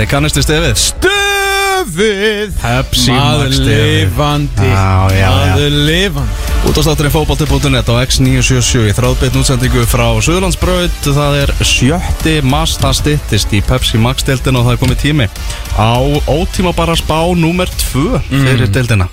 Þeir 0.00 0.08
kannistu 0.08 0.40
stefið? 0.40 0.78
Stöfið! 0.80 2.52
Pepsi 2.56 3.12
Maður 3.12 3.50
Max 3.50 3.56
stefið. 3.58 3.82
lifandi. 3.98 4.68
Já, 4.70 5.10
já, 5.12 5.18
já. 5.20 5.32
Maður 5.34 5.74
lifandi. 5.90 6.54
Útastátturinn 6.70 7.12
fótbolti.net 7.12 7.90
á 7.92 7.94
X977 8.06 8.86
í 8.88 8.94
þráðbeitt 8.96 9.36
útsendingu 9.36 9.82
frá 9.84 10.06
Suðurlandsbraut. 10.24 10.96
Það 11.04 11.36
er 11.42 11.52
sjötti 11.68 12.34
mass, 12.48 12.78
það 12.80 12.96
styttist 12.96 13.52
í 13.52 13.60
Pepsi 13.68 14.00
Max 14.00 14.24
deildin 14.24 14.56
og 14.56 14.70
það 14.70 14.78
er 14.78 14.80
komið 14.86 15.02
tími. 15.04 15.28
Á 15.76 16.00
ótíma 16.32 16.72
bara 16.72 16.96
spá 16.96 17.20
nummer 17.36 17.68
2 17.92 18.24
fyrir 18.30 18.72
deildina. 18.72 19.10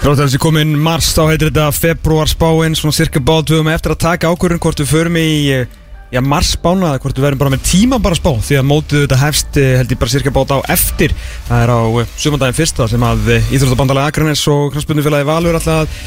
Þrátt 0.00 0.16
að 0.16 0.24
þessi 0.24 0.40
komin 0.40 0.72
mars 0.80 1.12
þá 1.12 1.26
heitir 1.28 1.52
þetta 1.52 1.68
februar 1.76 2.26
spáin 2.26 2.74
Svona 2.74 2.96
cirka 2.96 3.20
höfum 3.22 3.68
eftir 3.70 3.92
að 3.94 4.00
taka 4.02 4.32
ákvörðun 4.32 4.58
Hvort 4.64 4.80
við 4.82 4.88
förum 4.90 5.18
í 5.20 5.28
eh, 5.54 5.68
Já, 6.12 6.20
mars 6.20 6.50
spána 6.58 6.90
eða 6.90 7.00
hvort 7.00 7.16
við 7.16 7.24
verðum 7.24 7.40
bara 7.40 7.52
með 7.54 7.62
tíma 7.64 7.96
bara 8.02 8.16
spá 8.18 8.34
Því 8.44 8.58
að 8.60 8.66
mótið 8.68 9.04
þetta 9.06 9.20
hefst 9.22 9.56
eh, 9.56 9.70
held 9.80 9.94
ég 9.94 10.00
bara 10.02 10.12
cirka 10.12 10.32
bát 10.34 10.50
á 10.52 10.58
eftir 10.74 11.14
Það 11.46 11.62
er 11.62 11.72
á 11.72 11.80
sumandaginn 12.20 12.58
fyrsta 12.58 12.88
sem 12.92 13.06
að 13.08 13.30
Íþróttabandalega 13.48 14.12
Akranes 14.12 14.42
og 14.52 14.74
knastbundufélagi 14.74 15.28
Valur 15.30 15.56
alltaf 15.56 16.02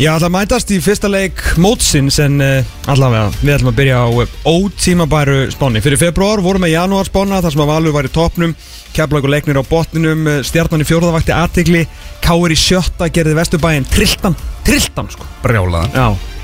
Já, 0.00 0.14
alltaf 0.14 0.32
mætast 0.32 0.72
í 0.72 0.80
fyrsta 0.80 1.10
leik 1.12 1.42
mótsins 1.60 2.16
en 2.24 2.40
allavega 2.88 3.26
við 3.42 3.52
ætlum 3.58 3.68
að 3.68 3.78
byrja 3.82 3.98
á 4.00 4.08
ótímabæru 4.48 5.36
spáni. 5.52 5.82
Fyrir 5.84 6.00
februar 6.00 6.40
vorum 6.40 6.64
við 6.64 6.72
janúar 6.72 7.10
spána 7.10 7.42
þar 7.44 7.52
sem 7.52 7.64
að 7.66 7.70
Valur 7.74 7.96
var 7.98 8.08
í 8.08 8.12
topnum, 8.14 8.56
keflag 8.96 9.28
og 9.28 9.34
leiknir 9.34 9.60
á 9.60 9.64
botninum, 9.68 10.24
stjarnan 10.40 10.86
í 10.86 10.88
fjórðavakti 10.88 11.36
aðtegli, 11.36 11.84
Káir 12.24 12.56
í 12.56 12.60
sjötta 12.64 13.12
gerði 13.12 13.36
Vesturbæinn, 13.42 13.90
trilltan, 13.92 14.40
trilltan 14.64 15.12
sko. 15.12 15.28
Brjálaðan 15.44 15.92
Já. 15.92 16.39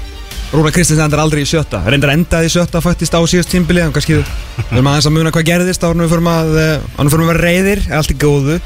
Rúna 0.55 0.71
Kristins 0.71 1.01
endar 1.03 1.21
aldrei 1.25 1.43
í 1.43 1.49
sjötta, 1.49 1.81
reyndar 1.91 2.13
endaði 2.15 2.47
í 2.47 2.53
sjötta 2.55 2.81
faktist 2.85 3.15
á 3.17 3.21
síðast 3.27 3.51
tímbili, 3.51 3.83
en 3.83 3.95
kannski 3.95 4.21
við 4.21 4.29
erum 4.71 4.91
aðeins 4.93 5.09
að 5.11 5.17
muna 5.17 5.33
hvað 5.35 5.49
gerðist 5.49 5.83
ánum 5.83 6.05
við 6.05 6.13
förum 6.15 6.29
að, 6.31 6.53
förum 7.01 7.25
að 7.25 7.33
vera 7.33 7.43
reyðir, 7.43 7.83
allt 7.99 8.13
í 8.15 8.17
góðu. 8.23 8.61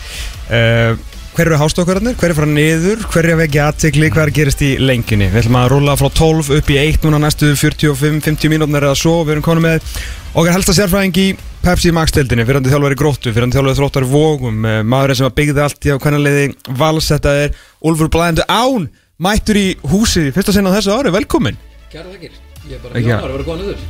Uh, 0.51 0.93
hver 1.35 1.49
eru 1.49 1.59
hástókvararnir, 1.61 2.17
hver 2.21 2.35
er 2.35 2.37
fara 2.37 2.51
niður, 2.51 3.05
hver 3.09 3.25
er 3.25 3.33
að 3.33 3.41
vekja 3.45 3.67
aðtegli, 3.71 4.11
hvað 4.13 4.33
gerist 4.37 4.65
í 4.67 4.71
lengjunni. 4.83 5.31
Við 5.33 5.41
ætlum 5.45 5.57
að 5.61 5.69
rúla 5.73 5.95
frá 5.97 6.11
12 6.19 6.51
upp 6.59 6.73
í 6.75 6.77
1 6.83 7.07
núna 7.07 7.21
næstu 7.23 7.53
45-50 7.57 8.53
mínútnar 8.53 8.91
eða 8.91 8.99
svo, 8.99 9.15
við 9.25 9.39
erum 9.39 9.47
konum 9.47 9.65
með 9.65 9.87
okkar 10.35 10.59
helsta 10.59 10.77
sérfræðing 10.77 11.23
í 11.23 11.27
Pepsi 11.65 11.95
Max-deildinni, 11.97 12.45
fyrirandi 12.49 12.73
þjálfari 12.75 12.99
gróttu, 13.01 13.33
fyrirandi 13.33 13.57
þjálfari 13.57 13.81
þróttar 13.81 14.09
vógum, 14.11 14.61
eh, 14.69 14.83
maðurinn 14.85 15.21
sem 15.23 15.31
að 15.31 15.37
byggði 15.41 15.65
allt 15.65 15.89
í 15.89 15.95
á 15.97 16.03
kannanleiði 16.03 16.47
vals, 16.77 17.09
þetta 17.09 17.35
er 17.47 17.59
Úlfur 17.81 18.13
Blæðandi 18.13 18.47
Án, 18.49 18.89
mættur 19.21 19.61
í 19.61 19.67
húsið, 19.81 20.33
fyrsta 20.37 20.57
sinna 20.57 20.73
á 20.73 20.77
þessu 20.77 20.97
ári, 20.97 21.15
velkomin. 21.15 21.61
Kæra 21.91 22.13
þakkir 22.13 22.37
Ég 22.71 22.77
er 22.77 22.83
bara 22.85 23.01
hljóðar 23.01 23.25
að 23.25 23.33
vera 23.35 23.47
góða 23.49 23.63
niður. 23.65 23.81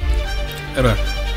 Er 0.81 1.30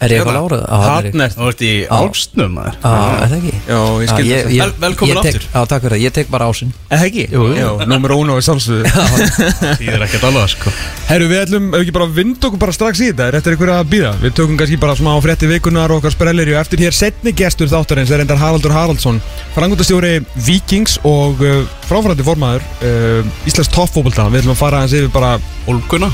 Er 0.00 0.08
ég 0.14 0.20
eitthvað 0.22 0.36
lárað? 0.38 0.62
Það 0.70 0.94
er 0.96 1.06
ég. 1.10 1.34
Ert 1.50 1.62
í 1.66 1.70
álsnum 1.92 2.54
Já, 2.56 2.68
er 2.80 3.26
það 3.28 3.34
ekki? 3.36 3.50
Já, 3.68 3.80
ég 4.00 4.08
skildi 4.10 4.30
ég- 4.30 4.44
það. 4.46 4.52
ég- 4.54 4.60
Vel- 4.60 4.78
velkomin 4.84 5.10
ég 5.12 5.18
aftur. 5.20 5.44
Já, 5.52 5.60
takk 5.68 5.82
fyrir 5.84 5.92
það, 5.96 6.04
ég 6.06 6.12
tek 6.16 6.30
bara 6.32 6.46
ásinn 6.48 6.70
Eða 6.88 7.04
ekki? 7.10 7.24
Jú, 7.34 7.42
jú. 7.50 7.56
Já, 7.60 7.86
nummer 7.90 8.14
uno 8.16 8.38
í 8.40 8.44
sjálfsögðu. 8.46 8.84
Því 9.76 9.90
er 9.92 10.04
ekkert 10.06 10.24
alveg 10.30 10.48
sko 10.54 10.72
Herru, 11.10 11.28
við 11.28 11.42
ætlum, 11.44 11.68
ef 11.74 11.80
ekki 11.84 11.92
bara 11.98 12.06
vind 12.16 12.40
okkur 12.48 12.58
bara 12.64 12.72
strax 12.72 13.00
í 13.04 13.10
þetta, 13.10 13.28
er 13.28 13.38
eftir 13.40 13.56
einhverja 13.56 13.76
að 13.82 13.90
býða. 13.92 14.12
Við 14.24 14.34
tökum 14.40 14.56
kannski 14.60 14.80
bara 14.80 14.96
smá 14.96 15.12
frétti 15.20 15.50
vikunar 15.50 15.90
og 15.92 16.00
okkar 16.00 16.14
sprellir 16.16 16.52
og 16.54 16.60
eftir 16.62 16.78
hér 16.86 16.96
setni 16.96 17.32
gestur 17.36 17.68
þáttarins 17.68 18.10
er 18.14 18.20
endar 18.24 18.40
Haraldur 18.40 18.72
Haraldsson, 18.72 19.20
frangundastjóri 19.56 20.24
Vikings 20.46 20.96
og 21.04 21.42
uh, 21.44 21.64
fráfærandi 21.90 22.24
formaður 22.24 22.62
uh, 22.86 23.26
Íslands 23.44 23.68
toppfóbolta. 23.74 24.30
Við 24.30 24.44
ætlum 24.44 24.54
að 24.56 24.62
fara 24.62 24.80
aðeins 24.80 24.96
yfir 24.96 25.12
bara 25.12 25.34
Olguna 25.68 26.08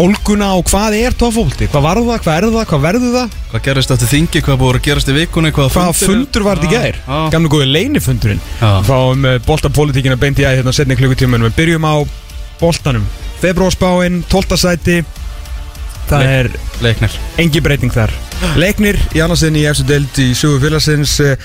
ólguna 0.00 0.48
og 0.58 0.64
hvað 0.70 0.96
er 1.00 1.14
toppfóbolti, 1.20 1.68
hvað 1.70 1.84
var 1.86 2.00
það, 2.00 2.18
hvað 2.24 2.36
er 2.40 2.46
það, 2.54 2.66
hvað 2.70 2.82
verður 2.86 3.14
það, 3.18 3.36
Hvað 3.50 3.62
gerist 3.66 3.92
eftir 3.94 4.10
þingi, 4.14 4.42
hvað 4.46 4.58
búið 4.62 4.76
að 4.78 4.84
gerast 4.86 5.08
í 5.10 5.14
vikunni 5.16 5.50
Hvað 5.54 5.70
hvaða 5.74 5.94
fundur 5.98 6.44
var 6.46 6.60
þetta 6.60 6.68
í 6.68 6.74
gær, 6.76 6.98
Já. 7.06 7.18
gamlu 7.34 7.50
góði 7.50 7.66
leinifundurinn. 7.70 8.42
Já. 8.60 8.70
Fáum 8.86 9.24
uh, 9.26 9.38
boltapolítikina 9.46 10.16
beint 10.20 10.38
í 10.38 10.46
æði 10.46 10.60
hérna 10.60 10.74
setni 10.76 10.96
klukkutíman, 11.00 11.42
við 11.48 11.56
byrjum 11.58 11.88
á 11.90 11.94
boltanum. 12.60 13.06
Februarspáin, 13.42 14.20
12. 14.30 14.56
sæti, 14.60 15.00
það 16.10 16.22
Leik- 16.24 16.36
er 16.38 16.48
Leiknir 16.84 17.18
Engi 17.40 17.60
breyting 17.64 17.92
þar 17.94 18.12
Leiknir 18.58 18.96
í 19.14 19.20
annarsinni 19.24 19.62
í 19.62 19.68
eftir 19.70 19.86
deild 19.88 20.18
í 20.22 20.30
sögu 20.36 20.58
félagsins 20.62 21.12
eh, 21.24 21.36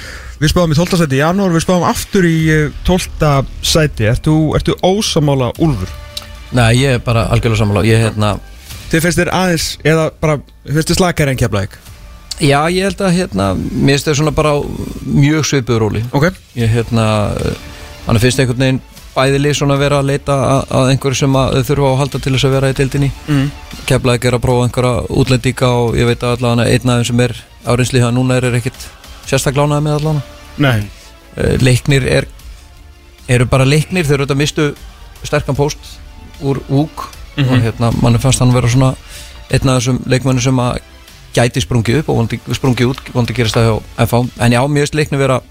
Við 0.42 0.52
spáum 0.52 0.72
í 0.74 0.78
12. 0.80 0.98
sæti 1.04 1.20
í 1.20 1.22
janúar 1.22 1.54
Við 1.54 1.64
spáum 1.68 1.84
aftur 1.88 2.26
í 2.28 2.34
eh, 2.52 2.72
12. 2.88 3.30
sæti 3.62 4.08
Ertu, 4.10 4.36
ertu 4.58 4.76
ósamála 4.84 5.52
Úlfur? 5.64 5.92
Nei, 6.56 6.70
ég 6.80 6.98
er 6.98 7.04
bara 7.04 7.28
algjörlega 7.34 7.62
sammála. 7.62 7.86
Ég, 7.88 8.02
hérna 8.06 8.36
Þið 8.92 9.02
finnst 9.04 9.20
þér 9.20 9.32
aðeins 9.36 9.68
Eða 9.84 10.10
bara 10.22 10.40
Finnst 10.64 10.92
þér 10.92 11.00
slakar 11.02 11.32
en 11.32 11.40
keflaðik? 11.40 11.78
Já, 12.40 12.60
ég 12.72 12.84
held 12.84 13.00
að, 13.02 13.16
hérna 13.16 13.48
Mér 13.56 13.96
finnst 13.96 14.10
það 14.10 14.20
svona 14.22 14.36
bara 14.36 14.56
á 14.56 14.58
mjög 15.06 15.48
svipuð 15.48 15.80
róli. 15.84 16.04
Ok. 16.16 16.30
Ég, 16.58 16.72
hérna 16.72 17.06
Þannig 18.06 18.26
finnst 18.26 18.44
einhvern 18.44 18.66
veginn 18.66 18.84
bæðilið 19.16 19.54
svona 19.56 19.78
vera 19.80 20.02
að 20.02 20.10
leita 20.10 20.36
að, 20.36 20.62
að 20.76 20.90
einhverju 20.92 21.18
sem 21.22 21.36
að 21.40 21.54
þau 21.56 21.68
þurfa 21.70 21.90
að 21.90 22.00
halda 22.02 22.20
til 22.20 22.34
þess 22.36 22.48
að 22.48 22.56
vera 22.56 22.72
í 22.72 22.76
deildinni. 22.76 23.10
Mm. 23.32 23.46
Keflaði 23.88 24.22
gera 24.26 24.40
að 24.40 24.44
prófa 24.44 24.66
einhverja 24.68 25.06
útlendíka 25.22 25.70
og 25.80 25.96
ég 25.96 26.10
veit 26.10 26.26
að 26.26 26.36
allavega 26.36 26.66
einn 26.74 26.92
þeim 26.92 27.06
sem 27.10 27.24
er 27.24 27.36
áreinsli 27.66 28.04
það 28.04 28.16
núna 28.18 28.40
er, 28.40 28.50
er 28.50 28.58
ekkit 28.60 28.88
sérstaklega 29.26 29.64
lánaði 29.64 29.86
með 29.88 29.98
allavega 30.00 30.36
Nei. 30.66 30.90
Uh, 31.36 31.56
leiknir 31.64 32.08
er 32.12 32.28
eru 33.32 33.48
bara 33.50 33.68
leiknir, 33.68 34.06
þeir 34.06 34.20
eru 34.20 34.28
þetta 34.28 34.40
mistu 34.40 34.68
sterkan 35.26 35.58
post 35.58 35.96
úr 36.42 36.60
úk 36.70 37.06
Mhm. 37.36 37.50
og 37.52 37.64
hérna, 37.66 37.92
mann 38.02 38.18
fannst 38.20 38.40
hann 38.40 38.54
vera 38.54 38.68
svona 38.72 38.94
einn 39.52 39.70
af 39.70 39.82
þessum 39.82 39.98
leikmennu 40.08 40.40
sem 40.42 40.56
að 40.56 40.78
gæti 41.36 41.60
sprungið 41.62 41.98
upp 42.00 42.10
og 42.10 42.16
vondi, 42.22 42.40
sprungið 42.56 42.94
út 42.94 43.02
vondi 43.14 43.34
gerast 43.36 43.56
það 43.58 43.66
hjá 43.68 44.06
FH, 44.08 44.22
en 44.40 44.52
já, 44.56 44.62
mér 44.68 44.86
finnst 44.86 44.96
leiknir 44.96 45.20
vera 45.20 45.42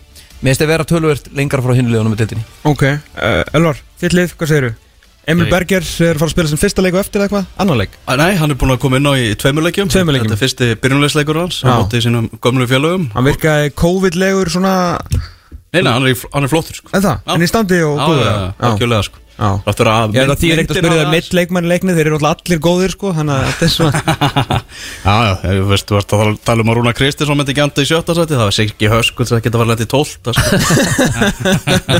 mér 0.40 0.48
finnst 0.48 0.60
þeir 0.62 0.70
vera 0.72 0.84
tölvert 0.84 1.28
lengra 1.36 1.60
frá 1.60 1.74
hinliðunum 1.76 2.14
með 2.14 2.22
deildinni 2.24 2.44
Ok 2.64 2.82
uh, 2.88 3.44
Elvar 3.52 3.76
Þitt 4.00 4.16
lið, 4.16 4.32
hvað 4.38 4.48
segirðu? 4.48 4.72
Emil 5.26 5.44
Nei. 5.46 5.50
Berger 5.52 5.80
er 5.84 6.14
að 6.14 6.18
fara 6.20 6.28
að 6.28 6.32
spila 6.34 6.48
sem 6.48 6.58
fyrsta 6.60 6.82
leik 6.84 6.94
og 6.96 7.00
eftir 7.00 7.20
eða 7.20 7.28
eitthvað? 7.28 7.46
Annan 7.58 7.78
leik? 7.80 7.90
Ah, 8.06 8.16
Nei, 8.16 8.34
hann 8.36 8.50
er 8.50 8.56
búin 8.60 8.72
að 8.74 8.80
koma 8.82 8.96
inn 9.00 9.08
á 9.08 9.12
í 9.16 9.30
tveimur 9.40 9.64
leikjum 9.64 9.88
Tveimur 9.88 10.12
leikjum. 10.12 10.28
Þetta 10.32 10.36
er 10.36 10.42
fyrsti 10.44 10.68
byrjunleisleikur 10.82 11.38
hans 11.40 11.60
Já. 11.64 11.68
á 11.68 11.80
móti 11.80 11.96
í 12.00 12.04
sínum 12.04 12.28
gömlu 12.44 12.66
félögum 12.68 13.06
Hann 13.14 13.24
virkaði 13.24 13.70
COVID-legur 13.72 14.50
svona 14.52 14.74
Nei, 15.74 15.80
nei, 15.82 15.90
hann 15.92 16.06
er, 16.06 16.14
hann 16.32 16.44
er 16.44 16.48
flottur 16.52 16.76
sko. 16.76 16.88
En 16.94 17.02
það? 17.02 17.16
Já. 17.26 17.34
En 17.34 17.42
í 17.42 17.48
standi 17.50 17.80
og 17.82 17.96
Já, 17.98 18.04
góður 18.04 18.24
já, 18.24 18.34
já, 18.36 18.68
algjörlega 18.68 19.02
sko 19.08 19.23
Já 19.34 19.48
Ráttur 19.66 19.88
að 19.90 20.12
Ég 20.14 20.22
er 20.22 20.30
ekkert 20.62 20.70
að 20.70 20.76
spyrja 20.78 20.98
það 21.00 21.08
meitt 21.10 21.32
leikmann 21.34 21.66
leikni, 21.66 21.94
þeir 21.96 22.06
eru 22.12 22.18
allir 22.28 22.60
góðir 22.62 22.92
sko, 22.94 23.10
þannig 23.16 23.34
að 23.34 23.48
þetta 23.48 23.66
er 23.66 23.72
svona 23.74 24.02
Já, 25.08 25.14
já, 25.26 25.32
þú 25.42 25.64
veist, 25.72 25.88
þú 25.90 25.96
varst 25.98 26.14
að 26.14 26.36
tala- 26.46 26.62
um 26.62 26.70
að 26.70 26.78
Rúna 26.78 26.92
Kristinsson 26.94 27.40
myndi 27.40 27.50
ekki 27.56 27.64
anda 27.64 27.82
í 27.82 27.88
sjötta 27.90 28.14
sæti 28.14 28.36
Það 28.38 28.44
var 28.46 28.54
Siggi 28.58 28.90
Höskuld 28.92 29.30
sem 29.32 29.42
geta 29.42 29.58
verið 29.58 29.72
lent 29.74 29.82
í 29.82 29.88
tólta 29.90 30.34
sko. 30.38 30.46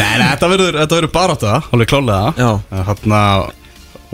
Nei, 0.00 0.14
nei, 0.16 0.26
þetta 0.32 0.48
verður, 0.54 0.78
þetta 0.80 0.96
verður 0.98 1.12
bara 1.14 1.36
þetta 1.36 1.54
Alveg 1.76 1.90
klálega 1.92 2.32
Já. 2.40 2.50
Hanna, 2.88 3.22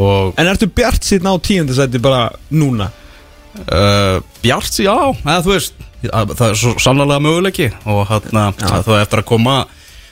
og 0.03 0.35
En 0.43 0.51
ertu 0.51 0.69
bjart 0.77 1.07
síðan 1.07 1.31
á 1.31 1.35
tíundasæti 1.47 2.03
bara 2.03 2.27
núna? 2.51 2.91
uh, 3.71 4.19
Bjart, 4.43 4.83
já, 4.83 4.93
eða 5.23 5.39
þú 5.47 5.55
veist 5.55 5.79
að- 6.11 6.35
Það 6.37 6.47
er 6.51 6.59
svo 6.61 6.75
sannlega 6.83 7.23
möguleiki 7.25 7.71
Og 7.89 8.03
hann 8.11 8.27
það 8.35 8.93
er 8.99 9.03
eftir 9.07 9.23
að 9.23 9.29
koma 9.31 9.57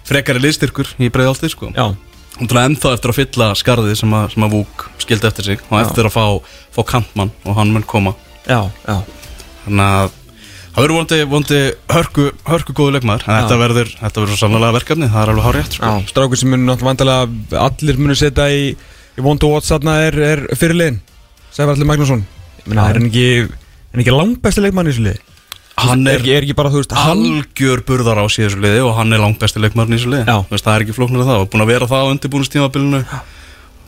frekari 0.04 0.40
liðstyrkur 0.44 0.90
í 1.00 1.08
breiðalti 1.08 1.48
sko. 1.48 1.70
Já 1.72 1.86
Og 2.34 2.48
til 2.50 2.58
að 2.58 2.64
ennþá 2.68 2.92
eftir 2.96 3.12
að 3.12 3.18
fylla 3.20 3.48
skarðið 3.58 3.96
sem 4.00 4.14
að, 4.18 4.24
sem 4.34 4.44
að 4.46 4.54
Vúk 4.56 4.84
skildi 5.04 5.28
eftir 5.28 5.46
sig 5.46 5.60
Og 5.68 5.76
eftir 5.78 6.08
að 6.08 6.14
fá, 6.16 6.24
fá 6.74 6.80
kantmann 6.88 7.30
og 7.46 7.56
hann 7.58 7.70
mun 7.74 7.84
koma. 7.86 8.14
Já, 8.48 8.60
já. 8.88 8.96
Þannig 9.64 9.84
að 9.84 10.08
það 10.74 10.80
verður 10.82 10.94
vonandi, 10.96 11.18
vonandi 11.30 11.60
hörku, 11.94 12.24
hörku 12.50 12.74
góðu 12.74 12.96
leikmaður 12.96 13.26
En 13.28 13.38
þetta 13.38 13.58
verður, 13.60 13.92
þetta 14.00 14.20
verður 14.24 14.34
svo 14.34 14.40
sannlega 14.42 14.74
verkefni 14.80 15.08
Það 15.12 15.22
er 15.22 15.32
alveg 15.34 15.46
hár 15.46 15.58
rétt 15.60 15.76
sko. 15.78 15.92
Strákur 16.10 16.40
sem 16.40 16.50
munu 16.50 16.66
náttúrulega 16.66 16.90
vandalega 16.90 17.62
allir 17.68 18.00
munu 18.02 18.16
setja 18.18 18.48
í, 18.50 18.64
í 19.14 19.24
Wonder 19.24 19.52
Watch 19.54 19.70
þarna 19.70 19.94
er, 20.08 20.18
er 20.34 20.42
fyrirliðin 20.58 20.98
Sævar 21.54 21.76
Allir 21.76 21.86
Magnússon. 21.86 22.24
Meina, 22.66 22.88
er 22.90 22.98
hann 22.98 23.06
ekki, 23.06 23.28
hann 23.92 24.02
ekki 24.02 24.16
langbæsti 24.16 24.64
leikmann 24.64 24.90
í 24.90 24.94
þessu 24.96 25.04
liði? 25.06 25.20
Hann 25.76 26.06
Er 26.06 26.14
er 26.14 26.20
ekki, 26.22 26.32
er 26.36 26.44
ekki 26.46 26.54
bara, 26.54 26.70
þú 26.70 26.80
veist, 26.82 26.92
hann 26.94 27.22
algjör 27.26 27.80
burðar 27.88 28.20
á 28.22 28.26
síðan 28.30 28.50
þessu 28.52 28.60
liði 28.62 28.82
Og 28.86 28.92
hann 28.94 29.12
er 29.12 29.18
langt 29.24 29.40
besti 29.42 29.58
leikmaður 29.62 29.90
í 29.90 29.96
þessu 29.98 30.12
liði. 30.12 30.26
Já. 30.30 30.36
Þú 30.46 30.54
veist, 30.54 30.64
Það 30.68 30.74
er 30.76 30.84
ekki 30.86 30.94
flóknir 31.00 31.24
að 31.24 31.30
það. 31.32 31.40
Og 31.42 31.50
búin 31.50 31.64
að 31.64 31.72
vera 31.72 31.88
það 31.90 32.04
á 32.04 32.10
undirbúinustímabilinu 32.14 33.00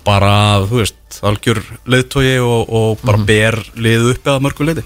Bara, 0.07 0.33
þú 0.71 0.81
veist, 0.83 1.21
algjör 1.27 1.61
leiðtogi 1.91 2.35
og, 2.43 2.69
og 2.71 3.01
bara 3.07 3.19
Mhm. 3.19 3.27
ber 3.27 3.57
liðu 3.77 4.13
uppi 4.15 4.31
að 4.31 4.45
mörgu 4.47 4.67
leiði 4.69 4.85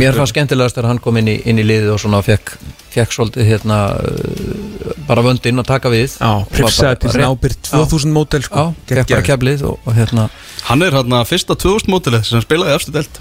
mér 0.00 0.14
fannst 0.16 0.32
skemmtilegast 0.32 0.74
þegar 0.78 0.86
hann 0.88 0.98
kom 1.04 1.16
inn 1.20 1.26
í, 1.28 1.34
inn 1.44 1.58
í 1.60 1.64
liðið 1.66 1.90
og 1.92 1.98
svona 2.00 2.22
fekk, 2.24 2.54
fekk 2.94 3.12
svolítið 3.12 3.44
hérna 3.50 3.78
uh, 4.00 4.94
bara 5.06 5.20
vöndinn 5.22 5.60
að 5.60 5.66
taka 5.68 5.90
við. 5.92 6.14
Svona 6.16 6.94
rétt- 6.96 7.28
ábyrgt 7.28 7.68
2000 7.68 8.14
mótel 8.16 8.40
Já, 8.40 8.46
sko 8.48 8.62
fekk 8.88 9.10
bara 9.12 9.26
keflið 9.28 9.62
og, 9.68 9.78
og 9.84 9.92
hérna 9.98 10.30
Hann 10.70 10.82
er 10.82 10.96
hérna 10.96 11.20
fyrsta 11.28 11.52
2000 11.54 11.92
mótilið 11.92 12.24
sem 12.24 12.40
spilaði 12.40 12.74
eftir 12.78 12.96
delt 12.96 13.20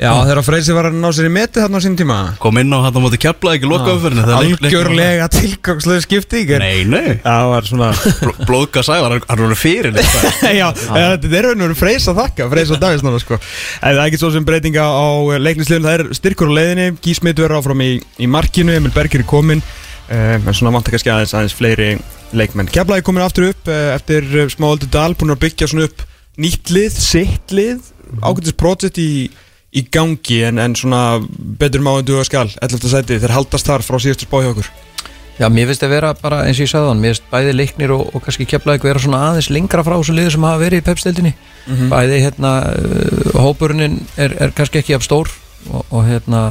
Já, 0.00 0.14
þegar 0.24 0.38
Freysi 0.46 0.72
var 0.72 0.86
að 0.88 0.94
ná 0.96 1.08
sér 1.12 1.26
í 1.28 1.30
meti 1.34 1.60
þarna 1.60 1.76
á 1.76 1.84
sín 1.84 1.96
tíma. 1.98 2.14
Kom 2.40 2.56
inn 2.56 2.72
á 2.72 2.78
hann 2.80 2.94
á 2.96 3.00
móti 3.04 3.18
kepla 3.20 3.52
ekki 3.58 3.68
loka 3.68 3.92
leiknum 3.92 4.14
var- 4.24 4.38
Algjörlega 4.38 5.26
tilgangslega 5.34 6.04
skipting 6.06 6.52
Nei, 6.62 6.84
nei. 6.88 7.18
Það 7.20 7.48
var 7.50 7.68
svona 7.68 7.90
Bl- 7.98 8.46
Blóðga 8.48 8.80
sævar, 8.86 9.18
hann 9.28 9.42
voru 9.42 9.58
fyrir 9.60 9.92
líka. 9.92 10.22
Já, 10.60 10.70
ja, 10.72 10.72
þetta 11.18 11.36
er 11.36 11.44
raun 11.50 11.60
og 11.60 11.66
veru 11.68 11.76
freys 11.76 12.08
að 12.08 12.22
þakka 12.22 12.46
Freys 12.54 12.72
að 12.72 12.80
dagist 12.86 13.04
náttúrulega 13.04 13.24
sko. 13.26 13.38
En 13.82 13.92
það 13.92 14.00
er 14.00 14.06
ekki 14.06 14.20
svo 14.22 14.30
sem 14.32 14.46
breytinga 14.48 14.86
á 14.88 15.08
leiknisliðum 15.44 15.84
Það 15.90 15.98
er 15.98 16.06
styrkur 16.16 16.48
á 16.48 16.56
leiðinni. 16.56 16.88
Gísmit 17.04 17.36
verður 17.44 17.58
áfram 17.60 17.84
í, 17.84 17.90
í 18.16 18.26
markinu 18.30 18.72
Emil 18.78 18.94
Berger 18.96 19.20
er 19.20 19.28
komin 19.28 19.60
uh, 19.60 20.38
En 20.40 20.48
svona 20.56 20.72
vant 20.78 20.88
ekki 20.88 21.12
aðeins 21.12 21.36
aðeins 21.36 21.58
fleiri 21.60 21.90
leikmenn. 22.32 22.72
Keflaði 22.72 23.04
komin 23.04 23.26
aftur 23.28 23.50
upp 23.52 23.68
uh, 23.68 23.92
Eftir 23.98 24.48
smá 24.48 24.70
í, 29.70 29.84
gangi 29.92 30.42
en, 30.48 30.60
en 30.62 30.76
svona 30.78 31.02
betur 31.60 31.84
má 31.84 31.94
en 31.96 32.06
duga 32.06 32.24
skal 32.26 32.50
11. 32.60 32.86
sæti 32.92 33.20
þeir 33.22 33.36
haldast 33.36 33.68
þar 33.68 33.86
frá 33.86 33.98
síðustu 34.02 34.28
spá 34.28 34.40
hjá 34.42 34.52
okkur. 34.52 34.70
Já, 35.40 35.46
mér 35.48 35.70
finnst 35.70 35.84
að 35.86 35.94
vera 35.94 36.10
bara 36.20 36.42
eins 36.44 36.58
og 36.58 36.66
ég 36.66 36.68
sagði 36.68 36.88
hann 36.90 36.98
Mér 37.00 37.14
finnst 37.14 37.30
bæði 37.30 37.52
leiknir 37.54 37.92
og, 37.94 38.02
og 38.12 38.24
kannski 38.26 38.44
keflaði 38.50 38.82
vera 38.84 39.00
svona 39.00 39.20
aðeins 39.30 39.48
lengra 39.48 39.84
frá 39.86 39.94
þessu 39.94 40.12
liðu 40.12 40.34
sem 40.34 40.44
hafa 40.44 40.60
verið 40.60 40.82
í 40.82 40.84
pepstildinni 40.84 41.32
Bæði 41.88 42.18
hérna 42.26 42.50
uh, 42.68 43.38
hópurinn 43.40 44.02
er, 44.20 44.34
er 44.36 44.52
kannski 44.52 44.82
ekki 44.82 44.98
af 44.98 45.06
stór 45.06 45.32
og, 45.70 45.86
og 45.88 46.04
hérna 46.10 46.42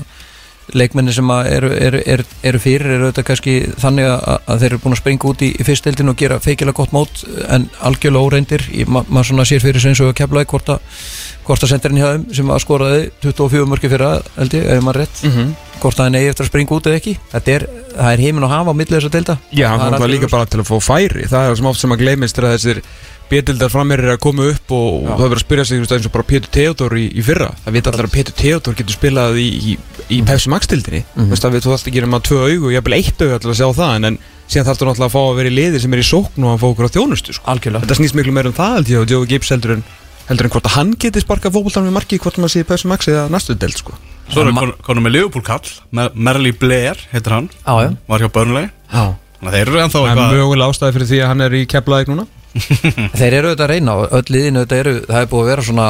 leikmenni 0.74 1.13
sem 1.13 1.30
eru, 1.30 1.69
eru, 1.74 2.01
eru, 2.06 2.25
eru 2.45 2.62
fyrir 2.62 2.94
eru 2.95 3.07
auðvitað 3.07 3.27
kannski 3.30 3.56
þannig 3.81 4.10
að, 4.10 4.25
að 4.38 4.62
þeir 4.62 4.69
eru 4.69 4.81
búin 4.83 4.95
að 4.95 5.01
springa 5.01 5.30
út 5.31 5.44
í, 5.45 5.50
í 5.54 5.66
fyrstildin 5.66 6.12
og 6.12 6.19
gera 6.19 6.39
feikilega 6.44 6.77
gott 6.77 6.94
mót 6.94 7.24
en 7.50 7.66
algjörlega 7.86 8.30
óreindir. 8.30 8.66
Ma 8.86 9.01
maður 9.07 9.31
svona 9.31 9.48
sér 9.50 9.63
fyrir 9.63 9.81
sig 9.81 9.94
eins 9.94 10.04
og 10.04 10.12
að 10.12 10.19
keflaði 10.21 10.50
hvort 10.51 10.74
að 10.75 11.00
sendirinn 11.48 12.00
hjá 12.00 12.10
þeim 12.14 12.26
sem 12.34 12.52
að 12.54 12.62
skoraði 12.64 13.02
24 13.24 13.70
mörki 13.70 13.90
fyrir 13.92 14.06
að, 14.06 14.30
held 14.38 14.56
ég, 14.58 14.66
ef 14.70 14.84
maður 14.86 15.02
rétt 15.04 15.22
mm 15.24 15.32
-hmm. 15.36 15.54
hvort 15.82 16.00
að 16.00 16.06
hann 16.06 16.18
eigi 16.20 16.30
eftir 16.30 16.46
að 16.46 16.50
springa 16.52 16.76
út 16.76 16.90
eða 16.90 17.00
ekki 17.00 17.14
þetta 17.32 17.52
er, 17.56 17.68
það 17.96 18.12
er 18.14 18.24
heimin 18.26 18.44
að 18.44 18.54
hafa 18.56 18.70
á 18.70 18.80
millið 18.80 18.98
þess 18.98 19.10
að 19.10 19.16
delta 19.18 19.38
Já, 19.52 19.68
hann 19.70 19.80
kom 19.80 20.02
það 20.04 20.14
líka 20.14 20.30
bara 20.30 20.46
til 20.46 20.60
að 20.60 20.70
fá 20.70 20.78
færi 20.80 21.28
Það 21.30 21.50
er 21.50 21.56
sem 21.56 21.72
oft 21.72 21.80
sem 21.80 21.92
að 21.96 22.02
gleymist 22.04 22.38
er 22.38 22.46
að 22.46 22.56
þessir 22.58 22.82
Bétildar 23.30 23.70
frammeir 23.70 24.02
er 24.02 24.16
að 24.16 24.24
koma 24.26 24.48
upp 24.50 24.72
og 24.74 25.04
Já. 25.06 25.12
það 25.14 25.26
er 25.26 25.30
verið 25.30 25.38
að 25.38 25.44
spyrja 25.46 25.66
sig 25.66 25.80
eins 25.80 26.06
og 26.08 26.14
bara 26.16 26.26
Pétur 26.26 26.50
Theodor 26.50 26.96
í, 26.98 27.06
í 27.14 27.22
fyrra 27.22 27.52
Það 27.62 27.76
veit 27.76 27.90
allir 27.92 28.08
að 28.08 28.16
Pétur 28.16 28.36
Theodor 28.40 28.78
getur 28.80 28.96
spilað 28.98 29.38
í, 29.38 29.46
í, 29.46 29.76
í 30.10 30.22
Pepsi 30.26 30.50
Max-tildinni 30.50 31.04
mm. 31.06 31.28
-hmm. 31.28 31.38
Það 31.38 31.54
veit 31.54 31.64
þú 31.68 31.74
alltaf 31.76 31.92
ekki 31.92 32.04
um 32.08 32.18
að 32.18 32.26
tvö 32.26 32.40
augu 32.50 32.66
og 32.66 32.74
jafnvel 32.74 32.98
eitt 32.98 33.22
augu 33.22 33.38
til 33.38 33.52
að 33.54 33.60
sjá 33.62 33.68
það 33.78 33.94
en, 34.00 34.10
en 34.10 34.20
síðan 34.50 34.66
þarf 34.66 34.80
þú 34.82 34.88
náttúrulega 34.90 35.10
að 35.10 35.14
fá 35.14 35.22
að 35.22 35.38
vera 35.38 35.52
í 35.52 35.58
liði 35.60 35.82
sem 35.84 35.94
er 35.94 36.02
í 36.02 36.08
sókn 36.10 36.46
og 36.48 36.56
að 36.56 36.62
fá 36.64 36.68
okkur 36.72 36.90
á 36.90 36.96
þjónustu 36.96 37.36
sko. 37.38 37.58
Þetta 37.70 37.98
snýst 38.00 38.18
miklu 38.18 38.34
meira 38.34 38.50
um 38.50 38.58
það 38.58 38.90
ég 38.96 39.04
og 39.04 39.14
Joe 39.14 39.30
Gibbs 39.30 39.54
heldur 39.54 39.76
en 39.78 39.84
heldur 40.30 40.48
en 40.48 40.54
hvort 40.54 40.70
að 40.70 40.76
hann 40.78 40.92
geti 41.02 41.22
sparkað 41.24 41.56
fókbóltan 41.58 41.88
með 41.90 41.96
marki 42.00 42.20
hvort 42.22 42.38
maður 42.40 42.54
sé 42.56 42.64
í 42.64 42.68
Pepsi 42.70 42.88
Max 42.92 43.10
eða 43.10 43.28
næstu 43.34 43.56
delt 43.60 43.78
sko. 43.81 43.96
Svo 44.30 44.44
er 44.46 44.52
kon- 44.54 44.76
konum 44.86 45.06
með 45.08 45.16
Liverpool 45.18 45.44
kall 45.46 45.70
Mer- 45.98 46.14
Merli 46.14 46.52
Blair, 46.54 47.00
heitir 47.14 47.34
hann 47.34 47.48
Já, 47.66 47.74
já. 47.88 47.96
Var 48.08 48.20
hjá 48.26 48.30
Burnley. 48.36 48.68
Já. 48.94 49.06
Þannig 49.40 49.50
að 49.50 49.56
þeir 49.58 49.68
eru 49.72 49.80
ennþá 49.86 50.00
Það 50.00 50.06
er 50.06 50.12
eitthvað 50.12 50.36
mögulega 50.38 50.70
ástæði 50.74 50.94
fyrir 50.98 51.10
því 51.10 51.20
að 51.24 51.30
hann 51.31 51.42
er 51.48 51.56
í 51.58 51.64
keflaðið 51.72 52.12
núna. 52.14 52.26
Þeir 53.20 53.34
eru 53.40 53.50
auðvitað 53.50 53.64
að 53.66 53.70
reyna 53.72 53.94
og 54.02 54.14
öll 54.20 54.34
liðin 54.34 54.58
auðvitað 54.60 54.80
eru, 54.84 54.94
það 55.08 55.20
er 55.24 55.28
búið 55.31 55.42
að 55.44 55.50
vera 55.54 55.66
svona 55.68 55.88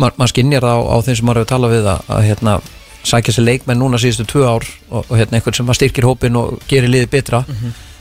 maður 0.00 0.14
ma 0.22 0.28
skinnjar 0.32 0.64
það 0.66 0.76
á, 0.76 0.80
á 0.90 0.96
þeim 1.06 1.16
sem 1.20 1.26
maður 1.28 1.40
hefur 1.42 1.50
talað 1.52 1.74
við 1.76 1.88
að, 1.92 2.00
að 2.16 2.24
hérna, 2.30 2.54
sækja 3.10 3.34
sér 3.36 3.46
leikmenn 3.46 3.80
núna 3.80 4.00
síðustu 4.00 4.26
tvö 4.32 4.44
ár 4.48 4.64
og, 4.90 5.04
og 5.06 5.12
hérna 5.20 5.38
einhvern 5.38 5.58
sem 5.60 5.72
styrkir 5.76 6.08
hópin 6.08 6.36
og 6.40 6.56
gerir 6.72 6.88
liðið 6.92 7.12
betra 7.14 7.42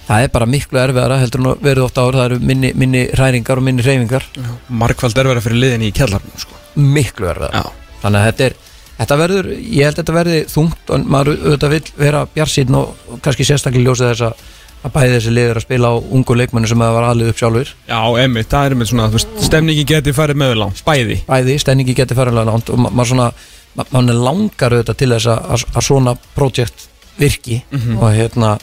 það 0.09 0.23
er 0.25 0.31
bara 0.33 0.47
miklu 0.49 0.79
erfiðara 0.81 1.19
heldur 1.21 1.43
en 1.45 1.59
verið 1.63 1.85
ofta 1.85 2.01
ár, 2.07 2.17
það 2.17 2.25
eru 2.31 2.39
minni, 2.51 2.71
minni 2.75 3.03
hræringar 3.13 3.61
og 3.61 3.67
minni 3.69 3.85
hreyfingar, 3.85 4.25
Markvald 4.69 5.17
er 5.21 5.29
verið 5.29 5.45
fyrir 5.47 5.61
liðin 5.63 5.85
í 5.85 5.91
kjallarnum 5.95 6.41
sko. 6.41 6.57
miklu 6.75 7.29
erfiðara. 7.29 7.61
Já. 7.61 7.93
Þannig 8.03 8.19
að 8.23 8.27
þetta 8.31 8.49
er 8.49 8.57
Þetta 8.99 9.15
verður, 9.15 9.45
ég 9.55 9.85
held 9.87 9.93
að 9.95 9.99
þetta 10.01 10.13
verði 10.17 10.39
þungt 10.51 10.89
og 10.91 11.03
maður 11.07 11.29
auðvitað 11.39 11.69
vil 11.71 11.83
vera 12.01 12.23
bjarsýn 12.35 12.73
og 12.75 13.13
kannski 13.23 13.45
sérstaklega 13.47 13.85
ljósið 13.85 14.09
þess 14.09 14.23
að 14.27 14.41
að 14.83 14.91
bæði 14.97 15.13
þessi 15.13 15.31
liður 15.37 15.59
að 15.59 15.63
spila 15.63 15.91
á 15.91 15.95
ungu 16.17 16.35
leikmennu 16.35 16.67
sem 16.67 16.81
það 16.83 16.91
var 16.97 17.07
aðlið 17.13 17.29
upp 17.31 17.39
sjálfur 17.39 17.71
Já, 17.87 17.99
emmi, 18.25 18.43
það 18.51 18.65
er 18.67 18.75
með 18.81 18.89
svona, 18.91 19.05
þú 19.07 19.17
veist, 19.21 19.31
stemningi 19.47 19.85
geti 19.87 20.13
farið 20.15 20.39
meðurlán, 20.43 20.75
bæði. 20.87 21.17
Bæði, 21.31 21.55
stemningi 21.63 21.95
getur 21.95 22.19
færðarlega 22.19 22.51
langt 22.51 22.73
og 22.75 22.81
ma- 22.83 22.91
maður 22.99 23.11
svona, 23.13 23.29
ma- 23.79 23.87
maður 23.95 24.19
langar 24.27 24.75
auðvitað 24.75 24.99
til 24.99 25.09
þess 25.15 25.31
að, 25.31 25.65
svona 25.87 26.15
projekt 26.35 26.85
virki. 27.23 27.61
Og 27.99 28.05
hérna 28.19 28.57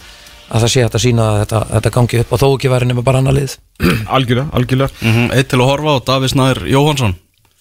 að 0.51 0.65
það 0.65 0.73
sé 0.73 0.85
hægt 0.85 0.99
að 0.99 1.05
sína 1.05 1.27
að 1.31 1.39
þetta, 1.43 1.61
þetta 1.75 1.93
gangi 1.97 2.21
upp. 2.23 2.33
Og 2.33 2.43
þó 2.43 2.47
ekki 2.53 2.73
væri 2.73 2.91
nema 2.91 3.05
bara 3.07 3.23
annar 3.23 3.37
lið. 3.37 3.57
Algjörlega, 4.17 4.47
algjörlega. 4.57 5.01
Mhm, 5.03 5.33
Eitt 5.37 5.51
til 5.53 5.61
að 5.63 5.71
horfa 5.73 5.97
á 5.97 6.05
Davíð 6.11 6.33
Snær 6.35 6.63
Jóhansson 6.71 7.17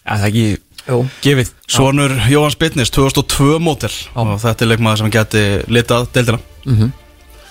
Já, 0.06 0.12
það 0.12 0.26
er 0.26 0.30
ekki 0.30 0.46
Jú. 0.86 1.00
gefið. 1.26 1.54
Svonur 1.66 2.14
Jóhanns 2.30 2.60
Bitnis, 2.62 2.92
2002 2.94 3.58
mótil 3.64 3.94
Og 4.14 4.36
þetta 4.44 4.66
er 4.66 4.72
leikmaður 4.74 5.02
sem 5.02 5.16
geti 5.16 5.44
litað 5.74 6.12
deildina. 6.14 6.40
Mm 6.66 6.94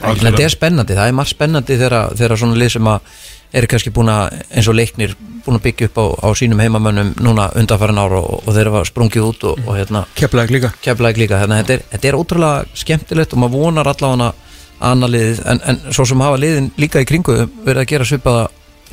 en 0.04 0.18
þetta 0.20 0.42
er 0.44 0.52
spennandi, 0.52 0.96
það 0.96 1.10
er 1.10 1.16
margt 1.16 1.32
spennandi 1.32 1.78
þegar, 1.78 2.10
þegar 2.18 2.40
svona 2.40 2.58
lið 2.60 2.72
sem 2.76 2.88
að 2.90 3.14
eru 3.54 3.68
kannski 3.70 3.92
búin 3.94 4.10
að, 4.10 4.38
eins 4.50 4.68
og 4.70 4.76
leiknir 4.76 5.12
búin 5.44 5.58
að 5.58 5.64
byggja 5.68 5.88
upp 5.90 6.00
á, 6.02 6.04
á 6.26 6.28
sínum 6.34 6.60
heimamönnum 6.62 7.12
núna 7.22 7.46
undanfærin 7.54 8.00
ára 8.02 8.18
og, 8.18 8.40
og 8.42 8.56
þeir 8.56 8.70
hafa 8.72 8.82
sprungið 8.88 9.28
út 9.28 9.46
og, 9.50 9.60
og 9.68 9.76
hérna 9.78 10.02
líka. 10.50 10.72
Keflaði 10.82 11.22
líka 11.22 11.40
þannig 11.42 11.60
að 11.60 11.62
þetta 11.62 11.76
er, 11.76 11.84
þetta 11.92 12.10
er 12.10 12.18
ótrúlega 12.18 12.80
skemmtilegt 12.82 13.36
og 13.36 13.42
maður 13.44 13.62
vonar 13.62 13.92
allavega 13.92 14.32
að 14.80 14.90
annað 14.90 15.14
liðið 15.14 15.40
en, 15.52 15.62
en 15.70 15.80
svo 15.90 16.06
sem 16.10 16.26
hafa 16.26 16.42
liðin 16.42 16.70
líka 16.80 17.02
í 17.02 17.08
kringu 17.08 17.38
verið 17.64 17.82
að 17.84 17.90
gera 17.92 18.08
svipaða 18.08 18.44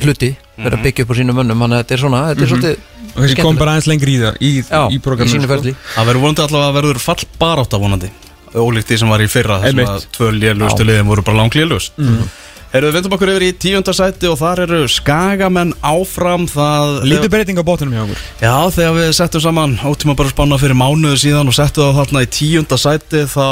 hluti 0.02 0.32
verið 0.58 0.78
að 0.78 0.86
byggja 0.88 1.06
upp 1.06 1.14
á 1.14 1.16
sínum 1.20 1.38
mönnum 1.38 1.64
þannig 1.66 1.78
að 1.78 1.84
þetta 1.84 1.96
er 1.98 2.04
svona, 2.06 2.24
þetta 2.32 2.46
er 2.46 2.52
svolítið 2.54 2.90
Og 3.12 3.26
þessi 3.26 3.44
kom 3.44 3.58
bara 3.60 3.76
aðeins 3.76 3.90
lengri 3.92 4.14
í 4.16 4.20
það, 4.22 4.38
í, 4.40 4.52
já, 4.64 4.82
í 4.88 5.00
sínu 5.32 5.44
sko. 5.44 5.50
ferli. 5.52 5.74
Það 5.96 6.06
verður 6.10 6.24
vonandi 6.24 6.44
allavega 6.46 6.70
að 6.70 6.78
verður 6.78 7.00
fall 7.04 7.26
barátt 7.42 7.76
af 7.76 7.82
vonandi. 7.84 8.12
Ólíkt 8.52 8.92
því 8.92 9.00
sem 9.02 9.12
var 9.12 9.24
í 9.24 9.28
fyrra 9.32 9.58
þar 9.60 9.74
sem 9.74 9.82
Einmitt. 9.82 9.92
að 9.92 10.06
tvö 10.16 10.30
lélugustu 10.36 10.88
liðin 10.88 11.12
voru 11.12 11.26
bara 11.28 11.42
langlélugust. 11.42 12.00
Mm. 12.00 12.32
Herru, 12.72 12.88
við 12.88 12.96
vendum 12.96 13.16
okkur 13.18 13.30
yfir 13.34 13.44
í 13.44 13.52
tíunda 13.60 13.92
sæti 13.96 14.30
og 14.32 14.38
þar 14.40 14.62
eru 14.64 14.78
skagamenn 14.88 15.74
áfram 15.84 16.46
það 16.48 17.02
Lítið 17.04 17.32
breyting 17.34 17.60
á 17.60 17.68
bótunum 17.68 17.98
hjá 17.98 18.04
okkur. 18.06 18.22
Já, 18.40 18.56
þegar 18.78 18.94
við 18.96 19.10
settum 19.18 19.44
saman 19.44 19.74
ótíma 19.84 20.16
bara 20.16 20.32
spanna 20.32 20.60
fyrir 20.62 20.80
mánuðu 20.80 21.20
síðan 21.20 21.52
og 21.52 21.58
settum 21.58 21.90
það 21.90 22.00
þarna 22.00 22.24
í 22.24 22.30
tíunda 22.32 22.80
sæti 22.80 23.26
þá, 23.28 23.48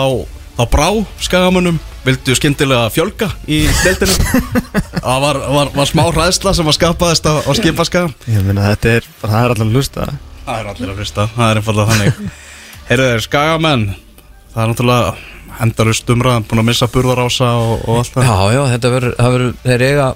þá 0.60 0.64
brá 0.76 0.90
skagamönnum. 1.24 1.80
Vildu 2.04 2.36
skyndilega 2.36 2.88
fjölga 2.96 3.28
í 3.44 3.66
deildinu 3.84 4.14
Það 5.04 5.24
var, 5.24 5.40
var, 5.52 5.72
var 5.76 5.90
smá 5.90 6.06
hræðsla 6.08 6.54
sem 6.56 6.68
var 6.68 6.76
skapaðist 6.78 7.28
á, 7.28 7.44
á 7.44 7.52
skipaskaga. 7.58 8.14
Ég 8.32 8.46
meina, 8.46 8.70
þetta 8.72 8.94
er, 9.00 9.10
það 9.24 9.40
er 9.40 9.54
alltaf 9.56 9.66
að 9.66 9.74
hlusta. 9.76 10.06
Það 10.46 10.62
er 10.62 10.70
allir 10.72 10.94
að 10.94 11.02
frista, 11.02 11.26
það 11.36 11.50
er 11.50 11.60
einfallega 11.60 11.96
þannig. 11.96 12.38
Heyrðu 12.90 13.10
þeir, 13.10 13.26
skagamenn 13.28 13.84
Það 14.50 14.64
er 14.64 14.72
náttúrulega 14.72 15.12
endarust 15.64 16.10
umræðan 16.10 16.48
búin 16.50 16.62
að 16.64 16.68
missa 16.72 16.88
burðarása 16.90 17.50
og, 17.60 17.84
og 17.86 18.00
allt 18.00 18.16
það. 18.16 18.26
Já, 18.30 18.56
já, 18.56 18.62
þetta 18.74 18.92
verður, 18.96 19.54
þeir 19.66 19.84
eiga 19.86 20.08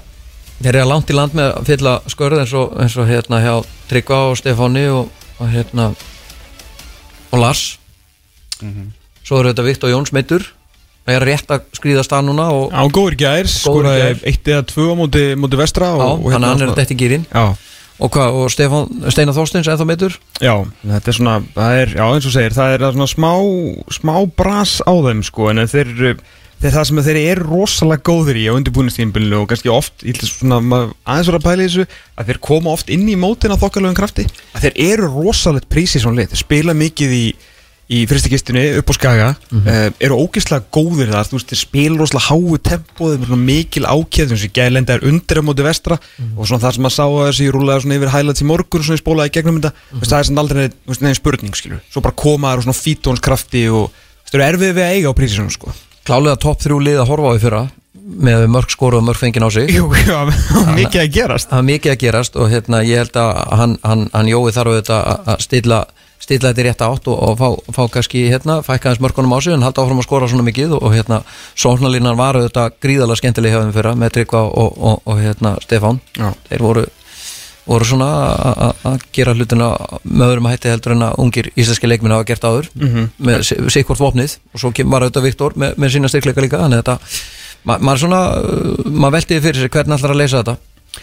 þeir 0.58 0.78
eiga 0.78 0.88
langt 0.90 1.12
í 1.12 1.16
land 1.18 1.36
með 1.38 1.52
að 1.52 1.70
fylla 1.70 1.94
skörð 2.10 2.42
eins 2.42 2.56
og, 2.58 2.74
eins 2.82 2.96
og 2.98 3.08
hérna 3.10 3.40
hjá 3.44 3.54
Tryggva 3.90 4.20
og 4.30 4.36
Stefáni 4.40 4.84
og, 4.90 5.24
og 5.38 5.54
hérna 5.54 5.88
og 7.30 7.40
Lars 7.42 7.64
svo 9.24 9.40
eru 9.40 9.52
þetta 9.52 9.66
Vikt 9.66 9.86
og 9.88 9.94
Jóns 9.94 10.14
meittur 10.14 10.46
það 11.04 11.18
er 11.18 11.26
rétt 11.28 11.52
að 11.52 11.68
skrýða 11.76 12.04
stað 12.06 12.26
núna 12.28 12.48
Á 12.72 12.82
góður 12.92 13.18
gær, 13.20 13.48
skoraði 13.50 14.10
eitt 14.24 14.48
eða 14.48 14.64
tvö 14.70 14.90
á 14.92 14.94
móti, 14.98 15.24
móti 15.36 15.60
vestra 15.60 15.92
já, 15.92 16.00
og, 16.00 16.24
og 16.24 16.34
þannig 16.34 16.48
að 16.48 16.54
hann 16.54 16.66
er 16.66 16.76
þetta 16.78 16.94
í 16.96 17.00
gýrin 17.02 17.26
Já, 17.28 17.44
og 18.04 18.20
og 18.20 18.46
Stefán, 18.52 18.88
Steinar 19.12 19.36
Þorsteins 19.36 19.68
ennþá 19.70 19.88
meittur 19.88 20.16
já, 20.42 20.54
þetta 20.82 21.12
er 21.12 21.18
svona, 21.18 21.34
það 21.54 21.82
er, 21.82 21.92
já 21.98 22.06
eins 22.06 22.30
og 22.30 22.34
segir, 22.36 22.56
það 22.56 22.76
er 22.76 22.86
svona 22.96 23.10
smá, 23.12 23.32
smá 24.00 24.14
bras 24.40 24.78
á 24.82 24.92
þeim 25.08 25.22
sko, 25.28 25.50
en 25.52 25.62
þeir, 25.70 25.92
þeir 26.64 26.74
það 26.74 26.88
sem 26.90 27.02
þeir 27.06 27.20
eru 27.22 27.48
rosalega 27.52 28.06
góðir 28.08 28.40
í 28.40 28.48
á 28.50 28.56
undirbúinistímbilinu 28.56 29.44
og 29.44 29.48
kannski 29.52 29.72
oft, 29.72 30.04
svona 30.26 30.58
aðeins 31.04 31.30
vera 31.30 31.40
að 31.42 31.46
pæla 31.46 31.68
þessu, 31.68 31.86
að 32.18 32.32
þeir 32.32 32.44
koma 32.50 32.74
oft 32.74 32.90
inn 32.90 33.06
í 33.06 33.18
mótina 33.20 33.60
þokkalögum 33.60 33.98
krafti, 33.98 34.26
að 34.56 34.66
þeir 34.66 34.80
eru 34.90 35.12
rosalegt 35.14 35.70
prísi 35.70 36.02
svona 36.02 36.22
lið, 36.22 36.34
þeir 36.34 36.46
spila 36.46 36.76
mikið 36.80 37.18
í 37.20 37.26
í 37.92 38.04
fyrstakistunni 38.08 38.62
upp 38.80 38.90
á 38.90 38.94
skaga 38.96 39.28
mm 39.50 39.90
eru 40.04 40.16
ógeðslega 40.24 40.64
góðir 40.72 41.12
þar 41.12 41.28
þú 41.28 41.36
veist, 41.36 41.50
þeir 41.50 41.60
spila 41.60 41.98
rosalega 42.00 42.28
háu 42.28 42.58
tempo 42.58 43.10
þeir 43.10 43.26
eru 43.26 43.36
mikil 43.36 43.84
ákjöð, 43.84 44.32
þessi 44.32 44.50
gælenda 44.56 44.94
er 44.96 45.04
undir 45.08 45.40
á 45.40 45.42
móti 45.44 45.62
vestra 45.64 45.98
og 46.36 46.48
svona 46.48 46.62
það 46.64 46.74
sem 46.74 46.82
maður 46.84 46.96
sá 46.96 47.04
að 47.04 47.28
þessi 47.28 47.50
rúlega 47.52 47.80
svona 47.84 47.98
yfir 47.98 48.12
highlights 48.14 48.44
í 48.44 48.48
morgun 48.48 48.84
svona 48.84 48.98
ég 48.98 49.04
spólaði 49.04 49.28
í 49.28 49.34
gegnum 49.36 49.60
þetta 49.60 49.72
mm 49.74 49.76
-hmm. 49.92 50.08
það 50.08 50.18
er 50.18 50.26
svona 50.28 50.40
aldrei 50.40 50.70
neinn 51.00 51.14
spurning 51.14 51.54
skilur. 51.56 51.80
Svo 51.90 52.00
bara 52.00 52.14
koma 52.16 52.52
þær 52.52 52.58
og 52.58 52.64
svona 52.64 52.82
fítónskrafti 52.84 53.68
og 53.68 53.90
þeir 54.30 54.40
eru 54.40 54.48
erfið 54.48 54.74
við 54.74 54.84
að 54.84 54.94
eiga 54.94 55.08
á 55.12 55.14
prísi 55.18 55.34
svona 55.36 55.50
sko. 55.50 55.72
Klálega 56.04 56.36
topp 56.36 56.60
þrjú 56.62 56.78
lið 56.80 56.98
að 57.00 57.08
horfa 57.08 57.28
á 57.28 57.36
í 57.36 57.40
fyrra 57.44 57.62
með 58.04 58.46
mörg 58.52 58.68
skóru 58.68 58.98
og 58.98 59.04
mörg 59.04 59.16
fengin 59.16 59.44
á 59.44 59.50
sig. 59.50 59.70
Jú, 59.72 59.88
já, 59.94 60.28
mikið 60.76 61.00
að 61.00 61.12
gerast. 61.14 61.48
það 61.48 61.58
er 61.58 61.68
mikið 61.70 61.92
að 61.92 62.00
gerast 62.02 62.36
og 62.36 62.50
hérna 62.52 62.82
að 66.14 66.20
að- 66.20 66.20
að 66.20 66.22
stilla 66.24 66.52
þetta 66.52 66.60
í 66.62 66.64
rétt 66.64 66.82
átt 66.82 67.08
og, 67.08 67.18
og 67.22 67.38
fá, 67.38 67.48
fá 67.74 67.82
kannski 67.92 68.22
hérna, 68.30 68.62
fækka 68.64 68.88
hans 68.88 69.00
mörkunum 69.00 69.34
á 69.34 69.38
sig 69.42 69.52
en 69.52 69.62
halda 69.62 69.82
áfram 69.82 69.98
að 70.00 70.06
skora 70.06 70.28
svona 70.28 70.46
mikið 70.46 70.72
og, 70.78 70.82
og 70.82 70.92
hérna 70.94 71.22
sóknarlínan 71.54 72.16
var 72.16 72.34
auðvitað 72.38 72.72
gríðalega 72.80 73.16
skemmtileg 73.20 73.52
hjá 73.52 73.60
þeim 73.64 73.72
fyrra 73.76 73.94
með 73.94 74.12
Tryggva 74.16 74.42
og, 74.48 74.78
og, 74.78 75.00
og 75.04 75.18
hérna 75.20 75.56
Stefán 75.60 76.00
Já. 76.16 76.32
þeir 76.48 76.62
voru 76.64 76.84
voru 77.64 77.84
svona 77.88 78.08
að- 78.36 78.58
að 78.60 78.74
að 78.90 79.04
gera 79.16 79.32
hlutina 79.34 79.68
með 80.04 80.26
öðrum 80.34 80.48
hætti 80.50 80.68
heldur 80.68 80.92
en 80.92 81.04
að 81.06 81.14
ungir 81.22 81.46
íslenski 81.56 81.88
leikminn 81.88 82.12
hafa 82.12 82.24
gert 82.28 82.44
áður 82.44 82.66
Mhm. 82.76 83.06
með 83.24 83.70
sikkvort 83.72 84.00
vopnið 84.00 84.36
og 84.52 84.60
svo 84.60 84.72
var 84.90 85.00
auðvitað 85.02 85.22
Viktor 85.22 85.52
með, 85.56 85.74
með 85.76 85.88
sína 85.94 86.08
styrkleika 86.12 86.40
líka 86.44 86.58
þannig 86.60 86.78
að 86.78 86.84
þetta, 86.84 86.98
ma 87.64 87.78
maður 87.78 87.98
svona 88.04 88.20
uh, 88.36 88.90
maður 88.90 89.16
veltiði 89.16 89.40
fyrir 89.40 89.60
sér 89.64 89.68
hvernig 89.72 89.96
ætlar 89.98 90.10
að 90.12 90.20
leysa 90.20 90.42
þetta 90.42 90.56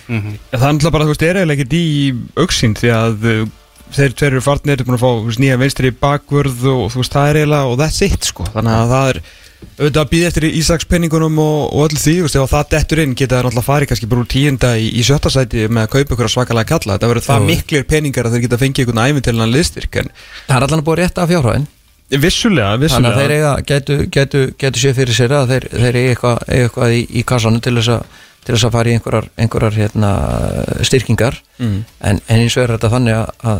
Ja, 0.08 0.22
Það 0.53 0.68
er 0.68 0.74
náttúrulega 0.74 0.91
bara, 0.91 1.03
þú 1.03 1.12
veist, 1.12 1.24
er 1.24 1.36
eiginlega 1.36 1.60
ekkert 1.60 1.74
í 1.74 2.15
auksinn 2.38 2.75
því 2.80 2.89
að 2.96 3.25
uh, 3.25 3.48
þeir 3.95 4.15
tveir 4.17 4.33
eru 4.33 4.43
farnir, 4.45 4.79
eru 4.79 4.88
búin 4.88 4.98
að 4.98 5.05
fá 5.05 5.39
nýja 5.43 5.60
vinstri 5.62 5.91
bakvörð 5.91 6.65
og 6.71 6.89
þú 6.93 7.01
veist, 7.01 7.15
það 7.15 7.29
er 7.29 7.39
eiginlega 7.41 7.71
og 7.71 7.79
that's 7.81 8.03
it, 8.05 8.27
sko, 8.31 8.48
þannig 8.53 8.77
að 8.77 8.93
það 8.95 9.12
er 9.13 9.21
auðvitað 9.62 10.01
að 10.01 10.10
býða 10.12 10.29
eftir 10.29 10.45
Ísaks 10.57 10.88
penningunum 10.89 11.38
og, 11.41 11.57
og 11.69 11.83
öllu 11.88 12.00
því, 12.01 12.15
ef 12.25 12.53
það 12.53 12.71
dettur 12.71 13.01
inn 13.03 13.13
geta 13.17 13.38
það 13.38 13.45
náttúrulega 13.48 13.67
farið 13.67 13.91
kannski 13.91 14.10
bara 14.12 14.24
úr 14.24 14.31
tíunda 14.31 14.71
í, 14.77 14.88
í 14.98 15.05
sjötta 15.05 15.31
sæti 15.33 15.67
með 15.69 15.86
að 15.86 15.91
kaupa 15.95 16.15
ykkur 16.15 16.31
svakalega 16.33 16.69
kalla. 16.71 16.98
Þetta 16.98 17.12
verður 17.12 17.27
það 17.27 17.45
miklir 17.50 17.86
peningar 17.89 18.27
að 18.27 18.36
þeir 18.36 18.43
geta 18.48 18.60
fengið 18.62 18.89
einhvern 18.89 19.03
æfintilegan 19.05 19.53
liðstyrk 19.53 20.00
en 20.01 20.12
það 20.48 20.55
er 20.57 20.67
allan 20.67 20.83
búið 20.88 21.01
rétt 21.03 21.21
af 21.21 21.31
fjárhæðin 21.31 21.69
vissulega, 22.12 22.74
þannig 22.75 23.13
að 23.13 23.21
þeir 23.21 23.31
vissulega 23.31 23.38
eiga, 23.38 23.53
getu, 23.69 23.98
getu, 24.12 24.41
getu 24.60 24.81
sér 24.81 24.98
fyrir 24.98 25.15
sér 25.15 25.36
að 25.38 25.53
þeir, 25.53 25.67
þeir 25.71 26.00
eiga 26.01 26.10
eitthvað, 26.12 26.41
eiga 26.50 26.65
eitthvað 26.65 26.95
í, 26.98 27.01
í 27.07 27.24
kassanum 27.24 27.63
til 27.63 27.77
þess 27.77 27.93
að 27.95 28.19
til 28.41 28.55
þess 28.55 28.65
að 28.67 28.74
fara 28.74 28.89
í 28.89 28.95
einhverjar, 28.98 29.27
einhverjar 29.38 29.75
hérna, 29.77 30.12
styrkingar. 30.88 31.36
Mm. 31.62 31.75
en, 32.01 32.21
en 32.25 32.41
eins 32.41 32.55
og 32.57 32.63
er 32.63 32.74
þetta 32.74 32.89
þannig 32.95 33.19
að, 33.19 33.27
að 33.51 33.60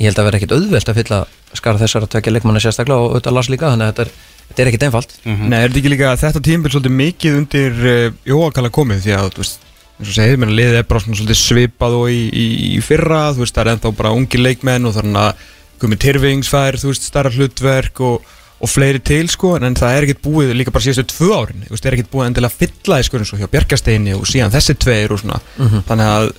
ég 0.00 0.08
held 0.08 0.20
að 0.20 0.28
vera 0.30 0.40
ekkit 0.40 0.54
auðvelt 0.56 0.90
að 0.90 0.98
fylla 1.00 1.20
skara 1.58 1.80
þessar 1.80 2.06
að 2.06 2.12
tvekja 2.14 2.32
leikmanni 2.34 2.62
sérstaklega 2.64 3.04
og 3.04 3.14
auðvitað 3.14 3.36
las 3.36 3.50
líka 3.52 3.70
þannig 3.72 3.86
að 3.86 3.90
þetta 3.90 4.04
er, 4.06 4.12
þetta 4.48 4.62
er 4.62 4.70
ekkit 4.70 4.86
einfalt. 4.86 5.16
Nei, 5.50 5.58
er 5.58 5.66
þetta 5.66 5.80
ekki 5.82 5.92
líka 5.92 6.10
að 6.10 6.22
þetta 6.24 6.42
tímabil 6.46 6.72
svolítið 6.74 6.96
mikið 7.00 7.38
undir 7.40 7.80
uh, 7.90 8.06
jóakala 8.30 8.72
komið? 8.72 9.02
Því 9.04 9.16
að, 9.18 9.30
þú 9.34 9.42
veist, 9.44 9.66
eins 10.00 10.10
og 10.10 10.16
segir, 10.16 10.40
menn 10.40 10.56
liðið 10.56 10.80
er 10.80 10.88
bara 10.88 11.04
svolítið 11.04 11.40
svipað 11.42 11.96
og 12.00 12.10
í, 12.14 12.20
í, 12.32 12.46
í 12.78 12.82
fyrra, 12.84 13.22
þú 13.36 13.44
veist, 13.44 13.56
það 13.56 13.66
er 13.66 13.72
ennþá 13.74 13.94
bara 14.00 14.12
ungi 14.16 14.40
leikmenn 14.40 14.88
og 14.88 14.96
þannig 14.96 15.24
að 15.26 15.48
Gumi 15.80 15.96
Tyrfings 16.00 16.52
fær, 16.52 16.78
þú 16.80 16.92
veist, 16.94 17.08
starra 17.08 17.32
hlutverk 17.34 18.00
og, 18.04 18.30
og 18.60 18.68
fleiri 18.68 19.00
til, 19.04 19.26
sko, 19.32 19.54
en 19.58 19.76
það 19.76 19.96
er 19.96 20.06
ekkert 20.06 20.24
búið 20.24 20.54
líka 20.56 20.72
bara 20.72 20.86
síðustu 20.86 21.08
tvö 21.12 21.30
árin, 21.36 21.66
þú 21.66 21.74
veist, 21.74 21.84
það 21.84 21.90
er 21.90 21.98
ekkert 21.98 22.12
búið 22.12 22.30
endilega 22.30 22.52
að 22.52 22.58
fylla 22.60 22.98
í, 23.00 23.06
sko, 23.08 23.20
eins 23.20 23.32
og 23.32 23.40
hjá 23.40 23.48
Bjarkasteini 23.52 24.16
og 24.16 24.26
síðan 24.28 24.52
þessi 24.52 24.76
tveir 24.80 25.14
og 25.16 25.22
svona, 25.22 25.40
þannig 25.88 26.10
að 26.16 26.32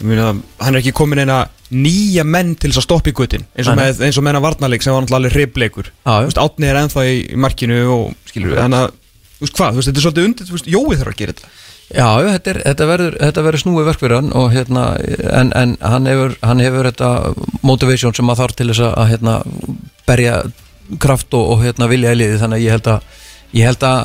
meina, 0.00 0.28
hann 0.62 0.74
er 0.74 0.80
ekki 0.80 0.94
komin 0.96 1.20
eina 1.22 1.42
nýja 1.72 2.24
menn 2.28 2.54
til 2.56 2.70
þess 2.70 2.82
að 2.82 2.86
stoppa 2.86 3.12
í 3.12 3.16
gutin 3.16 3.44
eins 3.56 3.68
og 3.68 3.76
með, 3.78 4.00
eins 4.04 4.18
og 4.18 4.24
með 4.24 4.32
hennar 4.32 4.44
varnarleik 4.46 4.84
sem 4.84 4.94
var 4.94 5.04
náttúrulega 5.04 5.20
alveg 5.20 5.36
hribleikur 5.36 5.90
Já, 5.90 6.12
já. 6.12 6.22
Þú 6.22 6.28
veist, 6.30 6.40
Átni 6.42 6.68
er 6.70 6.80
ennþá 6.80 7.04
í, 7.08 7.18
í 7.32 7.40
markinu 7.44 7.80
og 7.92 8.30
skilur, 8.30 8.56
þannig 8.60 8.86
að, 8.86 8.96
þú 9.36 9.46
veist 9.46 9.58
hvað, 9.60 9.80
þetta 9.82 10.00
er 10.00 10.06
svolítið 10.06 10.28
undir, 10.30 10.50
veist, 10.56 10.72
Jói 10.72 10.96
þarf 11.00 11.12
að 11.12 11.20
gera 11.20 11.36
þetta. 11.36 11.52
Já, 11.92 12.08
þetta, 12.24 12.52
er, 12.52 12.58
þetta, 12.64 12.88
verður, 12.88 13.16
þetta 13.20 13.44
verður 13.44 13.62
snúið 13.66 13.88
verk 13.90 14.00
fyrir 14.00 14.16
hann 14.16 14.30
og 14.38 14.46
hérna, 14.54 14.84
en, 15.28 15.50
en 15.60 15.74
hann, 15.84 16.06
hefur, 16.08 16.36
hann 16.40 16.62
hefur 16.64 16.88
þetta 16.88 17.10
motivation 17.68 18.16
sem 18.16 18.32
að 18.32 18.40
þarf 18.40 18.56
til 18.56 18.68
þess 18.70 18.84
að, 18.86 18.94
að 19.02 19.10
hérna, 19.12 19.34
berja 20.08 20.38
kraft 21.02 21.36
og, 21.36 21.50
og 21.52 21.66
hérna, 21.66 21.90
vilja 21.92 22.14
í 22.14 22.20
liði 22.20 22.38
þannig 22.40 22.62
að 22.62 22.64
ég 22.64 22.76
held 22.78 22.88
að 22.94 23.18
ég 23.52 23.68
held 23.68 23.86
að, 23.86 23.98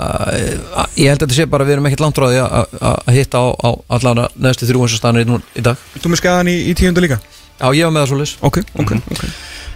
að 0.83 0.99
ég 0.99 1.11
held 1.11 1.21
að 1.21 1.25
þetta 1.25 1.37
sé 1.37 1.47
bara 1.51 1.65
að 1.65 1.69
við 1.71 1.77
erum 1.77 1.89
ekkert 1.89 2.05
langt 2.05 2.21
því 2.21 2.41
að, 2.43 2.79
hitta 3.15 3.43
á, 3.43 3.45
á 3.55 3.69
allan 3.97 4.23
að 4.25 4.39
neðstu 4.47 4.69
þrjú 4.69 4.85
eins 4.85 4.97
og 4.97 5.01
stanir 5.01 5.27
í, 5.27 5.41
í 5.57 5.65
dag. 5.65 5.85
Þú 5.97 6.13
með 6.13 6.21
skagan 6.23 6.51
í, 6.51 6.57
í 6.67 6.75
tíundu 6.77 7.03
líka? 7.05 7.21
Já, 7.57 7.69
ég 7.73 7.87
var 7.87 7.93
með 7.95 8.03
það 8.03 8.11
svolítið 8.11 8.49
Ok, 8.49 8.59
ok, 8.83 8.91
ok 9.15 9.23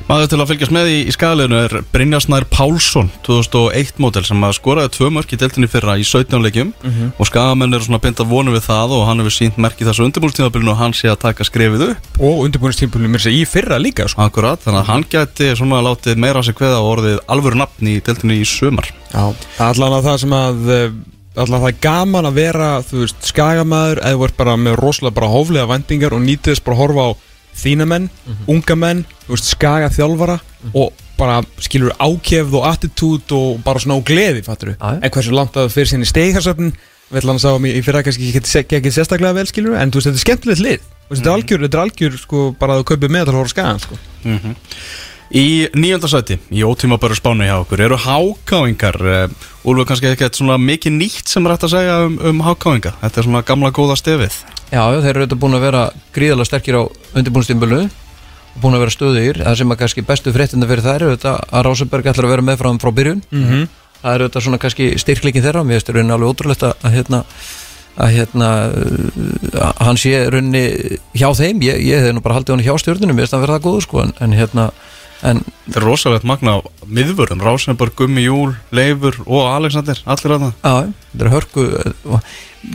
Maður 0.10 0.32
til 0.32 0.40
að 0.42 0.50
fylgjast 0.52 0.74
með 0.76 0.90
í, 0.92 0.98
í 1.08 1.14
skæðleginu 1.16 1.60
er 1.62 1.76
Brynjarsnær 1.94 2.46
Pálsson 2.52 3.12
2001 3.28 4.02
mótel 4.02 4.24
sem 4.28 4.44
að 4.44 4.56
skoraði 4.58 4.94
tvö 4.98 5.12
mörk 5.16 5.32
í 5.32 5.40
deltinni 5.40 5.70
fyrra 5.72 5.98
í 6.00 6.06
17 6.08 6.42
leikjum. 6.46 6.74
Og 7.18 7.30
skagamenn 7.30 7.74
eru 7.78 7.88
svona 7.88 8.02
beint 8.04 8.20
að 8.20 8.32
vonu 8.34 8.56
við 8.56 8.66
það 8.68 8.96
og 8.98 9.06
hann 9.08 9.24
hefur 9.24 9.36
sínt 9.38 9.60
merk 9.62 9.80
í 9.82 9.88
þessu 9.88 10.06
undirbúrstíðabilinu 10.08 10.74
og 10.74 10.82
hann 10.82 10.96
sé 10.98 11.12
að 11.12 11.22
taka 11.28 11.48
skrefið 11.48 11.86
upp. 11.92 12.12
Og 12.20 12.44
undirbúinistímpulum 12.48 13.16
er 13.20 13.30
í 13.32 13.44
fyrra 13.50 13.80
líka, 13.82 14.10
sko. 14.12 14.26
Akkurat, 14.26 14.62
þannig 14.64 14.84
að 14.84 14.92
hann 14.92 15.08
geti 15.12 15.52
svona 15.60 15.82
látið 15.86 16.20
meira 16.22 16.42
á 16.42 16.46
sig 16.46 16.58
kveða 16.58 16.82
og 16.82 16.92
orðið 16.98 17.18
alvöru 17.32 17.62
nafn 17.62 17.90
í 17.90 17.98
deltinni 18.04 18.42
í 18.42 18.48
sömar 18.48 18.92
Já 19.12 19.32
allan 19.62 19.98
að 19.98 20.08
það 20.08 20.22
sem 20.24 20.36
að 20.36 20.70
eh, 20.76 20.94
allan 21.42 21.64
það 21.64 21.70
er 21.72 21.82
gaman 21.84 22.30
að 22.30 22.38
vera, 22.40 22.70
þú 22.86 23.04
veist, 23.04 23.28
skagamæður 23.32 24.02
eða 24.10 24.28
ert 24.28 24.40
bara 24.40 24.56
með 24.60 24.78
rosalega 24.80 25.18
bara 25.20 25.32
hóflega 25.32 25.70
vendingar 25.70 26.16
og 26.16 26.24
nýtið 26.26 26.54
þess 26.54 26.66
bara 26.66 26.78
að 26.78 26.82
horfa 26.84 27.06
á 27.08 27.12
þína 27.58 27.88
menn, 27.90 28.10
unga 28.48 28.78
menn, 28.80 29.04
þú 29.26 29.36
veist, 29.36 29.52
skaga 29.56 29.90
þjálfara 29.94 30.40
og 30.74 30.94
bara 31.18 31.42
skilur 31.62 31.94
ákefð 32.00 32.56
og 32.58 32.66
attitút 32.70 33.34
og 33.38 33.60
bara 33.66 33.80
svona 33.80 34.00
á 34.00 34.08
gleði, 34.08 34.42
fattur 34.46 34.74
já. 34.74 34.80
en 34.98 35.12
hversu 35.12 35.36
langt 35.36 35.54
að 35.56 35.68
það 35.68 35.76
fyrir 35.76 35.92
sinni 35.92 36.10
steigharsöfn 36.10 36.72
við 37.12 37.20
ætlum 37.22 37.38
að 37.38 37.44
sá 37.44 37.52
í 37.68 37.84
fyrra 37.84 38.02
kannski 38.08 38.30
ekki, 38.32 38.42
ekki, 38.62 38.80
ekki 38.80 38.94
sérstaklega 38.96 39.36
vel, 39.36 39.48
skilur, 39.50 39.76
en 39.78 39.92
þú 39.92 40.00
veist, 40.00 40.08
þetta 40.08 40.20
er 40.22 40.26
skemmtilegt 40.26 40.64
lið. 40.64 40.82
Þú 40.82 41.12
veist, 41.12 41.22
þetta 41.22 41.32
er 41.32 41.36
algjör, 41.36 41.64
þetta 41.66 41.78
er 41.78 41.84
algjör, 41.84 42.20
sko, 42.22 42.44
bara 42.62 42.78
að 42.78 42.82
þú 42.82 42.86
kaupir 42.92 43.12
með 43.12 43.26
að 43.26 43.36
horfa 43.36 43.52
á 43.52 43.54
skagan, 43.54 43.82
sko 43.84 44.00
Í 45.32 45.70
nýjöndasæti, 45.72 46.42
í 46.52 46.64
ótímaböru 46.68 47.16
spánu 47.16 47.46
hjá 47.48 47.56
okkur, 47.62 47.80
eru 47.86 47.96
hákáingar 47.96 48.98
Úlfur 49.62 49.86
kannski 49.86 50.10
ekkert 50.10 50.36
svona 50.36 50.58
mikið 50.58 50.96
nýtt 50.96 51.30
sem 51.30 51.46
er 51.46 51.54
hægt 51.54 51.68
að 51.68 51.74
segja 51.76 51.98
um, 52.08 52.16
um 52.32 52.40
hákáinga? 52.42 52.96
Þetta 53.04 53.20
er 53.22 53.26
svona 53.28 53.42
gamla 53.46 53.70
góða 53.78 53.96
stefið. 54.00 54.38
Já, 54.72 54.82
þeir 54.90 55.10
eru 55.12 55.22
auðvitað 55.22 55.42
búin 55.44 55.58
að 55.58 55.66
vera 55.68 55.84
gríðalega 56.16 56.50
sterkir 56.50 56.78
á 56.82 56.84
undirbúinstimbölu 57.20 57.82
og 57.86 58.58
búin 58.64 58.76
að 58.76 58.82
vera 58.82 58.96
stöðugir. 58.96 59.42
Það 59.46 59.58
sem 59.60 59.74
er 59.76 59.80
kannski 59.84 60.04
bestu 60.08 60.34
fréttinda 60.34 60.70
fyrir 60.72 60.86
þær 60.88 60.96
er 60.96 61.06
auðvitað 61.12 61.44
að 61.46 61.66
Rásenberg 61.68 62.10
ætlar 62.10 62.28
að 62.28 62.34
vera 62.34 62.46
með 62.48 62.58
frá, 62.64 62.70
frá 62.82 62.92
byrjun. 62.98 63.22
Mm 63.30 63.44
-hmm. 63.48 63.68
það 64.02 64.16
er 64.16 64.24
auðvitað 64.26 64.46
svona 64.48 64.62
kannski 64.66 64.88
styrkleikin 64.98 65.46
þeirra 65.46 65.64
mér 65.64 65.78
finnst 65.78 65.94
rauninni 65.94 66.16
alveg 66.16 66.32
ótrúlegt 66.34 66.64
að, 66.64 66.74
að 66.82 66.96
hérna 66.98 67.24
að 68.02 68.10
hérna 68.16 68.50
uh, 68.72 69.74
hann 69.86 69.98
sé 69.98 70.26
rauninni 70.26 70.66
hjá 71.14 71.30
þeim. 71.38 71.62
Ég, 71.62 71.78
ég 71.86 72.02
hef 72.02 72.16
nú 72.16 72.26
bara 72.26 72.40
haldið 72.40 72.56
hann 72.56 72.66
hjá 72.66 72.74
stjórnunum 72.82 73.16
mér 73.16 73.28
finnst 73.28 73.38
hann 73.38 73.46
vera 73.46 73.60
það 73.60 73.68
góður 73.68 73.86
sko 73.86 74.02
en, 74.02 74.14
en 74.20 74.34
hérna 74.34 74.72
en 75.28 75.44
Þetta 75.66 75.80
er 75.80 75.86
rosalegt 75.88 76.26
magna 76.28 76.58
á 76.58 76.60
miðvörðum, 76.90 77.44
Rásenborg, 77.46 77.96
Gummi 77.96 78.26
Júl, 78.26 78.56
Leifur 78.76 79.22
og 79.26 79.46
Alexander, 79.48 80.02
allir 80.04 80.36
að 80.36 80.48
það 80.48 80.54
Já, 80.66 80.94
þetta 81.12 81.28
er 81.28 81.36
hörku 81.36 81.68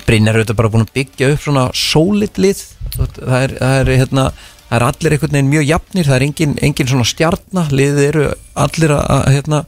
Brynjar 0.07 0.35
er 0.35 0.43
auðvitað 0.43 0.59
bara 0.59 0.71
búin 0.73 0.87
að 0.87 0.95
byggja 0.97 1.29
upp 1.33 1.43
svona 1.45 1.67
solid 1.77 2.41
lið. 2.43 2.63
Það 2.97 3.37
er, 3.39 3.53
það 3.61 3.77
er, 3.77 3.91
hérna, 4.01 4.25
það 4.67 4.79
er 4.79 4.85
allir 4.87 5.15
einhvern 5.15 5.37
veginn 5.37 5.53
mjög 5.53 5.69
jafnir, 5.69 6.09
það 6.09 6.17
er 6.17 6.25
engin, 6.27 6.57
engin 6.67 6.91
svona 6.91 7.07
stjarnar, 7.07 7.71
liðið 7.81 8.09
eru 8.09 8.25
allir 8.67 8.95
að 8.97 9.29
hérna, 9.37 9.61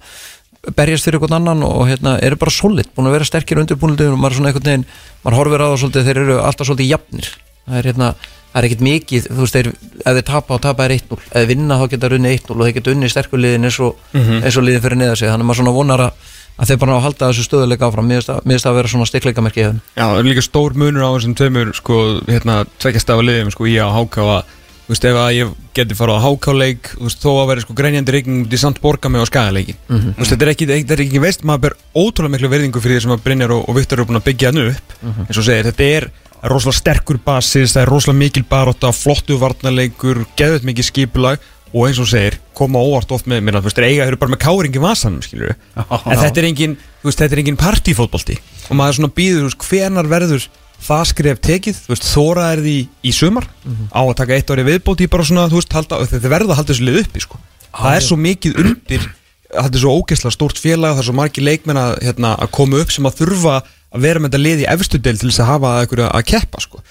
berjast 0.79 1.07
fyrir 1.07 1.21
einhvern 1.21 1.39
annan 1.39 1.63
og 1.69 1.85
hérna, 1.87 2.17
eru 2.25 2.41
bara 2.41 2.55
solid, 2.55 2.91
búin 2.97 3.11
að 3.11 3.19
vera 3.19 3.29
sterkir 3.29 3.63
undirbúinlega 3.63 4.17
og 4.17 4.19
maður 4.23 4.41
svona 4.41 4.51
einhvern 4.51 4.71
veginn, 4.73 4.89
maður 5.23 5.39
horfir 5.39 5.65
á 5.65 5.67
það 5.69 5.79
svolítið, 5.85 6.09
þeir 6.09 6.23
eru 6.25 6.41
alltaf 6.43 6.71
svolítið 6.71 6.91
jafnir. 6.97 7.31
Það 7.69 7.79
er 7.79 7.91
hérna, 7.93 8.11
það 8.59 8.65
er 8.65 8.69
ekkert 8.69 8.83
mikið 8.89 9.29
þú 9.31 9.39
veist, 9.45 9.55
þeir, 9.55 9.69
ef 10.03 10.17
þeir 10.19 10.27
tapa 10.27 10.55
og 10.59 10.61
tapa 10.65 10.85
er 10.89 10.97
1-0 10.99 11.19
ef 11.19 11.31
þeir 11.39 11.47
vinna 11.53 11.79
þá 11.79 11.85
geta 11.95 12.09
runni 12.11 12.35
1-0 12.35 12.51
og 12.59 12.65
þeir 12.67 12.75
geta 12.81 12.91
unni 12.97 13.09
sterkuliðin 13.13 13.65
eins 13.69 13.79
og, 13.81 13.97
eins 14.15 14.57
og 14.59 14.67
liðin 14.67 14.83
fyrir 14.83 14.99
neða 14.99 15.17
sig. 15.17 15.29
Þannig 15.31 15.47
að 15.47 15.49
maður 15.53 15.61
svona 15.63 15.77
vonar 15.79 16.05
að, 16.09 16.13
að 16.59 16.67
þeir 16.73 16.79
bara 16.83 16.91
ná 16.93 16.97
að 16.99 17.05
halda 17.07 17.31
þessu 17.31 17.47
stöðuleika 17.47 17.87
áfram. 17.89 18.09
Mér 18.11 18.23
finnst 18.27 18.65
það- 18.67 18.71
að 18.73 18.79
vera 18.83 18.89
svona 18.89 19.07
styrkleikamerki 19.07 19.61
í 19.63 19.67
þeim 19.69 19.81
Já, 19.95 20.05
það 20.11 20.19
er 20.19 20.29
líka 20.33 20.43
stór 20.49 20.75
munur 20.75 21.07
á 21.07 21.11
þessum 21.15 21.35
tveimur 21.39 21.75
sko, 21.79 21.99
hérna, 22.27 22.65
tveggjast 22.83 23.11
af 23.15 23.23
liðum 23.23 23.53
sko, 23.55 23.65
í 23.71 23.77
að 23.79 23.95
háká 23.95 24.23
að, 24.27 24.43
þú 24.89 24.95
veist, 24.95 25.05
ef 25.05 25.17
að 25.21 25.31
ég 25.37 25.55
geti 25.77 25.95
farið 25.95 26.17
á 26.19 26.25
hákáleik, 26.25 26.91
þú 26.97 27.05
veist, 27.07 27.21
þó 27.23 27.31
að 27.43 27.49
vera 27.53 27.61
sko 27.61 27.75
greinjandi 27.79 28.13
reikning 28.17 28.47
út 28.47 28.55
í 28.57 28.59
samt 28.59 28.81
borga 28.81 29.09
mig 29.13 29.21
á 29.21 29.27
skagaleikin 29.29 29.77
Mhm. 29.89 30.15
þú 30.17 30.23
veist, 30.25 30.33
þetta 30.33 30.43
er 30.47 30.53
ekki, 30.55 30.67
þetta 30.67 30.93
er 30.97 31.03
ekki 31.05 31.21
veist, 31.21 31.45
maður 31.45 31.61
ber 31.69 31.75
ótrúlega 31.95 32.33
miklu 32.35 32.49
verðingu 32.49 32.81
fyrir 32.81 32.97
því 32.99 33.03
sem 33.05 33.13
að 33.13 33.23
Brynjar 33.23 33.53
og, 33.53 33.69
og 33.69 33.77
Viktor 33.77 33.99
eru 34.01 34.07
búin 34.09 34.19
að 34.19 34.27
byggja 34.33 34.49
hann 34.49 34.63
upp, 34.73 34.89
Mhm. 35.03 35.27
eins 35.29 35.39
og 35.39 35.45
segir, 35.45 35.69
þetta 35.69 35.85
er 35.99 36.11
rosalega 36.43 36.79
sterkur 36.79 37.19
basis, 37.25 37.75
það 37.75 37.83
er 37.83 37.93
rosalega 37.93 38.23
mikil 38.23 38.45
baróta, 38.49 38.93
flottu 38.95 39.39
varnarleikur 39.41 40.25
geðveit 40.39 40.67
mikið 40.69 40.89
skipulag 40.89 41.49
og 41.75 41.89
eins 41.89 41.99
og 42.01 42.09
segir, 42.09 42.39
koma 42.57 42.81
óvart 42.81 43.11
oft 43.13 43.27
með 43.29 43.43
mér, 43.45 43.59
þú 43.61 43.69
veist, 43.69 43.81
eiga, 43.83 44.07
eru 44.09 44.19
bara 44.21 44.33
með 44.33 44.41
káringi 44.47 44.81
vasanum, 44.81 45.21
skilur 45.25 45.53
en 45.53 46.21
þetta 46.23 46.41
er 46.41 46.49
engin, 46.49 46.79
þú 47.03 47.11
veist, 47.11 47.21
þetta 47.21 47.37
er 47.37 47.43
engin 47.43 47.61
partífótbolti. 47.61 48.39
Og 48.69 48.79
maður 48.79 48.99
svona 49.01 49.13
býður, 49.19 49.45
þú 49.45 49.51
veist, 49.51 49.69
hvenar 49.69 50.09
verður 50.09 50.49
það 50.89 51.05
skref 51.11 51.43
tekið, 51.45 51.83
þú 51.85 51.93
veist, 51.93 52.09
þóra 52.09 52.49
er 52.55 52.65
því 52.65 52.77
í 53.03 53.13
sumar, 53.13 53.49
á 53.93 54.01
að 54.01 54.17
taka 54.23 54.39
eitt 54.39 54.53
ári 54.55 54.65
viðbót 54.69 55.05
í 55.05 55.11
bara 55.13 55.29
svona, 55.29 55.49
þú 55.51 55.61
veist, 55.61 55.77
halda, 55.77 56.01
þetta 56.09 56.33
verður 56.33 56.55
að 56.55 56.61
halda 56.63 56.73
þessu 56.73 56.89
lið 56.89 57.01
uppi, 57.03 57.25
sko, 57.27 57.41
það 57.75 57.99
er 57.99 58.07
svo 58.09 58.21
mikið 58.25 58.61
undir, 58.65 59.09
þetta 59.53 59.75
er 59.79 59.83
svo 59.83 59.95
ógeðslega 59.99 60.35
stórt 60.35 60.61
félag, 60.63 60.97
það 60.97 61.03
er 61.05 61.09
svo 61.09 61.17
margir 61.19 61.47
leikmenn 61.47 61.81
að, 61.81 61.93
hérna, 62.07 62.35
að 62.39 62.53
koma 62.59 62.83
upp 62.83 62.95
sem 62.95 63.09
að 63.09 63.21
þurfa 63.23 63.59
að 63.63 64.05
vera 64.05 64.21
með 64.21 64.33
þetta 64.33 64.43
lið 64.45 64.65
í 64.65 64.69
efstu 64.75 65.01
del 65.01 65.17
til 65.21 65.31
þess 65.31 65.45
að 65.45 65.53
hafa 65.55 65.75
eitthvað 65.83 66.11
að 66.11 66.27
keppa, 66.29 66.61
sko. 66.65 66.83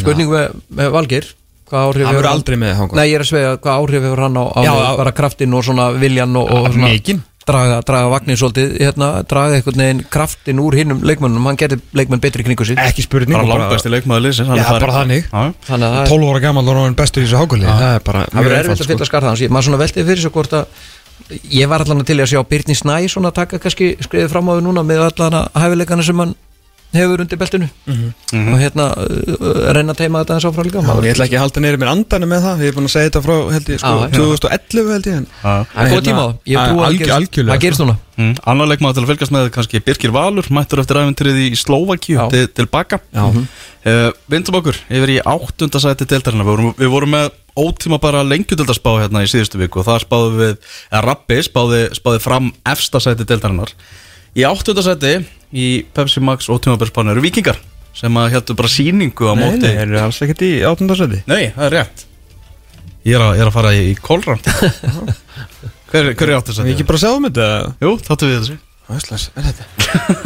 Spurning 0.00 0.30
með, 0.30 0.58
með 0.78 0.92
Valgir 0.94 1.30
hvað 1.70 1.86
áhrif 1.86 2.06
hann 2.06 2.10
hefur 2.10 2.20
verður 2.20 2.34
aldrei 2.34 2.58
með 2.58 2.76
það 2.78 2.94
Nei, 2.98 3.04
ég 3.06 3.16
er 3.16 3.24
að 3.24 3.30
svega 3.30 3.56
hvað 3.62 3.80
áhrif 3.80 4.06
hefur 4.06 4.22
hann 4.26 4.38
á, 4.38 4.44
á 4.50 4.60
Já, 4.66 4.72
bara 5.00 5.14
kraftinn 5.14 5.54
og 5.54 5.66
svona 5.66 5.90
viljan 5.94 6.38
og, 6.38 6.50
og 6.50 6.70
svona 6.74 7.20
draga, 7.50 7.80
draga 7.86 8.10
vagnin 8.12 8.38
svolítið, 8.38 8.74
hérna, 8.80 9.08
draga 9.28 9.58
einhvern 9.58 9.82
veginn 9.82 10.02
kraftinn 10.12 10.60
úr 10.62 10.76
hinnum 10.78 11.00
leikmönnum, 11.06 11.46
hann 11.48 11.58
gerði 11.60 11.80
leikmenn 11.96 12.22
betri 12.22 12.44
kringu 12.46 12.66
sig. 12.68 12.78
Ekki 12.80 13.04
spurning 13.06 13.36
Bara 13.36 13.80
leikmaður 13.94 14.26
liðsins 14.26 14.50
hann 14.50 14.60
Já, 14.60 14.66
er 14.68 14.84
bara 14.84 14.96
þannig. 15.00 15.26
Já, 15.26 15.54
Þannig 15.66 15.88
að 15.88 15.96
það 15.96 16.02
er- 16.04 16.12
12 16.12 16.30
ára 16.30 16.42
gammal 16.44 16.64
og 16.68 16.80
hann 16.84 16.98
bestur 16.98 17.24
í 17.24 17.26
þessu 17.26 17.40
hákvöli 17.40 17.66
það 17.66 17.86
er 17.88 18.04
það 18.04 18.40
verður 18.40 18.58
erfitt 18.60 18.84
að 18.84 18.92
fylla 18.92 19.08
skarð 19.10 19.30
hans. 19.30 19.44
Maður 19.48 19.68
svona 19.68 19.82
veltið 19.84 20.10
fyrir 20.10 20.24
svo 20.24 20.32
hvort 20.36 20.56
að 20.60 20.66
ég 21.52 21.70
var 21.70 21.84
allan 21.84 22.04
til 22.06 22.18
að 22.20 22.32
sjá 22.34 22.42
Byrni 22.48 22.76
Snæ 22.78 23.00
svona 23.12 23.32
taka 23.34 23.58
kannski 23.62 23.94
skriðið 24.04 24.30
fram 24.32 24.50
á 24.50 24.52
því 24.56 24.66
núna 24.68 24.86
með 24.86 25.08
allan 25.10 25.40
að 25.42 25.60
hæfileikana 25.64 26.06
sem 26.06 26.22
hann 26.24 26.36
hefur 26.90 27.20
undir 27.22 27.38
beltinu. 27.38 27.68
Og 28.34 28.56
hérna 28.58 28.88
uh, 28.98 29.50
reyna 29.76 29.94
að 29.94 30.00
teima 30.00 30.22
þetta 30.24 30.36
eins 30.36 30.46
áfram 30.48 30.66
líka. 30.66 30.82
Já, 30.82 30.90
ég 31.06 31.12
ætla 31.14 31.26
ekki 31.28 31.38
að 31.38 31.44
halda 31.44 31.62
neyri 31.62 31.78
mér 31.78 31.90
andana 31.92 32.28
með 32.30 32.46
það. 32.46 32.64
Ég 32.64 32.72
er 32.72 32.76
búin 32.78 32.88
að 32.88 32.94
segja 32.94 33.10
þetta 33.10 33.22
frá, 33.26 33.34
held 33.54 33.70
ég, 33.70 33.82
sko, 33.82 33.92
já. 34.00 34.08
2011 34.16 34.90
held 34.96 35.06
ég 35.10 35.18
en. 35.20 35.28
Það 35.42 35.84
er 35.84 35.92
góð 35.94 36.02
tíma 36.08 36.24
á. 36.24 36.28
Það. 36.50 36.80
Gerist- 36.98 37.14
algjörlega, 37.16 37.52
það 37.52 37.62
gerist 37.66 37.84
núna. 37.84 37.96
Mm. 38.20 38.32
Annar 38.52 38.70
leikmaður 38.72 38.98
til 38.98 39.04
að 39.04 39.12
fylgjast 39.12 39.34
með 39.36 39.46
kannski 39.54 39.82
Birgir 39.86 40.14
Valur 40.16 40.50
mættur 40.52 40.82
eftir 40.82 40.98
æventrið 41.00 41.38
í 41.44 41.46
Slovakíu 41.56 42.26
til, 42.34 42.42
til 42.58 42.66
baka. 42.74 42.98
Uh, 43.14 44.10
Vindum 44.28 44.58
okkur 44.58 44.76
yfir 44.90 45.14
í 45.14 45.20
áttundasæti 45.22 46.10
deildarinnar. 46.10 46.44
Við 46.50 46.56
vorum, 46.58 46.74
við 46.76 46.90
vorum 46.92 47.14
með 47.16 47.30
ótíma 47.60 47.98
bara 48.02 48.22
lengjudöldarspá 48.26 48.92
hérna 49.02 49.22
í 49.24 49.30
síðustu 49.30 49.60
viku 49.60 49.82
og 49.82 49.86
það 49.88 50.04
spáðu 50.06 50.30
við, 50.40 50.54
eða 50.90 51.02
Rappi 51.06 51.40
spáði, 51.46 51.80
spáði 51.98 52.22
fram 52.24 52.50
efstasæti 52.72 53.26
deildarinnar. 53.28 53.72
Í 54.38 54.44
áttundasæti 54.48 55.14
í 55.50 55.66
Pepsi 55.96 56.22
Max 56.22 56.48
og 56.52 56.60
tímabörspánu 56.64 57.10
eru 57.14 57.24
vikingar 57.24 57.58
sem 57.96 58.14
að 58.20 58.28
heldur 58.36 58.56
bara 58.60 58.70
síningu 58.70 59.26
á 59.26 59.34
Nei, 59.34 59.42
móti. 59.42 59.64
nei, 59.64 59.72
þeir 59.74 59.86
eru 59.88 59.98
alls 60.04 60.20
ekkert 60.22 60.44
í 60.46 60.50
áttundarsæti 60.68 61.18
Nei, 61.26 61.48
það 61.56 61.64
er 61.66 61.74
rétt. 61.74 62.04
Ég 63.08 63.16
er 63.16 63.24
að, 63.24 63.32
ég 63.34 63.42
er 63.42 63.48
að 63.50 63.56
fara 63.56 63.72
í, 63.74 63.94
kólrand 63.98 64.46
Hver, 65.90 66.12
hver 66.14 66.28
er 66.28 66.30
Við 66.30 66.36
áttundasæti? 66.38 66.74
ekki 66.76 66.86
bara 66.86 67.00
sjáum 67.02 67.26
þetta? 67.26 67.48
Jú, 67.82 67.94
þáttu 68.06 68.28
við 68.30 68.36
þessu 68.44 68.58
Æslas, 68.90 69.28
er 69.38 69.44
þetta? 69.46 69.66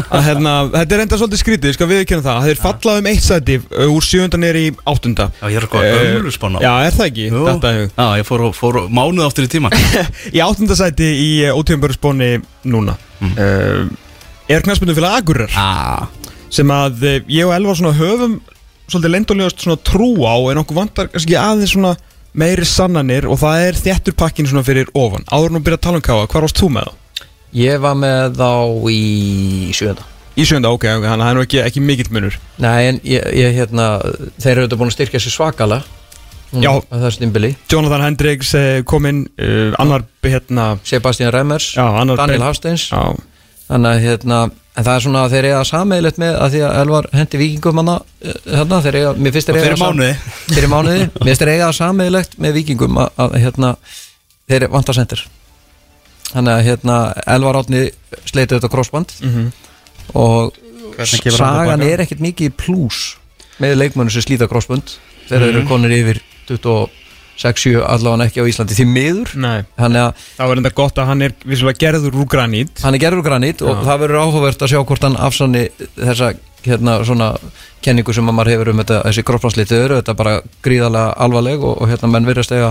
að, 0.08 0.22
hérna, 0.24 0.52
þetta 0.72 0.96
er 0.96 1.02
enda 1.04 1.18
svolítið 1.20 1.40
skrítið, 1.42 1.68
ég 1.68 1.76
skal 1.76 1.88
viðkynna 1.90 2.24
það. 2.24 2.46
Þeir 2.48 2.60
falla 2.62 2.94
um 3.00 3.08
eitt 3.10 3.24
sæti 3.24 3.56
uh, 3.60 3.90
úr 3.92 4.06
sjönda 4.06 4.40
neyri 4.40 4.62
í 4.68 4.70
áttunda. 4.88 5.26
Já, 5.40 5.44
ég 5.52 5.58
er 5.60 5.66
að 5.66 5.72
góða 5.74 5.90
Eh, 5.90 6.06
gömlu 6.14 6.32
spána. 6.34 6.62
Já, 6.64 6.70
er 6.86 6.96
það 6.96 7.10
ekki? 7.10 7.26
Þetta 7.34 7.72
er 7.74 7.82
Já, 7.84 8.06
ég 8.20 8.28
fór, 8.30 8.46
fór 8.56 8.80
mánuð 8.88 9.26
áttur 9.26 9.46
í 9.48 9.52
tíma 9.52 9.70
Í 10.36 10.42
áttunda 10.44 10.78
sæti 10.78 11.10
í 11.20 11.28
ótíðanbörðsbóni 11.52 12.30
núna. 12.72 12.96
Uh, 13.34 13.84
Er 14.48 14.64
knæspundum 14.64 14.96
fyrir 14.98 15.08
Agurar 15.08 15.54
ah. 15.56 16.08
sem 16.52 16.68
að 16.68 17.04
uh, 17.04 17.14
ég 17.32 17.46
og 17.48 17.54
Elvar 17.56 17.78
svona 17.78 17.94
höfum 17.96 18.34
svolítið 18.92 19.14
leindulegast 19.14 19.62
svona 19.64 19.80
trú 19.80 20.10
á 20.28 20.36
en 20.52 20.60
okkur 20.60 20.76
vantar 20.76 21.08
kannski 21.12 21.38
aðeins 21.40 21.72
svona 21.72 21.94
meiri 22.36 22.66
sannanir 22.68 23.24
og 23.30 23.38
það 23.40 23.62
er 23.70 23.78
þéttur 23.78 24.16
pakkin 24.18 24.48
svona 24.50 24.64
fyrir 24.66 24.90
ofan. 24.92 25.24
Áður 25.32 25.54
nú 25.54 25.64
byrja 25.64 25.80
að 25.80 25.86
tala 25.86 26.00
um 26.00 26.04
káa, 26.04 26.26
hvað 26.28 26.44
varst 26.44 26.60
þú 26.60 26.70
með 26.74 26.90
þá? 26.90 27.00
Ég 27.54 27.78
var 27.82 27.94
með 27.98 28.38
þá 28.40 28.50
í 28.90 29.02
sjönda 29.76 30.10
Í 30.34 30.42
sjönda, 30.48 30.72
ok, 30.74 30.88
þannig 30.88 31.12
að 31.12 31.20
það 31.20 31.28
er 31.28 31.36
nú 31.38 31.42
ekki, 31.44 31.58
ekki 31.62 31.80
mikill 31.86 32.08
munur. 32.10 32.36
Nei, 32.58 32.88
en 32.88 32.96
ég, 33.06 33.22
ég 33.38 33.52
hérna 33.54 33.84
þeir 34.42 34.56
eru 34.56 34.64
þetta 34.64 34.78
búin 34.80 34.90
að 34.90 34.96
styrkja 34.96 35.20
sér 35.22 35.34
svakala 35.36 35.84
Já. 36.54 36.70
Jonathan 37.70 38.02
Hendricks 38.02 38.50
eh, 38.54 38.80
kom 38.86 39.06
inn, 39.10 39.24
uh, 39.42 39.74
annar 39.82 40.04
hérna 40.22 40.74
Sebastian 40.86 41.32
Remmers, 41.34 41.72
Já, 41.74 41.86
annar 41.86 42.18
Daniel 42.18 42.46
Hafsteins. 42.46 42.88
Já, 42.90 43.14
Þannig 43.68 43.90
að 43.90 44.04
hérna 44.04 44.42
En 44.74 44.82
það 44.82 44.96
er 44.96 45.02
svona 45.04 45.20
að 45.22 45.34
þeir 45.36 45.46
eiga 45.46 45.58
sameiglegt 45.68 46.16
með 46.18 46.36
að 46.42 46.48
því 46.50 46.60
að 46.66 46.76
Elvar 46.80 47.06
hendi 47.14 47.38
vikingum 47.38 47.78
hana 47.78 47.92
hérna, 48.24 48.80
þeir 48.82 48.96
eiga, 48.98 49.12
mér 49.14 49.34
finnst 49.36 49.50
þeir 49.50 49.58
eiga 49.60 49.66
Fyrir 49.68 49.82
mánuði. 49.84 50.14
Fyrir 50.48 50.72
mánuði, 50.72 51.04
mér 51.04 51.28
finnst 51.28 51.44
þeir 51.44 51.52
eiga 51.52 51.68
sameiglegt 51.78 52.34
með 52.42 52.56
vikingum 52.58 52.98
að, 53.04 53.12
að 53.22 53.36
hérna 53.44 53.70
þeir 54.50 54.66
vantar 54.74 54.98
sendir 54.98 55.22
þannig 56.34 56.52
að 56.58 56.64
hérna 56.68 56.98
Elvar 57.36 57.58
Átni 57.62 57.84
sleitið 58.28 58.58
þetta 58.58 58.72
crossband 58.74 59.14
Mhm. 59.22 59.48
og 60.14 60.52
Hvernig 60.94 61.22
kemur 61.24 61.38
hann 61.42 61.58
sagan 61.66 61.82
er 61.82 62.02
ekkert 62.04 62.20
mikið 62.22 62.52
plús 62.60 63.16
með 63.62 63.76
leikmönnum 63.80 64.10
sem 64.14 64.22
slíta 64.22 64.48
crossband 64.50 64.96
þegar 65.28 65.40
þeir 65.46 65.54
eru 65.56 65.66
konir 65.68 65.90
yfir 65.96 66.20
26-7 67.38 67.82
allavega 67.82 68.28
ekki 68.28 68.42
á 68.42 68.48
Íslandi 68.50 68.76
því 68.78 68.86
miður. 68.90 69.32
Að 69.34 70.14
Það 70.36 70.48
var 70.50 70.60
enda 70.60 70.70
gott 70.74 70.98
að 71.00 71.06
hann 71.10 71.22
er 71.22 71.34
gerður 71.78 72.18
úr 72.20 72.28
granít. 72.30 72.82
Hann 72.84 72.94
er 72.94 73.02
gerður 73.02 73.22
úr 73.22 73.28
granít 73.28 73.62
og 73.64 73.74
Já. 73.74 73.84
það 73.88 74.02
verður 74.04 74.22
áhugavert 74.22 74.62
að 74.62 74.72
sjá 74.74 74.80
hvort 74.86 75.02
hann 75.08 75.16
afsanni 75.16 75.64
þessa 75.96 76.34
hérna 76.64 76.98
svona 77.04 77.32
kenningu 77.84 78.14
sem 78.14 78.24
að 78.30 78.34
maður 78.38 78.52
hefur 78.54 78.70
um 78.72 78.78
þetta, 78.80 79.02
þessi 79.04 79.24
kropplanslitið 79.28 79.82
eru 79.84 79.98
þetta 80.00 80.14
bara 80.16 80.36
gríðarlega 80.64 81.16
alvarleg 81.26 81.60
og, 81.64 81.82
og 81.82 81.88
hérna 81.90 82.08
menn 82.14 82.24
verðast 82.28 82.52
eiga 82.56 82.70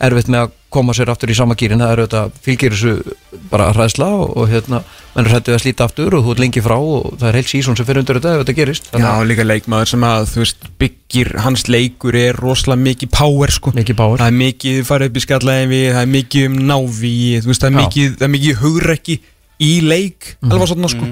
erfitt 0.00 0.30
með 0.32 0.46
að 0.46 0.56
koma 0.70 0.94
sér 0.94 1.10
aftur 1.10 1.32
í 1.32 1.36
sama 1.36 1.56
gýrin, 1.58 1.82
það 1.82 1.92
eru 1.92 2.04
þetta 2.06 2.42
fylgir 2.44 2.74
þessu 2.76 3.14
bara 3.50 3.70
hræðsla 3.74 4.06
og, 4.20 4.34
og 4.38 4.50
hérna 4.52 4.80
menn 5.14 5.26
er 5.26 5.34
hættu 5.34 5.54
að 5.54 5.62
slíta 5.64 5.86
aftur 5.88 6.14
og 6.16 6.22
þú 6.24 6.34
ert 6.34 6.42
lengi 6.44 6.62
frá 6.62 6.76
og 6.78 7.08
það 7.18 7.26
er 7.30 7.38
heilt 7.40 7.50
sísón 7.50 7.78
sem 7.78 7.88
fyrir 7.88 8.02
undir 8.04 8.20
þetta 8.20 8.34
ef 8.36 8.44
þetta 8.44 8.56
gerist. 8.60 8.90
Já, 8.94 9.10
líka 9.26 9.46
leikmaður 9.46 9.90
sem 9.92 10.06
að, 10.06 10.28
þú 10.30 10.44
veist, 10.44 10.68
byggir 10.80 11.32
hans 11.44 11.66
leikur 11.70 12.18
er 12.20 12.38
rosalega 12.38 12.84
mikið 12.84 13.12
power, 13.16 13.54
sko. 13.56 13.74
Mikið 13.76 13.98
báur 13.98 14.22
Það 14.22 14.30
er 14.30 14.38
mikið 14.44 14.78
farið 14.88 15.10
upp 15.10 15.18
í 15.18 15.24
skallæfi, 15.26 15.82
það 15.90 16.04
er 16.04 16.12
mikið 16.14 16.46
um 16.50 16.60
návi, 16.70 17.16
þú 17.40 17.50
veist, 17.50 17.64
það 17.64 17.70
er 17.70 17.74
Já. 17.74 17.80
mikið, 17.82 18.14
það 18.14 18.28
er 18.28 18.34
mikið 18.36 18.62
hugrekki 18.62 19.18
í 19.60 19.72
leik, 19.84 20.30
alveg 20.46 20.72
svona, 20.72 20.94
sko. 20.94 21.10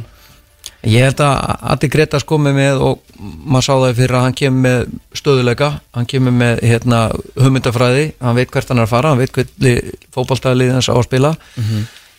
Ég 0.86 1.02
held 1.02 1.20
að 1.24 1.64
Adi 1.74 1.88
Gretas 1.90 2.24
komi 2.28 2.52
með 2.54 2.82
og 2.86 3.00
maður 3.18 3.64
sá 3.66 3.72
það 3.72 3.96
fyrir 3.98 4.14
að 4.14 4.24
hann 4.28 4.36
kemur 4.38 4.62
með 4.62 4.92
stöðuleika, 5.18 5.70
hann 5.96 6.06
kemur 6.06 6.36
með 6.38 6.60
hérna, 6.62 7.00
hugmyndafræði, 7.34 8.04
hann 8.22 8.36
veit 8.38 8.52
hvert 8.54 8.70
hann 8.70 8.78
er 8.78 8.86
að 8.86 8.92
fara 8.92 9.10
hann 9.10 9.18
veit 9.18 9.34
hvernig 9.34 9.88
fótballtæðliðins 10.14 10.90
á 10.90 10.94
að 10.94 11.06
spila 11.08 11.32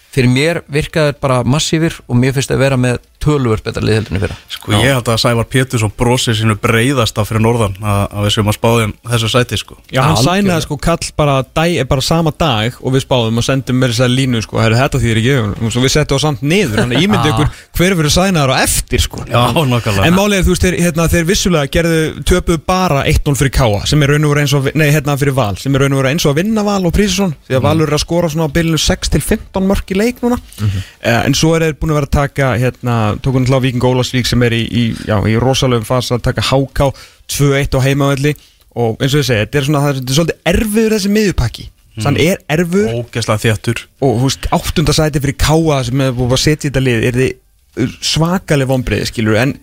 fyrir 0.10 0.34
mér 0.34 0.62
virkaði 0.72 1.14
þetta 1.14 1.24
bara 1.24 1.44
massífir 1.46 2.00
og 2.08 2.20
mér 2.20 2.36
finnst 2.38 2.54
að 2.54 2.64
vera 2.64 2.80
með 2.80 3.00
tölvur 3.20 3.60
betra 3.64 3.84
liðheldinu 3.84 4.22
fyrir 4.22 4.38
Sko 4.54 4.74
ég 4.78 4.94
held 4.96 5.10
að 5.12 5.20
Sævar 5.22 5.48
Pétursson 5.52 5.92
brosir 6.00 6.38
sínu 6.38 6.56
breyðasta 6.62 7.26
fyrir 7.28 7.44
norðan 7.44 7.76
að, 7.84 8.02
að 8.08 8.28
við 8.28 8.36
séum 8.36 8.52
að 8.52 8.58
spáðum 8.58 8.94
þessu 9.12 9.30
sæti 9.34 9.60
sko. 9.60 9.78
Já, 9.92 10.02
hann 10.06 10.20
sænaði 10.24 10.66
sko 10.66 10.78
kall 10.82 11.10
bara, 11.20 11.36
dag, 11.44 11.76
bara 11.90 12.06
sama 12.06 12.32
dag 12.32 12.78
og 12.80 12.96
við 12.96 13.04
spáðum 13.06 13.42
og 13.42 13.46
sendum 13.46 13.80
með 13.82 13.94
þess 13.94 14.06
að 14.06 14.16
línu, 14.16 14.44
sko, 14.46 14.62
herri, 14.64 14.80
þetta 14.80 15.02
þýðir 15.04 15.22
ekki, 15.22 15.36
og 15.68 15.74
svo 15.76 15.84
við 15.84 15.94
settum 15.96 16.22
á 16.22 16.26
samt 16.26 16.46
niður, 16.48 16.84
hann 16.86 16.96
ímyndi 16.96 17.30
ykkur 17.34 17.52
hver 17.80 17.98
verður 18.00 18.16
sænaðar 18.16 18.56
á 18.56 18.58
eftir, 18.64 19.04
sko. 19.04 19.24
Já, 19.28 19.40
nokkulega 19.52 20.08
En 20.08 20.20
er, 20.24 20.46
þú 20.48 20.56
veist, 20.56 20.66
þeir, 20.66 20.80
hérna, 20.86 21.10
þeir 21.12 21.28
vissulega 21.28 21.74
gerðu, 21.76 22.02
töpuðu 22.30 22.64
bara 22.70 23.04
1-0 23.10 23.36
fyrir 23.40 23.54
Káa 23.60 23.84
sem 23.90 24.04
er 24.06 24.14
raun 24.14 24.28
og 24.28 24.34
veru 24.34 24.46
eins 24.46 24.56
og, 24.56 24.72
nei, 24.80 24.88
hérna 24.96 25.18
fyrir 25.20 25.36
Val 25.38 25.60
sem 25.60 25.76
er 25.76 25.86
raun 25.86 25.96
og 25.98 26.02
veru 26.02 26.14
eins 26.14 26.26
og 26.28 26.34
að 26.34 26.42
vinna 26.44 26.66
Val 26.68 26.82
og 26.88 26.96
Prísson 26.96 27.36
því 27.48 27.60
að 27.60 27.66
Valur 27.68 27.92
er 27.92 27.98
að 27.98 28.04
skora 28.04 28.32
svona 28.32 28.48
á 28.48 28.56
bylunu 28.56 28.80
6-15 28.84 29.70
mörk 29.70 29.94
í 29.94 29.99
leik 30.00 30.22
núna. 30.24 30.38
Eh, 30.60 31.16
en 31.16 31.36
svo 31.38 31.56
er 31.56 31.68
þeir 31.68 31.80
búin 31.80 31.94
að 31.94 32.00
vera 32.00 32.10
að 32.10 32.16
taka, 32.18 32.52
hérna, 32.62 33.00
tókunum 33.24 33.50
hlá 33.50 33.60
Víking 33.64 33.86
Ólasvík 33.90 34.30
sem 34.30 34.46
er 34.48 34.56
í, 34.58 34.62
í, 34.66 34.86
í 35.08 35.36
rosalöfum 35.42 35.88
fasa 35.88 36.18
að 36.18 36.26
taka 36.30 36.46
HK 36.50 36.90
2-1 37.36 37.78
á 37.78 37.80
heimavelli. 37.86 38.36
Og 38.80 39.02
eins 39.02 39.16
og 39.16 39.24
ég 39.24 39.28
segi, 39.28 39.44
þetta 39.44 39.60
er 39.60 39.68
svona, 39.68 39.84
það 39.84 39.92
er, 39.92 40.00
þetta 40.00 40.14
er 40.14 40.20
svolítið 40.20 40.50
erfiður 40.54 40.96
þessi 40.96 41.14
miðjupakki 41.16 41.70
þannig 42.00 42.30
er 42.32 42.42
erfur 42.54 42.92
Ógeðslega 43.02 43.44
þéttur. 43.44 43.82
Og 44.06 44.20
veist, 44.24 44.48
áttundasæti 44.56 45.22
fyrir 45.24 45.38
Káa 45.42 45.80
sem 45.88 46.04
er 46.06 46.14
búin 46.16 46.36
að 46.36 46.44
setja 46.46 46.68
í 46.68 46.70
þetta 46.70 46.84
lið 46.86 47.08
er 47.10 47.20
þið 47.20 47.90
svakaleg 48.04 48.70
vonbreið, 48.70 49.08
skilur 49.10 49.40
en, 49.40 49.56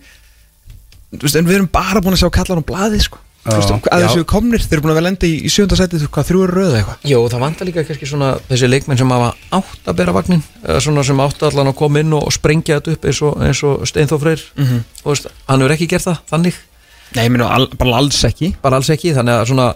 en 1.17 1.47
við 1.47 1.55
erum 1.55 1.71
bara 1.71 2.01
búin 2.03 2.17
að 2.17 2.23
sjá 2.25 2.31
kallar 2.37 2.61
á 2.61 2.69
blaði, 2.69 3.01
sko 3.03 3.21
Þú 3.47 3.57
veist, 3.57 3.69
Já. 3.71 3.77
að 3.95 4.01
Já. 4.01 4.07
þessu 4.07 4.23
komnir, 4.27 4.59
þeir 4.63 4.75
eru 4.77 4.83
búin 4.83 4.91
að 4.91 4.97
vera 4.99 5.07
lenda 5.07 5.27
í, 5.27 5.35
í 5.47 5.51
hvað, 6.11 6.25
þrjú 6.27 6.41
eru 6.43 6.55
röða 6.57 6.79
eitthvað 6.81 7.05
Jó, 7.07 7.19
það 7.31 7.43
vantar 7.45 7.67
líka 7.69 7.83
kannski 7.87 8.09
svona 8.09 8.31
þessi 8.49 8.67
leikmenn 8.67 8.99
sem 8.99 9.13
hafa 9.15 9.29
átt 9.55 9.87
að 9.87 9.97
bera 10.01 10.15
vagnin 10.17 10.43
svona 10.83 11.03
sem 11.07 11.21
átt 11.23 11.43
allan 11.47 11.71
að 11.71 11.77
koma 11.79 12.01
inn 12.03 12.13
og, 12.17 12.27
sprengja 12.35 12.79
þetta 12.81 12.95
upp 12.97 13.05
eins 13.07 13.21
og, 13.23 13.37
og 13.79 13.87
Steinþór 13.87 14.19
Freyr 14.25 14.43
Mhm. 14.57 14.81
og 15.05 15.13
veist, 15.13 15.29
hann 15.47 15.61
hefur 15.63 15.75
ekki 15.77 15.87
gert 15.95 16.03
það 16.09 16.19
þannig 16.33 16.59
Nei, 17.15 17.23
ég 17.23 17.31
meina, 17.31 17.47
al, 17.55 17.69
bara 17.79 17.95
alls 18.01 18.19
ekki 18.27 18.51
bara 18.61 18.75
alls 18.81 18.89
ekki, 18.91 19.13
þannig 19.15 19.39
að 19.39 19.47
svona 19.53 19.69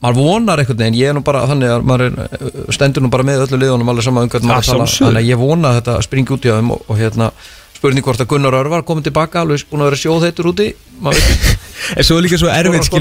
maður 0.00 0.16
vonar 0.16 0.60
einhvern 0.62 0.78
veginn, 0.80 0.96
ég 0.96 1.10
er 1.12 1.16
nú 1.18 1.20
bara 1.26 1.42
þannig 1.50 1.68
að 1.74 1.82
maður 1.84 2.06
er, 2.06 2.14
uh, 2.40 2.72
stendur 2.72 3.04
nú 3.04 3.10
bara 3.12 3.26
með 3.28 3.42
öllu 3.44 3.58
liðunum 3.60 3.90
alveg 3.92 4.06
sama 4.06 4.22
um 4.24 4.30
hvernig 4.32 4.48
maður 4.48 4.70
tala 4.70 4.86
þannig 4.88 5.20
að 5.20 5.28
ég 5.28 5.40
vona 5.42 5.68
að 5.74 5.76
þetta 5.82 5.96
springi 6.06 6.32
út 6.32 6.46
í 6.48 6.54
þeim 6.54 6.70
og, 6.72 6.86
og 6.88 6.96
hérna 7.02 7.28
spurning 7.80 8.04
hvort 8.04 8.20
að 8.20 8.28
Gunnar 8.28 8.56
Örvar 8.60 8.84
komið 8.84 9.08
tilbaka 9.08 9.40
alveg 9.40 9.64
búin 9.70 9.86
að 9.86 9.90
vera 9.90 10.00
sjóðheitur 10.02 10.52
úti 10.52 10.66
maður 11.00 11.24
veit, 11.24 11.68
En 11.96 12.04
svo 12.04 12.18
er 12.18 12.26
líka 12.26 12.38
svo 12.38 12.50
erfitt, 12.52 12.92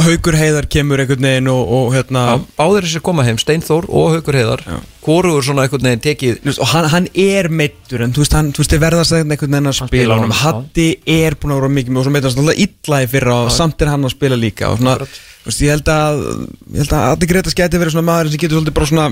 Haukur 0.00 0.36
Heiðar 0.36 0.66
kemur 0.68 1.00
einhvern 1.00 1.24
veginn 1.24 1.46
og, 1.48 1.60
og 1.72 1.92
hérna 1.94 2.22
á, 2.32 2.34
báðir 2.56 2.84
þessi 2.84 3.00
koma 3.04 3.24
heim, 3.24 3.38
Steinþór 3.40 3.86
og 3.88 4.10
Haukur 4.16 4.36
Heiðar. 4.36 4.62
Já. 4.66 4.76
hvorugur 5.04 5.44
svona 5.46 5.64
einhvern 5.64 5.86
veginn 5.88 6.02
tekið 6.04 6.40
veist, 6.44 6.60
og 6.60 6.68
hann, 6.72 6.88
hann 6.92 7.06
er 7.16 7.48
meittur 7.48 8.04
en 8.04 8.12
þú 8.12 8.24
veist, 8.24 8.36
hann, 8.36 8.50
þú 8.52 8.60
veist, 8.60 8.74
þið 8.74 8.82
verðast 8.84 9.16
einhvern 9.16 9.56
veginn 9.56 9.70
að 9.70 9.76
spila 9.78 9.88
spila 9.92 10.18
honum, 10.18 10.34
honum, 10.34 10.40
Hatti 10.42 10.88
er 11.08 11.36
búin 11.40 11.54
að 11.54 11.62
vera 11.62 11.72
mikið 11.78 11.94
með 11.94 12.02
og 12.02 12.08
svo 12.08 12.14
meitast 12.16 12.42
alltaf 12.42 12.60
illa 12.66 13.00
í 13.00 13.08
fyrra 13.14 13.38
og 13.46 13.52
samt 13.56 13.84
er 13.84 13.92
hann 13.94 14.04
að 14.04 14.14
spila 14.16 14.40
líka. 14.40 14.72
Og 14.74 14.82
svona, 14.82 14.98
þú 15.06 15.48
veist, 15.48 15.64
ég 15.64 15.72
held 15.76 15.92
að 15.94 16.20
ég 16.26 16.82
held 16.82 16.96
að 16.98 17.06
Hatti 17.08 17.30
Gretas 17.32 17.56
gæti 17.56 17.80
verið 17.80 17.96
svona 17.96 18.08
maður 18.10 18.34
sem 18.34 18.44
getur 18.44 18.60
svolítið 18.60 18.76
bara 18.80 18.90
svona. 18.92 19.08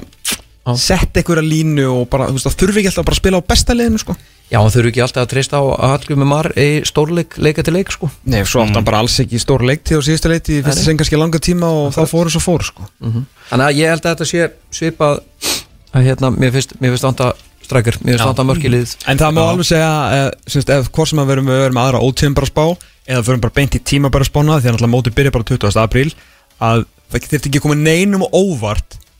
Sett 0.76 1.16
einhverja 1.16 1.44
línu 1.44 1.86
og 1.88 2.08
bara, 2.12 2.26
þú 2.28 2.34
veist, 2.36 2.46
það 2.48 2.58
þurfi 2.62 2.78
ekki 2.80 2.90
alltaf 2.90 3.04
bara 3.06 3.14
að 3.14 3.20
spila 3.22 3.38
á 3.40 3.48
besta 3.48 3.72
liðinu, 3.76 3.98
sko. 4.02 4.12
Já, 4.48 4.58
hann 4.58 4.72
þurfi 4.74 4.88
ekki 4.92 5.02
alltaf 5.04 5.22
að 5.24 5.30
treysta 5.32 5.54
á 5.60 5.62
að 5.64 5.90
Hallgrími 5.92 6.26
Mar 6.28 6.48
í 6.56 6.82
stórleik, 6.88 7.30
leika 7.38 7.62
til 7.64 7.74
leik 7.76 7.90
sko. 7.92 8.06
Nei, 8.24 8.44
svo 8.48 8.60
átti 8.64 8.76
hann 8.78 8.88
bara 8.88 9.00
alls 9.04 9.16
ekki 9.22 9.38
stór 9.42 9.62
leiktíð 9.68 10.00
á 10.00 10.02
síðustu 10.06 10.28
leiktíð, 10.32 10.62
fyrst 10.66 10.80
Nei. 10.80 10.86
sem 10.88 10.96
kannski 11.00 11.16
langa 11.20 11.38
tíma 11.40 11.68
og 11.68 11.92
þá 11.96 12.02
fóru 12.08 12.30
svo 12.32 12.40
fóru, 12.40 12.64
sko. 12.64 12.82
Þannig 13.50 13.66
að 13.66 13.76
ég 13.78 13.86
held 13.92 14.04
að 14.04 14.12
þetta 14.14 14.26
sé 14.32 14.40
svipað 14.72 15.14
að 15.92 16.02
hérna, 16.08 16.28
mér 16.32 16.50
finnst, 16.56 16.70
mér 16.80 16.90
finnst 16.94 17.06
vanta 17.08 17.26
strækir, 17.64 17.96
mér 18.02 18.16
finnst 18.16 18.28
vanta 18.28 18.48
mörkilið 18.48 18.88
En 19.08 19.20
það 19.20 19.30
má 19.36 19.42
alveg 19.44 19.66
segja, 19.68 19.92
eh, 20.16 20.30
semst, 20.48 20.68
ef 20.72 20.88
hvort 20.88 21.08
sem 21.12 21.20
að 21.20 21.28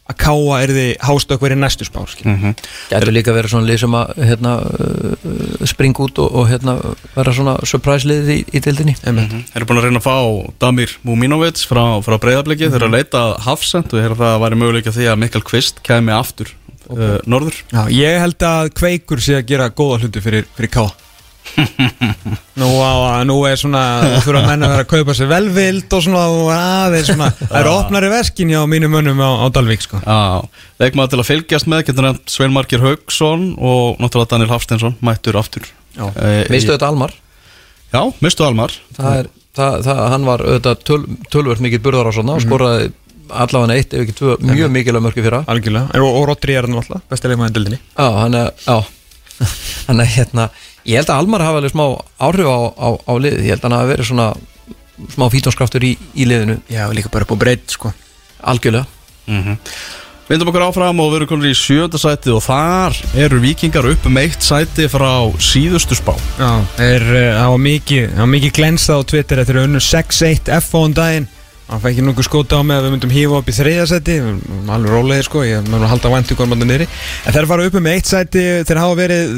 að 0.09 0.25
náttúrulega 0.25 0.49
mótið 0.49 0.83
byrja 1.29 1.37
bara 1.39 1.39
20. 1.39 1.39
apríl 1.39 1.39
að 1.39 1.39
það 1.39 1.39
þurfti 1.39 1.39
ekki 1.39 1.39
að 1.39 1.39
koma 1.39 1.39
neinum 1.39 1.39
á 1.39 1.39
óvart 1.39 1.39
að 1.39 1.39
káa 1.39 1.39
er 1.39 1.39
þið 1.39 1.39
hástökver 1.39 1.53
í 1.53 1.59
næstu 1.59 1.85
spár 1.85 2.09
skilur. 2.09 2.37
Mhm. 2.37 2.55
Gætu 2.89 3.13
líka 3.13 3.35
verið 3.35 3.51
svona 3.53 3.69
lið 3.69 3.79
sem 3.79 3.93
að 3.93 4.15
hérna, 4.29 4.53
uh, 4.59 5.67
springa 5.69 6.05
út 6.05 6.19
og, 6.19 6.33
og 6.33 6.49
hérna, 6.49 6.75
vera 7.15 7.33
svona 7.33 7.57
surprise 7.65 8.09
liðið 8.09 8.31
í, 8.33 8.39
í 8.57 8.61
dildinni 8.61 8.97
Einmitt. 9.05 9.35
Þeir 9.53 9.61
eru 9.61 9.69
búin 9.69 9.79
að 9.79 9.89
reyna 9.89 10.01
að 10.01 10.09
fá 10.09 10.17
Damir 10.59 10.95
Múmínovits 11.05 11.67
frá, 11.69 12.01
frá 12.05 12.17
breyðabliki 12.19 12.69
Þeir 12.69 12.81
eru 12.81 12.89
að 12.89 12.97
leita 12.97 13.25
að 13.27 13.35
Hafsend 13.49 13.93
og 13.93 13.99
þeir 13.99 14.09
eru 14.09 14.17
að 14.17 14.25
það 14.25 14.41
væri 14.45 14.61
möguleika 14.63 14.95
því 14.97 15.11
að 15.13 15.21
Mikkel 15.25 15.45
Kvist 15.45 15.83
kemi 15.87 16.15
aftur 16.15 16.55
uh, 16.89 17.19
norður 17.29 17.61
Já, 17.69 17.83
ég 17.93 18.23
held 18.25 18.49
að 18.49 18.73
kveikur 18.79 19.21
sé 19.21 19.39
að 19.39 19.47
gera 19.53 19.69
góða 19.69 20.01
hluti 20.03 20.25
fyrir, 20.25 20.49
fyrir 20.57 20.73
káa 20.73 20.89
Nú, 22.59 22.69
á, 22.83 23.23
nú 23.27 23.37
er 23.47 23.59
svona 23.61 23.83
þú 24.03 24.21
þurfa 24.27 24.43
menn 24.49 24.67
að 24.67 24.73
vera 24.73 24.85
að 24.85 24.91
kaupa 24.91 25.15
sér 25.15 25.31
velvild 25.31 25.95
og 25.95 26.03
svona, 26.05 26.25
og 26.35 26.51
aðeins 26.55 27.11
svona 27.13 27.29
það 27.39 27.59
eru 27.61 27.73
opnari 27.77 28.11
veskin 28.13 28.51
hjá 28.53 28.61
mínum 28.71 28.95
mönnum 28.97 29.23
á, 29.23 29.31
á 29.43 29.47
Dalvík 29.55 29.85
sko. 29.85 30.01
Já, 30.03 30.43
leikmaður 30.83 31.13
til 31.15 31.21
að 31.23 31.29
fylgjast 31.31 31.71
með 31.71 31.85
getur 31.89 32.07
nefnt 32.09 32.35
Svein 32.35 32.55
Markir 32.57 32.83
Haugsson 32.83 33.49
og 33.57 34.03
náttúrulega 34.03 34.33
Daniel 34.35 34.53
Hafsteinsson 34.55 34.99
mættur 35.05 35.39
aftur. 35.39 35.67
Já. 35.95 36.09
Eh, 36.19 36.45
Mistu 36.53 36.75
þetta 36.75 36.91
Almar? 36.91 37.15
Já, 37.95 38.03
mistu 38.25 38.45
Almar. 38.47 38.75
Það 38.99 39.21
er, 39.23 39.31
það, 39.57 39.77
það, 39.87 40.03
Hann 40.15 40.27
var 40.29 40.45
auðvitað 40.47 40.83
töl, 40.91 41.01
tölvört 41.33 41.65
mikið 41.65 41.85
burðar 41.87 42.11
á 42.11 42.13
svona 42.19 42.37
og 42.37 42.45
skoraði 42.45 42.91
allavega 43.29 43.77
eitt 43.77 43.95
ef 43.95 44.05
ekki 44.05 44.17
tvö 44.19 44.37
mjög 44.41 44.71
mikilvæg 44.73 45.05
mörki 45.05 45.25
fyrra. 45.25 45.43
Algjörlega, 45.53 46.01
og, 46.01 46.21
Rodri 46.31 46.55
er 46.57 46.69
hann 46.69 46.79
alltaf 46.81 47.03
bestileg 47.13 47.37
maður 47.41 47.59
dildinni 47.59 47.79
Já, 47.81 48.07
hann 48.23 48.37
er, 48.39 48.53
já. 48.65 48.79
Þannig 49.87 50.05
að 50.05 50.15
hérna, 50.17 50.47
ég 50.85 51.01
held 51.01 51.11
að 51.11 51.23
Almar 51.23 51.47
hafa 51.47 51.63
alveg 51.63 51.75
smá 51.75 51.87
áhrif 52.29 52.51
á, 52.51 52.59
á, 52.77 52.89
á 52.95 53.13
liðið. 53.19 53.47
Ég 53.47 53.55
held 53.55 53.63
að 53.63 53.69
hann 53.69 53.79
hafa 53.79 53.93
verið 53.93 54.11
svona 54.11 54.29
smá 55.15 55.29
fítónskraftur 55.33 55.87
í, 55.87 55.95
í 56.15 56.27
liðinu. 56.29 56.59
Já, 56.71 56.85
líka 56.95 57.13
bara 57.13 57.27
upp 57.27 57.35
á 57.35 57.43
breytt 57.43 57.79
sko. 57.79 57.95
Algjörlega. 58.43 58.87
Mm 59.29 59.59
Vindum 60.29 60.51
okkur 60.51 60.61
áfram 60.67 60.99
og 61.01 61.07
við 61.09 61.23
erum 61.23 61.29
komin 61.31 61.49
í 61.49 61.57
sjönda 61.57 61.97
sæti 61.97 62.29
og 62.29 62.43
þar 62.45 62.93
eru 63.17 63.39
vikingar 63.41 63.87
upp 63.89 64.09
um 64.11 64.19
eitt 64.21 64.45
sæti 64.45 64.85
frá 64.93 65.25
síðustu 65.41 65.97
spá. 65.97 66.11
Já, 66.37 66.51
er, 66.85 67.01
uh, 67.01 67.29
það 67.39 67.53
var 67.55 67.63
mikið 67.65 68.03
það 68.11 68.21
var 68.21 68.29
mikið 68.35 68.53
glensað 68.59 69.01
á 69.01 69.09
Twitter 69.09 69.41
eftir 69.41 69.57
að 69.57 69.69
unnu 69.71 69.81
6-1 69.87 70.51
F 70.59 70.69
á 70.77 70.81
um 70.83 70.97
daginn. 70.99 71.29
Hann 71.71 71.81
fæ 71.81 71.89
ekki 71.95 72.05
nokkuð 72.05 72.29
skóta 72.29 72.61
á 72.61 72.63
mig 72.65 72.77
að 72.77 72.85
við 72.85 72.93
myndum 72.93 73.15
hífa 73.17 73.41
upp 73.41 73.49
í 73.49 73.57
þriðasæti 73.57 74.19
alveg 74.77 74.93
rólegir 74.93 75.31
sko, 75.31 75.47
ég 75.49 75.65
mögum 75.65 75.89
að 75.89 75.93
halda 75.95 76.13
væntu 76.13 76.37
hvað 76.37 76.53
maður 76.53 76.71
niðri. 76.75 76.91
En 77.25 77.39
þeir 77.39 77.49
fara 77.49 77.67
upp 77.71 77.81
um 77.81 77.91
eitt 77.95 78.13
sæti 78.13 78.45
þeir 78.69 78.83
hafa 78.85 79.01
verið 79.01 79.35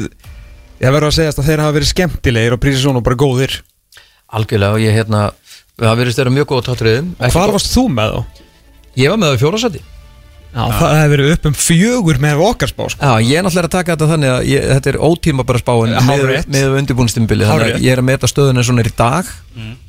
ég 0.81 0.95
verður 0.95 1.11
að 1.11 1.17
segja 1.19 1.35
að 1.35 1.47
þeir 1.49 1.63
hafa 1.63 1.77
verið 1.77 1.91
skemmtilegir 1.93 2.57
og 2.57 2.61
prísið 2.63 2.83
svona 2.87 3.05
bara 3.05 3.19
góðir. 3.21 3.61
Algjörlega 4.31 4.77
og 4.77 4.83
ég 4.83 4.95
hérna 4.95 5.29
Það 5.81 5.97
verðist 6.01 6.21
vera 6.21 6.33
mjög 6.35 6.51
góð 6.51 6.67
tátriðum 6.67 7.15
og 7.17 7.33
hvar 7.33 7.55
varst 7.55 7.71
þú 7.73 7.87
með 7.95 8.13
þá? 8.13 8.43
Ég 9.01 9.09
var 9.11 9.19
með 9.21 9.31
það 9.31 9.39
í 9.39 9.41
fjórasæti 9.45 9.87
Já, 10.51 10.65
það 10.75 10.93
hefur 10.97 11.11
verið 11.13 11.29
upp 11.31 11.45
um 11.47 11.53
fjögur 11.55 12.17
með 12.19 12.41
okkar 12.43 12.67
spá 12.67 12.81
sko. 12.91 12.99
Já, 13.07 13.23
ég 13.23 13.37
er 13.39 13.45
náttúrulega 13.45 13.69
að 13.69 13.75
taka 13.77 13.93
þetta 13.93 14.07
þannig 14.09 14.31
að 14.33 14.47
ég, 14.49 14.65
þetta 14.67 14.89
er 14.91 14.97
ótíma 15.07 15.45
bara 15.47 15.61
spáin 15.61 15.93
með, 16.51 16.65
undirbúinstimbili 16.81 17.47
þannig 17.47 17.75
að 17.77 17.85
ég 17.85 17.93
er 17.93 18.01
að 18.01 18.07
meta 18.09 18.27
stöðuna 18.27 18.65
svona 18.67 18.83
í 18.83 18.91
dag 18.99 19.29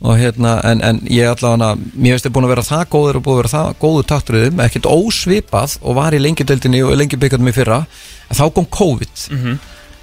og 0.07 0.21
hérna, 0.21 0.53
en, 0.71 0.85
en 0.87 1.01
ég 1.11 1.33
allavega 1.33 1.73
mér 1.75 2.15
finnst 2.15 2.29
þið 2.29 2.35
búin 2.37 2.47
að 2.47 2.55
vera 2.55 2.65
það 2.69 2.85
góður 2.95 3.19
og 3.19 3.27
búin 3.27 3.35
að 3.35 3.41
vera 3.41 3.53
það 3.57 3.75
góðu 3.83 4.07
taktriðum, 4.13 4.63
ekkert 4.69 4.89
ósvipað 4.93 5.77
og 5.83 5.99
var 5.99 6.15
í 6.15 6.23
lengjudeldinni 6.23 6.85
og 6.87 6.95
lengjubikatum 7.03 7.51
í 7.51 7.57
fyrra 7.59 7.81
þá 8.31 8.45
kom 8.55 8.71
COVID 8.79 9.27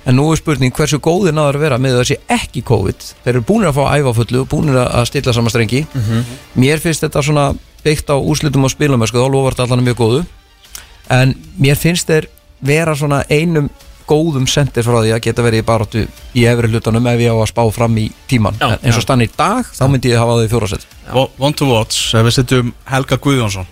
en 0.07 0.15
nú 0.15 0.29
er 0.31 0.39
spurning 0.39 0.73
hversu 0.75 0.99
góðir 1.03 1.35
náður 1.35 1.59
að 1.59 1.65
vera 1.65 1.77
með 1.81 1.97
þessi 1.99 2.19
ekki 2.31 2.63
COVID? 2.67 3.07
Þeir 3.25 3.33
eru 3.33 3.45
búinir 3.49 3.71
að 3.71 3.79
fá 3.79 3.97
æfafullu 3.99 4.43
og 4.45 4.49
búinir 4.51 4.79
að 4.83 5.09
stilla 5.11 5.33
saman 5.35 5.53
strengi. 5.53 5.83
Mér 6.55 6.79
finnst 6.83 7.03
þetta 7.05 7.23
svona 7.25 7.49
byggt 7.83 8.09
á 8.11 8.17
úslitum 8.17 8.65
og 8.67 8.73
spilum 8.73 9.03
þá 9.03 9.21
lofart 9.27 9.59
allan 9.65 9.83
mjög 9.85 9.99
góðu. 9.99 10.23
En 11.09 11.35
mér 11.57 11.77
finnst 11.79 12.07
þeir 12.09 12.29
vera 12.61 12.95
svona 12.95 13.23
einum 13.29 13.69
góðum 14.09 14.47
sendir 14.49 14.85
frá 14.85 14.99
því 15.03 15.11
að 15.13 15.21
geta 15.27 15.43
verið 15.45 15.61
í 15.61 15.65
baróttu 15.67 16.01
í 16.37 16.45
efri 16.49 16.69
hlutanum 16.71 17.07
ef 17.11 17.19
ég 17.21 17.29
á 17.29 17.37
að 17.37 17.49
spá 17.51 17.61
fram 17.75 17.97
í 18.01 18.07
tíman 18.29 18.57
Já, 18.57 18.71
en 18.73 18.87
eins 18.89 18.97
og 18.97 19.05
stann 19.05 19.21
í 19.21 19.29
dag, 19.37 19.67
þá 19.69 19.83
myndi 19.91 20.09
ég 20.09 20.17
hafa 20.21 20.37
það 20.39 20.47
í 20.47 20.49
fjórasett 20.53 20.87
One 21.37 21.53
to 21.59 21.67
watch, 21.69 22.15
ef 22.17 22.25
við 22.25 22.35
setjum 22.39 22.71
Helga 22.89 23.19
Guðjónsson 23.21 23.69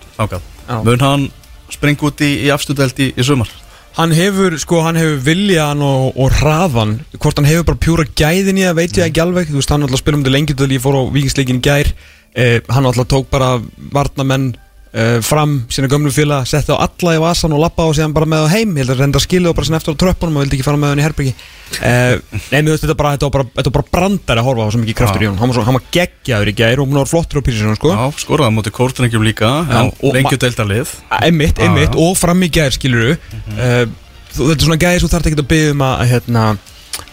Já. 0.69 0.77
mun 0.85 1.01
hann 1.01 1.25
springa 1.73 2.05
út 2.09 2.21
í, 2.21 2.29
í 2.45 2.51
afstudeld 2.53 3.01
í, 3.01 3.09
í 3.17 3.25
sumar 3.25 3.49
Hann 3.97 4.11
hefur, 4.13 4.53
sko, 4.61 4.83
hann 4.85 4.97
hefur 4.99 5.17
viljan 5.25 5.79
og, 5.81 6.11
og 6.21 6.35
hraðan 6.37 6.99
Hvort 7.17 7.39
hann 7.39 7.47
hefur 7.49 7.65
bara 7.71 7.81
pjúra 7.81 8.05
gæðin 8.19 8.59
í 8.61 8.65
það 8.67 8.77
veit 8.77 8.99
ég 8.99 9.07
ekki 9.09 9.23
alveg. 9.23 9.49
Þú 9.49 9.57
veist, 9.57 9.73
hann 9.73 9.87
alltaf 9.87 10.03
spilum 10.03 10.25
til 10.25 10.35
lengjadöl 10.35 10.69
Ég 10.75 10.83
fór 10.83 10.99
á 11.01 11.03
vikingsleikin 11.15 11.63
gær. 11.65 11.89
Eh, 12.37 12.59
Hann 12.69 12.85
alltaf 12.85 13.09
tók 13.09 13.31
bara 13.33 13.55
varnamenn 13.93 14.51
Fram 15.27 15.59
sína 15.73 15.89
gömlu 15.91 16.09
fjöla 16.13 16.39
Setti 16.47 16.71
á 16.73 16.77
alla 16.79 17.15
í 17.17 17.19
vasan 17.21 17.53
og 17.53 17.61
lappa 17.61 17.85
og 17.85 17.95
síðan 17.97 18.15
bara 18.15 18.29
með 18.29 18.47
á 18.47 18.53
heim. 18.55 18.71
Ég 18.77 18.85
held 18.85 18.93
að 18.95 19.01
reynda 19.03 19.19
að 19.19 19.25
skilja 19.27 19.51
og 19.51 19.57
bara 19.57 19.67
sinna 19.67 19.79
eftir 19.81 19.97
á 19.97 20.01
tröppunum 20.03 20.39
Og 20.39 20.45
vildi 20.45 20.57
ekki 20.57 20.67
fara 20.67 20.79
með 20.81 20.93
hann 20.93 21.01
í 21.01 21.05
herbyggi 21.05 21.33
eh, 21.81 22.13
Nei, 22.51 22.61
mér 22.61 22.71
veist, 22.73 22.85
þetta, 22.85 22.95
bara, 22.97 23.11
þetta, 23.17 23.27
var 23.27 23.35
bara, 23.35 23.47
þetta 23.57 23.71
var 23.71 23.77
bara 23.77 23.93
brandar 23.97 24.41
að 24.41 24.47
horfa 24.47 24.67
á 24.67 24.69
svo 24.73 24.81
mikið 24.81 24.97
kraftur 25.01 25.25
í 25.25 25.27
honum. 25.27 25.39
Hann 25.41 25.51
var, 25.51 25.57
svo, 25.57 25.65
hann 25.67 25.77
var 25.77 25.85
geggjaður 25.97 26.51
í 26.51 26.55
gær 26.57 26.81
og 26.81 26.87
hún 26.89 26.99
var 27.01 27.11
flottur 27.11 27.41
á 27.41 27.47
písinu, 27.47 27.75
sko. 27.77 27.93
Já, 27.93 28.03
skoraði 28.23 28.51
á 28.51 28.55
móti 28.55 28.73
kórtrengjum 28.77 29.27
líka. 29.27 29.51
Og 30.01 30.15
lengju 30.15 30.39
Einmitt, 31.17 31.57
Já, 31.57 31.67
einmitt 31.67 31.93
já. 31.93 32.01
og 32.03 32.17
fram 32.19 32.43
í 32.45 32.49
gær 32.53 32.75
skiluru 32.75 33.15
uh, 33.15 33.85
þú, 34.33 34.49
Þetta 34.51 34.57
er 34.57 34.65
svona 34.65 34.81
gæði 34.81 35.01
svo 35.03 35.11
þarf 35.11 35.29
ekki 35.29 35.41
að 35.41 35.49
byggja 35.53 35.73
um 35.73 35.83
að, 35.87 36.03
hérna, 36.11 36.45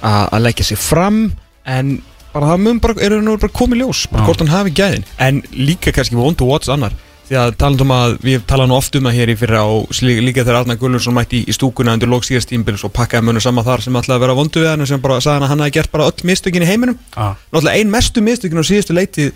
að, 0.04 0.36
leggja 0.44 0.68
sig 0.70 0.80
fram 0.80 1.24
En 1.64 1.96
bara 2.34 2.52
það 2.52 2.62
mun 2.66 2.80
bara, 2.82 2.98
er 3.06 3.16
nú 3.24 3.36
bara 3.40 3.54
komið 3.54 3.84
ljós 3.84 4.04
Bara 4.12 4.26
hvort 4.28 4.42
hann 4.42 4.52
hafi 4.52 4.74
gæðin. 4.76 5.08
En 5.22 5.42
líka 5.56 5.94
kannski 5.94 6.18
one 6.18 6.36
to 6.38 6.48
watch 6.48 6.70
annar 6.72 6.94
Því 7.24 7.36
að 7.40 7.54
talandum 7.56 7.92
að, 7.94 8.18
við 8.20 8.42
talaðum 8.44 8.74
nú 8.74 8.76
oft 8.76 8.96
um 8.98 9.06
það 9.08 9.14
hér 9.16 9.30
í 9.32 9.36
fyrra 9.40 9.62
Og 9.64 10.00
líka 10.04 10.42
þegar 10.42 10.58
Arnar 10.58 10.76
Gullarsson 10.76 11.16
mætti 11.16 11.38
í, 11.40 11.46
í 11.48 11.54
stúkuna 11.56 11.94
Undir 11.96 12.10
lók 12.12 12.26
síðast 12.26 12.50
tímbils 12.50 12.84
og 12.84 12.92
pakkaði 12.92 13.30
mönu 13.30 13.40
saman 13.40 13.64
þar 13.64 13.84
Sem 13.86 13.96
ætlaði 13.96 14.18
að 14.18 14.24
vera 14.26 14.36
vondu 14.36 14.60
við 14.60 14.70
hann 14.74 14.88
Sem 14.90 15.00
bara 15.00 15.16
sagði 15.24 15.38
hann 15.38 15.46
að 15.46 15.52
hann 15.54 15.64
hafi 15.64 15.76
gert 15.78 15.92
bara 15.94 16.10
öll 16.10 16.28
mistökin 16.28 16.66
í 16.66 16.68
heiminum 16.68 16.98
ah. 17.16 17.32
Náttúrulega 17.48 17.80
ein 17.80 17.92
mestu 17.94 18.24
mistökin 18.24 18.60
á 18.60 18.64
síðustu 18.68 18.96
leiti 18.98 19.30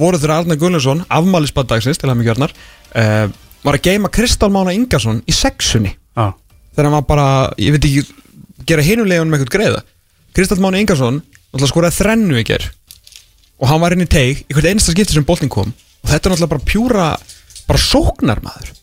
voru 0.00 0.20
þegar 0.20 0.42
Arnar 0.42 0.60
Gullarsson, 0.60 1.04
afmælisbaddagsins 1.08 2.00
til 2.00 2.10
hann 2.10 2.20
með 2.20 2.30
gjörnar 2.30 2.52
uh, 2.52 3.26
var 3.64 3.78
að 3.78 3.86
geima 3.88 4.12
Kristálmána 4.12 4.74
Ingarsson 4.76 5.22
í 5.26 5.34
sexunni 5.34 5.94
ah. 6.18 6.34
þegar 6.74 6.90
hann 6.90 6.98
var 6.98 7.06
bara, 7.08 7.28
ég 7.60 7.74
veit 7.74 7.88
ekki 7.88 8.04
gera 8.68 8.84
hinulegunum 8.84 9.36
eitthvað 9.36 9.54
greiða 9.56 9.82
Kristálmána 10.36 10.82
Ingarsson 10.82 11.22
náttúrulega 11.22 11.72
skoraði 11.72 11.98
þrennu 12.00 12.44
og 13.56 13.70
hann 13.70 13.80
var 13.80 13.96
inn 13.96 14.04
í 14.04 14.10
teig 14.10 14.44
í 14.44 14.52
hvert 14.56 14.68
einasta 14.68 14.92
skipti 14.92 15.16
sem 15.16 15.24
boltin 15.24 15.52
kom 15.52 15.72
og 16.02 16.10
þetta 16.10 16.22
er 16.28 16.34
náttúrulega 16.34 16.54
bara 16.54 16.68
pjúra 16.72 17.06
bara 17.66 17.82
sóknar 17.82 18.42
maður 18.44 18.74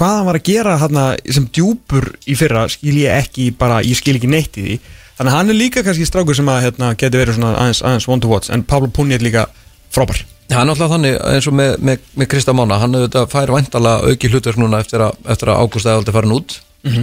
hvað 0.00 0.16
hann 0.16 0.28
var 0.30 0.38
að 0.38 0.48
gera 0.48 0.78
hann 0.80 0.98
sem 1.28 1.46
djúpur 1.52 2.08
í 2.24 2.36
fyrra 2.38 2.64
skil 2.72 2.96
ég 3.02 3.20
ekki 3.20 3.50
bara, 3.56 3.82
ég 3.84 3.98
skil 3.98 4.16
ekki 4.16 4.30
neitt 4.32 4.56
í 4.56 4.64
því. 4.64 4.76
Þannig 5.18 5.34
að 5.34 5.36
hann 5.36 5.52
er 5.52 5.58
líka 5.58 5.82
kannski 5.84 6.06
strákur 6.08 6.36
sem 6.38 6.48
að 6.48 6.62
hérna, 6.64 6.94
geti 6.96 7.20
verið 7.20 7.36
svona 7.36 7.50
aðeins, 7.60 7.82
aðeins 7.84 8.08
one 8.08 8.24
to 8.24 8.30
watch 8.30 8.48
en 8.54 8.64
Pablo 8.64 8.88
Puni 8.96 9.18
er 9.18 9.24
líka 9.24 9.44
frábær. 9.92 10.22
Það 10.48 10.62
er 10.62 10.70
náttúrulega 10.70 10.94
þannig 10.94 11.18
eins 11.34 11.50
og 11.50 11.56
með, 11.60 11.74
með, 11.84 12.08
með 12.16 12.30
Krista 12.32 12.54
Mána 12.56 12.80
hann 12.80 12.96
auðvitað 12.96 13.28
fær 13.34 13.52
væntala 13.54 13.92
auki 14.08 14.32
hlutverk 14.32 14.58
núna 14.58 14.80
eftir 14.80 15.04
að, 15.04 15.20
eftir 15.30 15.52
að 15.52 15.60
Ágúst 15.60 15.86
eða 15.86 16.00
aldrei 16.00 16.16
farin 16.16 16.36
út. 16.38 16.56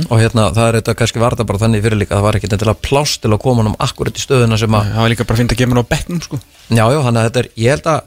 Og 0.10 0.18
hérna 0.18 0.48
það 0.58 0.68
er 0.72 0.80
þetta 0.80 0.98
kannski 0.98 1.22
var 1.22 1.36
þetta 1.36 1.46
bara 1.52 1.62
þannig 1.62 1.84
fyrir 1.86 2.02
líka 2.02 2.16
það 2.18 2.26
var 2.26 2.38
ekki 2.40 2.50
endilega 2.50 2.82
pláss 2.82 3.20
til 3.22 3.30
að 3.30 3.44
koma 3.44 3.62
hann 3.62 3.76
akkurat 3.86 4.18
í 4.18 4.24
stöðuna 4.24 4.58
sem 4.58 4.74
að 4.74 4.88
það 4.90 5.04
var 5.06 5.12
líka 5.14 5.28
bara 5.30 5.38
fint 5.38 5.54
að 5.54 5.60
gefa 5.62 5.76
hann 5.76 5.86
á 5.86 5.92
bekknum 5.94 6.22
sko. 6.26 6.40
Já, 6.74 6.86
já, 6.90 6.98
hann 7.06 7.20
að 7.22 7.28
þetta 7.28 7.44
er, 7.44 7.50
ég 7.62 7.76
held 7.76 7.90
að 7.94 8.00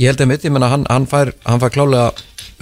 ég 0.00 0.10
held 0.10 0.20
að 0.24 0.30
mitt, 0.32 0.44
ég 0.46 0.52
menna, 0.54 0.68
hann, 0.72 0.86
hann 0.90 1.06
fær 1.10 1.32
hann 1.46 1.60
fær 1.62 1.70
klálega 1.74 2.12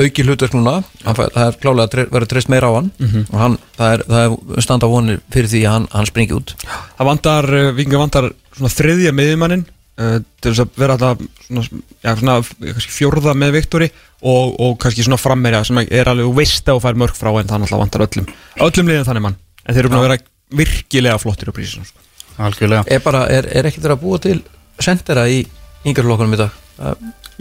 auki 0.02 0.24
hlutverk 0.24 0.54
núna. 0.56 0.78
Hann 1.04 1.16
fær, 1.18 1.30
það 1.34 1.46
er 1.50 1.58
klálega 1.62 1.84
að 1.86 1.92
tre- 1.92 2.06
verið 2.12 2.30
treyst 2.32 2.48
meira 2.52 2.68
á 2.68 2.72
hann. 2.78 2.90
Og 3.32 3.36
hann, 3.40 3.58
það 3.76 3.92
er, 3.96 4.02
það 4.08 4.36
er 4.56 4.64
standa 4.66 4.88
vonir 4.88 5.20
fyrir 5.32 5.50
því 5.52 5.60
að 5.68 5.72
hann, 5.76 5.86
hann 5.92 6.08
springi 6.08 6.36
út. 6.38 6.54
Það 6.98 7.08
vantar, 7.10 7.48
uh, 7.52 7.70
vikingar 7.76 8.02
vantar 8.04 8.28
svona 8.56 8.72
þriðja 8.72 9.12
miðjumannin 9.16 9.64
uh, 9.66 10.18
til 10.40 10.52
þess 10.54 10.64
að 10.64 10.80
vera 10.82 10.96
alltaf 10.96 11.22
svona, 11.46 11.82
já, 12.02 12.10
svona 12.22 12.38
kannski 12.72 12.94
fjórða 12.96 13.34
með 13.38 13.54
Viktori 13.58 13.90
og, 14.22 14.56
og 14.60 14.76
kannski 14.82 15.04
svona 15.06 15.20
frammerja 15.20 15.64
sem 15.68 15.80
er 15.84 16.08
alveg 16.12 16.32
veist 16.40 16.68
að 16.72 16.80
fær 16.84 16.98
mörg 17.00 17.16
frá 17.18 17.30
en 17.36 17.48
það 17.52 17.62
náttúrulega 17.64 17.82
vantar 17.84 18.06
öllum 18.08 18.28
öllum 18.68 18.92
liðin 18.92 19.08
þannig 19.08 19.26
mann. 19.28 19.38
En 19.66 19.74
þeir 19.76 19.84
eru 19.84 19.92
búin 19.92 20.00
að 20.02 20.08
vera 20.08 20.20
virkilega 20.62 21.18
flottir 21.22 21.48
á 21.48 21.56
prísinu 21.56 21.84
sko. 21.88 22.00
Algjörlega. 22.42 22.84
Er 22.88 23.00
bara, 23.04 23.26
er, 23.32 23.46
er 23.52 23.68
ekkert 23.68 23.84
verið 23.84 23.96
að 23.98 24.02
búa 24.06 24.18
til 24.24 24.38
sendera 24.82 25.26
í 25.28 25.42
yngarflokkunum 25.84 26.36
í 26.36 26.40
dag? 26.40 26.56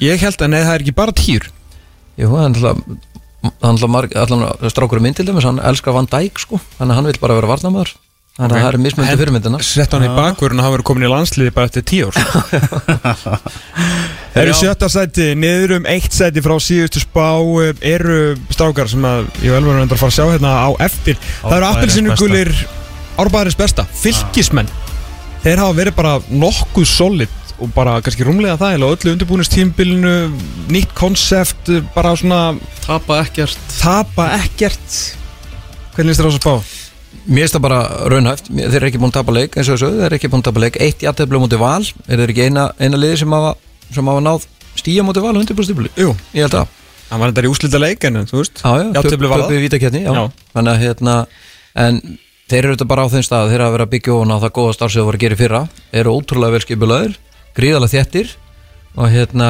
Ég 0.02 0.22
held 0.22 0.42
að 0.42 0.54
nei 0.54 0.62
það 0.62 0.76
er 0.76 0.86
ekki 0.86 0.98
bara 0.98 1.16
týr. 1.16 1.50
Jú, 2.20 2.30
það 2.32 2.42
er 2.42 2.48
alltaf 2.52 2.86
hann 3.42 3.74
alltaf 3.74 3.90
marg, 3.90 4.14
allan 4.18 4.70
strákur 4.70 5.02
minn 5.02 5.18
til 5.18 5.26
dæmis, 5.26 5.48
hann 5.48 5.62
elskar 5.66 5.96
Van 5.96 6.10
Dijk 6.10 6.42
sko, 6.42 6.60
þannig 6.78 6.94
að 6.94 7.00
hann 7.00 7.10
vil 7.10 7.22
bara 7.24 7.38
vera 7.40 7.50
varnamöður 7.50 7.96
þannig 8.38 8.56
að 8.56 8.62
það 8.64 8.68
er 8.68 8.78
mismöndi 8.80 9.16
fyrirmyndina 9.20 9.60
sett 9.66 9.94
hann 9.96 10.06
í 10.06 10.12
bakvörun 10.16 10.62
og 10.62 10.66
hafa 10.66 10.76
verið 10.78 10.88
komin 10.88 11.06
í 11.06 11.10
landsliði 11.12 11.54
bara 11.56 11.68
eftir 11.68 11.84
tíu 11.90 12.08
ár 12.08 12.16
sko. 12.16 13.34
eru 14.42 14.54
sjötta 14.56 14.88
sæti 14.94 15.28
niður 15.36 15.76
um 15.80 15.90
eitt 15.92 16.16
sæti 16.16 16.44
frá 16.46 16.56
síðustu 16.64 17.04
spá 17.04 17.28
eru 17.84 18.22
strákar 18.54 18.90
sem 18.92 19.04
að 19.10 19.28
ég 19.44 19.52
vel 19.52 19.66
verður 19.68 19.84
að 19.84 20.00
fara 20.00 20.14
að 20.14 20.16
sjá 20.16 20.26
hérna 20.32 20.54
á 20.64 20.70
eftir. 20.88 21.20
Það 21.42 21.58
eru 21.58 21.70
appelsinugulir 21.74 22.54
árbæðarins 23.20 23.60
besta. 23.60 23.86
Fylgismenn 24.00 24.72
þeir 25.44 25.66
hafa 25.66 25.78
verið 25.82 26.00
bara 26.00 26.16
nokkuð 26.32 26.88
solid 26.88 27.41
og 27.62 27.72
bara 27.76 28.00
kannski 28.04 28.26
rúmlega 28.26 28.58
það 28.60 28.76
eða 28.78 28.92
öllu 28.96 29.14
undirbúinistímbilinu 29.16 30.14
nýtt 30.74 30.94
konsept, 30.98 31.70
bara 31.96 32.16
svona 32.20 32.42
Tapa 32.82 33.22
ekkert. 33.24 33.60
Tapa 33.80 34.32
ekkert. 34.40 34.96
Hvernig 35.96 36.18
þér 36.18 36.28
á 36.28 36.30
þess 36.32 36.40
að 36.40 36.42
spá? 36.42 36.80
Mér 37.28 37.46
finnst 37.46 37.56
það 37.58 37.66
bara 37.68 37.80
raunhæft, 38.10 38.48
þeir 38.50 38.78
eru 38.80 38.88
ekki 38.90 39.02
búin 39.02 39.12
að 39.12 39.18
tapa 39.20 39.36
leik 39.36 39.56
eins 39.60 39.70
og 39.70 39.78
þessu, 39.78 39.92
þeir 40.00 40.08
eru 40.08 40.18
ekki 40.18 40.32
búin 40.32 40.42
að 40.42 40.48
tapa 40.50 40.64
leik. 40.64 40.80
Eitt 40.82 41.06
jættefli 41.06 41.42
mútið 41.44 41.62
val, 41.62 41.84
er 42.08 42.22
þeir 42.24 42.34
ekki 42.34 42.46
eina, 42.48 42.64
eina 42.82 43.00
liði 43.00 43.20
sem 43.22 43.36
hafa, 43.36 43.52
sem 43.94 44.12
hafa 44.12 44.24
náð 44.26 44.48
stíja 44.80 45.06
mútið 45.06 45.28
val 45.28 45.36
undirbúinstibli, 45.38 45.92
Jú, 46.00 46.16
ég 46.34 46.48
held 46.48 46.58
að 46.64 46.78
hann 47.12 47.20
var 47.20 47.34
þetta 47.34 47.44
í 47.44 47.52
úslita 47.52 47.82
leik 47.82 48.06
en 48.08 48.22
þú 48.24 48.40
veist 48.40 48.62
Já, 48.62 48.72
já, 48.72 48.86
það. 50.54 50.70
að 50.72 50.80
hérna, 50.80 51.16
en 51.84 52.00
þeir 52.52 52.62
eru 52.64 52.76
þetta 52.78 52.88
bara 52.88 53.04
á 53.04 53.12
þeim 53.12 53.26
stað, 53.28 53.50
þeir 53.52 53.58
eru 53.60 53.68
að 53.68 53.76
vera 53.76 53.88
að 53.88 53.92
byggja 53.96 54.16
ofan 54.16 54.32
á 54.32 54.38
það 54.46 54.54
góða 54.58 54.78
starf 54.78 54.94
sem 54.94 55.02
þú 55.02 55.08
voru 55.10 55.20
að 55.20 55.26
gera 55.26 55.36
í 55.38 55.42
fyrra, 55.42 55.62
eru 56.02 56.16
ótrúlega 56.16 56.56
vel 56.56 56.64
skipulaðir, 56.64 57.18
gríðalega 57.58 57.94
þéttir 57.98 58.34
og 58.98 59.08
hérna, 59.14 59.50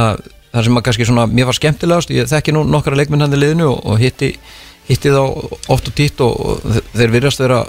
það 0.52 0.68
sem 0.68 0.78
að 0.80 0.86
kannski 0.88 1.08
svona, 1.10 1.26
mér 1.32 1.48
var 1.50 1.58
skemmtilegast, 1.58 2.12
ég 2.14 2.30
þekki 2.30 2.54
nú 2.56 2.64
nokkara 2.68 2.98
leikminn 3.00 3.24
hann 3.24 3.34
í 3.34 3.40
liðinu 3.42 3.70
og, 3.72 3.80
og 3.94 4.00
hitti, 4.02 4.34
hitti 4.90 5.14
þá 5.14 5.22
oft 5.72 5.90
og 5.92 5.96
títt 5.98 6.22
og, 6.26 6.36
og 6.46 6.66
þe- 6.76 6.84
þeir 6.98 7.14
virðast 7.16 7.42
vera 7.44 7.62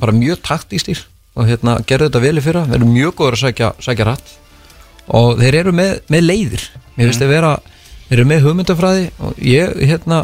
bara 0.00 0.14
mjög 0.16 0.40
taktístýr 0.46 1.04
og 1.38 1.46
hérna, 1.50 1.76
gerðu 1.86 2.08
þetta 2.10 2.22
vel 2.24 2.38
í 2.40 2.44
fyrra, 2.44 2.64
þeir 2.66 2.78
eru 2.80 2.90
mjög 2.90 3.14
góður 3.20 3.36
að 3.38 3.42
sækja, 3.44 3.68
sækja 3.86 4.06
rætt 4.10 4.32
og 5.20 5.38
þeir 5.40 5.56
eru 5.64 5.72
með, 5.74 5.92
með 6.10 6.24
leiðir. 6.26 6.64
Mér 6.96 7.08
finnst 7.10 7.22
þeir 7.22 7.30
vera, 7.32 7.52
þeir 8.08 8.18
eru 8.20 8.26
með 8.30 8.44
hugmyndafræði 8.46 9.06
og 9.26 9.38
ég, 9.42 9.72
hérna 9.90 10.20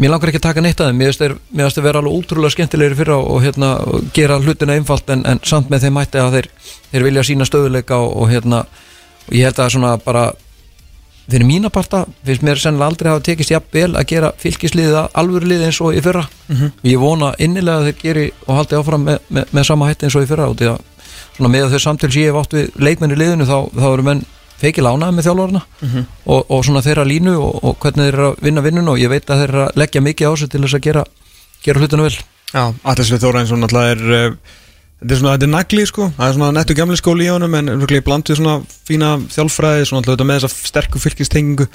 mér 0.00 0.12
langar 0.12 0.30
ekki 0.30 0.40
að 0.40 0.46
taka 0.46 0.64
neitt 0.64 0.80
að 0.80 0.90
þeim. 0.90 1.00
Mér 1.00 1.10
finnst 1.10 1.24
finnst 1.52 1.78
þeir 1.78 1.84
vera 1.86 2.00
alveg 2.00 2.16
útrúlega 2.20 2.54
skemmtilegri 2.54 2.98
fyrra 2.98 3.18
og, 3.18 3.28
og 3.34 3.42
hérna, 3.44 3.72
gera 4.16 4.38
hlutina 4.40 4.76
einfalt 4.78 5.10
en, 5.12 5.26
en 5.28 5.42
samt 5.44 5.72
með 5.72 5.86
þeim 5.86 5.98
mætti 5.98 6.22
að 6.22 6.38
þeir, 6.38 6.48
þeir 6.92 7.06
vilja 7.08 7.26
sína 7.28 7.48
stöðuleika 7.48 7.98
og, 8.00 8.16
og 8.22 8.32
hérna 8.32 8.64
og 9.28 9.36
ég 9.36 9.46
held 9.48 9.60
að 9.62 9.74
svona 9.76 9.92
bara 10.02 10.30
fyrir 11.30 11.46
mína 11.46 11.70
parta 11.72 12.02
finnst 12.26 12.42
mér 12.44 12.60
sennilega 12.60 12.90
aldrei 12.90 13.10
hafa 13.12 13.24
tekist 13.24 13.52
jafn 13.52 13.68
vel 13.72 13.90
að 13.96 14.08
gera 14.10 14.32
fylgisliðið 14.42 14.96
að 15.00 15.18
alvöru 15.22 15.48
liðið 15.48 15.68
eins 15.68 15.80
og 15.80 15.96
í 15.96 16.02
fyrra. 16.04 16.24
Og 16.82 16.88
ég 16.88 17.00
vona 17.00 17.32
innilega 17.38 17.78
að 17.78 17.90
þeir 17.90 18.00
geri 18.02 18.24
og 18.46 18.56
haldi 18.58 18.78
áfram 18.78 19.06
með, 19.06 19.20
með, 19.28 19.52
með 19.52 19.68
sama 19.68 19.88
hætti 19.88 20.08
eins 20.08 20.16
og 20.18 20.26
í 20.26 20.30
fyrra. 20.30 20.48
Og 20.50 20.58
því 20.58 20.72
að 20.72 20.80
svona 21.36 21.52
með 21.52 21.72
þau 21.72 21.82
samtöl 21.86 22.10
sem 22.12 22.22
ég 22.22 22.32
hef 22.32 22.40
átt 22.42 22.56
við 22.56 22.70
leikmenn 22.76 23.14
í 23.14 23.20
liðinu 23.20 23.48
þá, 23.48 23.56
þá 23.78 23.86
eru 23.92 24.06
menn 24.08 24.24
feikil 24.62 24.86
ánaði 24.86 25.16
með 25.18 25.28
þjálfarna 25.28 25.62
og, 26.26 26.40
og 26.48 26.64
svona 26.64 26.82
þeirra 26.84 27.06
línu 27.08 27.34
og, 27.36 27.54
og 27.62 27.78
hvernig 27.82 28.06
þeir 28.08 28.14
eru 28.14 28.28
að 28.30 28.44
vinna 28.46 28.64
vinnun 28.64 28.92
og 28.92 29.00
ég 29.02 29.10
veit 29.12 29.26
að 29.30 29.42
þeir 29.42 29.48
eru 29.50 29.64
að 29.66 29.80
leggja 29.82 30.04
mikið 30.06 30.30
á 30.30 30.32
sig 30.38 30.52
til 30.52 30.62
þess 30.62 30.78
að 30.78 30.84
gera, 30.86 31.04
gera 31.64 31.82
hlutinu 31.82 32.06
vel. 32.06 32.18
Já, 32.52 32.64
Atlasvið 32.84 33.24
Þóra 33.24 33.42
eins 33.42 33.52
og 33.54 33.62
náttúrulega 33.62 33.94
er 33.96 34.02
uh, 34.18 34.58
þetta 35.02 35.14
er 35.14 35.18
svona, 35.18 35.32
þetta 35.34 35.46
er 35.46 35.52
nagli 35.52 35.84
sko. 35.88 36.06
Það 36.16 36.28
er 36.28 36.36
svona 36.36 36.50
nettu 36.54 36.76
gamli 36.78 36.96
skóli 36.98 37.26
í 37.26 37.30
honum 37.32 37.56
en 37.58 37.70
örugglega 37.74 38.02
í 38.02 38.06
bland 38.06 38.28
við 38.30 38.38
svona 38.38 38.54
fína 38.86 39.08
þjálfræði 39.32 39.86
svona 39.88 40.02
alltaf 40.02 40.28
með 40.28 40.38
þessa 40.38 40.68
sterku 40.70 41.02
fylgistengingu. 41.02 41.66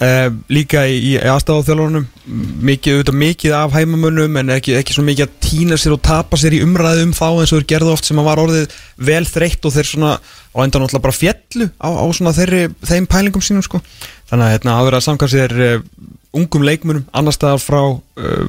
Uh, 0.00 0.28
líka 0.52 0.84
í, 0.88 0.96
í 1.10 1.12
aðstáðu 1.20 1.66
þjálfurunum 1.68 2.06
mikið, 2.70 2.96
auðvitað 2.96 3.18
mikið 3.22 3.56
af 3.58 3.76
hæmamönnum 3.76 4.40
en 4.40 4.54
ekki, 4.56 4.76
ekki 4.78 4.96
svona 4.96 5.10
mikið 5.10 5.26
að 5.28 5.36
týna 5.44 5.80
sér 5.80 5.96
og 5.96 6.02
tapa 6.08 6.40
sér 6.40 6.56
í 6.56 6.62
umræðu 6.64 7.04
um 7.08 7.14
þá 7.16 7.26
eins 7.28 7.52
og 7.52 7.60
þeir 7.60 7.68
gerðu 7.74 7.92
oft 7.92 8.08
sem 8.08 8.22
að 8.22 8.28
var 8.30 8.42
orðið 8.46 8.78
vel 9.10 9.24
þreytt 9.28 9.68
og 9.68 9.76
þeir 9.76 9.90
svona 9.90 10.14
á 10.16 10.58
endan 10.64 10.84
náttúrulega 10.84 11.06
bara 11.06 11.16
fjellu 11.16 11.68
á, 11.76 11.88
á 11.92 12.04
svona 12.12 12.34
þeirri, 12.36 12.64
þeim 12.88 13.08
pælingum 13.10 13.44
sínum 13.44 13.64
sko. 13.64 13.82
Þannig 14.32 14.48
að 14.48 14.54
hérna, 14.56 14.78
að 14.78 14.88
vera 14.88 15.00
að 15.00 15.06
samkvæmst 15.08 15.36
sér 15.36 15.54
uh, 15.60 15.84
ungum 16.32 16.64
leikmönnum 16.64 17.08
annar 17.12 17.36
staðar 17.36 17.60
frá 17.60 17.80
uh, 17.84 18.48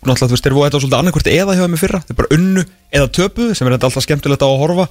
náttúrulega 0.00 0.30
þú 0.30 0.36
veist, 0.36 0.46
þeir 0.46 0.56
voru 0.56 0.68
þetta 0.68 0.80
svolítið 0.80 0.98
annarkvort 1.00 1.30
eða 1.30 1.56
hjá 1.56 1.64
þeim 1.64 1.76
í 1.76 1.80
fyrra, 1.80 2.02
þeir 2.08 2.18
bara 2.20 2.32
unnu 2.36 2.66
eða 2.90 3.10
töpuðu 3.18 3.56
sem 3.56 3.68
er 3.68 3.76
þetta 3.76 3.88
alltaf 3.90 4.06
skemmtilegt 4.06 4.44
á 4.44 4.48
að 4.48 4.60
horfa. 4.62 4.86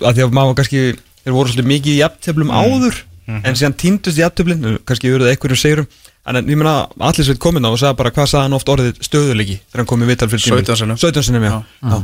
Að 0.00 0.12
því 0.18 0.26
að 0.26 0.36
maður 0.38 0.58
kannski, 0.60 0.82
þeir 1.24 1.34
voru 1.36 1.52
svolítið 1.52 1.70
mikið 1.70 1.92
í 1.94 2.00
jafntöflum 2.00 2.52
áður 2.54 3.00
en 3.30 3.58
síðan 3.58 3.76
týndust 3.78 4.18
í 4.18 4.24
jafntöflin, 4.24 4.78
kannski 4.88 5.12
verið 5.12 5.30
einhverjum 5.30 5.60
sigurum 5.60 5.86
en 6.30 6.50
ég 6.50 6.58
meina, 6.58 6.74
allir 7.00 7.26
sveit 7.26 7.40
komin 7.42 7.64
á 7.64 7.70
og 7.70 7.78
sagði 7.80 7.98
bara 8.00 8.12
hvað 8.14 8.28
sagði 8.32 8.46
hann 8.46 8.56
oft 8.58 8.70
orðið 8.74 8.98
stöðuleiki 9.06 9.56
þegar 9.60 9.82
hann 9.82 9.88
kom 9.92 10.02
í 10.04 10.08
vital 10.10 10.28
fyrir 10.30 10.44
tímil 10.44 10.64
17 10.66 10.80
sinnum. 10.82 10.98
17 11.00 11.26
sinnum, 11.28 11.46
já, 11.46 11.54
já. 11.80 11.96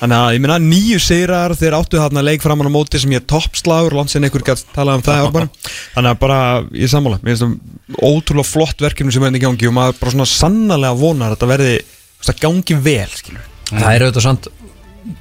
Þannig 0.00 0.16
að 0.16 0.32
ég 0.34 0.40
meina 0.40 0.56
nýju 0.64 0.98
sigrar 1.04 1.52
þeir 1.60 1.74
áttu 1.76 1.98
þarna 2.00 2.22
leik 2.24 2.40
framan 2.42 2.70
á 2.72 2.72
móti 2.72 2.98
sem 3.02 3.10
ég 3.12 3.20
er 3.20 3.26
toppslagur, 3.28 3.92
landsin 3.98 4.24
einhver 4.24 4.42
gætt 4.46 4.64
talað 4.72 4.96
um 5.00 5.02
það 5.04 5.20
árbærum. 5.26 5.50
Þannig 5.94 6.10
að 6.14 6.18
bara 6.22 6.38
ég 6.72 6.86
er 6.86 6.92
sammála, 6.94 7.18
mér 7.22 7.36
finnst 7.36 7.44
það 7.44 8.00
ótrúlega 8.08 8.48
flott 8.48 8.80
verkefni 8.80 9.12
sem 9.12 9.26
er 9.28 9.36
í 9.36 9.42
gangi 9.44 9.68
og 9.68 9.74
maður 9.76 9.98
bara 10.00 10.14
svona 10.14 10.28
sannarlega 10.30 10.96
vonar 11.02 11.28
að 11.30 11.36
þetta 11.36 11.50
verði 11.52 11.74
að 12.30 12.40
gangi 12.46 12.78
vel, 12.88 13.10
skilur. 13.20 13.44
Það 13.70 13.92
er 13.94 14.06
auðvitað 14.06 14.26
sant 14.28 14.48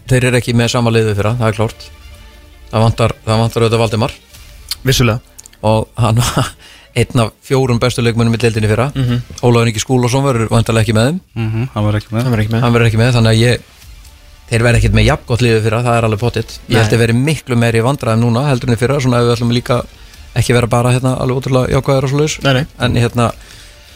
Þeir 0.09 0.25
eru 0.27 0.37
ekki 0.41 0.53
með 0.59 0.67
sama 0.73 0.91
liðið 0.91 1.15
fyrra, 1.19 1.31
það 1.39 1.47
er 1.51 1.55
klárt 1.55 1.83
Það 2.69 2.81
vantar, 2.83 3.13
það 3.25 3.39
vantar 3.43 3.63
auðvitað 3.63 3.79
Valdimar 3.83 4.15
Vissulega. 4.83 5.19
og 5.65 5.87
hann 5.99 6.19
var 6.23 6.49
einn 6.99 7.21
af 7.23 7.31
fjórum 7.47 7.79
bestu 7.79 8.03
leikmennum 8.03 8.35
í 8.35 8.39
deildinni 8.41 8.67
fyrra 8.69 8.89
mm 8.95 9.03
-hmm. 9.05 9.19
Ólafur 9.45 9.67
Ingi 9.71 9.79
Skúlason 9.83 10.23
verður 10.25 10.49
vantarlega 10.51 10.83
ekki 10.87 10.95
með 10.97 11.07
þeim 11.09 11.19
Mhm, 11.35 11.67
Hann 11.73 11.85
var 11.87 11.95
ekki 11.99 12.11
með 12.13 12.23
Það 12.23 12.31
verður 12.31 12.43
ekki 12.43 12.53
með. 12.53 12.61
hann 12.61 12.73
verður 12.73 12.87
ekki 12.89 13.01
með, 13.01 13.11
þannig 13.15 13.31
að 13.33 13.41
ég 13.43 13.59
þeir 14.49 14.65
verður 14.65 14.79
ekkert 14.81 14.97
með 14.97 15.07
jafn 15.07 15.27
gott 15.29 15.45
liðið 15.45 15.63
fyrra, 15.67 15.83
það 15.85 15.97
er 15.99 16.07
alveg 16.07 16.23
pottitt. 16.23 16.57
Ég 16.67 16.81
held 16.81 16.95
að 16.95 17.03
verði 17.03 17.17
miklu 17.19 17.59
meiri 17.59 17.85
vandræðum 17.85 18.25
núna 18.25 18.47
heldur 18.49 18.71
en 18.71 18.77
í 18.77 18.81
fyrra, 18.81 18.99
svona 19.03 19.21
ef 19.21 19.27
við 19.27 19.35
ætlum 19.37 19.53
líka 19.55 19.83
ekki 20.39 20.55
vera 20.55 20.69
bara 20.69 20.93
hérna 20.95 21.15
alveg 21.21 21.41
ótrúlega 21.41 21.77
jákvæðir 21.77 22.07
og 22.07 22.11
svo 22.13 22.21
laus 22.21 22.37
en 22.45 22.97
hérna 22.99 23.31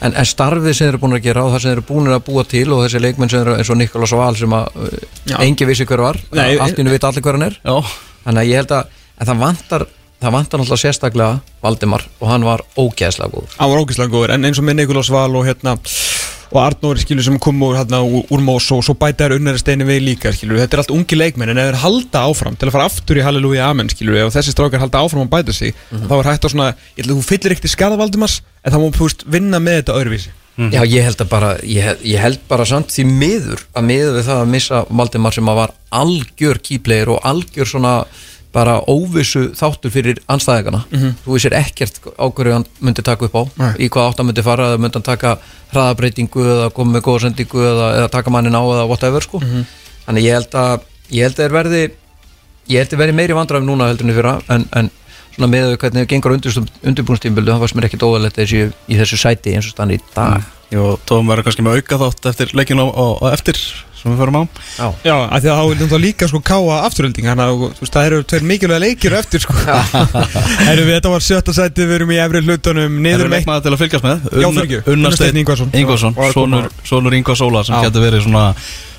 en, 0.03 0.13
en 0.13 0.27
starfið 0.27 0.73
sem 0.73 0.87
þeir 0.87 0.93
eru 0.93 1.01
búin 1.03 1.17
að 1.17 1.25
gera 1.27 1.45
og 1.45 1.53
það 1.53 1.63
sem 1.63 1.71
þeir 1.71 1.77
eru 1.77 1.87
búin 1.89 2.11
að 2.11 2.23
búa 2.27 2.45
til 2.49 2.65
og 2.75 2.83
þessi 2.83 3.01
leikmenn 3.03 3.31
sem 3.31 3.43
eru 3.43 3.57
eins 3.57 3.71
og 3.71 3.79
Nikolas 3.79 4.15
Val 4.17 4.33
sem 4.39 4.55
að 4.57 4.79
uh, 4.83 5.35
engi 5.39 5.67
vissi 5.69 5.87
hver 5.89 6.03
var. 6.03 6.19
Nei, 6.35 6.57
allt 6.61 6.81
innu 6.81 6.93
vita 6.93 7.09
allir 7.09 7.25
hver 7.25 7.37
hann 7.37 7.47
er. 7.47 7.59
Já, 7.63 7.93
þannig 8.25 8.43
að 8.43 8.49
ég 8.49 8.63
held 8.63 8.75
að 8.79 8.97
en 9.13 9.29
það 9.29 9.43
vantar 9.43 9.85
það 10.23 10.35
vantar 10.37 10.61
náttúrulega 10.61 10.83
sérstaklega 10.83 11.61
Valdimar 11.63 12.05
og 12.19 12.29
hann 12.31 12.47
var 12.47 12.63
ógeðslega 12.79 13.31
góður. 13.31 13.55
Hann 13.59 13.73
var 13.73 13.83
ógeðslega 13.83 14.13
góður, 14.13 14.35
en 14.35 14.47
eins 14.49 14.61
og 14.61 14.67
með 14.67 14.79
Nikolás 14.79 15.11
Val 15.13 15.29
og 15.35 15.47
hérna 15.47 15.75
og 16.53 16.59
Arnóri 16.61 17.01
skilur 17.01 17.25
sem 17.25 17.39
kom 17.41 17.61
úr, 17.65 17.79
hérna, 17.79 18.03
úr, 18.05 18.43
Mós 18.45 18.67
og 18.75 18.83
svo 18.85 18.93
bæta 18.99 19.25
þær 19.25 19.39
unnari 19.39 19.61
steini 19.61 19.87
við 19.87 20.03
líka 20.05 20.33
skilur, 20.35 20.59
þetta 20.61 20.77
er 20.77 20.83
allt 20.83 20.93
ungi 20.93 21.17
leikmenn 21.17 21.53
en 21.53 21.61
ef 21.63 21.71
þeir 21.71 21.79
halda 21.81 22.23
áfram 22.29 22.57
til 22.59 22.69
að 22.69 22.75
fara 22.75 22.87
aftur 22.91 23.19
í 23.19 23.25
Halleluja 23.25 23.71
Amen 23.71 23.89
skilur, 23.89 24.19
ef 24.21 24.35
þessi 24.35 24.53
strákar 24.53 24.83
halda 24.83 25.01
áfram 25.01 25.25
og 25.25 25.33
bæta 25.33 25.55
sig 25.55 25.73
þá 25.89 26.13
er 26.19 26.29
hægt 26.29 26.45
að 26.45 26.53
svona, 26.53 26.69
ég 26.93 27.03
held 27.03 27.15
að 27.15 27.19
þú 27.19 27.27
fyllir 27.31 27.55
ekkert 27.55 27.69
í 27.69 27.73
skada 27.73 27.99
Valdimars 27.99 28.39
en 28.61 28.75
þá 28.75 28.79
þú 28.83 29.07
veist 29.07 29.27
vinna 29.33 29.61
með 29.63 29.81
þetta 29.81 29.99
öðruvísi. 29.99 30.33
Já, 30.53 30.83
ég 30.85 31.01
held 31.01 31.21
að 31.23 31.29
bara, 31.31 31.47
ég, 31.65 32.03
ég 32.05 32.21
held 32.21 32.43
bara 32.45 32.65
samt 32.69 32.91
því 32.93 33.07
miður 33.09 33.63
að 33.73 33.87
miður 33.87 34.19
við 34.19 34.27
það 34.27 34.41
að 34.43 34.51
missa 34.53 34.81
Valdimar 34.99 35.33
sem 35.33 35.49
að 35.49 35.57
var 35.57 35.73
algjör 36.03 36.59
kýplegir 36.67 37.09
og 37.15 37.25
algjör 37.25 37.71
svona 37.71 37.93
bara 38.53 38.75
óvissu 38.85 39.47
þáttur 39.57 39.91
fyrir 39.93 40.19
anstæðingana 40.29 40.83
þú 41.23 41.33
vissir 41.33 41.55
ekkert 41.57 41.95
á 42.15 42.25
hverju 42.29 42.53
hann 42.53 42.65
myndi 42.85 43.01
taka 43.05 43.25
upp 43.25 43.33
á 43.33 43.43
Nei. 43.57 43.71
í 43.81 43.89
hvað 43.89 44.09
átt 44.11 44.21
hann 44.21 44.29
myndi 44.29 44.43
fara 44.45 44.67
eða 44.71 44.81
myndi 44.83 44.99
hann 44.99 45.07
taka 45.07 45.31
hraðabreitingu 45.73 46.45
eða 46.55 46.67
koma 46.75 46.97
með 46.97 47.05
góða 47.07 47.23
sendingu 47.25 47.63
eða, 47.65 47.87
eða 47.99 48.11
taka 48.13 48.33
mannin 48.33 48.53
á 48.53 48.61
eða 48.61 48.87
whatever 48.91 49.25
sko. 49.25 49.41
Þannig 50.05 50.27
ég 50.27 50.37
held 50.37 50.57
að 50.59 50.85
ég 51.09 51.25
held 51.25 51.33
að 51.33 51.43
þeir 51.43 51.55
verði 51.57 51.81
ég 52.69 52.83
held 52.83 52.93
að 52.93 53.01
verði 53.03 53.15
meiri 53.17 53.37
vandræðum 53.37 53.71
núna 53.71 53.87
heldur 53.89 54.07
en 54.09 54.17
fyrra 54.19 54.33
en, 54.53 54.67
en 54.77 54.91
svona 55.33 55.49
með 55.49 55.71
þau 55.71 55.79
hvernig 55.81 56.09
gengur 56.11 56.35
undirbúnstímbildu 56.37 57.51
það 57.55 57.63
fannst 57.63 57.77
mér 57.79 57.87
ekki 57.89 58.01
dóðalegt 58.03 58.37
þessi 58.37 58.61
í 58.69 58.99
þessu 58.99 59.17
sæti 59.17 59.55
eins 59.57 59.65
og 59.71 59.73
stann 59.73 59.95
í 59.95 59.97
dag. 60.13 60.45
Jú, 60.73 60.93
tóðum 61.09 61.29
verður 61.33 61.47
kannski 61.49 61.65
með 61.65 61.81
auka 61.81 61.99
þátt 62.03 62.29
eftir 62.31 62.53
leikinu 62.57 62.85
og, 62.85 63.17
og 63.23 63.33
eftir 63.33 63.57
sem 64.03 64.13
við 64.13 64.23
förum 64.23 64.39
á. 64.39 64.43
Já. 64.77 64.87
Já, 65.07 65.15
af 65.23 65.43
því 65.43 65.51
að 65.53 65.59
þá 65.59 65.65
vil 65.71 65.89
það 65.93 66.03
líka 66.03 66.29
sko 66.31 66.43
káa 66.43 66.79
afturölding 66.89 67.29
þannig 67.31 67.43
að 67.43 67.53
þú 67.63 67.69
veist, 67.83 67.93
það 67.97 68.09
eru 68.09 68.21
tveir 68.33 68.47
mikilvæga 68.53 68.83
leikir 68.83 69.17
eftir 69.19 69.43
sko. 69.43 69.57
Erum 70.71 70.87
við, 70.87 70.95
þetta 70.97 71.13
var 71.13 71.27
sjötta 71.27 71.55
sæti, 71.55 71.87
við 71.87 71.97
erum 71.99 72.13
í 72.13 72.21
efri 72.23 72.43
hlutunum. 72.43 72.97
Niður 73.03 73.25
er 73.25 73.31
um 73.31 73.37
leikmaður 73.37 73.67
til 73.67 73.73
að 73.75 73.83
fylgjast 73.83 74.07
með. 74.07 74.25
Já, 74.33 74.47
fyrirgefðu. 74.47 74.93
Unnar 74.93 75.13
Unnar 75.13 75.17
Steinn 75.17 75.33
Steinn 75.33 75.41
Ingvarsson. 75.43 75.69
Ingvarsson 75.73 76.17
Sonur, 76.33 76.71
sonur 76.85 77.13
Ingvar 77.17 77.37
Sóla 77.37 77.63
sem 77.65 77.79
getur 77.83 78.03
verið 78.05 78.25
svona 78.27 78.49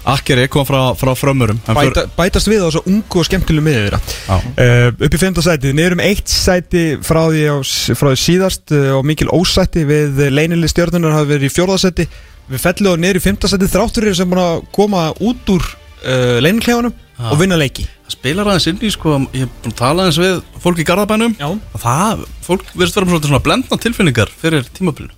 akkeri 0.04 0.48
kom 0.52 0.66
frá, 0.68 0.92
frá 0.98 1.14
frömmurum. 1.16 1.60
Bæta, 1.64 2.04
bætast 2.16 2.50
við 2.50 2.60
á 2.60 2.68
þessu 2.68 2.82
ungu 2.90 3.22
og 3.22 3.28
þeirra. 3.30 4.00
Já. 4.28 4.34
uh, 4.36 4.88
upp 4.92 5.16
í 5.16 5.20
femta 5.20 5.44
sæti, 5.44 5.72
niður 5.72 5.96
um 5.96 6.04
eitt 6.04 6.28
sæti 6.28 6.84
frá 7.00 7.22
því, 7.30 7.44
á, 7.48 7.56
frá 7.96 8.10
því 8.10 8.20
síðast 8.20 8.74
uh, 8.76 8.90
og 8.98 9.08
mikil 9.08 9.30
ósæti 9.32 9.86
við 9.88 10.26
leinili 10.28 10.68
stjórnunar 10.68 11.16
hafi 11.16 11.32
verið 11.32 11.48
í 11.48 11.54
fjórðasæti 11.54 12.08
við 12.50 12.60
fellum 12.64 12.92
og 12.92 13.00
niður 13.02 13.18
í 13.20 13.24
femta 13.24 13.50
sæti 13.50 13.68
þráttur 13.72 14.08
sem 14.14 14.30
búin 14.30 14.42
að 14.44 14.62
koma 14.74 15.06
út 15.24 15.52
úr 15.54 15.64
uh, 15.64 16.38
leinilklefanum 16.44 16.92
Já. 17.14 17.28
og 17.30 17.38
vinna 17.40 17.56
leiki. 17.60 17.84
Það 18.04 18.16
spilar 18.16 18.50
aðeins 18.50 18.66
inn 18.72 18.80
í 18.84 18.90
sko 18.92 19.14
Ég 19.32 19.44
er 19.46 19.52
búin 19.62 19.72
að 19.72 19.78
tala 19.78 20.04
aðeins 20.04 20.18
við 20.20 20.40
fólk 20.64 20.80
í 20.82 20.86
Garðabænum. 20.88 21.36
Já. 21.40 21.48
og 21.54 21.80
það, 21.84 22.24
fólk 22.44 22.64
verðist 22.74 22.98
vera 22.98 23.10
svona 23.30 23.44
blendna 23.44 23.78
tilfinningar 23.80 24.32
fyrir 24.42 24.66
tímabilinu. 24.74 25.14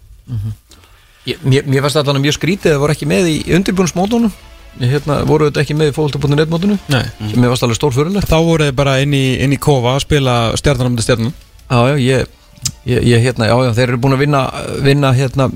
Ég- 1.27 1.41
Mér, 1.43 1.65
mér 1.67 1.83
fannst 1.83 1.99
þetta 1.99 2.13
mjög 2.23 2.37
skrítið 2.39 2.71
að 2.71 2.77
það 2.77 2.83
voru 2.85 2.95
ekki 2.95 3.09
með 3.11 3.29
í 3.33 3.37
undirbúinsmótunum 3.57 4.35
hérna, 4.79 5.17
voru 5.27 5.49
þetta 5.49 5.63
ekki 5.65 5.75
með 5.75 5.89
í 5.91 5.95
Nei. 6.93 7.03
sem 7.31 7.41
mér 7.41 7.51
fannst 7.51 7.65
alveg 7.67 7.79
stór 7.81 7.95
fyrirlega 7.97 8.29
þá 8.29 8.37
voru 8.45 8.69
þið 8.69 8.77
bara 8.79 8.99
inn 9.03 9.15
í, 9.17 9.25
inn 9.43 9.55
í 9.57 9.59
kofa 9.59 9.97
að 9.97 10.05
spila 10.05 10.35
stjarnan 10.61 10.91
um 10.93 10.97
þetta 10.99 11.07
stjarnan 11.07 11.33
Já, 11.67 11.79
já, 11.91 11.97
ég, 11.99 12.27
ég, 12.87 13.01
ég 13.11 13.25
hérna, 13.25 13.49
já, 13.51 13.57
já, 13.67 13.73
þeir 13.79 13.89
eru 13.89 14.01
búin 14.05 14.15
að 14.15 14.23
vinna, 14.23 14.43
vinna 14.87 15.11
hérna, 15.17 15.49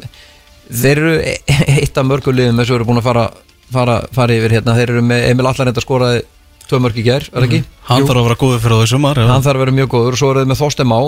þeir 0.71 1.01
eru 1.03 1.15
e- 1.21 1.39
eitt 1.81 1.99
af 1.99 2.07
mörgulegum 2.09 2.61
þess 2.61 2.73
að 2.73 2.79
eru 2.79 2.89
búin 2.91 3.01
að 3.01 3.09
fara, 3.09 3.25
fara, 3.73 3.97
fara 4.15 4.37
yfir 4.37 4.57
hérna, 4.59 4.77
þeir 4.79 4.95
eru 4.95 5.03
með 5.07 5.27
Emil 5.31 5.49
Allarend 5.51 5.81
að 5.81 5.87
skoraði 5.87 6.23
tvö 6.71 6.81
mörg 6.85 7.01
í 7.01 7.07
gær, 7.07 7.27
er 7.35 7.47
ekki? 7.49 7.65
Hann 7.89 8.07
þarf 8.07 8.21
að 8.21 8.29
vera 8.29 8.39
góður 8.39 8.63
fyrir 8.63 8.83
þau 8.85 8.93
sumar 8.95 9.19
eða? 9.19 9.33
hann 9.35 9.45
þarf 9.47 9.59
að 9.59 9.65
vera 9.65 9.77
mjög 9.81 9.93
góður 9.97 10.17
og 10.17 10.21
svo 10.21 10.31
er 10.31 10.41
það 10.41 10.51
með 10.53 10.61
Þorstem 10.63 10.95
á 10.95 11.01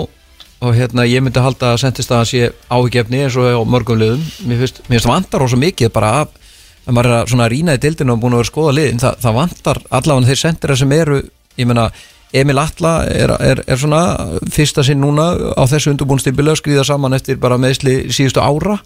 og 0.63 0.77
hérna 0.77 1.05
ég 1.07 1.23
myndi 1.23 1.43
halda 1.43 1.73
að 1.73 1.81
sendist 1.81 2.11
að 2.11 2.21
hann 2.21 2.29
sé 2.29 2.49
áhyggjefni 2.71 3.23
eins 3.25 3.37
og 3.39 3.47
á 3.51 3.63
mörgum 3.67 3.99
liðum 3.99 4.23
mér 4.47 4.61
finnst, 4.63 4.83
það 4.87 5.09
vantar 5.11 5.43
ósað 5.43 5.63
mikið 5.63 5.93
bara 5.95 6.11
að 6.21 6.35
að 6.83 6.97
maður 6.97 7.13
er 7.15 7.43
að 7.45 7.51
rýna 7.53 7.75
í 7.77 7.81
dildinu 7.83 8.15
og 8.15 8.21
búin 8.21 8.35
að 8.35 8.41
vera 8.41 8.47
að 8.47 8.51
skoða 8.51 8.75
liðin, 8.75 8.99
Þa, 8.99 9.11
það 9.23 9.37
vantar 9.37 9.79
allavega 9.99 10.29
þeir 10.29 10.41
sendira 10.41 10.75
sem 10.79 10.95
eru, 10.95 11.19
ég 11.59 11.69
meina 11.69 11.85
Emil 12.33 12.57
Atla 12.57 12.91
er, 13.05 13.29
er, 13.45 13.59
er 13.69 13.77
svona 13.77 13.99
fyrsta 14.49 14.81
sinn 14.85 15.01
núna 15.03 15.27
á 15.53 15.63
þessu 15.69 15.91
undurbúnstýmbilu 15.93 16.49
að 16.55 16.59
skrýða 16.63 16.85
saman 16.87 17.13
eftir 17.13 17.37
bara 17.41 17.59
meðsli 17.61 18.07
síðustu 18.09 18.41
ára. 18.41 18.79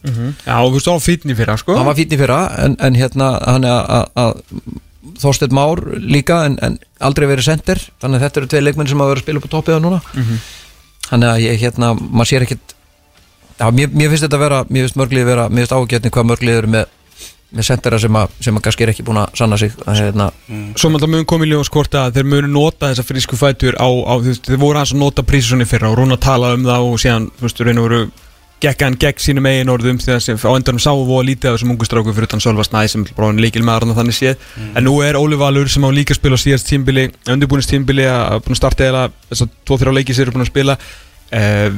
Já, 0.44 0.58
þú 0.68 0.74
veist 0.76 0.90
á 0.92 0.96
fítni 1.00 1.36
fyrir 1.38 1.58
sko. 1.62 1.78
Hann 1.80 1.88
var 1.88 1.96
fínn 1.96 2.12
í 2.12 2.20
fyrra 2.20 2.42
en, 2.66 2.76
en 2.84 3.00
hérna 3.00 3.30
hann 3.48 3.64
er 3.64 3.78
að- 3.88 4.12
að 4.26 4.42
Þorsteinn 5.18 5.56
Már 5.56 5.80
líka 6.04 6.42
en, 6.46 6.58
en 6.62 6.76
aldrei 7.00 7.26
verið 7.32 7.48
sendir 7.48 7.80
þannig 8.04 8.20
að 8.20 8.26
þetta 8.28 8.42
eru 8.42 8.50
tvei 8.52 8.62
leikmenn 8.68 8.90
sem 8.92 9.00
hafa 9.00 9.14
verið 9.16 9.22
að 9.24 9.26
spila 9.26 9.40
upp 9.40 9.48
á 9.48 9.54
toppið 9.56 9.78
á 9.80 9.82
núna. 9.86 10.00
Þannig 11.08 11.30
að 11.32 11.40
ég 11.48 11.62
hérna 11.64 11.94
maður 11.96 12.30
sér 12.34 12.46
ekkit 12.46 12.76
já, 13.58 13.66
mér, 13.72 13.90
mér 13.96 14.12
finnst 14.12 14.28
þetta 14.28 14.40
vera, 14.44 14.60
mér 14.70 14.84
finnst 14.86 15.00
mörglið 15.00 15.26
vera 15.32 15.48
mér 15.50 15.64
finnst 15.66 15.78
ágætni 15.80 16.12
hvað 16.14 16.28
mörglið 16.34 16.60
eru 16.60 16.74
með 16.76 16.86
með 17.56 17.64
sendera 17.70 18.00
sem 18.02 18.18
að, 18.20 18.38
sem 18.44 18.58
að 18.60 18.64
kannski 18.66 18.84
er 18.84 18.92
ekki 18.92 19.06
búin 19.08 19.22
að 19.22 19.38
sanna 19.40 19.58
sig 19.60 19.72
að 19.88 20.00
hérna, 20.02 20.28
Svo 20.76 20.92
maður 20.92 21.14
mun 21.14 21.28
komið 21.30 21.54
ljós 21.54 21.72
hvort 21.72 21.96
að 21.96 22.18
þeir 22.18 22.30
munu 22.34 22.52
nota 22.52 22.92
þessa 22.92 23.06
frísku 23.08 23.40
fætur 23.40 23.78
á, 23.80 23.88
á 23.88 24.14
þú 24.20 24.32
veist, 24.34 24.50
þeir 24.50 24.64
voru 24.64 24.82
hans 24.82 24.92
að 24.92 25.04
nota 25.04 25.24
prísisonni 25.24 25.68
fyrra 25.70 25.92
og 25.94 26.00
Rúna 26.00 26.20
talaði 26.20 26.60
um 26.60 26.66
það 26.68 26.88
og 26.88 27.04
síðan, 27.04 27.30
þú 27.38 27.48
veist, 27.48 27.62
raun 27.64 27.80
og 27.84 27.88
veru 27.88 28.02
gekk 28.64 28.84
hann 28.84 28.98
gegn 28.98 29.22
sínum 29.22 29.48
eigin 29.48 29.70
orðum 29.70 30.00
því 30.02 30.14
að 30.16 30.24
sem, 30.26 30.40
á 30.42 30.50
endanum 30.50 30.82
sáu 30.82 31.04
voru 31.06 31.28
lítið 31.28 31.52
af 31.52 31.58
þessum 31.58 31.74
ungu 31.76 31.86
stráku 31.86 32.14
fyrir 32.16 32.30
utan 32.30 32.42
Sölva 32.42 32.66
Snæ 32.66 32.82
sem 32.90 33.04
hann 33.20 33.42
líkil 33.42 33.62
með 33.62 33.76
aðrana 33.76 33.98
þannig 34.00 34.18
séð. 34.18 34.48
En 34.74 34.88
nú 34.88 34.96
er 35.06 35.20
Óli 35.20 35.38
Valur 35.38 35.70
sem 35.70 35.86
á 35.86 35.90
líka 35.94 36.16
að 36.16 36.20
spila 36.24 36.40
á 36.42 36.42
síðast 36.42 36.66
tímbili 36.66 37.06
undirbúinist 37.30 37.70
tímbili 37.70 38.08
að 38.10 38.42
búin 38.48 38.58
að 38.58 38.62
starta 38.64 38.88
eða 38.88 39.04
þess 39.30 39.46
að 39.46 39.54
tvo 39.62 39.78
þrjá 39.78 39.94
leiki 40.00 40.18
sér 40.18 40.32
er 40.32 40.34
búin 40.34 40.48
að 40.48 40.50
spila. 40.50 40.78
Eh, 41.38 41.70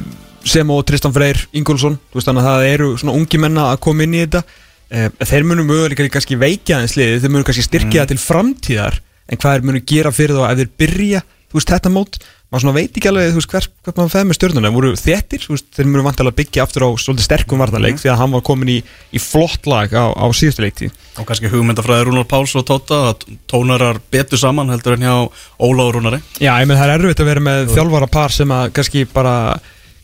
sem 0.48 0.72
og 0.72 0.80
Tristan 0.88 1.12
Freyr 1.12 1.42
Ingolson, 1.52 2.00
þú 2.08 2.16
veist 2.16 2.30
þannig 2.30 2.48
að 2.48 2.54
það 2.54 2.68
eru 2.70 2.90
svona 3.02 3.16
ungi 3.18 3.42
menna 3.44 3.68
að 3.74 3.82
koma 3.84 4.06
inn 4.06 4.16
í 4.16 4.24
þetta 4.24 4.44
þeir 4.90 5.46
munu 5.46 5.66
möguleika 5.68 6.04
líka 6.06 6.18
kannski 6.18 6.38
veikja 6.40 6.80
aðeins 6.80 6.96
liðið, 6.98 7.22
þeir 7.22 7.34
munu 7.36 7.46
kannski 7.46 7.66
styrkja 7.66 8.02
það 8.02 8.12
til 8.12 8.22
framtíðar 8.24 9.00
en 9.30 9.40
hvað 9.40 9.56
þeir 9.56 9.68
munu 9.68 9.82
gera 9.86 10.14
fyrir 10.14 10.38
þá 10.38 10.44
ef 10.50 10.60
þeir 10.60 10.70
byrja, 10.82 11.24
þú 11.50 11.60
veist 11.60 11.74
þetta 11.74 11.94
mót 11.94 12.22
maður 12.50 12.64
svona 12.64 12.74
veit 12.74 12.96
ekki 12.98 13.06
alveg, 13.06 13.28
þú 13.30 13.38
veist, 13.38 13.52
hver, 13.52 13.66
hvert 13.86 13.98
maður 14.00 14.10
feð 14.10 14.24
með 14.26 14.36
stjórnuna 14.36 14.70
voru 14.74 14.88
þettir, 14.98 15.42
þú 15.44 15.52
veist, 15.54 15.68
þeir 15.76 15.86
munu 15.86 16.02
vantilega 16.02 16.38
byggja 16.40 16.64
aftur 16.64 16.82
á 16.82 16.88
svolítið 16.98 17.26
sterkum 17.28 17.62
varnarleik 17.62 18.00
því 18.02 18.10
að 18.10 18.18
hann 18.18 18.34
var 18.34 18.42
komin 18.48 18.72
í, 18.74 18.78
í 19.14 19.22
flott 19.22 19.68
lag 19.70 19.94
á, 19.94 20.10
á 20.10 20.26
síðustu 20.34 20.64
leikti 20.64 20.88
Og 21.20 21.28
kannski 21.28 21.50
hugmyndafræði 21.52 22.08
Rúnar 22.08 22.26
Páls 22.26 22.56
og 22.58 22.66
Tóta 22.66 22.98
að 23.12 23.22
tónarar 23.50 24.02
betur 24.10 24.40
saman 24.42 24.72
heldur 24.74 24.96
en 24.96 25.06
hjá 25.06 25.14
Óla 25.62 25.86
og 25.86 25.94
Rúnari. 25.94 26.18
Já, 26.42 26.56
ég 26.58 26.66
menn 26.66 26.80
það 26.80 26.90
er 26.90 26.94
erfitt 26.96 27.22
að 27.22 27.30
vera 27.30 27.46
með 27.46 27.74
þjálfara 27.76 28.10
par 28.18 28.34
sem 28.34 28.54
að 28.56 28.74
kannski 28.80 29.06
bara 29.14 29.34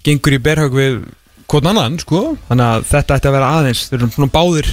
gengur 0.07 0.39
í 0.39 0.43
berhaug 0.47 0.79
við 0.79 1.01
hvern 1.51 1.71
annan, 1.73 1.99
sko? 2.03 2.23
Þannig 2.49 2.67
að 2.67 2.87
þetta 2.91 3.17
ætti 3.19 3.31
að 3.31 3.37
vera 3.37 3.51
aðeins, 3.59 3.83
þeir 3.91 3.99
eru 4.01 4.09
svona 4.15 4.33
báðir 4.35 4.71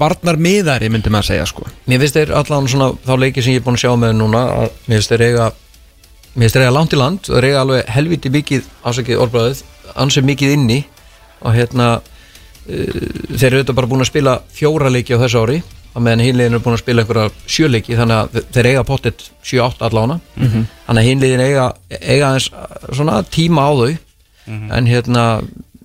varnar 0.00 0.38
miðari, 0.40 0.88
myndi 0.92 1.12
maður 1.12 1.26
að 1.26 1.32
segja, 1.32 1.48
sko. 1.50 1.66
Mér 1.90 2.00
finnst 2.02 2.16
þeir 2.16 2.32
allan 2.38 2.68
svona 2.72 2.92
þá 3.04 3.12
leiki 3.20 3.44
sem 3.44 3.56
ég 3.56 3.60
er 3.60 3.66
búin 3.66 3.76
að 3.76 3.84
sjá 3.84 3.92
með 4.00 4.14
núna 4.20 4.44
að 4.62 4.70
mér 4.86 4.94
finnst 4.96 5.12
þeir 5.12 5.26
eiga 5.26 5.50
mér 6.30 6.46
finnst 6.46 6.56
þeir 6.56 6.64
eiga 6.64 6.76
langt 6.76 6.94
í 6.94 7.00
land 7.00 7.28
og 7.28 7.44
eiga 7.44 7.64
alveg 7.64 7.92
helviti 7.96 8.32
mikið 8.32 8.70
ásakið 8.86 9.20
orðbræðið, 9.26 9.60
ansið 10.04 10.26
mikið 10.30 10.54
inni. 10.56 10.78
Og 11.40 11.54
hérna 11.56 11.90
uh, 11.98 12.96
þeir 13.34 13.50
eru 13.50 13.60
auðvitað 13.60 13.76
bara 13.80 13.92
búin 13.92 14.04
að 14.06 14.10
spila 14.12 14.38
fjóra 14.56 14.92
leiki 14.92 15.16
á 15.16 15.22
þessu 15.24 15.44
ári 15.44 15.60
að 15.90 16.04
meðan 16.06 16.22
hinliðin 16.22 16.54
eru 16.54 16.62
búin 16.62 16.76
að 16.76 16.84
spila 16.84 17.02
einhverja 17.02 17.30
sjöleiki 17.50 17.96
þannig 17.98 18.20
að 18.20 18.44
þeir 18.54 18.68
eiga 18.70 18.82
pottet 18.86 19.24
7-8 19.42 19.88
allána 19.88 20.20
þannig 20.38 21.00
að 21.00 21.08
hinliðin 21.08 21.42
eiga, 21.42 21.64
eiga 21.98 22.28
eins 22.36 22.46
svona 22.94 23.16
tíma 23.26 23.64
á 23.66 23.72
þau. 23.74 23.96
En 24.78 24.86
hérna 24.86 25.24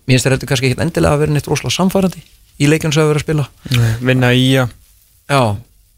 mér 0.05 0.15
finnst 0.15 0.27
þeir 0.27 0.37
þetta 0.37 0.49
kannski 0.51 0.71
ekkert 0.71 0.83
endilega 0.85 1.17
að 1.17 1.23
vera 1.25 1.35
neitt 1.35 1.51
rosalega 1.51 1.77
samfærandi 1.77 2.25
í 2.55 2.71
leikjum 2.71 2.93
sem 2.95 3.03
þeir 3.03 3.13
eru 3.13 3.21
að 3.21 3.25
spila. 3.25 3.47
Vinna 4.05 4.33
í 4.33 4.49
að 4.61 4.73
Já, 5.25 5.41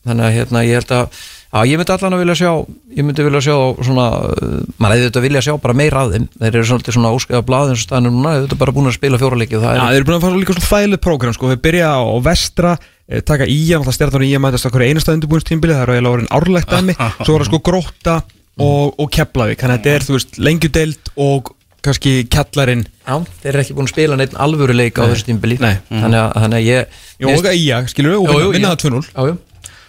þannig 0.07 0.23
að 0.23 0.37
hérna 0.37 0.63
ég 0.63 0.79
held 0.79 0.93
að 0.95 1.25
Já, 1.47 1.61
ég 1.63 1.79
myndi 1.79 1.93
allan 1.93 2.13
að 2.15 2.21
vilja 2.21 2.35
sjá 2.37 2.49
ég 2.97 3.05
myndi 3.07 3.23
vilja 3.23 3.39
sjá 3.45 3.55
svona 3.87 4.05
uh, 4.19 4.55
maður 4.77 4.97
hefði 4.97 5.07
þetta 5.07 5.21
vilja 5.23 5.41
sjá 5.45 5.53
bara 5.63 5.75
meira 5.79 6.01
af 6.03 6.11
þeim. 6.11 6.25
Þeir 6.35 6.49
eru 6.49 6.67
svolítið 6.67 6.95
svona 6.97 7.11
óskæða 7.15 7.43
blaðin 7.47 7.77
sem 7.77 7.87
staðinu 7.87 8.11
núna 8.13 8.33
þeir 8.35 8.47
eru 8.49 8.57
bara 8.59 8.73
búin 8.75 8.89
að 8.91 8.97
spila 8.97 9.19
fjóra 9.21 9.39
leiki 9.39 9.55
og 9.57 9.63
það 9.63 9.77
Já, 9.77 9.79
er 9.79 9.87
þeir 9.87 9.99
eru 10.01 10.07
búin 10.09 10.17
að 10.17 10.25
fara 10.25 10.41
líka 10.41 10.55
svona 10.57 10.67
þægilegt 10.67 11.03
prógram 11.07 11.37
sko. 11.37 11.51
Þeir 11.53 11.61
byrja 11.63 11.91
á 11.95 12.03
vestra, 12.27 12.73
eh, 13.07 13.23
taka 13.31 13.47
í 13.47 13.59
að 13.77 13.89
stjartan 13.95 14.27
í 14.27 14.31
að 14.35 14.43
mætast 14.43 14.69
okkur 14.69 14.85
einasta 14.85 15.15
undirbúinstímbili 15.15 15.77
það 15.77 15.85
eru 15.85 15.95
eiginlega 15.95 16.17
orðin 16.17 16.33
árlegt 16.35 16.75
dæmi. 16.75 16.97
Svo 17.23 17.37
er 17.37 17.45
það 17.45 17.49
sko 17.49 17.61
gróta 17.71 18.17
og, 18.59 18.99
og 18.99 19.11
keplavík 19.15 19.63
þannig 19.63 19.79
að 19.79 19.87
þetta 19.87 19.95
er, 19.95 20.07
þú 20.09 20.17
veist, 20.17 20.37
lengjudeild 20.49 21.13
og 21.15 21.53
kannski 21.87 22.13
kjallarinn 22.33 22.85
Já, 23.07 23.15
þeir 23.41 23.51
eru 23.53 23.63
ekki 23.65 23.75
búin 23.77 23.87
að 23.89 23.93
spila 23.95 24.19
neitt 24.19 24.37
alvöru 24.45 24.75
leik 24.77 24.99
á 24.99 25.03
þessu 25.09 25.27
tímbili 25.31 25.57
Nei. 25.63 25.75
þannig, 25.89 26.21
að, 26.21 26.31
þannig 26.43 26.57
að 26.61 26.67
ég 26.67 27.03
Jó, 27.17 27.27
og 27.33 27.51
í 27.51 27.67
að, 27.73 27.91
skilur 27.93 28.15
við, 28.15 28.23
og 28.23 28.55
vinna- 28.55 28.71
já. 28.71 28.75
það 28.75 28.81
2-0 28.87 29.05
já, 29.07 29.21
jú. 29.31 29.37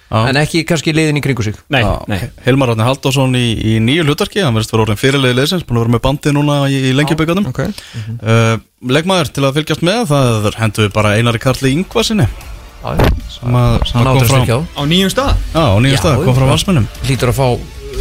Já. 0.08 0.20
en 0.30 0.38
ekki 0.40 0.62
kannski 0.64 0.92
liðin 0.96 1.18
í 1.20 1.22
kringu 1.26 1.44
sig 1.44 1.56
Nei, 1.68 1.82
Já, 1.84 1.90
nei 2.08 2.20
Hilmar 2.46 2.70
Átni 2.72 2.87
Halldórsson 2.87 3.34
í, 3.37 3.44
í 3.61 3.74
nýju 3.84 4.06
hlutarki 4.08 4.40
hann 4.40 4.54
verðist 4.56 4.72
vera 4.72 4.87
orðin 4.87 4.96
fyrirlegi 5.02 5.37
leysins 5.37 5.66
búin 5.68 5.76
að 5.76 5.84
vera 5.84 5.94
með 5.98 6.04
bandið 6.06 6.37
núna 6.38 6.54
í, 6.72 6.78
í 6.88 6.92
lengjuböggatum 6.96 7.50
Ok. 7.50 7.61
uh, 7.66 8.54
Legmaður 8.88 9.28
til 9.37 9.44
að 9.44 9.58
fylgjast 9.58 9.84
með 9.84 10.06
það 10.08 10.48
hendur 10.62 10.87
við 10.87 10.94
bara 10.96 11.12
Einari 11.18 11.42
Karli 11.42 11.74
Ingvarsinni 11.76 12.24
Já, 12.24 12.94
já. 12.94 13.08
sem 13.34 13.58
að, 13.58 13.76
sem 13.90 13.98
hann 13.98 14.06
kom 14.08 14.16
að 14.16 14.22
frá 14.22 14.30
styrkja 14.32 14.56
á 14.56 14.61
Á 14.78 14.82
nýjum 14.88 15.12
stað 15.12 15.32
Já, 15.52 15.64
á 15.66 15.76
nýjum 15.82 15.92
Já, 15.98 16.00
stað, 16.00 16.16
kom 16.24 16.32
já. 16.32 16.38
frá 16.40 16.48
Valsmennum 16.54 16.88
hlýtur 17.04 17.32
að 17.34 17.40
fá 17.42 17.46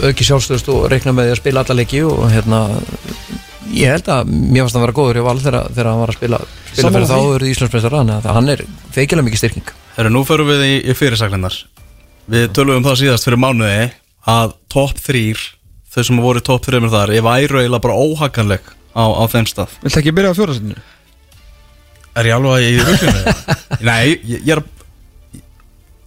auki 0.07 0.27
sjálfstöðust 0.29 0.67
og 0.71 0.87
reikna 0.93 1.11
með 1.17 1.27
því 1.27 1.33
að 1.35 1.39
spila 1.41 1.63
alla 1.65 1.77
leiki 1.81 2.03
og 2.05 2.23
hérna 2.31 2.59
ég 3.73 3.91
held 3.91 4.09
að 4.11 4.29
mér 4.31 4.63
fannst 4.65 4.77
hann 4.77 4.85
vera 4.85 4.95
góður 4.95 5.19
í 5.19 5.25
val 5.25 5.37
þegar, 5.41 5.67
þegar 5.73 5.89
hann 5.91 6.01
var 6.01 6.13
að 6.13 6.17
spila 6.19 6.39
spila 6.71 6.91
fyrir 6.93 7.09
þá 7.09 7.17
eru 7.19 7.49
Íslandsmeistar 7.51 7.97
hann 7.97 8.13
hann 8.27 8.53
er 8.53 8.63
feikilega 8.95 9.27
mikið 9.27 9.41
styrking 9.43 9.73
Herru, 9.97 10.13
nú 10.13 10.23
förum 10.27 10.51
við 10.51 10.65
í, 10.67 10.73
í 10.85 10.97
fyrirsaklinnar 10.97 11.57
Við 12.27 12.49
tölum 12.55 12.81
um 12.81 12.85
það 12.85 12.99
síðast 13.01 13.27
fyrir 13.27 13.39
mánuði 13.39 13.87
að 14.27 14.57
topp 14.71 14.99
þrýr 14.99 15.43
þau 15.93 16.01
sem 16.09 16.21
voru 16.21 16.43
topp 16.43 16.67
þrýr 16.67 16.89
þar 16.91 17.13
ég 17.15 17.25
væru 17.25 17.61
eiginlega 17.61 17.85
bara 17.87 17.99
óhakanleg 18.03 18.71
á, 18.91 19.03
á 19.07 19.23
þeim 19.31 19.47
stað 19.49 19.77
Viltu 19.83 20.01
ekki 20.01 20.15
byrja 20.17 20.33
á 20.35 20.37
fjóraðsendinu? 20.37 20.83
Er 22.17 22.27
ég 22.27 22.35
alveg 22.35 22.65
í 22.65 22.81
rugglinu? 22.81 23.35
Nei, 23.87 24.17
ég, 24.25 24.41
ég 24.41 24.53
er 24.57 24.63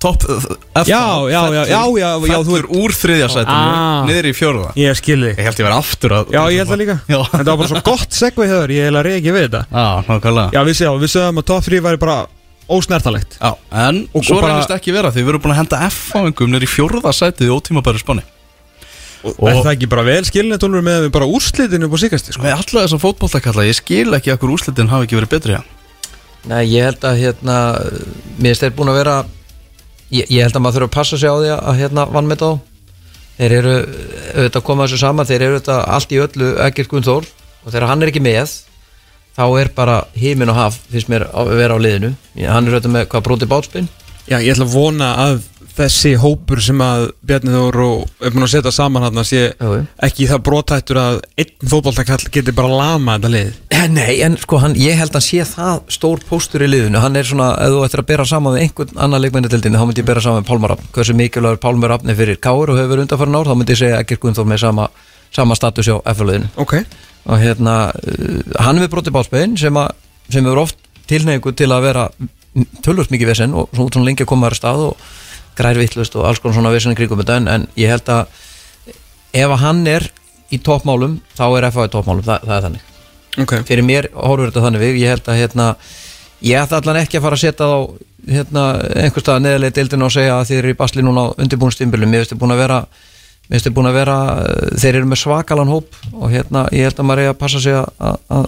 topp 0.01 0.25
F- 0.25 0.89
Já, 0.89 1.01
já, 1.29 1.43
já, 1.53 1.63
já, 1.69 1.81
já, 2.01 2.11
já, 2.27 2.39
þú 2.41 2.55
Fellur 2.57 2.67
úr 2.81 2.95
þriðja 2.97 3.29
sætinu 3.35 3.61
Ah. 3.61 4.03
niður 4.09 4.29
í 4.31 4.33
fjórða. 4.35 4.71
Ég 4.81 4.97
skil 4.97 5.19
þig. 5.21 5.37
Ég 5.37 5.45
held 5.45 5.61
ég 5.61 5.67
verið 5.69 5.79
aftur 5.79 6.11
að 6.17 6.33
Já, 6.33 6.43
ég 6.51 6.59
held 6.63 6.71
það 6.73 6.81
líka. 6.83 6.97
Já, 7.11 7.19
Þetta 7.31 7.45
var 7.51 7.57
bara 7.61 7.69
svo 7.75 7.83
gott 7.91 8.11
segvei 8.17 8.49
höfður, 8.49 8.75
ég 8.77 8.89
heila 8.89 9.03
reyði 9.05 9.21
ekki 9.21 9.35
við 9.37 9.47
þetta. 9.49 9.63
Já, 9.71 9.87
nákvæmlega. 10.09 10.51
Já, 10.57 10.61
við 10.71 10.79
séum, 10.81 11.01
við 11.05 11.13
sögum 11.15 11.39
að 11.43 11.47
top 11.53 11.65
3 11.69 11.81
væri 11.85 11.99
bara 12.01 12.19
ósnertalegt 12.71 13.33
Já, 13.43 13.51
en 13.73 14.09
Og- 14.15 14.23
svo 14.25 14.37
og 14.37 14.43
bara- 14.43 14.53
reynist 14.55 14.71
ekki 14.71 14.93
vera 14.95 15.11
því 15.11 15.25
við 15.25 15.29
erum 15.35 15.43
búin 15.43 15.53
að 15.57 15.61
henda 15.65 15.79
F-fáingum 15.91 16.49
niður 16.53 16.63
í 16.63 16.71
fjórða 16.71 17.11
sætið 17.13 17.49
í 17.51 17.55
ótíma 17.57 17.83
bara 17.83 17.99
spáni 17.99 18.23
Og 19.25 19.49
er 19.51 19.57
það 19.61 19.73
ekki 19.75 19.89
bara 19.91 20.03
vel 20.07 20.23
skilinni 20.25 20.57
tónur 20.57 20.81
með 20.81 21.03
við 21.05 21.11
bara 21.13 21.27
úrslitinu 21.29 21.85
upp 21.91 21.93
á 21.93 21.99
síkasti 22.01 22.33
sko? 22.33 22.41
Með 22.47 22.55
alla 22.57 22.87
þessa 22.87 23.01
fótbollakalla, 23.03 23.67
ég 23.69 23.75
skil 23.77 24.15
ekki 24.17 24.31
að 24.33 24.39
hver 24.41 24.53
úrslitin 24.55 24.89
hafi 24.89 25.05
ekki 25.09 25.19
verið 25.19 25.33
betri 25.35 25.53
hér 25.59 25.67
Nei, 26.47 26.63
ég 26.73 26.87
held 26.89 27.01
að 27.05 27.19
hérna 27.21 27.57
mér 28.41 28.55
finnst 28.55 28.63
þeir 28.65 28.73
búin 28.79 28.89
að 28.95 28.99
vera 29.03 29.17
ég, 30.11 30.27
ég 30.29 30.43
held 30.45 30.57
að 30.57 30.65
maður 30.65 30.79
þurfa 30.79 30.91
að 30.91 30.97
passa 30.97 31.21
sig 31.21 31.31
á 31.31 31.37
því 31.39 31.53
að 31.57 31.81
hérna 31.81 32.07
vann 32.11 32.31
með 32.31 32.43
þá. 32.43 32.51
Þeir 33.41 33.55
eru 33.57 33.77
auðvitað 33.81 34.59
að 34.61 34.67
koma 34.67 34.87
þessu 34.87 35.01
saman 35.01 35.29
þeir 35.29 35.45
eru 35.47 35.55
auðvitað 35.59 35.85
allt 35.97 36.11
í 36.13 36.21
öllu 36.21 36.51
ekkert 36.67 36.91
Gunnþór 36.91 37.31
og 37.65 37.71
þegar 37.71 37.89
hann 37.89 38.03
er 38.05 38.13
ekki 38.13 38.25
með 38.25 38.57
þá 39.37 39.45
er 39.63 39.71
bara 39.77 39.97
hímin 40.19 40.53
og 40.53 40.59
haf 40.59 40.77
finnst 40.91 41.09
mér 41.13 41.25
að 41.31 41.55
vera 41.57 41.79
á 41.79 41.81
liðinu. 41.81 42.13
Hann 42.45 42.69
er 42.69 42.77
auðvitað 42.77 42.95
með 42.97 43.09
hvað 43.15 43.27
bróti 43.29 43.49
bátspinn? 43.51 43.89
Já, 44.29 44.37
ég 44.39 44.53
ætla 44.53 44.67
að 44.69 44.75
vona 44.75 45.11
að 45.25 45.39
þessi 45.81 46.13
hópur 46.23 46.61
sem 46.63 46.79
að 46.85 47.07
Bjarni 47.27 47.53
Þór 47.55 47.79
og 47.85 48.25
er 48.27 48.35
búin 48.35 48.45
að 48.47 48.53
setja 48.55 48.73
saman 48.75 49.03
hann 49.07 49.25
sé 49.27 49.41
Jú, 49.51 49.71
jú. 49.79 49.83
ekki 50.07 50.29
það 50.31 50.43
brotættur 50.47 51.01
að 51.01 51.19
einn 51.41 51.69
fótboltakall 51.73 52.29
geti 52.33 52.55
bara 52.57 52.69
lama 52.81 53.17
þetta 53.19 53.31
lið? 53.35 53.51
Eh, 53.71 53.87
Nei, 53.89 54.21
en 54.27 54.37
sko, 54.43 54.59
hann, 54.61 54.75
ég 54.77 54.99
held 55.01 55.11
að 55.15 55.21
hann 55.21 55.27
sé 55.27 55.45
það 55.49 55.83
stór 55.97 56.21
póstur 56.29 56.65
í 56.67 56.69
liðinu, 56.69 57.01
hann 57.01 57.17
er 57.17 57.25
svona 57.29 57.51
ef 57.65 57.73
þú 57.73 57.85
ættir 57.87 58.03
að 58.05 58.09
bera 58.13 58.27
saman 58.29 58.57
við 58.59 58.65
einhvern 58.67 58.99
annan 59.07 59.23
leikmennitildinu 59.25 59.81
þá 59.81 59.87
myndi 59.89 60.03
ég 60.05 60.09
bera 60.11 60.21
saman 60.25 60.43
við 60.43 60.49
Pálmar 60.51 60.75
Rafn. 60.75 60.91
Hversu 60.97 61.17
mikilvægur 61.17 61.61
Pálmar 61.65 61.95
Rafn 61.95 62.13
er 62.13 62.19
fyrir 62.19 62.41
Káur 62.45 62.73
og 62.75 62.77
hefur 62.81 62.93
verið 62.93 63.07
undanfærin 63.07 63.39
ár, 63.41 63.49
þá 63.49 63.57
myndi 63.61 63.73
ég 63.77 63.81
segja 63.81 64.03
ekkert 64.05 64.21
Gunnþór 64.27 64.51
með 64.53 64.61
sama, 64.67 64.89
sama 65.33 65.57
status 65.57 65.89
á 65.89 65.97
F-liðinu 66.13 66.51
Ok, 66.61 66.77
og 67.31 67.41
hérna, 67.41 67.79
uh, 67.95 68.61
hann 68.67 68.83
hefur 68.83 68.99
brotið 68.99 69.17
bátspegin 69.17 69.57
sem, 69.61 69.81
að- 69.81 69.95
sem 70.29 70.45
hefur 70.45 70.63
oft 70.67 70.77
tilneigu 71.11 71.55
til 71.57 71.71
að 71.73 71.87
vera 71.89 72.05
tölvöld 72.85 73.11
mikið 73.15 73.31
vesen 73.33 73.53
og 73.55 73.69
svona 73.79 74.05
lengi 74.11 74.25
að 74.27 74.31
koma 74.33 74.49
þar 74.51 74.59
stað 74.59 74.85
og 74.91 75.09
grærvittlust 75.59 76.17
og 76.17 76.27
alls 76.29 76.41
konar 76.43 76.57
svona 76.57 76.95
í 76.95 76.99
kringum 76.99 77.21
þetta 77.23 77.37
en, 77.41 77.49
en 77.49 77.67
ég 77.77 77.91
held 77.93 78.09
að 78.09 78.27
ef 79.33 79.51
að 79.55 79.61
hann 79.65 79.83
er 79.87 80.07
í 80.51 80.59
toppmálum 80.59 81.19
þá 81.39 81.45
er 81.59 81.69
FA 81.71 81.87
í 81.87 81.93
toppmálum, 81.93 82.25
það, 82.27 82.47
það 82.47 82.57
er 82.57 82.65
þannig. 82.67 82.87
Ok. 83.45 83.53
Fyrir 83.69 83.87
mér 83.87 84.09
horfur 84.15 84.49
þetta 84.51 84.65
þannig 84.67 84.83
við 84.83 84.97
ég 85.05 85.13
held 85.15 85.29
að 85.31 85.39
hérna 85.45 85.67
ég 86.43 86.63
ætla 86.65 86.81
allan 86.81 86.99
ekki 87.05 87.21
að 87.21 87.27
fara 87.29 87.39
að 87.39 87.45
setja 87.45 87.69
þá 87.71 87.79
hérna 88.31 88.65
einhvers 89.05 89.25
stað 89.25 89.45
neðarlega 89.45 89.77
deildin 89.79 90.03
og 90.07 90.13
segja 90.13 90.35
að 90.41 90.49
þið 90.51 90.59
eru 90.63 90.73
í 90.75 90.79
basli 90.81 91.05
núna 91.07 91.23
á 91.31 91.35
undirbúinstýmbilum, 91.41 92.11
mér 92.11 92.25
finnst 92.25 92.35
þið 92.35 92.41
búin 92.43 92.55
að 92.57 92.63
vera 92.65 92.81
minnst 93.51 93.67
er 93.67 93.73
búin 93.75 93.89
að 93.91 93.97
vera 93.99 94.17
þeir 94.79 94.99
eru 95.01 95.09
með 95.11 95.19
svakalan 95.25 95.71
hóp 95.73 95.97
og 96.15 96.29
hérna 96.31 96.67
ég 96.75 96.87
held 96.87 97.01
að 97.03 97.07
maður 97.09 97.23
er 97.25 97.33
að 97.33 97.39
passa 97.41 97.61
sig 97.63 97.75
að- 97.75 97.89
að 97.99 98.45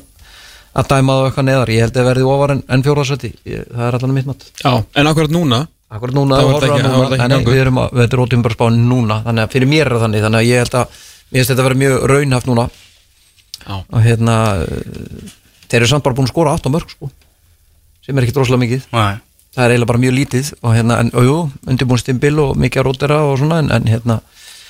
að- 0.78 0.88
dæma 0.92 1.12
það 1.16 1.26
eitthvað 1.28 1.46
neðar. 1.48 1.72
Ég 1.74 1.80
held 1.82 1.96
að 1.98 2.06
verði 2.06 2.26
ofar 2.32 2.50
en, 2.54 2.62
en 2.68 2.82
fjórðarsætti 2.86 3.30
það 3.42 3.86
er 3.88 3.96
allan 3.98 4.14
mitt 4.14 4.26
mat. 4.30 4.44
Já, 4.62 4.72
en 4.94 5.10
akkurat 5.10 5.34
núna 5.34 5.58
Akkurat 5.92 6.16
núna, 6.16 6.38
þetta 6.40 6.68
þetta 7.12 7.28
gangur. 7.28 7.52
við 7.52 7.64
erum 7.66 7.80
að, 7.82 7.98
erum 8.04 8.20
rótum 8.22 8.44
bara 8.44 8.56
spáin 8.56 8.78
núna 8.88 9.18
þannig 9.26 9.44
að 9.44 9.56
fyrir 9.56 9.68
mér 9.68 9.86
er 9.86 9.96
það 9.96 10.04
þannig, 10.06 10.22
þannig 10.26 10.40
að 10.40 10.48
ég 10.48 10.62
held 10.62 10.78
að 10.78 11.02
mér 11.02 11.40
finnst 11.40 11.52
þetta 11.52 11.62
að 11.62 11.68
vera 11.68 11.80
mjög 11.82 12.06
raunhaft 12.12 12.48
núna 12.48 12.68
Já. 13.62 13.74
og 13.76 13.98
hérna 14.06 14.36
þeir 15.68 15.82
eru 15.82 15.90
samt 15.92 16.06
bara 16.06 16.16
búin 16.16 16.30
að 16.30 16.32
skora 16.32 16.56
8 16.56 16.72
mörg 16.72 16.94
sko, 16.94 17.10
sem 18.06 18.16
er 18.16 18.26
ekki 18.26 18.36
droslega 18.38 18.64
mikið 18.64 18.88
Nei 18.96 19.20
það 19.52 19.64
er 19.64 19.74
eiginlega 19.74 19.90
bara 19.90 20.02
mjög 20.02 20.14
lítið 20.16 20.50
og 20.62 20.76
hérna, 20.76 20.98
en, 21.02 21.10
jú, 21.26 21.36
undirbúin 21.68 22.00
stimbil 22.00 22.38
og 22.40 22.54
mikið 22.60 22.82
að 22.82 22.86
rótera 22.88 23.18
og 23.28 23.34
svona, 23.40 23.60
en, 23.60 23.68
en 23.76 23.88
hérna 23.90 24.18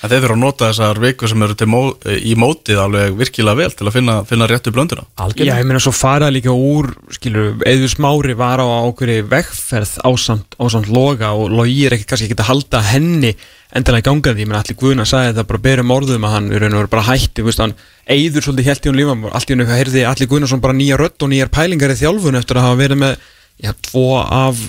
En 0.03 0.11
þeir 0.11 0.25
þurfa 0.25 0.35
að 0.35 0.43
nota 0.43 0.69
þessar 0.69 0.99
vikur 0.99 1.31
sem 1.31 1.43
eru 1.47 1.55
til 1.55 1.69
mó, 1.71 1.81
í 2.11 2.33
mótið 2.35 2.81
alveg 2.83 3.17
virkilega 3.21 3.59
vel 3.61 3.75
til 3.79 3.87
að 3.87 3.95
finna, 3.95 4.17
finna 4.27 4.49
réttu 4.51 4.73
blönduna. 4.75 5.05
Já, 5.39 5.53
ég 5.55 5.69
meina 5.69 5.79
svo 5.83 5.93
fara 5.95 6.31
líka 6.35 6.51
úr 6.51 6.91
skilur, 7.15 7.53
eða 7.71 7.91
smári 7.93 8.35
var 8.39 8.59
á 8.59 8.67
ákveðri 8.67 9.21
vegferð 9.31 9.95
ásamt, 10.03 10.57
ásamt 10.59 10.91
loga 10.91 11.31
og 11.39 11.55
logi 11.55 11.85
er 11.87 11.95
ekki 11.95 12.09
kannski 12.11 12.31
ekki 12.33 12.41
að 12.41 12.51
halda 12.51 12.83
henni 12.89 13.31
endilega 13.73 14.03
í 14.03 14.09
ganga 14.09 14.33
því, 14.35 14.43
ég 14.43 14.51
meina 14.51 14.63
allir 14.65 14.79
Guðna 14.81 15.07
sagði 15.09 15.31
þetta 15.31 15.47
bara 15.53 15.63
berum 15.69 15.95
orðum 15.95 16.27
að 16.27 16.35
hann 16.35 16.51
er 16.51 16.65
raun 16.65 16.75
og 16.75 16.83
veru 16.83 16.93
bara 16.93 17.07
hætti, 17.07 17.45
veist, 17.47 17.63
hann 17.63 17.77
eyður 18.11 18.49
svolítið 18.49 18.69
helt 18.69 18.83
í 18.85 18.91
hún 18.91 18.99
lífa, 19.01 19.17
allt 19.31 19.53
í 19.53 19.57
hún 19.57 19.65
heyrði 19.71 20.05
allir 20.11 20.31
Guðnason 20.33 20.65
bara 20.65 20.77
nýja 20.77 20.99
rödd 21.01 21.25
og 21.25 21.33
nýjar 21.33 21.53
pælingar 21.55 21.95
í 21.95 22.01
þjálfun 22.03 22.41
eftir 22.43 22.61
að 22.61 22.69
hafa 22.69 22.81
verið 22.83 23.01
með 23.07 23.17
já, 23.63 23.73
tvo 23.89 24.07
af 24.21 24.61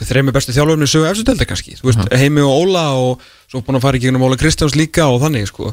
þreimi 0.00 0.32
bestu 0.32 0.54
þjálfurinn 0.56 0.88
sögu 0.88 1.10
eftir 1.10 1.26
delta 1.28 1.48
kannski, 1.50 1.76
þú 1.76 1.90
veist, 1.90 2.14
Heimi 2.16 2.44
og 2.44 2.62
Óla 2.62 2.86
og 2.96 3.26
svo 3.56 3.64
búin 3.64 3.80
að 3.80 3.86
fara 3.86 3.98
í 3.98 4.04
gegnum 4.04 4.24
Óla 4.26 4.38
Kristjáns 4.40 4.76
líka 4.76 5.08
og 5.08 5.22
þannig, 5.24 5.48
sko, 5.50 5.72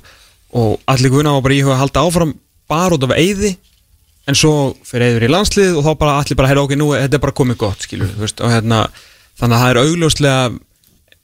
og 0.56 0.90
allir 0.90 1.12
Guðna 1.12 1.36
var 1.36 1.46
bara 1.46 1.58
íhuga 1.58 1.76
að 1.76 1.82
halda 1.84 2.04
áfram 2.08 2.36
bara 2.72 2.98
út 2.98 3.08
af 3.08 3.16
eyði 3.18 3.56
en 4.30 4.38
svo 4.40 4.74
fyrir 4.88 5.12
eður 5.12 5.26
í 5.28 5.32
landslið 5.32 5.80
og 5.80 5.88
þá 5.88 5.96
bara 6.00 6.20
allir 6.22 6.40
bara, 6.40 6.52
heyrðu 6.52 6.68
ok, 6.68 6.76
nú 6.80 6.92
þetta 6.96 7.18
er 7.18 7.24
bara 7.26 7.36
komið 7.36 7.60
gott 7.66 7.84
skilur, 7.84 8.14
veist, 8.20 8.40
og 8.40 8.54
hérna 8.54 8.86
þannig 9.40 9.58
að 9.58 9.64
það 9.64 9.74
er 9.74 9.82
augljóslega 9.82 10.38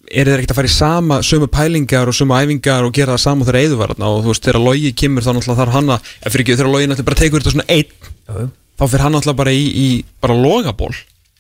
er 0.10 0.26
þeir 0.26 0.42
ekkert 0.42 0.54
að 0.56 0.60
fara 0.60 0.70
í 0.70 0.74
sama, 0.74 1.20
sömu 1.26 1.48
pælingar 1.54 2.10
og 2.10 2.18
sömu 2.18 2.36
æfingar 2.36 2.88
og 2.88 2.96
gera 2.96 3.16
það 3.16 3.24
saman 3.24 3.48
þegar 3.48 3.60
eður 3.62 3.82
var 3.84 3.94
og 3.96 4.24
þú 4.26 4.34
veist, 4.34 4.48
þegar 4.48 4.66
logi 4.66 4.92
kemur 4.98 5.24
þá 5.24 5.32
náttúrulega 5.32 5.62
þarf 5.62 5.76
hann 5.78 5.94
að, 5.94 6.10
ef 6.20 6.34
fyrir 6.34 6.46
ekki, 6.46 6.58
þegar 6.58 6.72
logi 6.74 6.90
náttúrulega 6.90 7.10
bara 7.12 7.22
tekur 7.22 7.44
þetta 7.44 7.54
svona 7.54 7.68
einn, 7.76 8.10
já. 8.10 8.40
þá 8.50 8.84
fyrir 8.88 9.06
hann 9.06 9.16
náttúrulega 9.16 9.42
bara 9.44 9.54
í, 9.54 9.66
í 9.70 9.88
bara 10.26 10.38
logaból, 10.40 10.92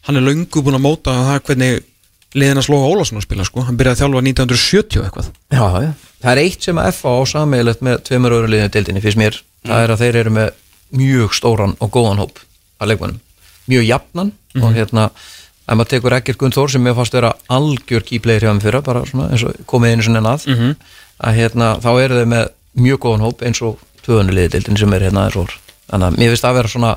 hann 0.05 0.21
er 0.21 0.27
löngu 0.27 0.63
búin 0.63 0.77
að 0.77 0.85
móta 0.85 1.15
það 1.17 1.41
hvernig 1.49 1.81
liðina 2.37 2.61
sloga 2.65 2.89
Ólafsson 2.91 3.17
að 3.19 3.25
spila, 3.25 3.45
sko, 3.47 3.63
hann 3.65 3.77
byrjaði 3.79 3.95
að 3.95 4.01
þjálfa 4.03 4.21
1970 4.27 4.99
og 5.01 5.07
eitthvað, 5.07 5.29
Já, 5.49 5.63
já. 5.85 5.91
Það 6.19 6.31
er 6.33 6.41
eitt 6.43 6.65
sem 6.67 6.77
að 6.81 6.91
FA 6.99 7.13
á 7.15 7.21
sammeilegt 7.31 7.81
með 7.85 8.01
tveimur 8.09 8.35
öðru 8.37 8.51
liðinu 8.53 8.73
deildinni 8.75 9.01
fyrst 9.05 9.19
mér, 9.21 9.39
það 9.65 9.83
er 9.85 9.93
að 9.95 10.03
þeir 10.03 10.19
eru 10.21 10.33
með 10.35 10.49
mjög 10.99 11.35
stóran 11.37 11.75
og 11.79 11.91
góðan 11.95 12.21
hóp 12.21 12.41
að 12.79 12.91
leikmannum, 12.91 13.19
mjög 13.71 13.85
jafnan 13.87 14.31
og 14.59 14.73
hérna, 14.75 15.09
ef 15.69 15.77
maður 15.77 15.89
tekur 15.93 16.15
ekkert 16.17 16.39
Gunnþór 16.41 16.71
sem 16.73 16.81
mér 16.83 16.95
fannst 16.97 17.13
vera 17.13 17.33
algjör 17.47 18.03
kýplegir 18.07 18.45
hjá 18.45 18.51
þeim 18.51 18.61
fyrra, 18.63 18.81
bara 18.81 19.03
svona 19.05 19.29
eins 19.29 19.43
og 19.45 19.53
komið 19.69 19.91
einu 19.95 20.03
svona 20.07 20.33
að, 20.33 20.45
að 21.19 21.35
hérna, 21.39 21.67
þá 21.81 21.89
eru 22.03 22.19
þeir 22.19 22.29
með 22.33 22.47
mjög 22.79 22.99
góðan 23.05 23.25
hóp 23.27 23.41
eins 23.45 23.61
og 23.61 23.79
tvöðunni 24.05 24.33
liði 24.35 24.53
deildinni 24.55 24.79
sem 24.81 24.93
er 24.97 25.05
hérna 25.07 25.25
eins 25.29 25.37
og 25.39 25.53
þannig 25.89 26.07
að 26.09 26.17
mér 26.19 26.33
finnst 26.33 26.47
að 26.49 26.57
vera 26.59 26.71
svona 26.73 26.91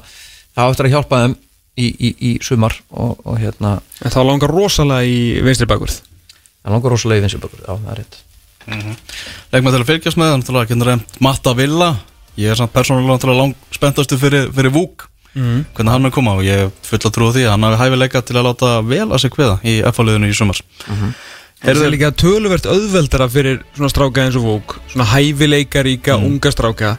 það 0.57 0.73
áttur 0.73 0.89
að 0.89 0.95
hjálpa 0.97 1.21
þeim 1.23 1.37
í, 1.79 1.87
í, 1.89 2.11
í 2.13 2.33
sumar 2.45 2.75
og, 2.91 3.21
og 3.25 3.39
hérna, 3.41 3.77
en 4.03 4.15
þá 4.15 4.21
langar 4.29 4.53
rosalega 4.53 5.09
í 5.09 5.41
vinstri 5.45 5.69
bakvörð. 5.71 6.01
Það 6.63 6.77
langar 6.77 6.95
rosalega 6.95 7.23
í 7.23 7.27
vinsubökur, 7.27 7.63
já, 7.65 7.73
það 7.73 7.93
er 7.95 8.03
rétt. 8.03 8.19
Legum 9.53 9.73
til 9.73 9.81
að 9.81 9.89
fylgjast 9.89 10.21
með 10.21 10.35
þannig 10.35 10.59
að 10.61 10.69
kynna 10.71 10.89
reynd 10.91 11.17
Matta 11.25 11.55
Villa. 11.59 11.89
Ég 12.39 12.53
er 12.53 12.59
samt 12.59 12.73
persónulega 12.75 13.17
náttúrulega 13.17 13.43
lang 13.43 13.73
spenntastu 13.75 14.19
fyrir, 14.21 14.53
fyrir 14.55 14.75
Vúk. 14.75 15.09
Mm. 15.33 15.63
hvernig 15.73 15.95
hann 15.95 16.05
er 16.05 16.13
koma 16.13 16.35
og 16.37 16.45
ég 16.45 16.67
er 16.67 16.73
full 16.85 16.99
að 17.01 17.13
trúa 17.17 17.33
því 17.33 17.47
að 17.47 17.55
hann 17.55 17.63
hafi 17.65 17.79
hæfileika 17.81 18.21
til 18.21 18.35
að 18.37 18.51
láta 18.51 18.73
vel 18.85 19.07
að 19.07 19.23
sig 19.23 19.33
kveða 19.33 19.55
í 19.65 19.79
F-liðinu 19.89 20.29
í 20.29 20.35
sumars 20.37 20.61
Er 21.63 21.79
það 21.79 21.89
líka 21.95 22.11
töluvert 22.21 22.69
auðveldara 22.69 23.31
fyrir 23.33 23.63
svona 23.71 23.89
stráka 23.89 24.27
eins 24.27 24.37
og 24.37 24.45
Vók 24.45 24.75
Svona 24.93 25.07
hæfileikaríka, 25.09 26.19
unga 26.21 26.53
stráka 26.53 26.91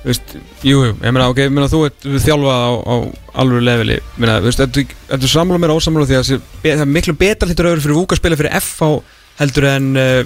Veist, 0.00 0.32
jú, 0.64 0.78
jú, 0.80 0.92
ég 0.96 1.12
meina, 1.12 1.28
ok, 1.28 1.42
ég 1.44 1.50
meina 1.52 1.68
þú 1.68 1.82
ert 1.90 2.06
þjálfa 2.24 2.52
á, 2.56 2.70
á 2.88 2.94
alveg 3.42 3.64
leveli. 3.66 3.98
Meina, 4.16 4.38
veist, 4.40 4.62
ertu, 4.64 4.86
sammála 5.28 5.60
mér 5.60 5.74
ósammála 5.74 6.08
því 6.08 6.16
að 6.16 6.30
það 6.64 6.84
er 6.86 6.88
miklu 6.88 7.16
betra 7.20 7.48
hlýttur 7.50 7.68
öðru 7.68 7.84
fyrir 7.84 7.98
Vúk 7.98 8.14
að 8.14 8.22
spila 8.22 8.38
fyrir 8.40 8.56
FH 8.56 8.88
heldur 9.40 9.66
en 9.68 9.90
uh, 10.00 10.22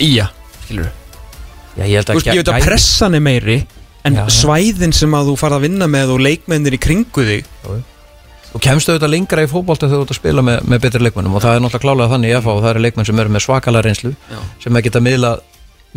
Ía, 0.00 0.30
skilur 0.64 0.88
Já, 1.76 1.84
ég 1.84 1.98
held 2.00 2.08
Þú 2.08 2.14
að 2.14 2.18
veist, 2.18 2.30
ég 2.32 2.40
veit 2.40 2.52
að 2.54 2.64
pressan 2.64 3.18
er 3.18 3.24
meiri 3.24 3.58
en 4.08 4.16
Já, 4.16 4.24
svæðin 4.32 4.94
sem 4.96 5.14
að 5.14 5.30
þú 5.30 5.36
farð 5.40 5.58
að 5.58 5.68
vinna 5.68 5.88
með 5.90 6.14
og 6.14 6.22
leikmennir 6.24 6.76
í 6.76 6.80
kringu 6.80 7.24
þig. 7.28 7.48
Og 8.56 8.62
kemstu 8.64 8.94
auðvitað 8.94 9.12
lengra 9.12 9.44
í 9.44 9.50
fótbolta 9.50 9.88
þegar 9.88 10.00
þú 10.00 10.06
ert 10.06 10.14
að 10.14 10.18
spila 10.22 10.44
með, 10.46 10.62
með 10.72 10.82
betri 10.86 11.02
leikmennum 11.04 11.36
og 11.36 11.44
það 11.44 11.58
er 11.58 11.62
náttúrulega 11.64 11.84
klálega 11.84 12.12
þannig 12.14 12.32
í 12.32 12.36
FH 12.38 12.54
og 12.54 12.62
það 12.62 12.70
eru 12.70 12.84
leikmenn 12.86 13.08
sem 13.08 13.20
eru 13.20 13.34
með 13.34 13.44
svakalega 13.44 13.84
reynslu 13.84 14.12
Já. 14.16 14.38
sem 14.64 14.78
að 14.78 14.86
geta 14.86 15.02
miðla, 15.04 15.32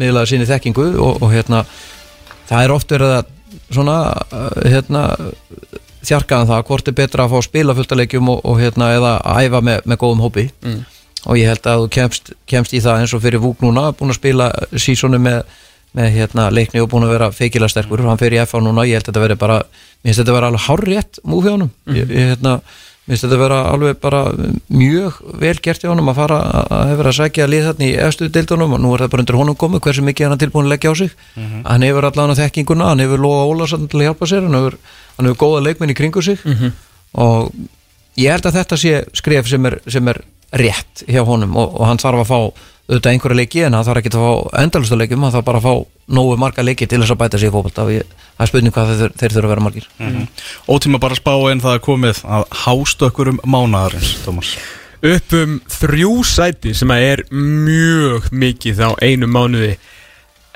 miðla 0.02 0.26
síni 0.28 0.48
þekkingu 0.50 0.88
og, 1.00 1.22
og 1.24 1.32
hérna 1.32 1.62
það 2.50 2.66
er 2.66 2.74
oft 2.76 2.94
verið 2.96 3.16
að 3.20 3.32
svona 3.72 3.98
uh, 4.32 4.50
hérna 4.64 5.04
þjarkaðan 6.02 6.50
það 6.50 6.64
hvort 6.70 6.90
er 6.90 6.98
betra 6.98 7.26
að 7.26 7.34
fá 7.34 7.38
að 7.40 7.48
spila 7.48 7.76
fullt 7.78 7.94
að 7.94 8.02
leikjum 8.02 8.32
og, 8.34 8.40
og 8.48 8.62
hérna 8.62 8.92
eða 8.96 9.14
að 9.22 9.48
æfa 9.48 9.64
með, 9.68 9.82
með 9.86 10.02
góðum 10.04 10.26
hópi. 10.26 10.48
Mm. 10.66 10.80
og 11.22 11.38
ég 11.38 11.52
held 11.52 11.68
að 11.70 11.84
þú 11.84 11.90
kemst, 11.94 12.32
kemst 12.50 12.74
í 12.74 12.80
það 12.82 13.04
eins 13.04 13.12
og 13.14 13.22
fyrir 13.22 13.44
Vúk 13.44 13.60
núna 13.62 13.92
búin 13.94 14.10
að 14.10 14.18
spila 14.18 14.48
sísonu 14.74 15.20
með, 15.22 15.44
með 15.94 16.08
hérna, 16.16 16.48
leikni 16.50 16.82
og 16.82 16.90
búin 16.90 17.06
að 17.06 17.14
vera 17.14 17.28
feikilega 17.36 17.70
sterkur. 17.70 18.02
Hann 18.08 18.22
fyrir 18.22 18.42
FH 18.48 18.64
núna, 18.66 18.88
ég 18.90 18.98
held 18.98 19.06
að 19.06 19.12
þetta 19.12 19.26
veri 19.28 19.38
bara 19.44 19.60
mér 20.02 20.10
finnst 20.10 20.24
þetta 20.24 20.38
vera 20.38 20.50
alveg 20.50 20.66
hárrétt 20.66 21.22
múf 21.30 21.46
hjá 21.46 21.54
honum 21.54 21.70
ég, 21.94 22.10
hérna, 22.10 22.56
finnst 23.12 23.26
þetta 23.26 23.40
vera 23.42 23.60
alveg 23.68 23.98
bara 24.00 24.22
mjög 24.72 25.18
vel 25.42 25.58
gert 25.64 25.84
hjá 25.84 25.90
honum 25.92 26.12
að 26.14 26.20
fara 26.22 26.38
að 26.40 26.70
að 26.78 26.92
hefur 26.92 27.10
að 27.10 27.18
sækja 27.18 27.48
lið 27.52 27.66
þarna 27.68 27.88
í 27.88 27.92
efstu 28.06 28.30
deildunum 28.32 28.76
og 28.78 28.82
nú 28.82 28.94
er 28.96 29.04
það 29.04 29.12
bara 29.14 29.26
undir 29.26 29.38
honum 29.42 29.58
komið 29.60 29.84
hversu 29.86 30.06
mikið 30.08 30.28
hann 30.28 30.36
er 30.38 30.42
tilbúin 30.46 30.70
að 30.70 30.74
leggja 30.76 30.94
á 30.94 30.96
sig. 31.02 31.12
Hann 31.68 31.86
hefur 31.86 32.08
allan 32.08 32.32
að 32.32 32.42
þekkinguna, 32.46 32.88
hann 32.94 33.04
hefur 33.04 33.24
lofa 33.26 33.48
Ólarsson 33.52 33.88
til 33.92 34.00
að 34.00 34.08
hjálpa 34.08 34.30
sér, 34.32 34.48
hann 34.48 34.58
hefur, 34.60 34.78
hann 35.18 35.30
hefur 35.30 35.42
góða 35.44 35.64
leikmenn 35.68 35.92
í 35.92 35.98
kringu 35.98 36.24
sig. 36.24 36.40
Og 37.20 37.52
ég 38.22 38.32
held 38.32 38.48
að 38.48 38.58
þetta 38.62 38.80
sé 38.80 38.94
skref 39.20 39.52
sem 39.52 39.66
er, 39.68 39.80
sem 39.92 40.08
er 40.08 40.22
rétt 40.52 41.04
hjá 41.08 41.24
honum 41.28 41.56
og, 41.60 41.76
og 41.80 41.88
hann 41.88 42.00
þarf 42.00 42.24
að 42.24 42.32
fá 42.32 42.40
auðvitað 42.92 43.14
einhverja 43.14 43.40
leiki 43.40 43.64
en 43.64 43.76
hann 43.78 43.86
þarf 43.88 44.02
ekki 44.02 44.12
að 44.12 44.26
fá 44.26 44.60
endalusta 44.60 44.98
leikum, 45.00 45.24
hann 45.24 45.32
þarf 45.32 45.48
bara 45.48 45.62
að 45.62 45.68
fá 45.68 46.12
nógu 46.12 46.36
marga 46.42 46.66
leiki 46.66 46.88
til 46.92 47.00
þess 47.00 47.14
að 47.14 47.22
bæta 47.22 47.40
sig 47.40 47.48
í 47.48 47.96
ég, 47.96 48.12
það 48.36 48.44
er 48.44 48.52
spurning 48.52 48.76
hvað 48.76 48.92
þeir, 48.92 49.16
þeir 49.22 49.36
þurfa 49.36 49.48
að 49.48 49.54
vera 49.54 49.64
margir. 49.64 49.88
Ótíma 50.68 51.00
bara 51.00 51.16
spá 51.16 51.34
en 51.52 51.64
það 51.64 51.78
er 51.78 51.84
komið 51.86 52.22
að 52.28 52.46
hástökkur 52.66 53.32
um 53.32 53.42
mánaðarins 53.48 54.12
Tómas. 54.26 54.52
Upp 55.02 55.36
um 55.40 55.56
þrjú 55.72 56.12
sæti 56.28 56.76
sem 56.78 56.92
að 56.94 57.06
er 57.08 57.24
mjög 57.32 58.28
mikið 58.36 58.84
á 58.84 58.90
einu 59.00 59.32
mánuði. 59.32 59.78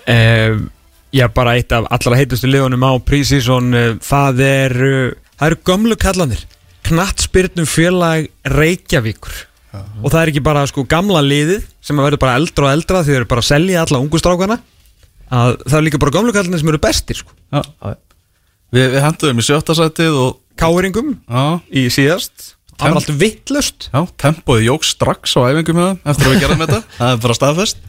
Um, 0.06 0.68
já 1.16 1.30
bara 1.32 1.56
eitt 1.56 1.72
af 1.72 1.88
allra 1.90 2.20
heitustu 2.20 2.52
liðunum 2.52 2.84
á 2.84 2.94
prísísson 3.00 3.72
það 4.04 4.42
er 4.44 4.76
uh, 4.76 5.16
það 5.40 5.48
eru 5.48 5.62
gömlu 5.66 5.98
kallanir 5.98 6.44
knattspyrnum 6.86 7.66
félag 7.66 8.28
Reykjavíkur 8.46 9.46
og 10.02 10.08
það 10.12 10.22
er 10.22 10.32
ekki 10.32 10.44
bara 10.46 10.64
sko 10.70 10.86
gamla 10.90 11.22
liðið 11.26 11.68
sem 11.84 12.00
að 12.00 12.10
verður 12.10 12.24
bara 12.26 12.40
eldra 12.40 12.68
og 12.68 12.74
eldra 12.76 13.04
því 13.04 13.14
þeir 13.14 13.20
eru 13.22 13.30
bara 13.34 13.44
að 13.44 13.50
selja 13.50 13.84
alla 13.84 14.02
ungustrákana 14.04 14.58
að 15.36 15.56
það 15.66 15.78
er 15.78 15.86
líka 15.88 16.02
bara 16.02 16.16
gömlu 16.16 16.34
kallanir 16.36 16.62
sem 16.62 16.72
eru 16.72 16.82
bestir 16.82 17.20
sko. 17.22 17.34
Já. 17.54 17.62
Við, 18.76 18.90
við 18.94 19.00
henduðum 19.06 19.42
í 19.42 19.46
sjötta 19.46 19.76
sætið 19.78 20.20
og 20.22 20.38
káringum 20.60 21.16
já, 21.26 21.44
í 21.72 21.88
síðast. 21.94 22.52
Það 22.76 22.92
var 22.92 23.00
allt 23.00 23.20
vittlust 23.22 23.88
já, 23.88 24.00
tempóið 24.20 24.66
jók 24.68 24.86
strax 24.86 25.36
á 25.40 25.48
æfingum 25.48 25.80
það 25.80 26.10
eftir 26.12 26.28
að 26.28 26.34
við 26.34 26.42
gerðum 26.44 26.64
þetta. 26.66 26.80
Það 26.98 27.14
er 27.14 27.22
bara 27.24 27.38
staðfest. 27.38 27.86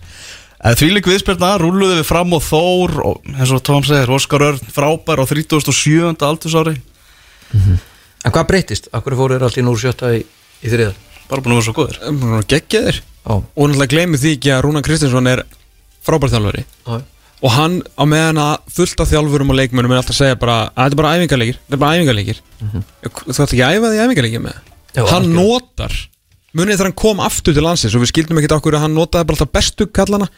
Eða 0.57 0.79
því 0.81 0.91
lík 0.95 1.09
viðspyrna, 1.11 1.49
rúluðu 1.61 1.97
við 1.99 2.07
fram 2.09 2.33
og 2.37 2.45
þór 2.47 2.95
og 3.05 3.27
eins 3.35 3.53
og 3.53 3.65
Tóm 3.67 3.85
segir, 3.87 4.13
Óskar 4.15 4.45
Örn 4.47 4.71
frábær 4.73 5.21
á 5.21 5.25
37. 5.29 6.15
aldursári. 6.27 6.77
En 8.27 8.33
hvað 8.35 8.47
breytist? 8.49 8.89
Akkur 8.97 9.19
fóru 9.19 9.37
þeir 9.37 9.47
allt 9.47 9.59
í 9.61 9.67
núr 9.67 9.83
sjötta 9.83 10.15
í, 10.17 10.23
í 10.63 10.73
þriða? 10.73 10.95
Bara 11.31 11.43
búin 11.45 11.57
að 11.57 11.61
vera 11.61 11.67
svo 11.67 11.75
góður. 11.77 12.47
Geggjaðir 12.51 13.01
Já, 13.27 13.35
og 13.35 13.69
náttúrulega 13.69 13.93
gleymið 13.93 14.23
því 14.23 14.33
ekki 14.37 14.51
að 14.55 14.63
Rúna 14.67 14.83
Kristinsson 14.87 15.27
er 15.33 15.43
frábær 16.07 16.31
þjálfari. 16.31 16.65
Já, 16.87 16.97
og 17.43 17.51
hann 17.53 17.75
á 17.99 18.05
meðan 18.09 18.39
að 18.41 18.55
fullt 18.77 19.01
af 19.03 19.11
þjálfurum 19.11 19.51
og 19.53 19.59
leikmönnum 19.59 19.93
er 19.93 19.99
alltaf 20.01 20.15
að 20.15 20.21
segja 20.23 20.39
bara 20.41 20.59
að 20.71 20.87
þetta 20.87 20.95
er 20.97 21.01
bara 21.03 21.15
æfingarleikir, 21.19 21.59
þetta 21.67 21.77
er 21.77 21.83
bara 21.83 21.97
æfingarleikir 21.99 22.39
þú 22.63 23.35
ætti 23.35 23.43
ekki 23.45 23.65
að 23.67 23.77
æfa 23.77 23.91
því 23.93 24.01
æfingarleikir 24.07 24.45
með. 24.47 24.61
Já, 24.97 25.03
hann 25.11 25.27
algjörlega. 25.27 25.43
notar 25.43 25.97
munið 26.57 26.79
þegar 26.79 26.89
hann 26.89 26.97
kom 27.03 27.21
aftur 27.21 27.53
til 27.59 27.65
landsins 27.67 27.95
og 27.99 28.01
við 28.07 28.13
skildum 28.15 28.39
ekkert 28.41 28.55
okkur 28.57 28.79
að 28.79 28.85
hann 28.87 28.95
notaði 28.97 29.27
bara 29.29 29.37
alltaf 29.37 29.53
bestu 29.53 29.87
kallana 29.93 30.31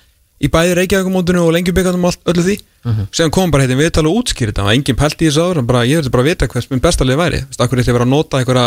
í 0.43 0.49
bæði 0.51 0.75
Reykjavíkumóndinu 0.81 1.45
og 1.45 1.53
lengjubíkandum 1.55 2.05
og 2.09 2.11
allt- 2.13 2.29
öllu 2.33 2.43
því. 2.49 2.57
Mhm. 2.89 3.07
sem 3.13 3.31
kom 3.31 3.51
bara 3.51 3.65
heitin 3.67 3.79
viðtal 3.79 4.07
og 4.07 4.23
útskýrið 4.23 4.55
það 4.59 4.65
var 4.65 4.75
engin 4.75 4.97
pælt 4.99 5.19
í 5.23 5.27
þessu 5.29 5.43
áður, 5.45 5.67
bara, 5.67 5.83
ég 5.85 5.99
verður 5.99 6.13
bara 6.15 6.23
að 6.23 6.29
vita 6.31 6.47
hvers 6.49 6.69
minn 6.71 6.81
besta 6.81 7.05
lið 7.05 7.19
væri, 7.19 7.41
þú 7.43 7.49
veist, 7.51 7.61
okkur 7.65 7.79
eitthvað 7.79 7.97
vera 7.99 8.07
að 8.07 8.13
nota 8.15 8.39
einhverja 8.39 8.67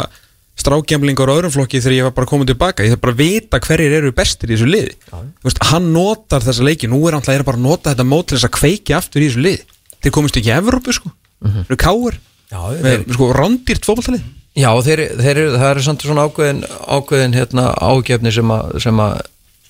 strákjæmlingar 0.60 1.30
og 1.32 1.40
öðrum 1.40 1.54
flokki 1.56 1.80
þegar 1.82 1.96
ég 1.96 2.06
var 2.10 2.14
bara 2.18 2.30
komin 2.30 2.50
tilbaka. 2.50 2.84
Ég 2.86 2.94
þarf 2.96 3.02
bara 3.06 3.14
að 3.16 3.22
vita 3.24 3.60
hverjir 3.64 3.96
eru 4.02 4.12
bestir 4.16 4.52
í 4.52 4.58
þessu 4.58 4.68
liði. 4.70 4.96
Þú 5.12 5.48
veist, 5.48 5.62
hann 5.72 5.88
notar 5.96 6.44
þessa 6.46 6.66
leiki. 6.68 6.90
Nú 6.92 7.00
er 7.08 7.18
hann 7.18 7.24
bara 7.26 7.58
að 7.58 7.64
nota 7.64 7.94
þetta 7.94 8.06
mót 8.08 8.28
til 8.30 8.38
þess 8.38 8.50
að 8.50 8.56
kveiki 8.60 8.94
aftur 8.98 9.24
í 9.24 9.30
þessu 9.32 9.42
liði. 9.46 9.64
Þeir 10.02 10.14
komist 10.18 10.38
ekki 10.42 10.54
Evrópu 10.58 10.94
sko. 10.98 11.12
Þeir 11.42 11.66
eru 11.72 11.80
káir. 11.82 12.20
Já, 12.52 12.60
með 12.84 13.06
sko 13.16 13.28
rondýrt 13.34 13.86
fótballtalið 13.88 14.24
Já, 14.60 14.68
þeir, 14.84 15.00
þeir, 15.16 15.38
eru- 15.40 15.52
það 15.56 15.70
eru 15.72 15.84
samt 15.86 16.02
svona 16.04 16.26
ákveðin, 16.28 16.58
ákveðin 16.92 17.36
hérna, 17.38 17.70
ágefni 17.80 18.34
sem, 18.36 18.50
að, 18.52 18.74
sem 18.84 18.98
að 19.00 19.22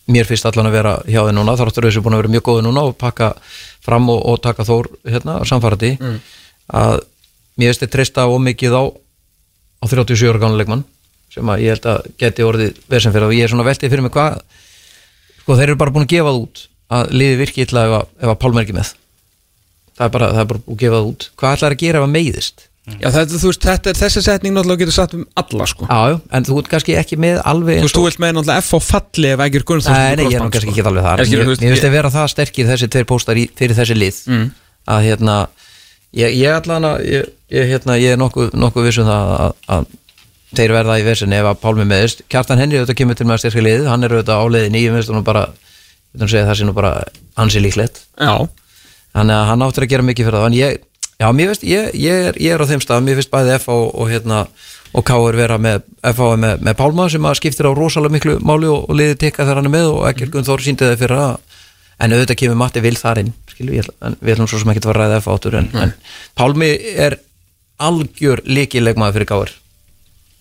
mér 0.09 0.25
finnst 0.25 0.47
allan 0.49 0.65
að 0.71 0.73
vera 0.79 0.93
hjá 1.05 1.19
þeir 1.27 1.35
núna 1.37 1.53
þáttur 1.59 1.85
þessu 1.85 2.01
búin 2.01 2.15
að 2.17 2.23
vera 2.23 2.31
mjög 2.33 2.45
góði 2.47 2.63
núna 2.65 2.81
og 2.89 2.95
pakka 2.97 3.27
fram 3.85 4.09
og, 4.09 4.23
og 4.25 4.39
taka 4.41 4.65
þór 4.65 4.89
hérna, 5.05 5.35
samfærandi 5.45 5.91
að 6.73 6.95
mér 7.61 7.69
finnst 7.69 7.83
þeir 7.85 7.91
treysta 7.93 8.25
ómikið 8.33 8.73
á, 8.73 8.83
á 9.81 9.85
37 9.89 10.29
ára 10.31 10.41
gánuleikmann 10.45 10.83
sem 11.31 11.51
að 11.51 11.63
ég 11.65 11.75
held 11.75 11.87
að 11.89 12.09
geti 12.21 12.45
orðið 12.45 12.81
vesen 12.91 13.13
fyrir 13.15 13.27
og 13.27 13.35
ég 13.35 13.47
er 13.47 13.53
svona 13.53 13.67
veltið 13.67 13.93
fyrir 13.93 14.05
mig 14.05 14.15
hvað 14.15 14.41
sko 15.41 15.57
þeir 15.57 15.69
eru 15.69 15.79
bara 15.81 15.95
búin 15.95 16.05
að 16.05 16.13
gefa 16.15 16.31
það 16.31 16.41
út 16.41 16.65
að 16.91 17.13
liði 17.15 17.37
virki 17.39 17.63
illa 17.65 17.85
ef 17.87 17.95
að, 17.97 18.09
að 18.27 18.35
Pálm 18.41 18.57
er 18.59 18.65
ekki 18.65 18.75
með. 18.75 18.89
Það 19.95 20.07
er 20.07 20.11
bara, 20.11 20.27
það 20.35 20.41
er 20.43 20.49
bara 20.51 20.63
búin 20.65 20.75
að 20.75 20.81
gefa 20.83 20.97
það 20.97 21.07
út. 21.11 21.27
Hvað 21.39 21.55
ætlar 21.55 21.75
að 21.75 21.81
gera 21.85 22.01
ef 22.01 22.07
að 22.07 22.13
meiðist 22.17 22.67
Já, 22.89 23.11
þetta, 23.13 23.37
þú 23.37 23.49
veist, 23.51 23.65
þetta 23.67 23.91
er 23.91 23.97
þessi 23.99 24.21
setning 24.25 24.55
náttúrulega 24.55 24.81
getur 24.81 24.95
satt 24.95 25.11
um 25.13 25.21
alla 25.37 25.65
sko. 25.69 25.85
Já, 25.85 26.15
en 26.33 26.45
þú 26.47 26.55
ert 26.57 26.69
kannski 26.71 26.95
ekki 26.97 27.17
með 27.21 27.37
alveg 27.45 27.77
Þú 27.77 27.85
veist, 27.85 27.97
þú 27.97 28.05
vilt 28.07 28.21
með 28.23 28.31
náttúrulega 28.39 28.63
F 28.63 28.71
á 28.73 28.79
falli 28.81 29.29
ef 29.29 29.43
ekki 29.45 29.59
er 29.59 29.65
Gunnar 29.69 29.93
Nei, 29.93 30.15
nei, 30.17 30.23
ég 30.25 30.37
er 30.39 30.47
kannski 30.55 30.71
ekki 30.73 30.85
alveg 30.89 31.05
það 31.05 31.21
Ég 31.35 31.51
veist, 31.51 31.85
að 31.85 31.93
vera 31.93 32.11
það 32.15 32.31
sterkir 32.33 32.71
þessi 32.71 32.89
tveir 32.95 33.07
póstar 33.11 33.41
fyrir 33.61 33.77
þessi 33.77 33.97
lið. 33.99 34.17
Mm. 34.33 34.47
að 34.95 35.05
hérna 35.05 35.35
ég, 36.17 36.33
ég 36.41 36.57
allan 36.57 36.89
að 36.89 37.05
ég, 37.05 37.29
ég, 37.51 37.67
hérna, 37.71 37.97
ég 38.01 38.15
er 38.15 38.21
nokkuð, 38.21 38.53
nokkuð 38.57 38.87
vissum 38.87 39.09
það 39.09 39.33
að, 39.37 39.57
að 39.75 39.89
þeir 40.57 40.73
verða 40.75 40.97
í 40.99 41.05
vesinni 41.07 41.37
ef 41.39 41.49
að 41.51 41.59
Pálmi 41.63 41.85
meðist. 41.87 42.23
Kjartan 42.31 42.59
Henry 42.61 42.79
auðvitað 42.81 42.99
kemur 43.01 43.19
til 43.19 43.27
með 43.27 43.37
að 43.37 43.43
styrka 43.45 43.65
liðið. 43.67 43.89
Hann 43.91 44.07
er 44.07 44.15
auðvitað 44.17 44.41
á 44.41 44.45
ég 44.81 44.95
finnst 44.95 45.13
nú 45.15 45.23
bara 45.27 45.45
ég 45.51 46.19
veit 46.19 46.25
að 46.27 46.33
segja 46.33 46.47
það 46.49 46.57
sé 46.59 46.67
nú 46.67 46.75
bara 46.75 46.93
ansi 47.39 47.61
líklegt. 47.63 48.01
Já, 48.19 48.33
þannig 49.15 49.37
að 49.37 49.49
hann 49.51 49.65
áttur 49.67 49.85
að 49.87 49.93
gera 49.93 50.07
mikið 50.07 50.27
fyrir 50.27 50.39
það 50.41 50.49
en 50.49 50.57
ég, 50.59 50.81
já, 51.21 51.27
mér 51.37 51.51
finnst, 51.53 51.63
ég, 51.67 51.87
ég, 51.95 52.27
er, 52.31 52.39
ég 52.43 52.55
er 52.55 52.63
á 52.63 52.69
þeim 52.71 52.83
stað. 52.83 53.05
Mér 53.07 53.19
finnst 53.21 53.31
bæði 53.31 53.55
F 53.61 53.69
og, 53.71 53.85
og 53.95 54.11
hérna 54.11 54.41
og 54.91 55.05
K 55.07 55.15
er 55.29 55.39
vera 55.39 55.57
með, 55.61 55.85
F 56.11 56.19
er 56.27 56.41
með, 56.43 56.65
með 56.67 56.77
Pálma 56.81 57.07
sem 57.11 57.27
að 57.31 57.37
skiptir 57.39 57.69
á 57.69 57.71
rosalega 57.71 58.17
miklu 58.17 58.35
máli 58.43 58.67
og, 58.67 58.89
og 58.91 58.97
liði 58.99 59.15
tekka 59.23 59.45
þegar 59.45 59.61
hann 59.61 59.69
er 59.71 59.75
með 59.77 59.87
og 59.93 60.01
ekki 60.09 60.27
mm. 60.27 60.33
Gunn 60.35 60.47
Þór 60.49 60.63
síndi 60.65 60.87
það 60.89 60.99
fyrir 61.05 61.21
að 61.23 61.57
en 62.01 62.15
auðvitað 62.17 62.39
kemur 62.41 62.59
Matti 62.59 62.83
vil 62.83 62.97
þar 62.99 63.21
inn 63.21 63.29
skilu, 63.53 63.75
ég, 63.77 63.85
ætla- 63.87 64.09
en 64.09 64.17
við 64.19 64.33
ætlum 64.35 64.49
svo 64.51 64.59
sem 64.59 64.71
ekki 64.73 64.81
að 64.83 64.87
fara 64.89 65.05
að 65.05 65.11
ræða 65.13 65.21
F 65.21 65.29
áttur 65.31 65.57
en, 65.61 65.69
en 65.79 65.93
Pálmi 66.41 66.71
er 67.05 67.15
algjör 67.87 68.41
líkilegmaður 68.47 69.17
fyrir 69.19 69.29
Káir 69.31 69.53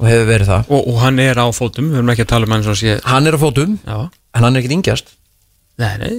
og 0.00 0.08
hefur 0.08 0.28
verið 0.30 0.48
það. 0.48 0.68
Og, 0.72 0.86
og 0.88 0.98
hann 1.02 1.18
er 1.20 1.36
á 1.40 1.46
fótum 1.52 1.90
Við 1.92 1.98
erum 2.00 2.12
ekki 2.14 2.24
að 2.24 2.30
tala 2.32 2.48
um 2.48 2.54
hann 2.56 2.64
sé 2.80 2.94
hann 3.04 3.28
er 3.28 3.36
á 3.36 3.40
fótum 3.40 3.74
Já. 3.84 3.96
en 4.08 4.46
hann 4.46 4.56
er 4.56 4.62
ekkit 4.62 4.76
yngjast. 4.78 5.10
Nei, 5.80 5.92
nei. 6.00 6.14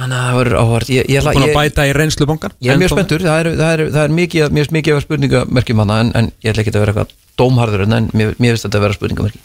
Þannig 0.00 0.16
að 0.16 0.24
það 0.30 0.38
verður 0.38 0.56
áhvert 0.62 0.90
ég, 0.94 1.08
ég, 1.10 1.18
ætla- 1.20 1.32
Búin 1.36 1.44
að 1.44 1.50
ég, 1.50 1.56
bæta 1.58 1.84
í 1.84 1.92
reynslubankan 1.92 2.52
Ég 2.64 2.72
er 2.72 2.78
mjög 2.80 2.92
spenntur, 2.94 3.24
það 3.26 3.40
er, 3.42 3.48
það 3.58 3.72
er, 3.74 3.82
það 3.92 4.04
er 4.06 4.14
mikið, 4.16 4.44
finnst 4.56 4.72
mikið 4.76 5.00
spurningamerkjum 5.04 5.82
hana 5.84 5.98
en, 6.04 6.12
en 6.16 6.30
ég 6.40 6.54
ætla 6.54 6.64
ekki 6.64 6.72
að 6.72 6.84
vera 6.86 6.94
eitthvað 6.94 7.12
dómharður 7.42 7.84
en 7.84 8.08
mér, 8.16 8.32
mér 8.40 8.54
finnst 8.54 8.64
þetta 8.68 8.80
að 8.80 8.84
vera 8.86 8.96
spurningamerki. 8.96 9.42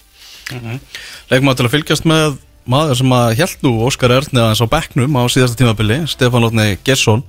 Legum 1.34 1.52
að 1.52 1.58
til 1.60 1.66
að 1.68 1.74
fylgjast 1.76 2.08
með 2.08 2.38
maður 2.72 3.00
sem 3.02 3.14
að 3.18 3.34
held 3.42 3.66
nú 3.66 3.72
Óskar 3.86 4.14
Erni 4.16 4.42
aðeins 4.42 4.64
á 4.64 4.68
bekknum 4.70 5.18
á 5.20 5.24
síðasta 5.30 5.60
tímabili 5.60 6.00
Stefán 6.10 6.46
Lótni 6.46 6.78
Gesson 6.88 7.26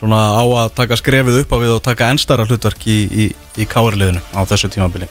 svona 0.00 0.20
á 0.32 0.44
að 0.64 0.72
taka 0.78 0.96
skrefið 0.96 1.42
upp 1.42 1.52
á 1.52 1.58
við 1.60 1.74
og 1.74 1.82
taka 1.84 2.08
ennstara 2.12 2.46
hlutverk 2.48 2.86
í, 2.88 2.98
í, 3.04 3.26
í 3.60 3.66
káarliðinu 3.68 4.22
á 4.32 4.40
þessu 4.48 4.72
tímabili. 4.72 5.10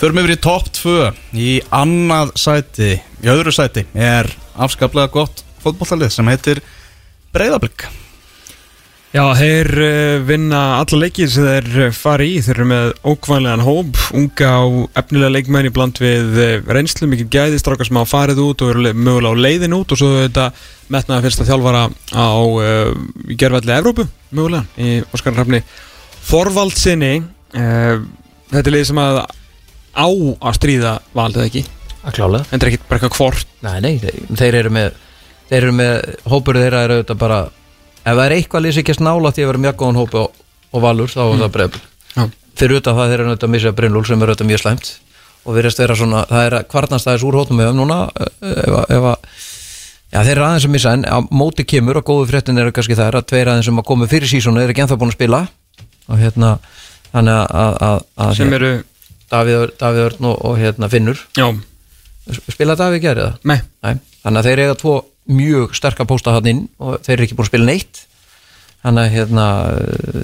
Förum 0.00 0.22
yfir 0.22 0.36
í 0.36 0.40
topp 0.48 0.72
2 0.80 0.96
í 1.36 1.50
annað 1.74 2.32
sæti 2.40 2.94
í 2.96 3.30
öðru 3.32 3.52
sæti 3.54 3.84
er 3.92 4.30
afskaplega 4.56 5.12
gott 5.12 5.44
fótbollalið 5.64 6.14
sem 6.14 6.32
heitir 6.32 6.64
Breiðablík 7.36 7.84
Já, 9.16 9.22
þeir 9.38 9.68
uh, 9.80 10.18
vinna 10.28 10.58
alla 10.82 10.98
leikir 11.00 11.30
sem 11.32 11.46
þeir 11.46 11.68
uh, 11.86 11.92
fari 11.96 12.26
í, 12.34 12.40
þeir 12.44 12.58
eru 12.58 12.66
með 12.68 12.88
ókvæmlegan 13.08 13.62
hóp, 13.64 13.96
unga 14.18 14.50
og 14.66 14.98
efnilega 15.00 15.32
leikmenn 15.32 15.68
í 15.70 15.72
bland 15.72 15.96
við 16.02 16.34
uh, 16.42 16.50
reynslu, 16.76 17.08
mikið 17.08 17.30
gæði, 17.32 17.60
strákar 17.62 17.88
sem 17.88 17.96
hafa 17.96 18.10
farið 18.12 18.42
út 18.44 18.64
og 18.66 18.74
eru 18.74 18.84
le- 18.84 18.92
mögulega 18.98 19.32
á 19.32 19.44
leiðin 19.46 19.76
út. 19.78 19.94
Og 19.94 20.00
svo 20.02 20.10
þetta 20.18 20.50
metnaði 20.92 21.24
fyrsta 21.30 21.46
þjálfara 21.48 21.86
á 22.12 22.28
uh, 22.36 22.92
gerðvalli 23.40 23.76
Evrópu, 23.78 24.04
mögulega, 24.36 24.66
í 24.84 24.98
Óskar 25.16 25.38
Hrafni 25.38 25.62
Þorvaldsinni, 26.28 27.12
uh, 27.56 28.04
þetta 28.52 28.64
er 28.68 28.74
leið 28.76 28.88
sem 28.90 29.00
að 29.00 29.22
á 29.96 30.06
að 30.12 30.56
stríða 30.60 30.96
valdið 31.16 31.46
ekki, 31.48 31.64
að 32.04 32.18
klálega 32.18 32.44
en 32.44 32.50
þetta 32.58 32.66
er 32.68 32.74
ekki 32.74 32.84
bara 32.90 33.00
eitthvað 33.00 33.20
hvort, 33.22 33.54
Nei, 33.64 33.76
nei, 33.80 33.94
þeir 34.36 34.60
eru 34.60 34.74
með 34.76 34.90
þeir 35.48 35.62
eru 35.62 35.76
með, 35.78 36.10
hópur 36.28 36.58
þeirra 36.60 36.84
eru 36.84 36.98
auðvitað 37.00 37.22
bara 37.22 37.38
ef 38.06 38.14
það 38.14 38.24
er 38.28 38.34
eitthvað 38.38 38.64
lýs 38.66 38.78
ekki 38.80 38.94
að 38.94 39.00
snála 39.00 39.32
því 39.34 39.44
að 39.44 39.50
vera 39.52 39.62
mjög 39.66 39.76
góðan 39.82 39.98
hópi 40.00 40.20
og, 40.22 40.38
og 40.72 40.84
valur 40.86 41.10
þá 41.12 41.20
er 41.26 41.40
það 41.42 41.52
breyð 41.56 41.76
Já. 42.16 42.22
fyrir 42.62 42.78
utan 42.80 42.96
það 43.00 43.10
þeir 43.10 43.18
eru 43.20 43.28
auðvitað 43.32 43.48
að 43.50 43.54
missa 43.56 43.74
Brynlúl 43.80 44.06
sem 44.08 44.22
er 44.22 44.32
auðvitað 44.32 44.50
mjög 44.52 44.62
slæmt 44.64 44.92
og 45.46 45.54
virðast 45.58 45.78
vera 45.82 45.94
svona, 45.98 46.22
það 46.30 46.46
er 46.48 46.54
að 46.60 46.64
kvarnast 46.72 47.06
aðeins 47.10 47.26
úr 47.28 47.36
hóttum 47.38 47.60
með 47.60 47.68
þeim 47.70 47.80
núna 47.82 47.98
eh, 48.18 48.62
ef, 48.62 48.72
að- 48.80 48.96
ef 48.96 49.10
að 49.12 49.44
Já, 50.14 50.20
þeir 50.22 50.36
eru 50.36 50.44
aðeins 50.46 50.64
að 50.68 50.70
missa 50.70 50.90
en 50.94 51.02
á 51.02 51.18
móti 51.34 51.64
kemur 51.66 51.98
og 51.98 52.04
góðu 52.06 52.28
fréttin 52.30 52.58
eru 52.62 52.70
kannski 52.72 52.94
það 52.96 53.16
að 53.18 53.24
tveir 53.26 53.48
aðeins 53.50 53.66
sem 53.66 53.80
að 53.82 53.86
komu 53.88 54.06
fyrir 54.08 54.30
sísónu 54.30 54.60
eru 54.62 54.70
ekki 54.72 54.84
ennþá 54.84 54.96
búin 55.00 55.10
að 55.10 55.16
spila. 55.16 55.40
Og 56.06 56.20
hérna 56.22 56.50
að, 57.10 57.26
að, 57.26 57.72
að, 57.88 58.04
að 58.22 58.30
sem 58.38 58.54
eru, 58.54 58.70
Davíð, 59.34 59.64
Davíð 59.82 60.04
Örn 60.06 60.28
og, 60.30 60.36
og 60.46 60.60
hérna 60.62 60.88
Finnur. 60.92 61.18
Já, 61.36 61.48
spila 62.54 62.76
Davíð 62.78 63.02
gerði 63.02 63.26
það? 63.26 63.36
með, 63.50 63.64
Nei, 63.82 63.98
þannig 64.22 64.40
að 64.40 64.48
þeir 64.48 64.62
eiga 64.64 64.78
tvo 64.84 64.94
mjög 65.26 65.74
sterka 65.76 66.06
pósta 66.08 66.34
hann 66.36 66.50
inn 66.50 66.62
og 66.78 67.00
þeir 67.04 67.16
eru 67.16 67.26
ekki 67.26 67.38
búin 67.38 67.46
að 67.46 67.52
spila 67.52 67.68
neitt. 67.70 68.04
Þannig 68.86 69.02
að 69.02 69.14
hérna, 69.16 69.46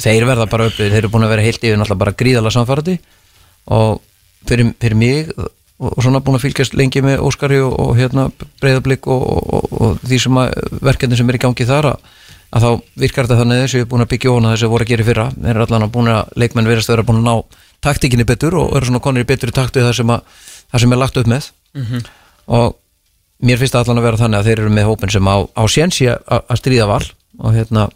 þeir 0.05 0.29
verða 0.29 0.47
bara 0.51 0.69
upplýðir, 0.71 0.93
þeir 0.95 1.03
eru 1.03 1.11
búin 1.11 1.27
að 1.27 1.35
vera 1.35 1.47
heilt 1.47 1.65
yfir 1.65 1.81
náttúrulega 1.81 2.03
bara 2.05 2.17
gríðalega 2.21 2.55
samfærdi 2.55 2.97
og 3.75 4.03
fyrir, 4.47 4.73
fyrir 4.79 4.99
mig 4.99 5.33
og, 5.39 5.97
svona 5.99 6.23
búin 6.23 6.39
að 6.39 6.45
fylgjast 6.47 6.77
lengi 6.79 7.03
með 7.03 7.25
Óskari 7.27 7.59
og, 7.63 7.75
og 7.83 7.97
hérna 7.99 8.29
breyðablík 8.63 9.09
og, 9.11 9.25
og, 9.27 9.73
og 9.73 10.05
því 10.05 10.21
sem 10.27 10.39
að 10.43 10.53
verkefni 10.91 11.19
sem 11.19 11.33
er 11.33 11.39
í 11.39 11.43
gangi 11.43 11.67
þar 11.67 11.91
að, 11.91 12.07
að 12.53 12.67
þá 12.67 12.71
virkar 13.03 13.27
þetta 13.27 13.41
þannig 13.41 13.59
að 13.59 13.65
þessu 13.67 13.83
er 13.83 13.91
búin 13.91 14.07
að 14.07 14.13
byggja 14.13 14.33
ofan 14.33 14.49
að 14.49 14.55
þessu 14.55 14.71
voru 14.75 14.87
að 14.87 14.93
gera 14.93 15.09
fyrra. 15.09 15.27
Þeir 15.39 15.53
eru 15.55 15.67
allan 15.67 15.87
að 15.89 15.95
búin 15.97 16.13
að 16.13 16.33
leikmenn 16.45 16.71
verðast 16.71 16.93
að 16.93 16.97
vera 16.97 17.09
búin 17.09 17.23
að 17.23 17.29
ná 17.31 17.59
taktikinni 17.83 18.29
betur 18.29 18.59
og 18.61 18.77
eru 18.79 18.91
svona 18.91 19.03
konir 19.03 19.27
í 19.27 19.31
betri 19.33 19.55
taktu 19.55 19.83
það 19.83 19.97
sem, 19.99 20.15
að, 20.15 20.47
það 20.71 20.85
sem 20.85 20.95
er 20.95 21.03
lagt 21.03 21.19
upp 21.19 21.33
með. 21.33 21.51
Og 22.53 22.79
mér 23.43 23.59
finnst 23.61 23.77
allan 23.79 24.01
að 24.01 24.07
vera 24.09 24.21
þannig 24.21 24.41
að 24.41 24.49
þeir 24.49 24.63
eru 24.63 24.73
með 24.77 24.89
hópin 24.91 25.13
sem 25.13 25.29
á, 25.29 25.37
á 25.43 25.63
sénsi 25.71 26.09
að 26.13 26.47
að 26.47 26.61
stríða 26.61 26.89
val 26.91 27.05
og 27.43 27.57
hérna 27.57 27.89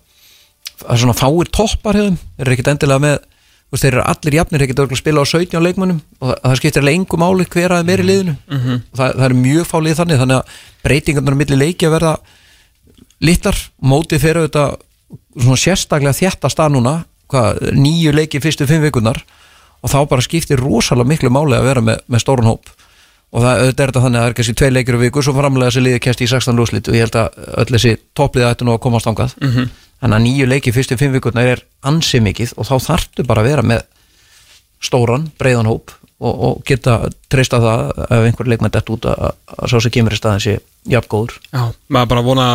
það 0.81 0.93
er 0.93 1.03
svona 1.03 1.17
fáir 1.17 1.51
toppar 1.55 1.99
hefðum 1.99 2.21
þeir 2.21 2.47
eru 2.47 2.57
ekkit 2.57 2.71
endilega 2.73 3.05
með 3.05 3.19
veist, 3.73 3.83
þeir 3.83 3.93
eru 3.97 4.05
allir 4.07 4.37
jafnir, 4.39 4.65
geta 4.67 4.85
örugglega 4.85 5.03
spila 5.03 5.23
á 5.23 5.27
17 5.27 5.63
leikmönnum 5.67 6.01
og 6.21 6.31
það, 6.31 6.41
það 6.43 6.57
skiptir 6.61 6.85
alveg 6.85 6.99
engu 7.01 7.21
máli 7.21 7.47
hver 7.51 7.75
að 7.77 7.93
er 7.95 8.03
í 8.03 8.07
liðinu. 8.07 8.35
Og 8.93 8.99
það, 9.01 9.15
það 9.17 9.27
er 9.27 9.37
mjög 9.43 9.69
fálið 9.71 10.01
þannig 10.01 10.21
þannig 10.23 10.37
að 10.37 10.59
breytingarnar 10.87 11.37
á 11.37 11.41
milli 11.41 11.59
leiki 11.61 11.89
að 11.89 11.97
verða 11.97 12.15
litlar, 13.27 13.61
mótið 13.81 14.23
fyrir 14.23 14.43
auðvitað 14.43 14.77
svona 15.37 15.61
sérstaklega 15.61 16.19
þjætta 16.21 16.53
stað 16.53 16.75
núna 16.77 16.95
hvað, 17.33 17.63
nýju 17.77 18.15
leiki 18.15 18.43
fyrstu 18.43 18.69
fimm 18.69 18.85
vikunar 18.87 19.23
og 19.83 19.93
þá 19.93 19.99
bara 20.09 20.25
skiptir 20.25 20.61
rosalega 20.63 21.11
miklu 21.11 21.31
máli 21.33 21.57
að 21.59 21.69
vera 21.69 21.83
með, 21.85 22.03
með 22.07 22.23
stórun 22.23 22.51
hóp 22.51 22.71
og 23.35 23.43
það 23.43 23.63
er 23.63 23.75
þetta 23.75 24.03
þannig 24.05 24.21
að 24.21 24.23
það 24.23 24.31
er 24.31 24.37
kannski 24.39 24.57
tvei 24.61 24.71
leikir 24.71 24.97
á 24.97 25.03
viku 25.03 25.25
svo 25.25 25.35
framlega 25.37 25.71
þessi 25.71 25.83
liði 25.83 26.03
kæst 26.05 26.23
í 26.23 26.31
16 26.31 26.57
lúslit 26.57 26.89
og 26.89 26.97
ég 26.97 27.07
held 27.07 27.19
að 27.21 27.43
öll 27.63 27.73
þessi 27.75 27.97
toppliða 28.17 28.53
ættu 28.55 28.69
nú 28.69 28.77
að 28.77 28.83
komast 28.87 29.11
ángað 29.11 29.35
-hmm. 29.41 29.69
þannig 30.01 30.17
að 30.17 30.25
nýju 30.27 30.47
leiki 30.47 30.73
fyrstu 30.73 30.97
fimm 30.97 31.13
vikurnar 31.13 31.53
er 31.57 31.65
ansi 31.83 32.21
mikið 32.21 32.55
og 32.57 32.67
þá 32.71 32.77
þarftu 32.89 33.27
bara 33.27 33.43
að 33.43 33.49
vera 33.51 33.63
með 33.63 33.83
stóran, 34.83 35.31
breiðan 35.39 35.67
hóp 35.71 35.91
og, 36.21 36.35
og 36.35 36.63
geta 36.67 37.01
treysta 37.33 37.61
það 37.61 37.83
ef 38.07 38.29
einhver 38.29 38.51
leikmenn 38.51 38.73
dett 38.73 38.93
út 38.93 39.09
að, 39.11 39.35
að 39.57 39.73
sá 39.73 39.77
sem 39.81 39.95
kemur 39.97 40.17
í 40.17 40.21
staðin 40.21 40.45
sé 40.45 40.55
jafn 40.89 41.11
góður. 41.13 41.37
Já, 41.51 41.63
maður 41.93 42.13
bara 42.13 42.25
vona 42.25 42.47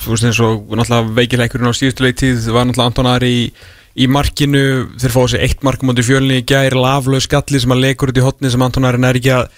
þú 0.00 0.14
veist 0.14 0.28
eins 0.28 0.40
og 0.44 0.70
náttúrulega 0.70 1.16
veikileikurinn 1.18 1.72
á 1.72 1.74
síðustu 1.76 2.06
leiktíð 2.06 2.48
var 2.54 2.68
náttúrulega 2.70 3.28
í, 3.28 4.06
markinu 4.08 4.62
þeir 5.00 5.16
fóðu 5.16 5.32
sér 5.34 5.44
eitt 5.48 5.66
mark 5.66 5.84
mútið 5.84 6.12
fjölni 6.12 6.40
í 6.40 6.46
gær 6.46 6.76
laflaug 6.78 7.24
skalli 7.24 7.60
sem 7.60 7.74
að 7.74 7.84
leikur 7.84 8.12
út 8.12 8.20
í 8.20 8.24
hotni 8.24 8.52
sem 8.52 8.64
Anton 8.64 8.88
Ari 8.88 9.02
er 9.02 9.20
ekki 9.20 9.34
að 9.34 9.50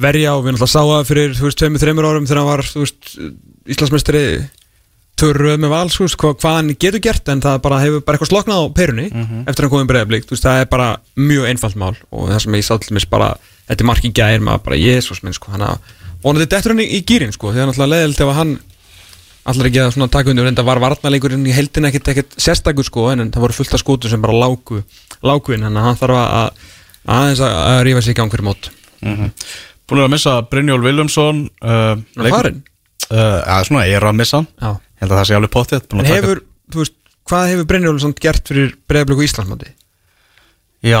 verja 0.00 0.34
og 0.34 0.44
við 0.44 0.54
náttúrulega 0.54 0.72
sá 0.74 0.82
það 0.82 1.08
fyrir, 1.10 1.34
þú 1.38 1.46
veist, 1.48 1.58
tveimur, 1.60 1.82
þreimur 1.82 2.08
árum 2.08 2.28
þegar 2.28 2.40
hann 2.42 2.50
var, 2.50 2.62
þú 2.66 2.84
veist, 2.84 3.10
Íslandsmeistri 3.74 4.22
törruð 5.14 5.60
með 5.62 5.70
vals, 5.70 5.94
þú 5.94 6.06
veist, 6.08 6.18
hvað, 6.18 6.36
hvað 6.42 6.56
hann 6.58 6.70
getur 6.74 7.02
gert 7.04 7.28
en 7.30 7.42
það 7.44 7.60
bara 7.62 7.80
hefur 7.84 8.02
bara 8.02 8.18
eitthvað 8.18 8.32
sloknað 8.32 8.64
á 8.66 8.74
perunni 8.74 9.06
eftir 9.46 9.54
að 9.54 9.64
hann 9.68 9.74
komið 9.76 9.90
breiðablík, 9.92 10.26
þú 10.26 10.34
veist, 10.34 10.46
það 10.48 10.60
er 10.64 10.70
bara 10.72 10.88
mjög 11.14 11.46
einfalt 11.52 11.76
mál 11.78 11.94
og 12.10 12.30
það 12.32 12.40
sem 12.42 12.56
ég 12.58 12.66
sá 12.66 12.74
til 12.82 12.96
mér 12.96 13.06
bara, 13.14 13.28
þetta 13.68 13.84
er 13.84 13.90
mark 13.92 14.04
í 14.04 14.10
gær, 14.10 14.40
maður 14.42 14.64
bara, 14.66 14.80
jésús 14.82 15.22
minn, 15.22 15.36
sko, 15.36 15.54
hann 15.54 15.62
að 15.62 15.92
vonandi 16.24 16.50
dettur 16.50 16.74
hann 16.74 16.82
í, 16.82 16.88
í 16.98 17.04
gýrin, 17.06 17.32
sko, 17.32 17.52
að 17.54 17.68
náttúrulega 17.70 17.92
leðilt 17.94 18.24
ef 18.24 18.32
að 18.32 18.38
hann 18.40 18.56
allar 19.44 19.68
ekki 19.68 19.80
að 19.82 19.90
svona 19.94 20.08
taka 20.10 20.32
undir 20.32 20.46
reynda 20.48 20.64
var 20.64 20.80
varnarleikurinn 20.80 21.46
í 21.46 21.52
heldin 21.54 21.84
ekkert 21.90 22.10
ekkert 22.14 22.36
sérstakur 22.40 22.86
sko 22.86 23.10
en 23.12 23.28
það 23.28 23.44
voru 23.44 23.56
fullt 23.58 23.74
af 23.76 23.82
skútu 23.82 24.08
sem 24.08 24.22
bara 24.24 24.32
lágu 24.32 24.80
lágu 25.20 25.52
inn, 25.52 25.66
þannig 25.66 25.82
að 25.82 25.88
hann 25.90 25.98
þarf 26.00 26.20
að 26.22 26.62
aðeins 27.04 27.42
að, 27.44 27.56
að 27.68 27.80
rífa 27.84 28.02
sig 28.06 28.14
í 28.14 28.18
gang 28.18 28.32
fyrir 28.32 28.46
mót 28.48 28.70
Búin 29.88 30.00
að 30.04 30.12
missa 30.14 30.34
Brynjól 30.48 30.80
Viljámsson 30.84 31.44
uh, 31.60 31.94
Hann 32.16 32.26
er 32.26 32.32
farinn? 32.32 32.60
Uh, 33.10 33.62
svona 33.68 33.84
er 33.86 34.00
að 34.08 34.16
missa 34.16 34.38
hann. 34.40 34.48
Ég 34.64 35.04
held 35.04 35.12
að 35.12 35.18
það 35.20 35.26
sé 35.28 35.34
alveg 35.38 35.50
pottið 35.52 35.96
En 36.00 36.08
hefur, 36.08 36.40
þú 36.72 36.80
veist, 36.84 36.94
hvað 37.28 37.48
hefur 37.52 37.66
Brynjólfsson 37.72 38.14
gert 38.24 38.48
fyrir 38.48 38.70
breyðablöku 38.88 39.26
Íslandsmáti? 39.26 39.72
Já, 40.84 41.00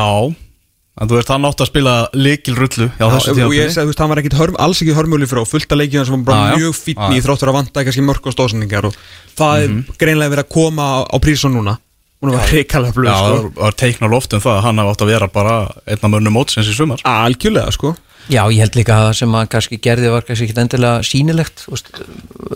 en 1.00 1.08
þú 1.10 1.16
veist, 1.18 1.30
hann 1.32 1.44
átti 1.48 1.64
að 1.64 1.70
spila 1.70 1.94
líkil 2.16 2.54
rullu 2.58 2.86
Já, 3.00 3.06
þessu 3.14 3.34
og 3.44 3.54
ég 3.56 3.72
segi, 3.72 3.80
þú 3.82 3.88
veist, 3.90 4.02
hann 4.04 4.12
var 4.12 4.20
ekkit 4.22 4.36
hörm, 4.38 4.58
alls 4.64 4.80
ekki 4.84 4.94
hörmjöli 4.96 5.28
frá 5.28 5.40
fullta 5.48 5.76
leikina 5.80 6.04
sem 6.08 6.14
var 6.20 6.26
bara 6.28 6.52
Já, 6.54 6.60
mjög 6.62 6.76
fínn 6.78 7.00
Já, 7.00 7.08
í 7.12 7.18
já. 7.18 7.24
þráttur 7.26 7.50
að 7.52 7.58
vanta 7.58 7.84
kannski 7.88 8.04
mörg 8.06 8.28
og 8.30 8.36
stóðsendingar 8.36 8.88
og 8.88 8.96
það 9.36 9.64
Mhm. 9.68 9.80
er 9.88 9.98
greinlega 10.04 10.32
verið 10.36 10.44
að 10.44 10.52
koma 10.54 10.84
á, 10.84 10.98
á 11.08 11.16
prísun 11.20 11.52
núna 11.56 11.76
hún 12.24 12.32
var 12.32 12.46
hrikalega 12.48 12.94
blöð, 12.96 13.10
það 13.12 13.24
sko 13.24 13.42
var- 13.42 13.64
var 13.64 13.72
teikna 13.76 14.08
loft 14.08 14.32
um 14.32 14.40
það 14.40 14.56
að 14.56 14.62
hann 14.64 14.78
átt 14.84 15.02
að 15.04 15.10
vera 15.12 15.28
bara 15.28 15.56
einn 15.84 16.04
af 16.04 16.10
mönnum 16.14 16.32
mótsins 16.38 16.68
í 16.70 16.72
sumar 16.76 17.00
algjörlega, 17.04 17.72
sko 17.72 17.96
Já, 18.32 18.40
ég 18.48 18.60
held 18.62 18.76
líka 18.78 18.94
að 18.96 19.06
það 19.08 19.16
sem 19.18 19.34
hann 19.36 19.48
kannski 19.52 19.78
gerði 19.84 20.10
var 20.14 20.24
kannski 20.24 20.46
ekki 20.48 20.60
endilega 20.62 21.02
sýnilegt 21.04 21.64
úst, 21.68 21.90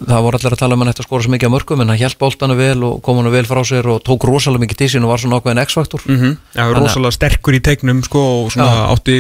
það 0.08 0.22
voru 0.24 0.38
allir 0.38 0.54
að 0.56 0.62
tala 0.62 0.78
um 0.78 0.84
hann 0.84 0.92
eftir 0.92 1.04
að 1.04 1.08
skora 1.10 1.26
svo 1.26 1.32
mikið 1.34 1.50
á 1.50 1.54
mörgum 1.56 1.82
en 1.84 1.92
hann 1.92 2.00
hjælt 2.00 2.18
boltana 2.22 2.56
vel 2.56 2.78
og 2.88 3.02
kom 3.04 3.20
hann 3.20 3.28
vel 3.34 3.44
frá 3.44 3.60
sér 3.68 3.90
og 3.92 4.00
tók 4.06 4.24
rosalega 4.24 4.64
mikið 4.64 4.80
til 4.80 4.88
sín 4.94 5.04
og 5.04 5.12
var 5.12 5.20
svona 5.20 5.40
ákveðin 5.42 5.64
X-faktor. 5.66 6.00
Mm 6.08 6.16
-hmm. 6.16 6.36
Já, 6.56 6.62
að- 6.64 6.78
rosalega 6.80 7.16
sterkur 7.18 7.54
í 7.54 7.60
teiknum, 7.60 8.02
sko 8.02 8.24
og 8.46 8.52
svona 8.52 8.88
átti 8.94 9.18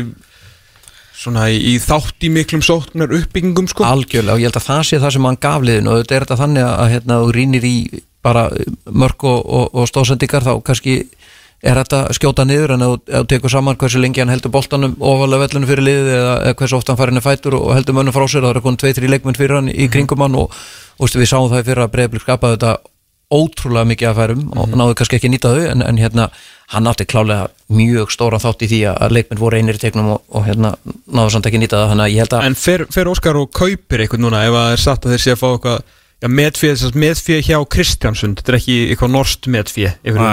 svona 1.18 1.48
í, 1.50 1.58
í 1.74 1.78
þátt 1.82 2.24
í 2.24 2.30
miklum 2.30 2.62
sóknar 2.62 3.10
uppbyggingum, 3.12 3.68
sko. 3.68 3.84
Algjörlega 3.84 4.32
og 4.32 4.40
ég 4.40 4.48
held 4.48 4.60
að 4.60 4.68
það 4.70 4.82
sé 4.86 5.00
það 5.02 5.12
sem 5.12 5.24
hann 5.24 5.40
gaf 5.40 5.62
liðinu 5.62 5.90
og 5.90 5.98
þetta 6.04 6.14
er 6.14 6.24
þetta 6.24 6.40
þannig 6.42 6.64
að 6.64 6.90
hérna, 6.94 7.20
þú 7.24 7.32
rínir 7.34 7.64
í 7.64 8.02
bara 8.22 8.48
mörg 8.90 9.24
og, 9.24 9.40
og, 9.46 9.74
og 9.74 9.88
stóðsendingar 9.88 10.46
þá 10.46 10.52
kannski 10.66 11.08
er 11.62 11.74
þetta 11.80 12.00
skjóta 12.14 12.44
niður 12.46 12.74
en 12.76 12.84
þú- 12.86 13.24
tekur 13.32 13.50
saman 13.50 13.76
hversu 13.80 13.98
lengi 14.02 14.20
hann 14.22 14.30
heldur 14.30 14.52
boltanum 14.54 14.92
ofalega 15.00 15.46
vellunum 15.46 15.68
fyrir 15.70 15.82
liðið 15.88 16.12
eða, 16.14 16.34
eða 16.46 16.54
hversu 16.60 16.76
oft 16.78 16.88
hann 16.92 17.00
farin 17.00 17.16
er 17.18 17.24
fætur 17.24 17.56
og 17.58 17.72
heldur 17.74 17.96
mönnum 17.98 18.14
frá 18.14 18.28
sér 18.30 18.44
það 18.46 18.52
eru 18.54 18.62
konið 18.68 18.82
tvei-tri 18.84 19.10
leikmenn 19.10 19.38
fyrir 19.40 19.56
hann 19.58 19.72
í 19.72 19.88
kringum 19.90 20.22
hann 20.22 20.36
og, 20.38 20.54
og 20.98 21.10
stu, 21.10 21.18
við 21.18 21.32
sáum 21.32 21.50
það 21.50 21.64
fyrir 21.66 21.82
að 21.86 21.92
breyðblik 21.96 22.22
skapaði 22.22 22.58
þetta 22.58 22.76
ótrúlega 23.28 23.84
mikið 23.90 24.08
að 24.08 24.16
færum 24.22 24.44
og 24.56 24.70
náðu 24.78 24.94
kannski 24.96 25.18
ekki 25.18 25.28
að 25.28 25.32
nýta 25.34 25.50
þau 25.52 25.64
en, 25.68 25.82
en 25.84 25.98
hérna 26.00 26.28
hann 26.72 26.86
átti 26.88 27.04
klálega 27.10 27.50
mjög 27.68 28.14
stóra 28.14 28.38
þátt 28.40 28.62
í 28.64 28.68
því 28.70 28.78
að- 28.88 29.12
leikmenn 29.18 29.40
voru 29.42 29.58
einir 29.58 29.76
í 29.76 29.82
tegnum 29.82 30.14
og, 30.14 30.22
og 30.32 30.46
hérna 30.46 30.70
náðu 31.12 31.34
samt 31.34 31.48
ekki 31.50 31.58
að 31.60 31.64
nýta 31.66 31.82
það 31.82 31.90
þannig 31.92 32.06
að 32.06 32.14
ég 32.14 32.22
held 32.24 32.36
að 32.38 32.46
En 32.48 32.56
fer, 32.56 32.86
fer 32.94 33.10
Óskar 33.12 33.36
og 33.42 33.50
kaupir 33.52 34.00
eitthvað 34.06 34.22
núna 34.24 34.40
er 34.46 34.48
já, 36.22 36.28
medfið, 36.28 36.86
medfið 36.98 37.44
hjá 37.46 37.58
Kristjánsund 37.70 38.40
þetta 38.40 38.54
er 38.54 38.58
ekki 38.58 38.78
eitthvað 38.94 39.12
norst 39.14 39.46
medfið 39.46 39.92
yfir 40.02 40.18
Nei. 40.18 40.32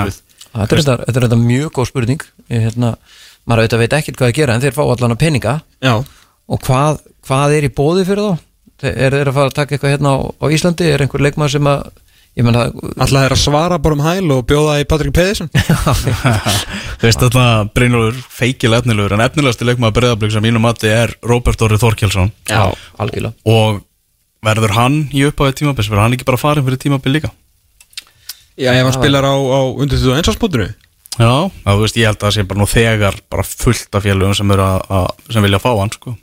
Þetta 0.55 0.75
er 0.75 0.81
þetta, 0.81 0.95
þetta 1.09 1.19
er 1.21 1.25
þetta 1.27 1.39
mjög 1.43 1.71
góð 1.75 1.89
spurning. 1.91 2.21
Ég, 2.49 2.61
hérna, 2.69 2.93
maður 3.45 3.63
auðvitað 3.65 3.83
veit 3.83 3.95
ekkert 3.99 4.19
hvað 4.21 4.31
að 4.31 4.37
gera 4.39 4.55
en 4.55 4.63
þeir 4.63 4.75
fá 4.77 4.83
allan 4.85 5.15
að 5.15 5.21
peninga. 5.25 5.55
Já, 5.83 5.93
og 6.47 6.61
hvað, 6.65 7.01
hvað 7.27 7.55
er 7.57 7.67
í 7.67 7.73
bóði 7.75 8.05
fyrir 8.07 8.23
þá? 8.31 8.41
Þeir- 8.81 8.97
er 9.05 9.15
þeir 9.19 9.29
að 9.31 9.37
fara 9.39 9.49
að 9.51 9.57
taka 9.59 9.75
eitthvað 9.75 9.93
hérna 9.95 10.13
á, 10.15 10.17
á 10.35 10.45
Íslandi? 10.55 10.87
Er 10.91 11.03
einhver 11.05 11.23
leikmaður 11.25 11.53
sem 11.55 11.69
að 11.71 11.85
alltaf 12.35 13.21
þeir 13.23 13.31
að 13.31 13.39
svara 13.39 13.77
bara 13.79 13.95
um 13.95 14.01
hæl 14.03 14.31
og 14.35 14.41
bjóða 14.49 14.73
í 14.81 14.87
Patrik 14.89 15.13
Pedersen? 15.15 15.47
Þú 15.55 17.05
veist 17.07 17.21
þetta 17.23 17.45
Brynjólfur 17.75 18.17
feikilega 18.35 18.83
efnilegur 18.83 19.15
en 19.15 19.23
efnilegasti 19.23 19.67
leikmaður 19.69 19.95
breyðablík 19.99 20.33
sem 20.35 20.43
mínum 20.43 20.63
mati 20.65 20.89
er 20.91 21.13
Róbert 21.23 21.63
Orri 21.63 21.79
Þorkjálsson 21.79 22.31
já, 22.51 22.65
algjörlega. 22.99 23.33
Og 23.47 23.79
verður 24.45 24.75
hann 24.75 24.97
í 25.15 25.23
uppáðið 25.29 25.57
tímabils 25.61 25.87
verður 25.89 26.03
hann 26.05 26.17
ekki 26.17 26.27
bara 26.27 26.41
farin 26.41 26.65
fyrir 26.67 26.81
tímabil 26.83 27.15
líka 27.15 27.31
Já, 28.55 28.71
ef 28.71 28.85
hann 28.87 28.95
spilar 28.95 29.25
á, 29.27 29.35
á 29.35 29.59
undir 29.75 29.99
þú 29.99 30.13
einsásbútinu 30.15 30.69
Já, 31.15 31.31
þú 31.63 31.79
veist, 31.81 31.97
ég 31.99 32.09
held 32.09 32.19
að 32.19 32.25
það 32.27 32.35
sé 32.35 32.43
bara 32.49 32.59
nú 32.59 32.67
þegar 32.67 33.17
bara 33.31 33.43
fullt 33.47 33.95
af 33.95 34.03
félögum 34.03 34.35
sem, 34.35 34.51
eru 34.51 34.63
að, 34.65 34.79
að, 34.97 35.09
sem 35.31 35.45
vilja 35.47 35.59
fá 35.63 35.69
hann 35.79 35.93
sko. 35.95 36.15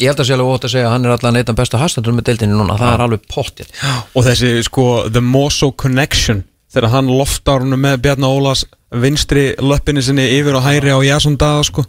ég 0.00 0.10
held 0.10 0.20
að 0.20 0.28
sé 0.28 0.34
alveg 0.36 0.50
ótt 0.54 0.66
að 0.68 0.74
segja 0.74 0.88
að 0.88 0.94
hann 0.94 1.06
er 1.08 1.14
allan 1.16 1.38
eitt 1.40 1.52
af 1.52 1.56
bestu 1.60 1.80
hastandur 1.80 2.16
með 2.16 2.28
deildinni 2.28 2.58
núna, 2.58 2.76
það 2.80 2.92
er 2.96 3.04
alveg 3.06 3.24
pottið 3.32 3.84
og 4.14 4.26
þessi 4.28 4.50
sko 4.68 4.84
The 5.10 5.22
Mosso 5.24 5.70
Connection 5.72 6.44
þegar 6.74 6.90
hann 6.92 7.10
loftar 7.10 7.62
húnu 7.64 7.78
með 7.78 8.00
Bjarni 8.04 8.28
Ólas 8.28 8.64
vinstri 8.94 9.44
löppinni 9.62 10.02
sinni 10.06 10.24
yfir 10.36 10.54
og 10.58 10.62
hæri 10.66 10.92
á 10.94 10.98
Jason 11.02 11.34
Dada 11.38 11.62
sko. 11.66 11.82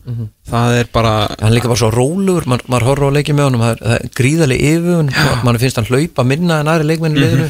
Það 0.49 0.77
er 0.79 0.87
bara 0.93 1.11
hann 1.41 1.53
líka 1.53 1.69
bara 1.69 1.77
svo 1.77 1.91
rólugur, 1.93 2.47
man, 2.49 2.63
maður 2.69 2.87
horfir 2.89 3.09
á 3.09 3.15
leikið 3.17 3.37
með 3.37 3.47
honum 3.49 3.65
það 3.65 3.73
er, 3.75 3.83
það 3.83 3.97
er 3.97 4.15
gríðarlega 4.19 4.71
yfir 4.71 5.43
mann 5.45 5.61
finnst 5.61 5.77
hann 5.81 5.89
hlaupa 5.89 6.25
minna 6.25 6.59
en 6.63 6.71
aðri 6.73 6.89
leikmenni 6.89 7.21
í 7.21 7.25
liðinu 7.25 7.49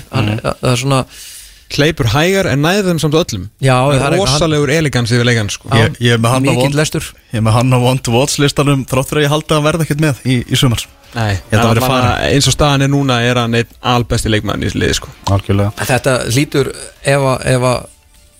það 1.66 1.78
er 1.78 1.80
hleypur 1.80 2.07
hægar 2.13 2.47
en 2.51 2.61
næður 2.61 2.89
þeim 2.91 2.99
samt 3.01 3.16
öllum. 3.20 3.45
Já, 3.59 3.76
það 3.76 3.99
það 3.99 4.05
er 4.05 4.13
er 4.13 4.20
rosalegur 4.22 4.70
elegans 4.76 5.11
yfir 5.11 5.26
leikan 5.26 5.49
sko. 5.49 5.70
Já. 5.70 5.78
ég, 5.86 5.95
ég 5.99 6.13
er 6.13 6.20
með 6.22 6.30
hann 6.36 6.45
á 6.45 6.53
want- 6.59 6.76
lestur. 6.76 7.07
ég 7.34 7.39
er 7.39 7.41
með 7.41 7.51
hann 7.57 7.74
á 7.74 7.80
want 7.82 8.03
to 8.03 8.11
watch 8.11 8.38
listanum 8.39 8.86
þrátt 8.86 9.09
fyrir 9.09 9.22
að 9.24 9.26
ég 9.26 9.34
haldi 9.34 9.49
að 9.49 9.55
hann 9.59 9.66
verða 9.70 9.84
ekkert 9.88 10.01
með 10.05 10.16
í, 10.26 10.38
í 10.45 10.55
sumar. 10.59 10.86
Nei, 11.16 11.39
allavega 11.51 12.28
eins 12.28 12.47
og 12.47 12.53
staðan 12.53 12.82
er 12.84 12.89
núna 12.91 13.22
er 13.24 13.36
hann 13.39 13.53
einn 13.55 13.68
albesti 13.82 14.30
leikmann 14.30 14.63
í 14.68 14.70
liði 14.76 14.97
sko. 14.99 15.09
Algjörlega. 15.32 15.72
En 15.80 15.86
Þetta 15.88 16.16
hlýtur 16.28 16.70
ef 17.03 17.22
að, 17.32 17.45
ef 17.55 17.61
að 17.72 17.86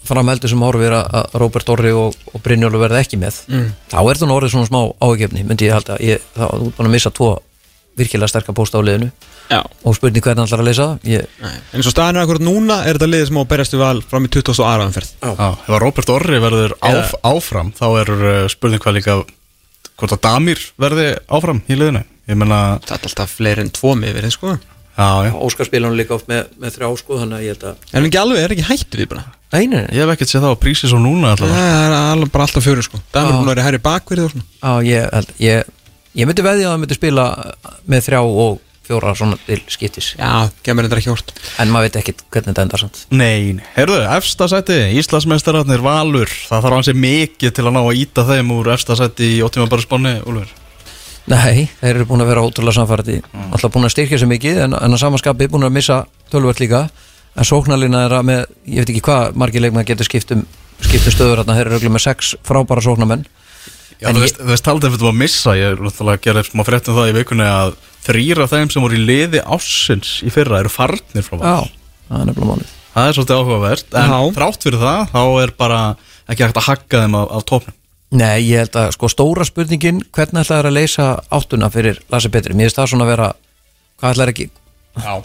framheldur 0.06 0.52
sem 0.52 0.62
horfir 0.62 0.94
að 0.94 1.08
að 1.18 1.38
Róbert 1.42 1.70
Orri 1.74 1.92
og, 1.98 2.14
og 2.34 2.42
Brynjólu 2.46 2.78
verða 2.84 3.00
ekki 3.02 3.18
með 3.18 3.40
Mm. 3.48 3.72
þá 3.90 3.98
er 4.12 4.20
það 4.22 4.34
orðið 4.36 4.52
svona 4.54 4.68
smá 4.70 4.82
ágefni 5.02 5.46
myndi 5.48 5.66
ég 5.66 5.74
halda, 5.74 5.98
ég, 6.04 6.20
þá 6.36 6.44
er 6.46 6.60
búin 6.78 6.86
að 6.90 6.94
missa 6.94 7.10
tvo 7.16 7.30
virkilega 8.00 8.32
sterkar 8.32 8.56
pósta 8.58 8.82
á 8.82 8.86
liðinu. 8.86 9.12
Já. 9.52 9.62
Og 9.86 9.96
spurning 9.98 10.24
hvernig 10.26 10.42
hann 10.42 10.50
ætlar 10.50 10.64
að 10.64 10.70
leysa 10.70 10.86
það? 10.90 11.08
Ég, 11.12 11.26
En 11.46 11.80
eins 11.80 11.90
og 11.90 11.94
staðan 11.94 12.18
er 12.18 12.26
akkurat 12.26 12.46
núna 12.46 12.80
er 12.84 12.98
þetta 12.98 13.10
liðið 13.12 13.28
sem 13.30 13.40
á 13.40 13.42
að 13.44 13.50
berjast 13.54 13.76
við 13.76 13.84
val 13.84 14.02
fram 14.10 14.26
í 14.26 14.32
20. 14.34 14.54
og 14.56 14.70
aðraðanferð 14.72 15.12
Já, 15.22 15.32
ef 15.32 15.70
að 15.70 15.82
Róbert 15.84 16.14
Orri 16.16 16.42
verður 16.42 16.76
áf, 16.82 17.14
áfram 17.22 17.74
þá 17.78 17.86
er 18.02 18.14
uh, 18.16 18.32
spurning 18.52 18.82
hvað 18.82 18.98
líka 18.98 19.18
hvort 19.96 20.16
að 20.18 20.24
Damir 20.26 20.64
verði 20.82 21.10
áfram 21.30 21.62
í 21.70 21.78
liðinu. 21.78 22.02
Ég 22.26 22.40
menna, 22.42 22.62
Það 22.88 22.98
er 22.98 23.10
alltaf 23.12 23.36
fleiri 23.38 23.62
en 23.68 23.76
tvo 23.76 23.94
miður 24.00 24.32
sko. 24.34 24.58
Já, 24.96 25.28
já. 25.28 25.32
Óskar 25.44 25.68
spila 25.68 25.90
hann 25.90 25.98
líka 26.00 26.16
oft 26.16 26.30
með, 26.32 26.46
með 26.56 26.78
þrjá 26.78 26.88
sko 27.02 27.18
þannig 27.20 27.36
að 27.38 27.44
ég 27.44 27.56
held 27.56 27.64
að 27.68 27.96
En 28.00 28.06
ekki 28.08 28.20
alveg, 28.22 28.38
er 28.40 28.54
ekki 28.56 28.68
hættu 28.70 29.00
því 29.02 29.08
bara? 29.12 29.24
Nei, 29.52 29.66
nei, 29.68 29.82
nei, 29.84 29.90
ég 29.92 30.06
hef 30.06 30.14
ekkert 30.14 30.32
séð 30.32 30.46
það 30.46 30.54
á 30.56 30.64
prísi 30.64 30.88
svo 30.92 31.00
núna 31.04 31.34
Það 31.36 31.52
allavega 31.52 32.06
er 32.26 32.32
bara 32.32 32.46
alltaf 32.48 32.64
fjöru 32.64 32.86
sko. 32.86 33.00
Það 33.12 33.52
er 33.52 33.62
hærri 33.66 33.82
bakverið 33.84 34.28
og 34.30 34.32
svona. 34.34 34.48
Á, 34.64 34.72
ég, 34.88 35.10
held, 35.12 35.34
ég, 35.44 35.74
ég 36.16 36.28
myndi 36.30 36.46
veðja 36.46 36.70
að 36.70 36.74
hann 36.74 36.84
myndi 36.84 36.98
spila 36.98 37.26
með 37.92 38.08
þrjá 38.10 38.22
og 38.24 38.62
fjóra 38.86 39.16
svona 39.18 39.38
til 39.48 39.62
skiptis. 39.72 40.12
Já, 40.20 40.50
kemur 40.66 40.86
þetta 40.86 41.00
ekki 41.00 41.10
hort 41.10 41.32
en 41.62 41.72
maður 41.74 41.88
veit 41.88 41.96
ekkit 42.02 42.20
hvernig 42.30 42.52
þetta 42.52 42.66
endar 42.66 42.84
samt. 42.84 43.00
Nei, 43.10 43.56
heyrðu, 43.76 43.98
efsta 44.18 44.48
sæti, 44.52 44.78
Íslandsmeistararnir 45.00 45.82
Valur, 45.86 46.30
það 46.30 46.68
þarf 46.68 46.78
hansi 46.78 46.94
mikið 46.98 47.56
til 47.58 47.66
að 47.66 47.74
ná 47.74 47.82
að 47.82 48.02
íta 48.04 48.28
þeim 48.28 48.54
úr 48.54 48.70
efsta 48.76 48.98
sæti 49.00 49.32
í 49.38 49.42
ótíma 49.46 49.66
bara 49.72 49.86
spáni, 49.86 50.14
Úlfur. 50.30 50.54
Nei, 51.32 51.66
þeir 51.80 51.96
eru 51.96 52.06
búin 52.06 52.22
að 52.22 52.30
vera 52.30 52.44
ótrúlega 52.46 52.78
samfærdi 52.78 53.16
alltaf 53.34 53.72
búin 53.74 53.88
að 53.88 53.96
styrkja 53.96 54.20
sér 54.22 54.30
mikið 54.30 54.60
en, 54.68 54.76
en 54.78 54.94
að 54.94 55.02
samanskapi 55.02 55.48
búin 55.50 55.66
að 55.66 55.74
missa 55.80 55.98
tölvöld 56.30 56.62
líka. 56.62 56.86
En 57.34 57.48
sóknarlina 57.50 58.04
er 58.06 58.14
að 58.14 58.28
með, 58.30 58.44
ég 58.70 58.86
veit 58.86 58.92
ekki 58.94 59.02
hvað 59.08 59.34
margir 59.42 59.66
leikmenn 59.66 59.88
getur 59.90 60.06
skiptum 60.06 60.46
skiptum 60.86 61.16
stöður 61.16 61.42
Já, 64.02 64.10
þú 64.12 64.16
ég- 64.20 64.24
veist, 64.26 64.40
þú 64.42 64.58
talað 64.66 64.88
ef 64.90 64.96
þetta 64.96 65.06
var 65.08 65.14
að 65.16 65.22
missa, 65.24 65.56
ég 65.56 65.72
er 65.72 65.78
náttúrulega 65.86 66.18
að 66.20 66.26
gera 66.28 66.44
smá 66.44 66.64
fréttum 66.68 66.98
það 66.98 67.10
í 67.12 67.16
vikunni 67.20 67.46
að 67.48 67.76
þrýra 68.06 68.48
þeim 68.52 68.72
sem 68.74 68.84
voru 68.86 68.98
í 69.00 69.06
liði 69.06 69.40
ássins 69.56 70.12
í 70.26 70.30
fyrra 70.34 70.60
eru 70.60 70.70
farnir 70.70 71.24
frá 71.26 71.38
Val. 71.40 71.46
Já, 71.46 71.70
það 72.10 72.20
er 72.22 72.26
nefnilega 72.30 72.50
málið. 72.52 72.74
Það 72.96 73.08
er 73.10 73.16
svolítið 73.18 73.40
áhugavert, 73.40 73.88
en 73.96 74.12
Já. 74.12 74.20
þrátt 74.36 74.64
fyrir 74.68 74.80
það, 74.84 75.00
þá 75.16 75.22
er 75.44 75.52
bara 75.58 75.80
ekki 76.30 76.44
hægt 76.46 76.60
að 76.62 76.68
hakka 76.70 77.02
þeim 77.06 77.16
af, 77.22 77.32
af 77.40 77.46
tópnum 77.50 77.74
Nei, 78.16 78.40
ég 78.48 78.62
held 78.62 78.76
að 78.80 78.92
sko 78.96 79.08
stóra 79.12 79.44
spurningin 79.48 80.04
hvernig 80.16 80.46
ætlaði 80.46 80.62
þeir 80.62 80.68
að 80.70 80.76
leysa 80.78 81.06
áttuna 81.36 81.68
fyrir 81.74 81.98
Lasse 82.14 82.30
Petri, 82.32 82.54
mér 82.56 82.70
finnst 82.70 82.78
það 82.80 82.92
svona 82.94 83.04
að 83.08 83.12
vera 83.16 83.28
hvað 84.00 84.14
ætlaði 84.14 84.32
ekki 84.36 84.46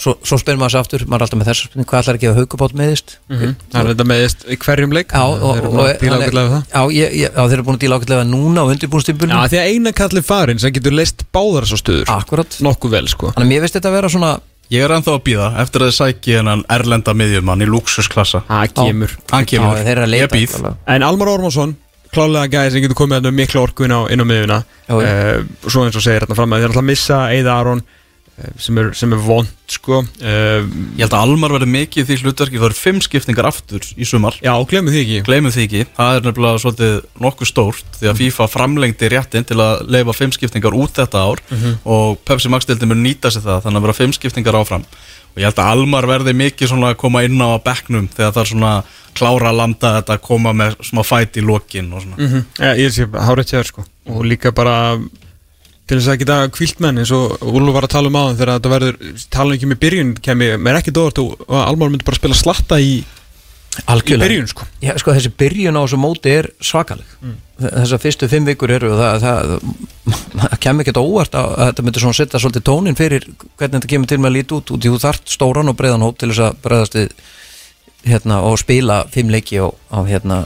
svo, 0.02 0.14
svo 0.26 0.38
spyrir 0.40 0.58
maður 0.60 0.74
sér 0.74 0.82
aftur, 0.84 1.04
maður 1.06 1.20
er 1.20 1.26
alltaf 1.26 1.40
með 1.40 1.50
þessa 1.50 1.66
spurning 1.68 1.88
hvað 1.90 2.10
ekki 2.14 2.28
að 2.30 2.38
haugubátt 2.40 2.74
meðist 2.80 3.14
Það 3.30 3.80
er 3.80 3.90
þetta 3.92 4.06
meðist 4.10 4.44
í 4.50 4.58
hverjum 4.64 4.94
leik. 4.96 5.14
Já, 5.14 5.22
og, 5.30 5.40
Þeir 5.40 5.60
eru 5.60 5.70
og, 5.70 5.74
búin 5.76 5.86
að 5.86 6.00
díla 6.00 6.16
er- 6.16 6.24
ágætlega 6.24 6.46
við 6.46 6.54
það. 6.54 6.64
Já, 6.74 6.82
ég, 6.96 7.14
ég, 7.20 7.30
já, 7.30 7.42
þeir 7.44 7.56
eru 7.58 7.66
búin 7.68 7.78
að 7.78 7.84
díla 7.84 7.98
ákveðlega 8.00 8.28
núna 8.30 8.64
á 8.66 8.70
undirbúinstýmbunum 8.74 9.36
Já, 9.36 9.48
því 9.52 9.60
að 9.60 9.70
eina 9.74 9.92
kalli 10.00 10.22
farin 10.26 10.62
sem 10.62 10.74
getur 10.74 10.96
leist 10.96 11.26
báðar 11.34 11.68
svo 11.70 11.78
stöður. 11.80 12.10
Akkurat 12.10 12.58
Nokkuð 12.66 12.96
vel 12.96 13.06
sko. 13.10 13.30
Þannig 13.34 13.46
að 13.46 13.52
mér 13.54 13.64
finnst 13.66 13.78
þetta 13.78 13.92
að 13.92 13.98
vera 14.00 14.10
svona 14.10 14.32
Ég 14.70 14.84
er 14.86 14.92
ennþá 14.94 15.14
að 15.16 15.22
býða 15.26 15.46
eftir 15.64 15.82
að 15.82 15.88
þið 15.90 15.96
sæki 15.96 16.34
hennan 16.38 16.60
erlenda 16.70 17.14
miðjumann 17.18 17.62
í 17.64 17.66
luxusklassa 17.66 18.44
Það 18.46 18.74
kemur. 18.78 19.14
Hann 19.32 19.48
kemur, 19.50 19.80
þeir 19.82 19.96
eru 19.96 20.04
að 20.06 20.12
leita 20.14 20.38
ég 20.38 20.52
býð. 20.52 20.68
En 20.94 21.02
Almar 21.06 21.32
Ormansson 21.32 21.72
Klálega 22.10 22.50
gæði 22.50 22.70
sem 22.74 22.84
getur 22.84 22.98
komið 22.98 23.18
hérna 23.18 23.30
með 23.30 23.38
mikla 23.38 23.62
orku 23.62 23.86
inn 23.86 23.94
á, 23.94 24.00
inn 24.10 24.22
á 24.22 24.26
já. 24.26 24.58
uh, 24.94 25.42
Svo 25.66 25.84
eins 25.86 25.98
og 25.98 26.02
segir 26.02 26.22
hérna 26.24 26.38
fram 26.38 26.54
að 26.54 26.58
þeir 26.62 26.66
er 26.66 26.70
alltaf 26.70 26.82
að 26.82 26.88
missa 26.90 27.18
Eða 27.34 27.56
Aron 27.62 27.82
sem 28.60 28.78
er, 28.80 28.90
sem 28.96 29.12
er 29.14 29.20
vond 29.22 29.48
sko. 29.70 30.00
Uh, 30.20 30.64
Ég 30.98 31.04
held 31.04 31.14
að 31.14 31.22
Almar 31.22 31.54
verði 31.54 31.68
mikið 31.70 32.08
því 32.08 32.16
hlutverki 32.24 32.58
Það 32.58 32.66
eru 32.70 32.78
fimm 32.78 33.00
skiptingar 33.04 33.48
aftur 33.50 33.84
í 33.94 34.08
sumar. 34.08 34.38
Já, 34.42 34.52
glemum 34.70 34.92
því 34.94 35.02
ekki. 35.04 35.20
Gleimum 35.28 35.54
því 35.54 35.66
ekki, 35.68 35.84
það 35.96 36.16
er 36.16 36.26
nefnilega 36.26 36.62
svolítið 36.64 36.96
nokkuð 37.26 37.50
stórt 37.52 38.00
Því 38.00 38.10
að 38.10 38.20
FIFA 38.22 38.48
framlengdi 38.54 39.10
réttin 39.12 39.46
til 39.46 39.60
að 39.62 39.84
leifa 39.94 40.16
fimm 40.16 40.34
skiptingar 40.34 40.76
út 40.76 40.98
þetta 40.98 41.24
ár 41.30 41.44
Og 41.84 42.20
Pepsi 42.26 42.50
Max 42.52 42.68
deildin 42.68 42.90
mun 42.92 43.02
nýta 43.04 43.30
sér 43.30 43.46
það 43.46 43.64
Þannig 43.66 43.80
að 43.82 43.88
vera 43.88 43.98
fimm 44.00 44.16
skiptingar 44.16 44.60
áfram. 44.60 44.84
Og 45.30 45.38
ég 45.38 45.46
held 45.46 45.60
að 45.62 45.70
Almar 45.76 46.06
verði 46.10 46.34
mikið 46.34 46.72
svona 46.72 46.90
að 46.90 46.98
koma 47.04 47.22
inn 47.22 47.38
á 47.38 47.54
bekknum 47.62 48.08
Þegar 48.10 48.32
það 48.34 48.42
er 48.42 48.50
svona 48.50 48.72
klára 49.14 49.50
að 49.52 49.58
landa 49.60 49.92
þetta 50.00 50.18
Koma 50.24 50.52
með 50.56 50.76
smá 50.86 51.02
fæt 51.06 51.38
í 51.38 51.44
lokin 51.46 51.92
og 51.92 52.02
svona. 52.02 52.16
Mm 52.18 52.28
-hmm. 52.28 52.42
Já, 52.58 52.70
til 55.90 55.98
þess 55.98 56.10
að 56.12 56.20
geta 56.22 56.40
kvílt 56.54 56.82
menn 56.82 57.00
eins 57.02 57.10
og 57.14 57.40
Úlur 57.42 57.74
var 57.74 57.86
að 57.86 57.96
tala 57.96 58.10
um 58.10 58.18
á 58.18 58.24
þegar 58.30 58.52
þetta 58.56 58.74
verður 58.74 58.98
tala 59.34 59.56
ekki 59.56 59.70
með 59.70 59.80
byrjun 59.84 60.12
kemi, 60.22 60.50
mér 60.54 60.76
er 60.76 60.82
ekki 60.84 60.94
dóðart 60.94 61.22
og 61.24 61.56
Almar 61.64 61.90
myndi 61.90 62.06
bara 62.06 62.20
spila 62.20 62.36
slatta 62.38 62.78
í, 62.78 63.00
í 63.00 64.18
byrjun 64.20 64.50
sko. 64.50 64.68
Já, 64.84 64.92
sko, 65.02 65.14
þessi 65.16 65.32
byrjun 65.42 65.78
á 65.78 65.82
þessu 65.82 65.98
móti 66.00 66.34
er 66.36 66.50
svakaleg 66.62 67.16
mm. 67.18 67.34
þessar 67.64 68.02
fyrstu 68.04 68.30
fimm 68.30 68.46
vikur 68.46 68.74
eru 68.76 68.92
og 68.94 69.02
það, 69.02 69.26
það, 69.26 70.22
það 70.36 70.56
kemur 70.66 70.86
ekkert 70.86 71.02
óvart 71.02 71.36
að, 71.40 71.50
að 71.56 71.72
þetta 71.72 71.86
myndir 71.88 72.06
svona 72.06 72.20
setja 72.20 72.42
svolítið 72.44 72.66
tónin 72.70 73.00
fyrir 73.00 73.26
hvernig 73.58 73.76
þetta 73.80 73.92
kemur 73.94 74.12
til 74.12 74.20
með 74.20 74.30
að 74.30 74.38
líti 74.38 74.58
út 74.60 74.74
út 74.76 74.86
í 74.86 74.94
þú 74.94 75.02
þart 75.08 75.34
stóran 75.34 75.72
og 75.74 75.78
breiðan 75.80 76.06
hóp 76.06 76.22
til 76.22 76.30
þess 76.30 76.46
að 76.46 76.62
breiðast 76.68 77.00
hérna, 78.06 78.40
og 78.46 78.56
spila 78.62 79.02
fimm 79.10 79.34
leiki 79.34 79.58
á, 79.58 79.66
á 79.90 79.98
hérna 80.06 80.44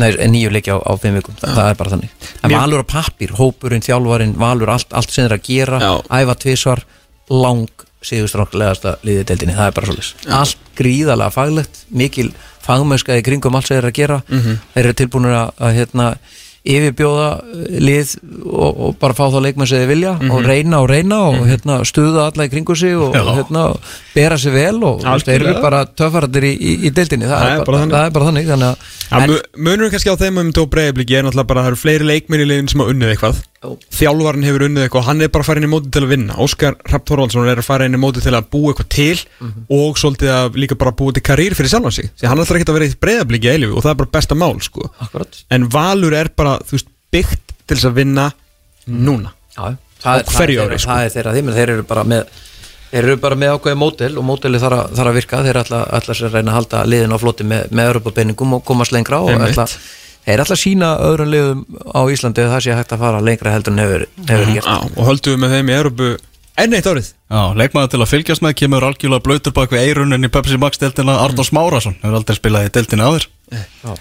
nýju 0.00 0.50
leiki 0.52 0.72
á, 0.72 0.78
á 0.80 0.92
fimm 1.00 1.18
vikum, 1.18 1.36
Þa, 1.40 1.54
það 1.56 1.70
er 1.70 1.78
bara 1.80 1.92
þannig. 1.94 2.12
En 2.42 2.54
valur 2.54 2.84
á 2.84 2.86
pappir, 2.88 3.34
hópurinn, 3.38 3.84
þjálfarin 3.84 4.34
valur, 4.40 4.72
allt, 4.72 4.92
allt 4.92 5.12
sem 5.12 5.26
þeir 5.26 5.36
að 5.36 5.48
gera. 5.48 5.80
Já. 5.82 5.92
æfa 6.22 6.38
tvísvar, 6.44 6.84
lang 7.30 7.84
síðustránglegasta 8.02 8.96
liðið 9.06 9.26
deildinni, 9.30 9.56
það 9.56 9.68
er 9.68 9.76
bara 9.76 9.90
svolítið 9.90 10.32
allt 10.38 10.70
gríðalega 10.78 11.34
faglegt 11.34 11.82
mikil 11.94 12.32
fagmöðskaði 12.62 13.24
kringum 13.26 13.58
allt 13.58 13.68
sem 13.68 13.78
þeir 13.78 13.88
að 13.90 13.98
gera. 13.98 14.20
Mm 14.28 14.40
-hmm. 14.40 14.62
þeir 14.74 14.84
eru 14.84 14.96
tilbúin 14.98 15.28
að, 15.30 15.52
að 15.58 15.76
hérna, 15.78 16.06
yfirbjóða 16.62 17.28
lið 17.82 18.12
og, 18.46 18.68
og 18.70 18.96
bara 19.02 19.16
fá 19.18 19.24
þá 19.32 19.38
leikmenn 19.42 19.66
sem 19.66 19.82
þið 19.82 19.88
vilja 19.90 20.12
mm 20.12 20.20
-hmm. 20.20 20.30
og 20.30 20.40
mhm. 20.40 20.48
reyna 20.48 20.80
og 20.82 20.88
reyna 20.90 21.18
og 21.18 21.34
mm 21.34 21.40
-hmm. 21.40 21.50
hérna, 21.50 21.78
stuða 21.84 22.26
alla 22.30 22.46
í 22.46 22.50
kringu 22.50 22.76
sig 22.76 22.96
og 22.96 23.14
hérna, 23.14 23.76
bera 24.14 24.38
sig 24.38 24.52
vel 24.52 24.84
og 24.84 25.02
þeir 25.02 25.42
eru 25.42 25.60
bara 25.60 25.84
töfaratir 25.86 26.44
í, 26.44 26.54
í, 26.54 26.72
í 26.86 26.90
deildinni 26.90 27.26
það, 27.26 27.38
það, 27.38 27.58
er, 27.58 27.64
bara, 27.64 27.78
það 27.78 28.06
er 28.06 28.10
bara 28.10 28.24
þannig 28.24 28.46
þannig 28.46 28.76
að 29.10 29.40
Munur 29.56 29.90
kannski 29.90 30.10
á 30.10 30.16
þeim 30.16 30.38
um 30.38 30.52
tó 30.52 30.66
breiðbliki 30.66 31.16
er 31.16 31.24
náttúrulega 31.24 31.46
bara 31.46 31.60
að 31.60 31.64
það 31.64 31.72
eru 31.72 31.82
fleiri 31.82 32.04
leikmenn 32.04 32.40
í 32.40 32.46
liðin 32.46 32.68
sem 32.68 32.80
hafa 32.80 32.90
unnið 32.90 33.10
eitthvað 33.10 33.42
þjálfvarn 33.62 34.44
hefur 34.46 34.64
unnið 34.66 34.84
eitthvað 34.86 35.02
og 35.02 35.06
hann 35.06 35.22
er 35.22 35.30
bara 35.32 35.44
að 35.44 35.48
fara 35.48 35.60
inn 35.60 35.66
í 35.68 35.70
móti 35.70 35.90
til 35.94 36.02
að 36.02 36.12
vinna. 36.12 36.36
Óskar 36.42 36.76
Rapp 36.90 37.06
Þorvaldsson 37.08 37.48
er 37.50 37.60
að 37.62 37.66
fara 37.68 37.86
inn 37.86 37.94
í 37.94 38.00
móti 38.02 38.22
til 38.24 38.34
að 38.34 38.48
búa 38.50 38.72
eitthvað 38.72 38.88
til 38.90 39.18
mm 39.22 39.48
-hmm. 39.48 39.64
og 39.78 39.98
svolítið 39.98 40.30
að 40.34 40.58
líka 40.58 40.78
bara 40.78 40.92
búa 40.92 41.12
til 41.12 41.22
karýr 41.22 41.54
fyrir 41.54 41.70
sjálfan 41.70 41.92
sig. 41.92 42.10
Því 42.18 42.28
hann 42.28 42.38
ætlar 42.42 42.56
ekki 42.58 42.70
að 42.70 42.78
vera 42.78 42.90
í 42.90 43.00
breyðabliki 43.04 43.48
eilifu 43.50 43.76
og 43.76 43.82
það 43.82 43.90
er 43.90 44.00
bara 44.02 44.12
besta 44.12 44.34
mál 44.34 44.60
sko. 44.60 44.90
en 45.50 45.68
Valur 45.68 46.14
er 46.14 46.28
bara 46.36 46.58
veist, 46.70 46.86
byggt 47.12 47.42
til 47.66 47.76
þess 47.76 47.86
að 47.86 47.94
vinna 47.94 48.32
núna. 48.86 49.30
Já, 49.56 49.62
það, 50.02 50.18
er, 50.18 50.24
það, 50.24 50.50
er, 50.50 50.78
sko. 50.78 50.90
það 50.90 51.04
er 51.04 51.10
þeirra 51.10 51.32
því 51.32 51.42
þeir 51.52 51.70
eru 51.70 51.82
bara 51.82 52.04
með 52.04 52.24
Þeir 52.92 53.04
eru 53.08 53.16
bara 53.16 53.36
með 53.40 53.54
ákveði 53.56 53.76
mótel 53.80 54.18
og 54.20 54.24
móteli 54.24 54.58
þarf, 54.60 54.92
að 55.00 55.14
virka, 55.16 55.38
þeir 55.40 55.56
ætla, 55.62 55.78
ætla 55.96 56.12
að 56.12 56.34
reyna 56.34 56.50
að 56.52 56.56
halda 56.58 56.84
liðin 56.84 57.14
á 57.16 57.18
floti 57.22 57.44
með, 57.48 57.70
með 57.72 57.88
Þeir 60.22 60.34
er 60.36 60.42
alltaf 60.44 60.60
sína 60.60 60.92
öðrun 61.02 61.32
liðum 61.32 61.62
á 61.90 62.00
Íslandi 62.12 62.44
að 62.44 62.52
það 62.52 62.64
sé 62.66 62.76
hægt 62.78 62.92
að 62.94 63.02
fara 63.02 63.22
lengra 63.26 63.54
heldur 63.56 63.74
en 63.74 63.82
hefur, 63.82 64.04
hefur 64.28 64.44
mm, 64.46 64.54
gert? 64.54 64.68
Á, 64.70 64.78
og 64.86 65.08
höldum 65.08 65.34
við 65.34 65.42
með 65.42 65.54
þeim 65.56 65.72
í 65.72 65.74
Európu 65.76 66.10
enn 66.62 66.76
eitt 66.78 66.88
árið. 66.92 67.10
Já, 67.32 67.42
leikmaður 67.58 67.90
til 67.90 68.00
að 68.04 68.10
fylgjast 68.12 68.44
með 68.44 68.54
kemur 68.60 68.86
algjörlega 68.86 69.26
blöytur 69.26 69.56
bak 69.56 69.74
við 69.74 69.88
eirunin 69.88 70.28
í 70.28 70.30
Pepsi 70.30 70.60
Max 70.62 70.78
deltina 70.78 71.18
Arnórs 71.24 71.50
mm. 71.50 71.58
Márasson, 71.58 71.98
hefur 72.04 72.20
aldrei 72.20 72.38
spilað 72.38 72.68
í 72.68 72.72
deltina 72.78 73.10
áður. 73.10 73.28
Eh, 73.50 73.66
Já. 73.82 73.92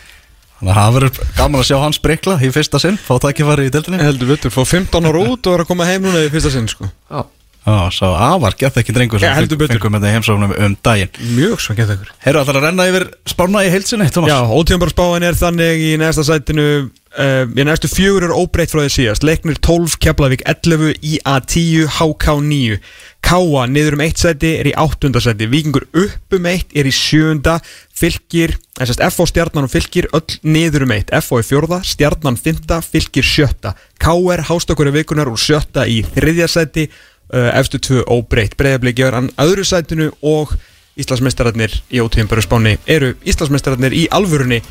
þannig 0.60 0.72
að 0.76 0.80
það 0.82 0.96
verður 1.00 1.34
gaman 1.42 1.64
að 1.64 1.70
sjá 1.72 1.78
hans 1.82 2.02
breykla 2.06 2.38
í 2.38 2.54
fyrsta 2.54 2.84
sinn 2.84 3.02
fá 3.02 3.16
takkifari 3.24 3.66
í 3.66 3.74
deltinni 3.74 4.04
heldur 4.04 4.30
við, 4.36 4.46
fá 4.54 4.62
15 4.62 5.10
ára 5.10 5.26
út 5.26 5.50
og 5.50 5.56
vera 5.56 5.66
að 5.66 5.72
koma 5.74 5.90
heim 5.90 6.06
núna 6.06 6.22
í 6.28 6.30
fyrsta 6.30 6.54
sinn 6.54 6.70
sko. 6.70 6.92
Já 7.10 7.26
Já, 7.62 7.92
svo 7.94 8.08
afar 8.18 8.56
gett 8.58 8.78
ekki 8.82 8.94
drengur 8.96 9.22
sem 9.22 9.36
fengum 9.70 9.94
með 9.94 10.08
það 10.08 10.16
heimsóknum 10.16 10.54
um 10.66 10.78
daginn. 10.82 11.12
Mjög 11.36 11.60
svo 11.62 11.76
gett 11.78 11.92
ekkur 11.94 12.10
Herru, 12.24 12.42
ætlar 12.42 12.58
að 12.58 12.66
renna 12.66 12.88
yfir 12.90 13.06
spána 13.30 13.62
í 13.68 13.70
heilsinni, 13.70 14.08
Thomas? 14.10 14.34
Já, 14.34 14.40
ótíðanbara 14.50 14.96
spáin 14.96 15.28
er 15.28 15.38
þannig 15.38 15.84
í 15.86 15.92
næsta 16.02 16.26
sætinu 16.26 16.66
uh, 16.88 17.44
í 17.46 17.68
næstu 17.68 17.92
fjögur 17.92 18.26
er 18.26 18.34
óbreytt 18.34 18.74
frá 18.74 18.82
því 18.82 18.96
síðast. 18.96 19.28
Leknir 19.28 19.62
12, 19.62 20.00
Keflavík 20.02 20.42
11, 20.50 20.98
IA 21.06 21.38
10, 21.46 21.86
HK 22.00 22.36
9 22.50 22.82
Káa 23.22 23.68
niður 23.70 24.00
um 24.00 24.02
eitt 24.02 24.18
sæti 24.18 24.56
er 24.58 24.72
í 24.72 24.74
áttundasæti 24.82 25.46
Vikingur 25.52 25.86
upp 25.94 26.36
um 26.36 26.48
eitt 26.50 26.74
er 26.74 26.90
í 26.90 26.94
sjönda 26.96 27.60
Fylgir, 28.02 28.56
þess 28.80 28.98
að 28.98 29.14
FO 29.14 29.28
stjarnan 29.30 29.68
og 29.68 29.70
fylgir 29.70 30.08
öll 30.18 30.38
niður 30.42 30.88
um 30.88 30.94
eitt. 30.96 31.12
FO 31.22 31.38
í 31.38 31.46
fjörða, 31.46 31.84
stjarnan 31.86 32.40
fynda, 32.40 32.80
fylgir 32.82 33.26
sjötta. 33.28 33.76
KR 34.02 34.42
hástakuri 34.48 34.94
vikunar 34.96 35.30
úr 35.30 35.38
sjötta 35.38 35.86
í 35.86 36.00
þriðja 36.16 36.48
sæti 36.50 36.88
uh, 37.32 37.48
eftir 37.58 37.82
tvö 37.84 38.04
óbreytt. 38.12 38.58
Breyðablið 38.60 39.00
gefur 39.00 39.18
hann 39.20 39.32
öðru 39.42 39.66
sætinu 39.68 40.12
og 40.22 40.54
Íslandsmeistararnir 41.00 41.74
í 41.92 42.04
ótíðinbæru 42.04 42.44
spáni 42.44 42.76
eru 42.90 43.16
Íslandsmeistararnir 43.24 43.96
í 43.96 44.06
alvörunni 44.14 44.62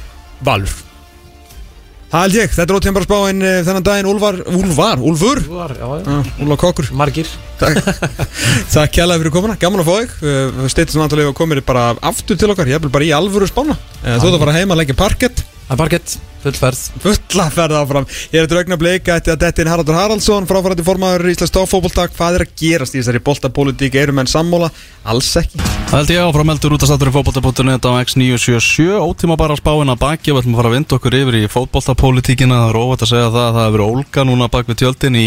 Valur. 0.45 0.73
Það 2.11 2.25
held 2.25 2.37
ég, 2.41 2.55
þetta 2.57 2.73
er 2.75 2.79
ótíðinbæru 2.81 3.07
spáin 3.07 3.45
uh, 3.45 3.59
þennan 3.67 3.87
daginn. 3.87 4.11
Úlvar, 4.11 4.41
Úlvar, 4.61 5.05
Úlfur? 5.11 5.43
Úlvar, 5.47 5.77
já, 5.79 5.91
já. 6.01 6.33
Úlvar 6.45 6.63
Kokkur. 6.65 6.91
Margir. 7.01 7.31
Takk, 7.61 8.91
kjælaði 8.97 9.25
fyrir 9.25 9.35
komuna, 9.37 9.59
gaman 9.61 9.85
að 9.85 9.91
fá 9.91 9.95
þig. 10.01 10.17
Við 10.59 10.73
steytum 10.75 11.05
náttúrulega 11.05 11.37
komir 11.39 11.63
bara 11.67 11.91
aftur 12.01 12.41
til 12.41 12.51
okkar 12.53 12.71
Ég 12.71 12.81
er 12.81 12.93
bara 12.93 13.07
í 13.07 13.15
alvöru 13.15 13.49
spána. 13.51 13.79
Þú 14.03 14.19
ert 14.19 14.35
að 14.35 14.43
fara 14.45 14.59
heima 14.59 14.77
að 14.77 14.85
leggja 14.85 15.01
parkett. 15.01 15.47
Parkett 15.71 16.19
Fullferð. 16.41 16.81
Fullferð 17.03 17.75
áfram. 17.77 18.07
Ég 18.33 18.41
er 18.41 18.47
eftir 18.47 18.61
augna 18.61 18.79
bleika 18.81 19.19
Þetta 19.19 19.33
er 19.35 19.41
Dettin 19.43 19.69
Haraldur 19.69 19.97
Haraldsson 19.99 20.47
Fráfærandi 20.49 20.85
formadur 20.87 21.29
í 21.29 21.35
Íslands 21.35 21.53
tófóboltak 21.53 22.15
Hvað 22.17 22.39
er 22.39 22.45
að 22.47 22.55
gerast 22.61 22.97
í 22.97 23.01
þessari 23.01 23.21
boltapolítík 23.27 23.99
Eru 24.01 24.15
menn 24.17 24.31
sammóla? 24.31 24.71
Alls 25.05 25.29
ekki. 25.41 25.61
Það 25.91 25.97
held 25.99 26.13
ég 26.15 26.23
áfram 26.25 26.53
heldur 26.53 26.77
út 26.77 26.87
að 26.87 26.91
statur 26.93 27.11
í 27.11 27.15
fótbolta.net 27.17 27.89
á 27.89 27.93
X977 28.07 28.97
Ótíma 29.05 29.37
bara 29.41 29.59
spáinn 29.61 29.93
að 29.93 30.01
baki 30.01 30.33
Við 30.33 30.41
ætlum 30.41 30.57
að 30.57 30.61
fara 30.63 30.71
að 30.71 30.77
vinda 30.79 30.97
okkur 30.97 31.19
yfir 31.21 31.39
í 31.41 31.43
fótboltapolítíkina 31.53 32.61
Það 32.63 32.73
er 32.73 32.81
óvægt 32.81 33.05
að 33.05 33.13
segja 33.13 33.29
það 33.29 33.45
að 33.45 33.59
það 33.59 33.69
hefur 33.69 33.85
ólga 33.89 34.27
núna 34.31 34.51
bak 34.53 34.71
við 34.71 34.81
tjöldin 34.81 35.21
í, 35.21 35.27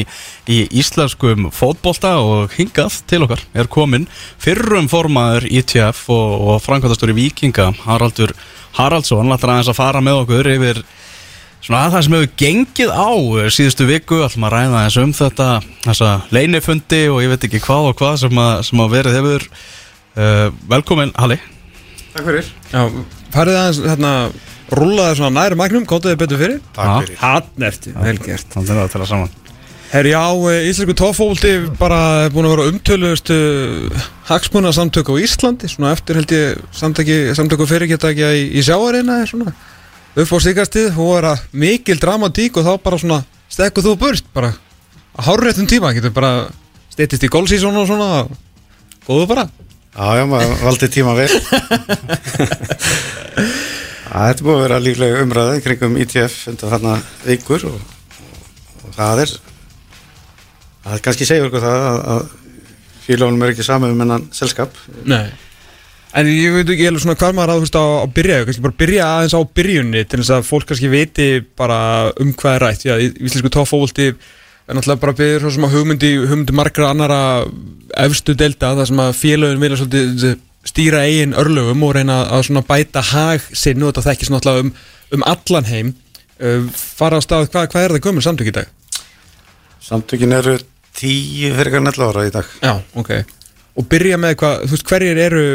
í 0.49 0.59
íslenskum 0.82 1.49
fótbolta 1.53 2.16
og 2.24 2.57
hingað 2.57 2.99
til 3.09 3.22
okkar 3.28 3.45
er 3.53 3.70
komin 3.70 4.09
fyrrum 4.41 4.89
formadur 4.91 5.45
ITF 5.49 6.07
og, 6.14 6.57
og 6.57 7.14
Vikinga 7.14 7.72
Haraldur 7.86 8.34
Haraldsson. 8.78 9.32
Ætlar 9.34 9.57
aðeins 9.57 9.72
að 9.72 9.78
fara 9.78 10.01
með 10.01 10.24
okkur 10.24 10.49
yfir 10.55 10.84
svona 11.64 11.84
að 11.86 11.93
það 11.95 12.05
sem 12.05 12.16
hefur 12.18 12.32
gengið 12.41 12.91
á 12.91 13.09
síðustu 13.55 13.88
viku, 13.88 14.22
ætlum 14.26 14.47
að 14.47 14.55
ræða 14.57 14.82
eins 14.84 14.97
um 14.99 15.14
þetta 15.16 15.49
þessa 15.86 16.14
leinifundi 16.36 17.03
og 17.11 17.22
ég 17.24 17.32
veit 17.34 17.45
ekki 17.47 17.61
hvað 17.64 17.89
og 17.89 17.99
hvað 18.01 18.18
sem 18.26 18.41
að, 18.43 18.55
sem 18.68 18.82
að 18.84 18.95
verið 18.97 19.20
hefur. 19.20 19.45
Uh, 20.14 20.47
velkomin 20.70 21.14
Halli. 21.18 21.39
Takk 22.14 22.28
fyrir. 22.28 22.49
Já, 22.74 22.82
farið 23.34 23.61
aðeins 23.61 23.80
hérna 23.88 24.11
rúlaði 24.74 25.22
svona 25.22 25.38
næri 25.39 25.57
magnum, 25.57 25.88
kótaði 25.89 26.20
betur 26.20 26.41
fyrir. 26.41 26.59
Takk 26.76 27.07
fyrir. 27.07 27.24
Hann 27.24 27.70
eftir, 27.70 27.95
velgert 27.97 28.53
Þannig 28.53 28.76
að 28.76 28.84
það 28.84 28.93
til 28.93 29.01
að 29.01 29.09
saman 29.14 29.39
Herri 29.93 30.09
já, 30.09 30.26
eh, 30.49 30.68
Íslandsku 30.72 30.93
tófóldi 30.97 31.49
bara 31.78 32.30
búin 32.34 32.47
að 32.47 32.55
vera 32.55 32.70
umtöluðustu 32.72 33.36
hagsmuna 34.26 34.72
samtöku 34.74 35.14
á 35.14 35.22
Íslandi 35.22 35.70
svona 35.70 35.91
eftir 35.93 36.18
held 36.18 36.34
ég 36.34 37.36
samtöku 37.38 37.68
fyrirgetækja 37.70 38.32
í, 38.34 38.47
í 38.57 38.64
sjáareina 38.66 39.20
svona 39.30 39.53
upp 40.14 40.34
á 40.34 40.38
síkastið 40.45 40.97
og 40.99 41.16
vera 41.16 41.34
mikil 41.51 41.97
dramatík 42.01 42.59
og 42.59 42.68
þá 42.68 42.74
bara 42.84 42.99
svona 43.01 43.20
stekkuð 43.53 43.88
þú 43.89 43.93
burt 44.01 44.26
bara 44.36 44.51
að 45.14 45.26
hárréttum 45.28 45.70
tíma 45.70 45.93
getur 45.95 46.14
bara 46.14 46.34
steytist 46.93 47.26
í 47.26 47.32
gólsísón 47.34 47.78
og 47.80 47.88
svona 47.89 48.28
góðu 49.07 49.26
bara. 49.30 49.47
Já, 49.93 50.05
já, 50.18 50.26
maður 50.26 50.53
valdi 50.64 50.89
tíma 50.89 51.14
vel. 51.18 51.30
Þetta 54.14 54.45
búið 54.45 54.55
að 54.55 54.64
vera 54.64 54.82
líklega 54.82 55.22
umræðið 55.26 55.64
kringum 55.66 55.97
ITF 56.01 56.36
undan 56.51 56.72
þarna 56.76 56.93
vikur 57.26 57.64
og, 57.72 57.80
og 58.86 58.91
það 58.93 59.22
er 59.24 59.34
það 60.84 60.95
er 60.95 61.03
kannski 61.07 61.28
segjur 61.30 61.47
eitthvað 61.47 61.66
það 61.66 61.86
að, 61.88 61.97
að 62.14 62.22
fílónum 63.07 63.45
er 63.45 63.53
ekki 63.53 63.66
saman 63.66 63.93
um 63.95 64.03
hennan 64.03 64.28
selskap. 64.36 64.78
Nei, 65.09 65.26
en 66.14 66.30
ég 66.30 66.53
veit 66.53 66.70
ekki 66.70 66.93
svona 67.01 67.18
hvað 67.18 67.36
maður 67.38 67.55
aðhust 67.55 67.80
á 67.80 67.84
að 67.84 68.14
byrja 68.20 68.39
kannski 68.45 68.66
bara 68.68 68.80
byrja 68.84 69.09
aðeins 69.09 69.36
á 69.38 69.41
byrjunni 69.59 70.05
til 70.05 70.22
þess 70.22 70.36
að 70.38 70.47
fólk 70.47 70.70
kannski 70.70 70.93
viti 70.93 71.28
bara 71.57 71.80
um 72.22 72.32
hvað 72.38 72.57
er 72.57 72.66
rætt, 72.68 72.88
já, 72.88 72.95
íslensku 73.01 73.51
tófólti 73.53 74.11
er 74.14 74.78
náttúrulega 74.78 75.01
bara 75.01 75.18
byrjur 75.20 75.51
svona 75.51 75.72
hugmyndi, 75.74 76.16
hugmyndi 76.24 76.55
margra 76.55 76.91
annara 76.93 77.22
efstu 78.05 78.36
delta, 78.38 78.76
það 78.78 78.89
sem 78.91 79.01
að 79.03 79.16
félagin 79.20 79.64
vilja 79.64 79.80
svolítið 79.82 80.41
stýra 80.68 81.03
eigin 81.07 81.36
örlögum 81.38 81.84
og 81.84 81.95
reyna 81.97 82.24
að 82.32 82.47
svona 82.47 82.64
bæta 82.68 83.03
hag 83.03 83.43
sinn 83.51 83.84
og 83.84 83.91
þetta 83.91 84.05
þekkist 84.07 84.34
náttúrulega 84.34 84.68
um, 84.68 84.72
um 85.18 85.26
allan 85.28 85.68
heim. 85.68 85.91
Uh, 86.39 86.70
fara 86.74 87.20
á 87.20 87.22
stað, 87.24 87.49
hvað, 87.51 87.70
hvað 87.74 87.86
er 87.86 87.95
það 87.95 88.05
gömur 88.07 88.26
samtök 88.26 88.49
í 88.49 88.55
dag? 88.55 88.72
Samtökin 89.84 90.36
eru 90.36 90.57
tíu 90.95 91.51
fyrir 91.57 91.76
kannar 91.76 91.99
ára 91.99 92.26
í 92.28 92.34
dag. 92.34 92.49
Já, 92.64 92.78
ok. 92.99 93.11
Og 93.80 93.88
byrja 93.89 94.20
með 94.22 94.38
hvað, 94.39 94.64
þú 94.64 94.76
veist, 94.78 94.88
hverjir 94.89 95.22
eru 95.28 95.45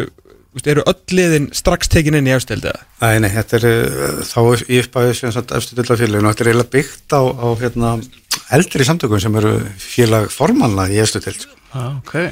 eru 0.66 0.84
öll 0.90 1.16
liðin 1.16 1.48
strax 1.56 1.90
tekin 1.92 2.16
inn 2.18 2.28
í 2.28 2.34
efstildi? 2.34 2.72
Nei, 3.02 3.18
nei, 3.22 3.30
þetta 3.34 3.59
er 3.61 3.66
uh, 3.68 4.20
þá 4.26 4.40
í 4.66 4.80
uppæðu 4.82 5.14
sem 5.18 5.32
og 6.26 6.32
þetta 6.32 6.44
er 6.44 6.50
eiginlega 6.52 6.72
byggt 6.74 7.16
á, 7.16 7.22
á 7.22 7.48
hérna, 7.62 7.94
eldri 8.59 8.86
samtökum 8.88 9.22
sem 9.22 9.40
eru 9.40 9.54
félag 9.82 10.30
formanna 10.34 10.88
í 10.90 11.00
efstildi 11.02 11.36
sko. 11.36 11.54
ah, 11.72 11.98
okay. 12.00 12.30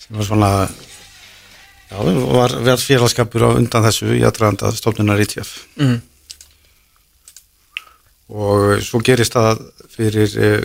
sem 0.00 0.18
var 0.18 0.28
svona 0.28 0.50
já, 0.66 1.96
var 2.34 2.56
verð 2.64 2.86
félagskapur 2.86 3.46
á 3.46 3.50
undan 3.54 3.86
þessu 3.86 4.14
í 4.16 4.24
aðræðanda 4.26 4.72
stofnunar 4.76 5.22
ITF 5.22 5.54
mm. 5.80 5.96
og 8.34 8.84
svo 8.86 9.02
gerist 9.04 9.36
það 9.36 9.64
fyrir 9.94 10.36
uh, 10.40 10.60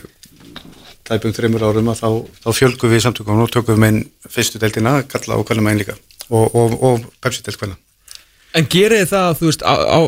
tæpum 1.06 1.34
þreymur 1.36 1.68
árum 1.68 1.94
að 1.94 2.02
þá, 2.02 2.10
þá 2.46 2.50
fjölgum 2.58 2.94
við 2.94 3.06
samtökum 3.06 3.44
og 3.44 3.54
tökum 3.54 3.84
við 3.84 3.92
inn 3.94 4.04
fyrstu 4.26 4.62
deildina, 4.62 5.02
kalla 5.10 5.38
og 5.38 5.48
kallum 5.50 5.70
einn 5.70 5.82
líka 5.84 5.98
og, 6.30 6.56
og, 6.56 6.78
og 6.84 7.10
Pepsi 7.22 7.44
deild 7.46 7.60
hvernig. 7.62 7.82
En 8.56 8.70
gerir 8.72 9.04
þið 9.04 9.12
það, 9.12 9.34
þú 9.40 9.50
veist, 9.50 9.66
á, 9.68 9.74
á, 9.76 10.00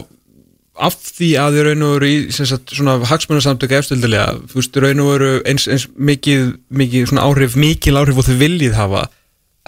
af 0.87 0.97
því 1.01 1.29
að 1.41 1.57
þið 1.57 1.65
raun 1.67 1.85
og 1.87 1.93
veru 1.97 2.09
í 2.09 2.17
sagt, 2.37 2.73
svona 2.77 2.95
hagsmunarsamtöku 3.09 3.77
efstildilega, 3.77 4.37
þú 4.47 4.59
veist, 4.61 4.81
raun 4.83 5.03
og 5.03 5.11
veru 5.13 5.31
eins, 5.49 5.67
eins 5.67 5.87
mikið, 5.97 6.49
mikið 6.69 7.07
svona 7.11 7.27
áhrif, 7.27 7.57
mikil 7.59 7.97
áhrif 7.99 8.21
og 8.21 8.27
þið 8.29 8.43
viljið 8.43 8.77
hafa, 8.77 9.07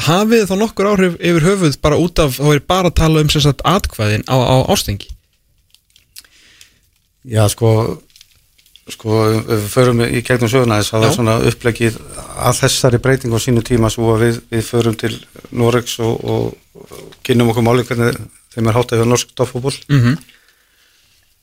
hafið 0.07 0.45
þá 0.49 0.55
nokkur 0.61 0.91
áhrif 0.93 1.17
yfir 1.19 1.47
höfuð 1.47 1.79
bara 1.83 1.99
út 1.99 2.21
af, 2.23 2.37
þá 2.39 2.53
er 2.53 2.67
bara 2.71 2.91
að 2.91 2.99
tala 3.01 3.23
um 3.25 3.31
sagt 3.33 3.65
atkvæðin 3.67 4.27
á, 4.31 4.37
á 4.37 4.57
ástengi? 4.71 5.11
Já, 7.27 7.43
sko, 7.51 7.99
sko, 8.93 9.19
við 9.47 9.67
förum 9.71 10.01
í 10.05 10.21
gegnum 10.25 10.51
söguna 10.51 10.79
þess 10.79 10.93
að 10.93 11.03
það 11.03 11.07
er 11.09 11.15
svona 11.15 11.35
upplegið 11.49 11.99
að 12.47 12.59
þessari 12.63 12.99
breyting 13.03 13.35
á 13.35 13.39
sínu 13.43 13.63
tíma 13.65 13.91
svo 13.93 14.11
að 14.15 14.25
við, 14.25 14.41
við 14.55 14.65
förum 14.67 14.97
til 14.99 15.13
Noregs 15.51 15.95
og, 16.03 16.25
og, 16.25 16.83
kynum 17.25 17.51
okkur 17.53 17.65
máli 17.65 17.85
hvernig 17.87 18.19
þeim 18.53 18.69
er 18.69 18.77
háttað 18.77 19.01
hjá 19.01 19.09
norsk 19.09 19.33
toppfútból 19.35 19.75
Mm 19.89 19.99
-hmm. 20.03 20.17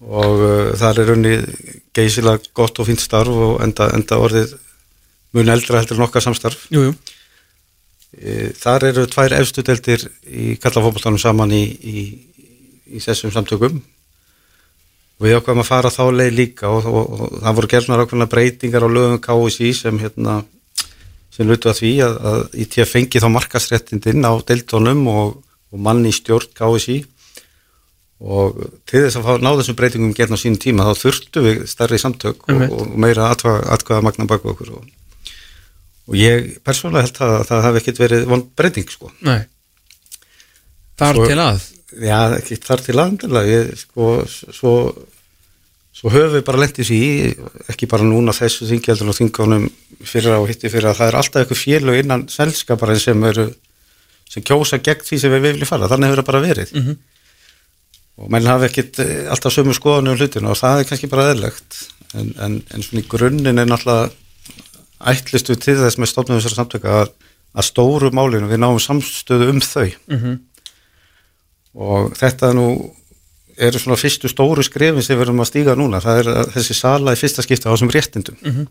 og 0.01 0.39
uh, 0.41 0.77
þar 0.77 1.01
er 1.01 1.13
unni 1.13 1.35
geysilega 1.95 2.43
gott 2.55 2.79
og 2.79 2.87
fínt 2.87 3.01
starf 3.01 3.29
og 3.29 3.63
enda, 3.63 3.91
enda 3.95 4.19
orðið 4.19 4.57
mun 5.33 5.49
eldra 5.49 5.79
heldur 5.79 5.97
en 5.97 6.07
okkar 6.07 6.23
samstarf. 6.23 6.67
Jú, 6.71 6.83
jú. 6.83 6.95
E, 8.17 8.53
þar 8.57 8.85
eru 8.85 9.07
tvær 9.07 9.33
efstu 9.33 9.63
deltir 9.63 10.09
í 10.25 10.57
kallafótboltanum 10.57 11.19
saman 11.19 11.53
í, 11.53 11.65
í, 11.83 12.19
í 12.87 12.99
þessum 12.99 13.33
samtökum 13.35 13.83
við 15.23 15.39
ákveðum 15.39 15.63
að 15.63 15.69
fara 15.71 15.93
þá 15.93 16.03
leið 16.13 16.35
líka 16.37 16.69
og, 16.69 16.87
og, 16.91 17.17
og 17.17 17.35
það 17.41 17.57
voru 17.59 17.71
gerðnar 17.73 18.03
ákveðna 18.05 18.29
breytingar 18.33 18.85
á 18.85 18.89
lögum 18.93 19.21
KSI 19.25 19.73
sem 19.79 19.99
hérna 20.03 20.37
sem 21.33 21.49
lutu 21.49 21.69
að 21.71 21.81
því 21.81 21.93
að, 22.05 22.17
að 22.31 22.57
ITF 22.65 22.93
fengi 22.93 23.21
þá 23.23 23.29
markasréttindinn 23.33 24.25
á 24.29 24.33
deltónum 24.49 25.05
og, 25.13 25.37
og 25.73 25.83
manni 25.89 26.13
í 26.13 26.17
stjórn 26.17 26.53
KSI 26.57 26.99
og 28.17 28.61
til 28.89 29.03
þess 29.05 29.19
að 29.21 29.27
fá 29.27 29.33
ná 29.45 29.51
þessum 29.59 29.77
breytingum 29.77 30.15
gerðn 30.17 30.37
á 30.37 30.41
sínum 30.41 30.61
tíma 30.61 30.87
þá 30.89 31.03
þurftu 31.03 31.43
við 31.45 31.65
stærri 31.69 31.99
samtök 32.01 32.47
og, 32.49 32.63
og 32.73 32.95
meira 32.97 33.29
atkvæða, 33.35 34.01
magna 34.05 34.29
baka 34.29 34.55
okkur 34.55 34.71
og, 34.79 34.87
og 36.09 36.17
ég 36.17 36.55
persónulega 36.65 37.09
held 37.11 37.21
að 37.27 37.35
það 37.51 37.65
hafi 37.69 37.83
ekkit 37.83 38.01
verið 38.01 38.29
vond 38.33 38.49
breyting 38.57 38.89
sko 38.93 39.13
Nei. 39.21 39.43
Þar 40.97 41.19
Svo- 41.21 41.27
til 41.29 41.41
að. 41.45 41.67
Já, 41.97 42.19
ekki 42.37 42.59
þar 42.61 42.83
til 42.85 42.97
aðendilega 42.99 43.53
ég, 43.53 43.71
sko, 43.81 44.09
svo, 44.29 44.73
svo 45.97 46.13
höfum 46.13 46.35
við 46.37 46.45
bara 46.45 46.61
lendið 46.61 46.91
því 46.91 47.01
ekki 47.73 47.89
bara 47.91 48.07
núna 48.07 48.35
þessu 48.37 48.69
þingjaldur 48.69 49.13
og 49.13 49.17
þingunum 49.17 49.69
fyrir 50.05 50.37
og 50.37 50.49
hitti 50.51 50.71
fyrir 50.73 50.91
að 50.91 50.99
það 51.01 51.11
er 51.11 51.19
alltaf 51.21 51.43
eitthvað 51.43 51.63
félög 51.63 52.01
innan 52.03 52.27
selskaparinn 52.33 53.01
sem 53.01 53.29
eru 53.31 53.47
sem 54.29 54.45
kjósa 54.45 54.81
gegn 54.83 55.07
því 55.07 55.21
sem 55.23 55.33
við 55.33 55.45
viljum 55.47 55.71
fara. 55.71 55.89
Þannig 55.89 56.11
hefur 56.11 56.23
það 56.23 56.31
bara 56.33 56.47
verið. 56.47 56.73
Mhm. 56.77 56.97
og 58.17 58.31
menn 58.33 58.47
hafi 58.49 58.65
ekkit 58.65 58.99
eh, 59.05 59.27
alltaf 59.29 59.53
sömu 59.53 59.75
skoðanum 59.77 60.15
um 60.15 60.17
hlutinu 60.17 60.49
og 60.49 60.57
það 60.57 60.79
er 60.81 60.87
kannski 60.89 61.09
bara 61.13 61.27
eðlegt 61.35 61.75
en, 62.17 62.31
en, 62.41 62.55
en 62.73 62.85
svona 62.85 63.03
í 63.03 63.09
grunninn 63.13 63.61
er 63.61 63.69
náttúrulega 63.69 64.09
ætlistu 65.13 65.53
til 65.61 65.75
þess 65.83 65.99
með 66.01 66.09
stofnum 66.09 66.41
þessara 66.41 66.63
samtöka 66.63 66.95
að, 67.03 67.11
að 67.53 67.67
stóru 67.69 68.09
málinu 68.17 68.49
við 68.49 68.63
náum 68.63 68.81
samstöðu 68.81 69.51
um 69.53 69.61
þau. 69.61 69.91
Mm 70.09 70.39
og 71.77 72.15
þetta 72.17 72.53
nú 72.57 72.69
eru 73.57 73.81
svona 73.81 73.99
fyrstu 74.01 74.29
stóru 74.29 74.65
skrefin 74.65 75.05
sem 75.05 75.17
við 75.17 75.29
erum 75.29 75.41
að 75.45 75.51
stíga 75.51 75.77
núna, 75.79 76.01
það 76.05 76.19
er 76.23 76.51
þessi 76.57 76.77
sala 76.77 77.15
í 77.17 77.21
fyrsta 77.21 77.45
skipta 77.45 77.71
á 77.71 77.75
þessum 77.75 77.93
réttindum. 77.93 78.37
Mhm. 78.43 78.67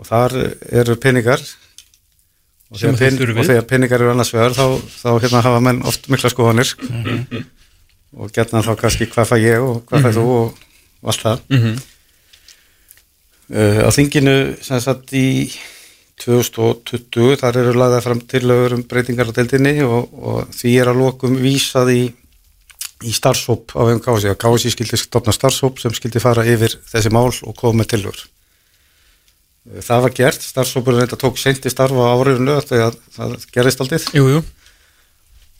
og 0.00 0.06
þar 0.08 0.32
eru 0.72 0.96
peningar. 0.96 1.40
Og 2.72 2.78
þegar, 2.80 2.96
pen, 2.96 3.18
og 3.36 3.44
þegar 3.44 3.66
peningar 3.68 4.00
eru 4.00 4.10
annars 4.14 4.32
vegar 4.32 4.54
þá, 4.56 4.80
þá 4.80 5.08
hérna 5.20 5.42
hafa 5.44 5.60
menn 5.60 5.82
oft 5.84 6.08
mikla 6.08 6.30
skoðanir. 6.32 6.70
Og 8.16 8.32
getna 8.32 8.62
þá 8.64 8.72
kannski 8.80 9.06
hvað 9.12 9.28
fæ 9.28 9.36
ég 9.42 9.60
og 9.60 9.82
hvað 9.88 10.06
fæ 10.06 10.10
þú 10.16 10.24
og, 10.32 10.62
og 11.02 11.12
allt 11.12 11.26
það. 11.26 11.42
Mhm. 11.52 11.76
uh, 13.52 13.80
á 13.84 13.90
þinginu 13.92 14.36
sem 14.64 14.80
sagt 14.80 15.12
í 15.12 15.52
2020 16.22 17.36
þar 17.40 17.56
eru 17.62 17.72
lagða 17.76 18.00
fram 18.04 18.20
tillögur 18.30 18.74
um 18.76 18.82
breytingar 18.88 19.30
á 19.30 19.36
deildinni 19.36 19.82
og, 19.84 20.10
og 20.12 20.50
því 20.54 20.74
er 20.82 20.90
að 20.92 21.00
lokum 21.02 21.34
vísað 21.42 21.90
í, 21.94 22.02
í 23.02 23.12
starfsóp 23.16 23.74
á 23.74 23.82
vegum 23.88 24.02
KSI 24.04 24.34
KSI 24.38 24.72
skildi 24.76 25.00
stopna 25.00 25.34
starfsóp 25.34 25.80
sem 25.82 25.94
skildi 25.96 26.22
fara 26.22 26.44
yfir 26.46 26.76
þessi 26.92 27.10
mál 27.14 27.28
og 27.32 27.56
koma 27.58 27.80
með 27.82 27.90
tillögur. 27.96 28.22
Uh, 29.66 29.80
það 29.82 30.02
var 30.06 30.14
gert, 30.20 30.42
starfsópurinn 30.46 31.04
þetta 31.04 31.18
tók 31.22 31.38
seint 31.42 31.66
í 31.66 31.70
starfa 31.74 32.06
á 32.06 32.14
árinu 32.18 32.58
þegar 32.66 32.96
það 33.16 33.36
gerist 33.54 33.82
aldrei 33.84 34.00
Jú, 34.18 34.24
jú. 34.36 34.40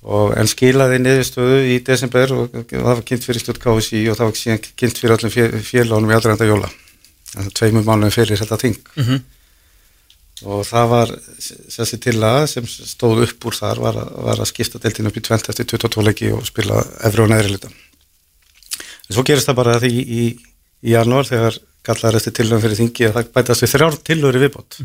og 0.02 0.32
en 0.38 0.48
skilaði 0.50 0.98
niðurstöðu 1.02 1.58
í 1.70 1.76
desember 1.86 2.32
og 2.34 2.56
það 2.70 2.86
var 2.88 3.02
kynnt 3.06 3.26
fyrir 3.28 3.44
stjórn 3.44 3.62
KSI 3.62 4.00
og 4.10 4.18
það 4.18 4.30
var 4.32 4.40
síðan 4.40 4.64
kynnt 4.82 4.98
fyrir 4.98 5.14
öllum 5.18 5.34
fé- 5.34 5.62
félagum 5.62 6.10
í 6.10 6.16
aðrænda 6.16 6.48
jóla. 6.48 6.70
Tveimur 7.54 7.86
mánuðum 7.86 8.12
fyrir 8.14 8.42
þetta 8.42 8.58
ting 8.60 8.78
Mhm. 8.98 9.22
Og 10.42 10.64
það 10.66 10.90
var 10.90 11.14
þessi 11.38 11.98
tillaga 12.02 12.46
sem 12.50 12.66
stóð 12.66 13.24
upp 13.28 13.48
úr 13.48 13.58
þar 13.58 13.82
var 13.84 13.98
var 14.28 14.42
að 14.42 14.50
skipta 14.50 14.80
deltinn 14.82 15.10
upp 15.10 15.18
í 15.18 15.24
20 15.24 15.52
eftir 15.52 15.68
22 15.74 16.06
leiki 16.08 16.32
og 16.34 16.46
spila 16.48 16.82
efri 17.06 17.24
og 17.24 17.30
neðri 17.30 17.54
luta 17.54 17.70
en 17.70 19.14
svo 19.14 19.24
gerist 19.26 19.50
það 19.50 19.60
bara 19.60 19.78
því 19.82 19.92
í, 19.92 20.02
í, 20.02 20.24
í 20.88 20.96
janúar 20.96 21.28
þegar 21.28 21.58
kallar 21.86 22.18
eftir 22.18 22.34
tillögum 22.36 22.62
fyrir 22.62 22.78
þingi 22.78 23.08
að 23.08 23.16
það 23.16 23.30
bætast 23.36 23.64
við 23.64 23.72
þrjár 23.74 23.96
tillögur 24.06 24.38
í 24.38 24.42
viðbót. 24.44 24.78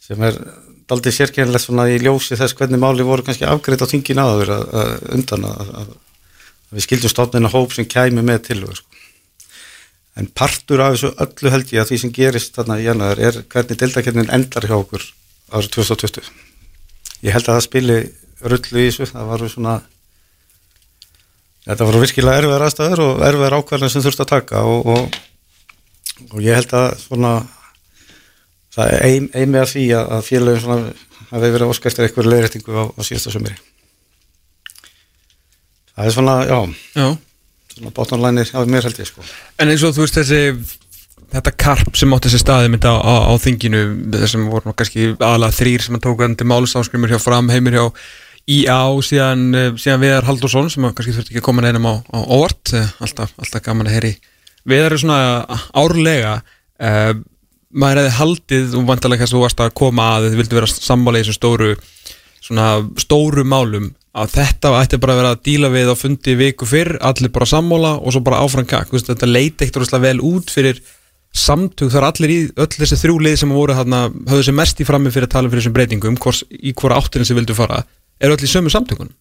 Sem 0.00 0.22
er 0.26 0.38
daldið 0.90 1.16
sérkennilegt 1.16 1.64
svona 1.64 1.88
í 1.90 1.98
ljósi 2.02 2.38
þess 2.38 2.56
hvernig 2.58 2.82
máli 2.82 3.06
voru 3.06 3.26
kannski 3.26 3.46
afgreitt 3.46 3.82
á 3.82 3.90
þingin 3.90 4.22
aður 4.22 4.54
að, 4.56 4.64
að, 4.80 4.94
undan 5.16 5.46
að, 5.50 5.74
að, 5.80 5.90
að 6.70 6.78
við 6.78 6.86
skildum 6.86 7.12
stofnina 7.12 7.52
hóp 7.52 7.74
sem 7.74 7.88
kæmi 7.90 8.24
með 8.26 8.44
tillögur 8.50 8.80
sko. 8.80 8.99
En 10.20 10.28
partur 10.36 10.82
af 10.84 10.94
þessu 10.94 11.12
öllu 11.24 11.52
held 11.54 11.72
ég 11.72 11.82
að 11.82 11.90
því 11.90 12.00
sem 12.02 12.14
gerist 12.14 12.56
þarna 12.58 12.78
í 12.80 12.86
janúar 12.86 13.20
er 13.20 13.40
hvernig 13.52 13.80
deildakernin 13.80 14.32
endar 14.36 14.66
hjá 14.68 14.76
okkur 14.76 15.06
árið 15.50 15.70
2020 15.78 16.28
ég 17.24 17.34
held 17.34 17.48
að 17.48 17.56
það 17.56 17.64
spili 17.66 17.98
rullu 18.40 18.82
í 18.82 18.88
þessu. 18.88 19.08
Það 19.10 19.30
var 19.30 19.46
svona 19.52 19.78
þetta 21.66 21.88
voru 21.88 22.02
virkilega 22.04 22.42
erfiðar 22.42 22.66
aðstæður 22.66 23.02
og 23.04 23.24
erfiðar 23.26 23.56
ákvarðanir 23.58 23.94
sem 23.94 24.04
þurfti 24.04 24.24
að 24.24 24.32
taka 24.34 24.62
og, 24.68 24.92
og, 24.94 25.18
og 26.30 26.44
ég 26.44 26.56
held 26.56 26.76
að 26.76 26.88
svona 27.02 27.32
það 28.74 28.94
er 29.02 29.50
með 29.50 29.64
að 29.64 29.72
því 29.74 29.86
að, 29.98 30.14
félagin 30.26 30.62
svona 30.64 30.94
hafi 31.30 31.52
verið 31.56 31.72
óska 31.72 31.90
eftir 31.90 32.06
eitthvað 32.06 32.30
leiðrættingu 32.30 32.76
á, 32.80 32.84
á 32.96 33.00
síðasta 33.06 33.34
sömuri 33.34 33.58
það 35.94 36.06
er 36.06 36.14
svona, 36.16 36.36
já. 36.48 36.58
Já. 36.96 37.08
Svona 37.74 37.94
bóttanlænir 37.96 38.52
á 38.54 38.60
mér 38.66 38.86
held 38.88 39.02
ég 39.02 39.10
sko. 39.10 39.24
En 39.58 39.70
eins 39.72 39.84
og 39.86 39.94
þú 39.96 40.06
veist 40.06 40.18
þessi 40.18 40.40
þetta 41.30 41.52
karp 41.54 41.94
sem 41.98 42.12
átti 42.14 42.30
þessi 42.30 42.42
staði 42.42 42.72
mynda 42.72 42.90
á, 42.90 42.98
á, 42.98 43.14
á 43.30 43.34
þinginu 43.38 43.84
þessum 44.16 44.48
voru 44.50 44.74
kannski 44.74 45.12
aðalega 45.14 45.56
þrýr 45.60 45.86
sem 45.86 46.00
hann 46.00 46.36
til 46.36 46.48
málsáskrimur 46.50 47.12
hjá 47.12 47.20
fram 47.22 47.50
heimir 47.52 47.78
hjá 47.78 47.86
og 47.86 49.04
síðan, 49.06 49.54
eh, 49.54 49.70
síðan 49.78 50.00
Viðar 50.02 50.26
Haldursson 50.26 50.70
sem 50.70 50.82
kannski 50.82 51.14
þurfti 51.14 51.30
ekki 51.30 51.42
að 51.42 51.46
koma 51.46 51.62
neinum 51.62 51.86
á, 51.86 51.94
á 52.02 52.18
óvart. 52.18 52.72
Eh, 52.74 52.88
alltaf, 53.00 53.30
alltaf 53.38 53.62
gaman 53.62 53.86
að 53.86 53.94
heyri 53.94 54.16
Viðar 54.66 54.92
er 54.92 55.00
svona 55.00 55.20
árlega. 55.72 56.42
Uh, 56.80 57.14
maður 57.70 58.00
hefði 58.00 58.16
haldið 58.16 58.74
og 58.78 58.86
vantarlega 58.88 59.22
kannski 59.22 59.36
þú 59.36 59.42
varst 59.44 59.62
að 59.62 59.74
koma 59.78 60.06
að 60.16 60.26
þið 60.26 60.36
vildu 60.40 60.58
vera 60.58 60.68
sammála 60.70 61.20
í 61.20 61.24
þessum 61.24 61.36
stóru 61.36 61.70
svona 62.40 62.66
stóru 62.98 63.44
málum 63.46 63.90
að 64.10 64.32
þetta 64.34 64.72
ætti 64.80 64.98
bara 65.02 65.14
að 65.14 65.20
vera 65.20 65.34
að 65.34 65.42
díla 65.46 65.70
við 65.70 65.92
á 65.92 65.96
fundi 65.98 66.34
viku 66.38 66.66
fyrr, 66.66 66.96
allir 66.98 67.30
bara 67.34 67.46
sammála 67.46 67.92
og 68.00 68.14
svo 68.14 68.22
bara 68.26 68.40
áfram 68.42 68.66
kakk, 68.66 68.90
Þú 68.90 68.98
veist, 68.98 69.10
þetta 69.12 69.30
leiti 69.30 69.68
ekkert 69.68 69.94
vel 70.02 70.18
út 70.26 70.50
fyrir 70.50 70.80
samtug, 71.30 71.92
það 71.92 72.00
er 72.00 72.08
allir 72.08 72.30
í 72.34 72.38
öll 72.58 72.72
þessi 72.74 72.98
þrjú 73.04 73.18
lið 73.22 73.36
sem 73.38 73.54
voru 73.54 73.76
þarna, 73.78 74.00
höfðu 74.32 74.46
sem 74.48 74.56
mest 74.58 74.80
í 74.82 74.86
frammi 74.88 75.12
fyrir 75.14 75.28
að 75.28 75.34
tala 75.36 75.50
fyrir 75.50 75.62
þessum 75.62 75.76
breytingum, 75.76 76.16
hvors, 76.18 76.42
í 76.50 76.74
hvora 76.74 76.98
áttinu 76.98 77.26
sem 77.28 77.38
vildu 77.38 77.54
fara, 77.54 77.84
eru 78.18 78.34
öll 78.34 78.46
í 78.46 78.50
sömu 78.50 78.72
samtökunum. 78.74 79.14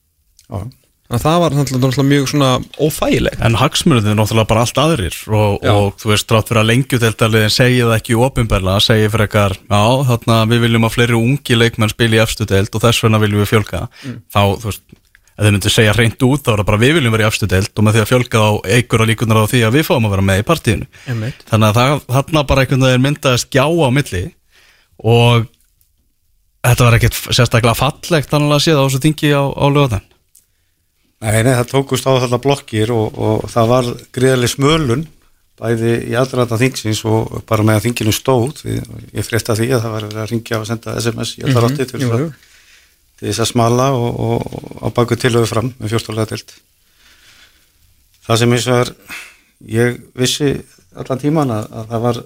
Já, 0.49 0.65
að 1.09 1.23
það 1.23 1.39
var 1.41 1.55
náttúrulega 1.57 2.05
mjög 2.05 2.27
svona 2.29 2.49
óþægilegt. 2.77 3.41
En 3.45 3.57
hagsmunum 3.57 4.05
er 4.05 4.17
náttúrulega 4.19 4.51
bara 4.51 4.61
allt 4.65 4.77
aðrir 4.81 5.15
og, 5.33 5.65
og 5.65 5.97
þú 5.97 6.11
veist, 6.11 6.27
trátt 6.29 6.49
fyrir 6.51 6.61
að 6.61 6.69
lengjuteltaliðin 6.69 7.53
segja 7.55 7.87
það 7.89 7.97
ekki 7.97 8.17
ofinberlega, 8.27 8.85
segja 8.85 9.09
fyrir 9.09 9.25
ekkar 9.25 9.53
já, 9.57 9.83
þarna 10.11 10.35
við 10.51 10.59
viljum 10.67 10.85
að 10.85 10.95
fleiri 10.95 11.17
ungi 11.17 11.53
leikmenn 11.57 11.93
spila 11.93 12.19
í 12.19 12.23
efstu 12.23 12.45
deild 12.49 12.69
og 12.77 12.83
þess 12.85 13.01
vegna 13.05 13.21
viljum 13.23 13.41
við 13.41 13.51
fjölga. 13.55 13.79
Þá, 14.29 14.41
þú 14.61 14.67
veist, 14.69 14.85
ef 15.39 15.41
þau 15.41 15.53
myndir 15.55 15.73
segja 15.73 15.95
reynd 15.95 16.19
út 16.27 16.43
þá 16.43 16.51
er 16.51 16.59
það 16.59 16.69
bara 16.69 16.83
við 16.83 16.93
viljum 16.99 17.13
vera 17.15 17.25
í 17.25 17.29
efstu 17.31 17.47
deild 17.49 17.73
og 17.73 17.83
með 17.87 17.93
því 17.95 18.01
að 18.03 18.11
fjölga 18.11 18.37
þá 18.43 18.51
eigur 18.75 19.01
að 19.01 19.09
líkunar 19.09 19.39
á 19.39 19.49
því 19.49 19.59
að 19.65 19.75
við 19.79 19.87
fáum 19.87 20.05
að 20.05 20.13
vera 20.13 20.27
með 20.29 20.41
í 20.41 20.47
partíinu. 20.49 20.85
Einmitt. 21.07 21.39
þannig 21.49 21.67
að 21.69 22.03
þarna 22.11 22.39
bara 22.51 22.61
einhvern 22.65 22.85
veginn 22.85 23.05
myndaðist 23.07 23.49
Nei, 31.19 31.41
nei, 31.43 31.51
það 31.57 31.67
tókust 31.73 32.05
á 32.07 32.15
þetta 32.23 32.39
blokkir 32.43 32.91
og, 32.95 33.17
og 33.19 33.47
það 33.51 33.71
var 33.73 33.87
greiðlega 34.15 34.53
smölun 34.53 35.01
bæði 35.59 35.89
í 36.07 36.13
aðrata 36.15 36.55
þingsins 36.61 37.01
og 37.09 37.41
bara 37.49 37.65
með 37.67 37.79
að 37.81 37.85
þinginu 37.89 38.13
stóð. 38.15 38.61
Við, 38.63 38.85
ég 39.17 39.25
frétta 39.27 39.55
því 39.59 39.67
að 39.75 39.81
það 39.83 39.95
var 39.97 40.05
að 40.13 40.29
ringja 40.31 40.59
og 40.61 40.69
senda 40.69 40.93
SMS 41.01 41.33
í 41.35 41.43
allar 41.43 41.67
átti 41.67 41.87
til, 41.89 41.99
Jú, 41.99 42.07
þess 42.07 42.21
jú. 42.23 42.29
að- 42.29 43.19
til 43.19 43.27
þess 43.27 43.43
að 43.43 43.49
smala 43.51 43.89
og, 43.99 44.45
á 44.79 44.87
baku 44.95 45.17
tilöfu 45.19 45.49
fram 45.51 45.73
með 45.81 45.97
14 45.97 46.15
lega 46.15 46.31
deild. 46.31 46.53
Það 48.29 48.39
sem 48.39 48.53
eins 48.55 48.67
og 48.71 48.79
er 48.85 48.93
ég 49.75 49.99
vissi 50.15 50.53
allan 50.95 51.19
tíman 51.19 51.51
að, 51.51 51.67
að 51.81 51.91
það 51.91 52.05
var 52.07 52.21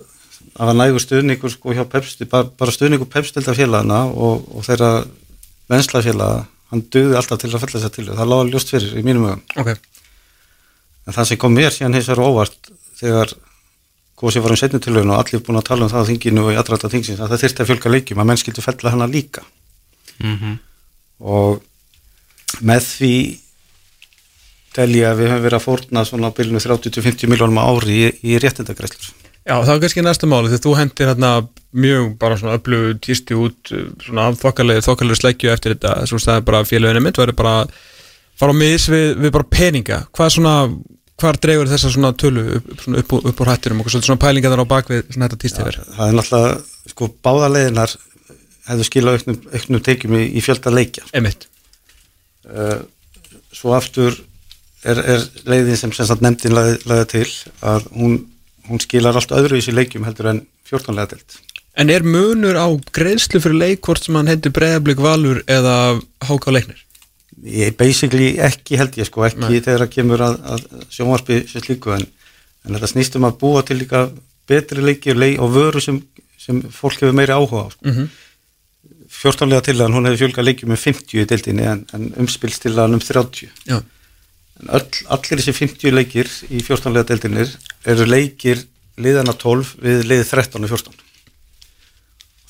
að 0.54 0.70
var 0.70 0.78
nægur 0.78 1.02
stuðningur 1.02 1.50
sko 1.50 1.74
hjá 1.74 1.84
Pepsi, 1.90 2.26
bara, 2.30 2.46
bara 2.46 2.72
stuðningur 2.76 3.10
Pepstilda 3.10 3.56
félagana 3.58 4.04
og, 4.14 4.44
og 4.54 4.66
þeirra 4.68 4.92
venslafélaga, 5.72 6.44
hann 6.74 6.84
döði 6.94 7.16
alltaf 7.20 7.40
til 7.44 7.52
að 7.54 7.62
fella 7.64 7.78
þess 7.80 7.88
að 7.90 7.96
til, 8.00 8.06
það 8.12 8.30
lága 8.34 8.50
ljóst 8.52 8.74
fyrir 8.74 8.98
í 9.00 9.04
mínum 9.06 9.28
ögum 9.30 9.42
Ok, 9.64 9.74
En 11.04 11.14
það 11.18 11.28
sem 11.30 11.38
kom 11.42 11.54
mér 11.54 11.74
síðan 11.76 11.94
hins 11.98 12.08
vegar 12.10 12.24
óvart 12.26 12.70
þegar 13.00 13.34
góðsig 14.20 14.44
var 14.46 14.54
um 14.56 14.60
setni 14.62 14.80
tilhörun 14.80 15.12
og 15.12 15.20
allir 15.20 15.42
búin 15.44 15.60
að 15.60 15.66
tala 15.68 15.84
um 15.86 15.92
það 15.92 16.06
á 16.06 16.10
þinginu 16.10 16.44
og 16.48 16.54
í 16.54 16.60
aðræta 16.62 16.90
þingsins 16.94 17.20
að 17.20 17.34
það 17.34 17.42
þyrfti 17.44 17.64
að 17.64 17.70
fjölga 17.72 17.92
leikjum 17.92 18.22
að 18.24 18.30
menn 18.30 18.40
skildu 18.40 18.64
fella 18.64 18.94
hana 18.94 19.08
líka 19.12 19.44
Mhm. 20.24 20.54
og 21.20 21.64
með 22.62 22.86
því 22.88 23.14
tel 24.78 24.90
ég 24.96 25.08
að 25.10 25.20
við 25.20 25.30
höfum 25.34 25.44
verið 25.44 25.58
að 25.60 25.66
fórna 25.66 26.04
svona 26.08 26.30
á 26.32 26.36
bylunu 26.38 26.62
30-50 26.64 27.28
miljónum 27.34 27.60
ári 27.62 27.98
í, 27.98 28.08
í 28.24 28.38
réttindagreislur. 28.42 29.12
Já 29.44 29.56
það 29.56 29.72
var 29.72 29.84
kannski 29.84 30.06
næsta 30.06 30.30
máli 30.30 30.52
þegar 30.52 30.64
þú 30.66 30.76
hendir 30.80 31.12
hérna 31.12 31.32
mjög 31.74 32.10
bara 32.22 32.38
svona 32.40 32.58
öflugu 32.60 32.96
tísti 33.04 33.38
út 33.38 33.74
svona 34.04 34.30
af 34.30 34.40
þokkalegu, 34.42 34.86
þokkalegu 34.86 35.20
sleggju 35.20 35.54
eftir 35.54 35.76
þetta. 35.76 35.96
Svo 36.10 36.20
staði 36.22 36.46
bara 36.48 36.64
félaginu 36.68 37.04
mitt 37.04 37.20
væri 37.20 37.36
bara 37.38 37.56
að 37.64 37.78
fara 38.40 38.54
á 38.54 38.62
miðs 38.62 38.90
við, 38.94 39.08
við 39.24 39.34
bara 39.36 39.50
peninga. 39.50 40.00
Hvað 40.14 40.30
er 40.30 40.36
svona, 40.38 40.56
hvað 41.22 41.40
dregur 41.46 41.72
þessa 41.72 41.94
svona 41.94 42.14
tölu 42.18 42.46
upp, 42.60 42.74
svona 42.86 43.04
upp, 43.04 43.16
upp 43.20 43.44
úr 43.44 43.52
hætturum 43.54 43.82
og 43.84 43.94
svona 43.94 44.22
pælinga 44.22 44.54
þar 44.54 44.66
á 44.66 44.74
bakvið 44.74 45.06
svona 45.10 45.30
þetta 45.30 45.42
tísti 45.44 45.66
verið 45.66 45.96
Það 45.98 46.12
er 46.12 46.20
náttúrulega, 46.20 46.54
sko, 46.94 47.10
báða 47.26 47.50
leiðinar 47.56 47.96
hefðu 48.70 48.88
skilað 48.88 49.18
auknum, 49.20 49.42
auknum 49.58 49.84
tekjum 49.90 50.16
í, 50.20 50.28
í 50.38 50.46
fjölda 50.46 50.74
leikja. 50.74 51.10
Emitt, 51.18 51.50
Uh, 52.44 52.82
svo 53.56 53.72
aftur 53.72 54.18
er, 54.84 54.98
er 55.00 55.22
leiðin 55.48 55.78
sem 55.80 55.94
sem 55.96 56.20
nefndin 56.20 56.52
laði, 56.52 56.74
laði 56.90 57.06
til 57.14 57.28
að 57.64 57.86
hún, 57.96 58.18
hún 58.70 58.82
skilar 58.84 59.18
allt 59.20 59.34
öðru 59.36 59.60
í 59.60 59.66
sér 59.66 59.78
leikjum 59.80 60.06
heldur 60.08 60.32
en 60.34 60.46
14 60.70 60.96
lega 60.96 61.16
delt. 61.16 61.38
en 61.76 61.90
er 61.90 62.06
munur 62.06 62.58
á 62.60 62.68
greiðslu 62.96 63.42
fyrir 63.44 63.60
leik 63.60 63.86
hvort 63.86 64.04
sem 64.06 64.16
hann 64.16 64.32
hendur 64.32 64.54
breyðablík 64.56 65.02
valur 65.04 65.44
eða 65.48 66.00
háká 66.24 66.56
leiknir 66.56 66.82
Ég 67.44 67.74
basically 67.76 68.38
ekki 68.40 68.78
held 68.80 68.94
ég 68.96 69.08
sko, 69.10 69.26
ekki 69.26 69.42
Nei. 69.42 69.64
þegar 69.66 69.82
að 69.84 69.90
kemur 69.92 70.22
að, 70.24 70.36
að 70.54 70.84
sjónvarpi 70.94 71.42
sér 71.50 71.66
slíku 71.66 71.92
en, 71.92 72.06
en 72.64 72.78
þetta 72.78 72.90
snýst 72.92 73.18
um 73.20 73.26
að 73.28 73.40
búa 73.42 73.64
til 73.68 73.82
líka 73.82 74.06
betri 74.48 74.84
leiki 74.86 75.16
leik, 75.18 75.42
og 75.42 75.52
vöru 75.52 75.82
sem, 75.84 75.98
sem 76.40 76.62
fólk 76.72 77.02
hefur 77.02 77.18
meiri 77.18 77.36
áhuga 77.36 77.66
á 77.68 77.70
sko. 77.74 77.90
mm 77.90 78.12
14 79.14 79.50
lega 79.50 79.62
til 79.68 79.76
að 79.78 79.94
hún 79.94 80.08
hefur 80.08 80.24
fjölgað 80.24 80.48
leikjum 80.48 80.72
með 80.74 80.80
50 80.88 81.20
í 81.22 81.26
deildinni 81.30 81.66
en, 81.70 81.84
en 81.94 82.08
umspilstillaðan 82.24 82.98
um 82.98 83.04
30 83.04 83.52
Já, 83.70 83.78
öll, 84.62 84.90
allir 85.14 85.42
þessi 85.42 85.56
50 85.58 85.96
leikir 85.96 86.30
í 86.50 86.62
14 86.64 86.94
lega 86.94 87.10
deildinir 87.12 87.54
eru 87.90 88.08
leikir 88.08 88.62
liðana 89.02 89.34
12 89.34 89.76
við 89.82 90.04
liðið 90.10 90.34
13 90.36 90.68
og 90.68 90.74
14 90.74 91.00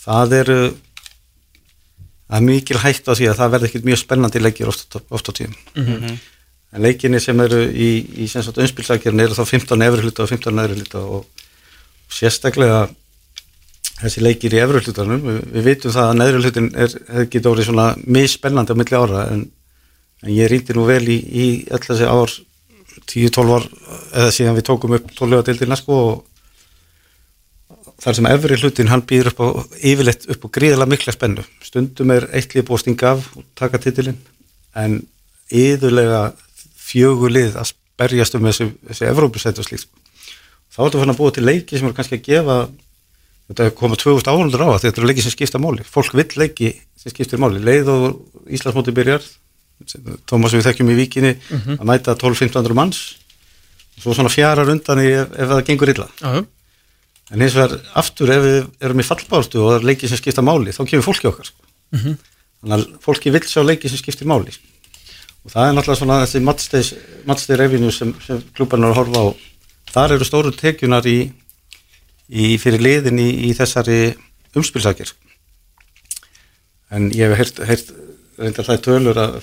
það 0.04 0.38
eru 0.42 0.60
það 2.28 2.38
er 2.40 2.48
mikil 2.48 2.82
hægt 2.84 3.08
á 3.08 3.14
því 3.14 3.30
að 3.32 3.40
það 3.40 3.54
verði 3.56 3.70
ekkert 3.70 3.88
mjög 3.88 4.02
spennandi 4.04 4.44
leikir 4.44 4.72
oft, 4.72 4.98
oft 5.10 5.30
á 5.30 5.32
tíum 5.32 5.56
en 6.74 6.82
leikinni 6.82 7.22
sem 7.22 7.40
eru 7.46 7.62
í, 7.70 7.90
í 8.24 8.28
umspilsakirni 8.28 9.24
eru 9.24 9.38
þá 9.38 9.46
15 9.46 9.88
efri 9.88 10.08
hluta 10.08 10.26
og 10.26 10.34
15 10.34 10.58
neðri 10.58 10.80
hluta 10.82 11.06
og 11.06 11.28
sérstaklega 12.14 12.88
þessi 14.02 14.24
leikir 14.24 14.56
í 14.56 14.62
efri 14.64 14.82
hlutanum. 14.84 15.22
Við, 15.24 15.42
við 15.54 15.68
vitum 15.70 15.94
það 15.94 16.10
að 16.10 16.18
neðri 16.20 16.42
hlutin 16.42 16.70
er, 16.86 16.96
er 17.10 17.28
getur 17.32 17.54
orðið 17.54 17.70
svona 17.70 17.88
misspennandi 18.18 18.76
á 18.76 18.80
milli 18.80 19.00
ára 19.00 19.26
en, 19.34 19.46
en 20.24 20.32
ég 20.32 20.50
rýndi 20.52 20.76
nú 20.76 20.86
vel 20.88 21.04
í, 21.08 21.18
í 21.20 21.46
öll 21.72 21.84
þessi 21.84 22.08
ár 22.08 22.32
10-12 23.10 23.56
ár 23.58 23.66
eða 24.14 24.36
síðan 24.36 24.58
við 24.58 24.68
tókum 24.70 24.96
upp 24.98 25.10
12 25.12 25.32
lega 25.32 25.48
deildina 25.50 25.78
sko 25.80 25.98
og 26.04 26.22
þar 28.04 28.18
sem 28.18 28.30
efri 28.32 28.60
hlutin 28.60 28.92
hann 28.92 29.06
býður 29.08 29.32
upp 29.32 29.42
á 29.44 29.48
yfirleitt 29.80 30.28
upp 30.32 30.48
á 30.48 30.54
gríðala 30.58 30.88
mikla 30.90 31.14
spennu. 31.16 31.44
Stundum 31.64 32.12
er 32.16 32.28
eitt 32.36 32.56
lið 32.56 32.68
búið 32.68 32.80
að 32.80 32.84
stinga 32.84 33.12
af 33.14 33.28
og 33.38 33.46
taka 33.60 33.80
titilinn 33.84 34.20
en 34.80 35.02
yðurlega 35.54 36.24
fjögur 36.80 37.32
lið 37.32 37.60
að 37.60 37.76
berjast 38.00 38.36
um 38.36 38.48
þessu, 38.48 38.72
þessu 38.90 39.06
Evrópusætt 39.08 39.60
og 39.62 39.68
slíkt 39.68 39.92
þá 40.74 40.80
er 40.80 40.88
þetta 40.88 41.04
fann 41.04 41.14
að 41.14 41.20
búa 41.20 41.34
til 41.34 41.46
leiki 41.46 41.78
sem 41.78 41.88
eru 41.88 41.96
kannski 41.98 42.18
að 42.18 42.26
gefa 42.26 42.58
þetta 43.52 43.68
er 43.68 43.76
komað 43.78 44.02
2000 44.04 44.32
áhundur 44.34 44.66
á 44.66 44.70
þetta 44.82 45.02
eru 45.02 45.10
leiki 45.10 45.26
sem 45.26 45.34
skipta 45.34 45.62
máli. 45.62 45.86
Fólk 45.86 46.16
vill 46.18 46.32
leiki 46.40 46.74
sem 46.98 47.14
skiptir 47.14 47.42
máli. 47.42 47.62
Leið 47.62 47.92
og 47.94 48.50
Íslandsmóti 48.50 48.96
byrjar 48.96 49.26
Tómas 50.30 50.54
við 50.56 50.68
þekkjum 50.68 50.92
í 50.94 50.98
víkinni 50.98 51.34
að 51.80 51.86
mæta 51.90 52.16
12-1500 52.16 52.78
manns 52.78 53.02
og 53.98 54.06
svo 54.06 54.14
svona 54.16 54.32
fjarar 54.32 54.70
undan 54.72 55.02
í 55.04 55.10
ef, 55.12 55.34
ef 55.36 55.50
það 55.50 55.66
gengur 55.68 55.92
illa 55.92 56.08
já, 56.22 56.46
En 57.32 57.42
hins 57.42 57.56
vegar 57.56 57.80
aftur 57.98 58.32
ef 58.34 58.44
við 58.44 58.58
erum 58.84 59.02
í 59.02 59.06
fallbárstu 59.08 59.62
og 59.62 59.72
það 59.72 59.78
er 59.80 59.88
leikið 59.90 60.12
sem 60.12 60.20
skipta 60.20 60.44
máli, 60.46 60.74
þá 60.76 60.84
kemur 60.90 61.06
fólki 61.08 61.30
okkar. 61.30 61.50
Sko. 61.50 61.70
Þannig 62.62 62.76
að 62.76 62.84
fólki 63.04 63.32
vill 63.34 63.44
sjá 63.48 63.64
leikið 63.64 63.94
sem 63.94 64.02
skiptir 64.02 64.30
máli. 64.30 64.54
Og 65.44 65.54
það 65.54 65.70
er 65.70 65.74
náttúrulega 65.78 66.00
svona 66.02 66.20
þessi 66.24 66.44
matsteg 67.30 67.58
revenue 67.60 67.96
sem, 67.96 68.14
sem 68.24 68.44
klúbarnar 68.56 68.92
er 68.92 68.96
að 68.96 69.00
horfa 69.02 69.24
á. 69.24 69.28
Þar 69.94 70.16
eru 70.18 70.28
stóru 70.28 70.54
tekjunar 70.56 71.08
í, 71.10 71.18
í 72.30 72.54
fyrir 72.62 72.84
liðin 72.84 73.20
í, 73.24 73.30
í 73.48 73.52
þessari 73.58 74.00
umspilsakir. 74.54 75.16
En 76.94 77.10
ég 77.16 77.34
hef 77.34 77.58
heyrt 77.66 77.94
reyndar 78.44 78.68
það 78.70 78.82
tölur 78.88 79.20
að 79.24 79.40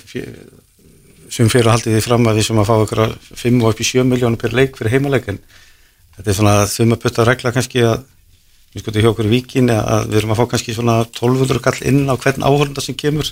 sem 1.30 1.50
fyrir 1.50 1.68
að 1.70 1.76
haldið 1.76 1.96
því 1.96 2.04
fram 2.06 2.26
að 2.30 2.38
við 2.40 2.46
sem 2.48 2.58
að 2.62 2.68
fá 2.70 2.76
ykkur 2.84 3.02
5 3.42 3.60
og 3.64 3.68
upp 3.74 3.82
í 3.82 3.86
7 3.86 4.06
miljónum 4.10 4.38
per 4.40 4.54
leik 4.56 4.78
fyrir 4.78 4.96
heimaleikin 4.96 5.38
þetta 6.16 6.30
er 6.32 6.38
svona 6.40 6.54
þum 6.70 6.96
að 6.96 7.02
putta 7.04 7.26
regla 7.28 7.52
kannski 7.54 7.84
að 7.86 8.00
við 8.74 8.82
skoðum 8.84 9.04
hjá 9.04 9.10
okkur 9.12 9.28
í 9.28 9.34
víkinni 9.34 9.76
að 9.76 10.08
við 10.10 10.18
erum 10.20 10.34
að 10.34 10.40
fá 10.40 10.48
kannski 10.54 10.74
svona 10.74 10.96
1200 11.06 11.62
kall 11.64 11.78
inn 11.90 12.02
á 12.10 12.14
hvern 12.18 12.44
áhörnda 12.46 12.82
sem 12.84 12.98
kemur 12.98 13.30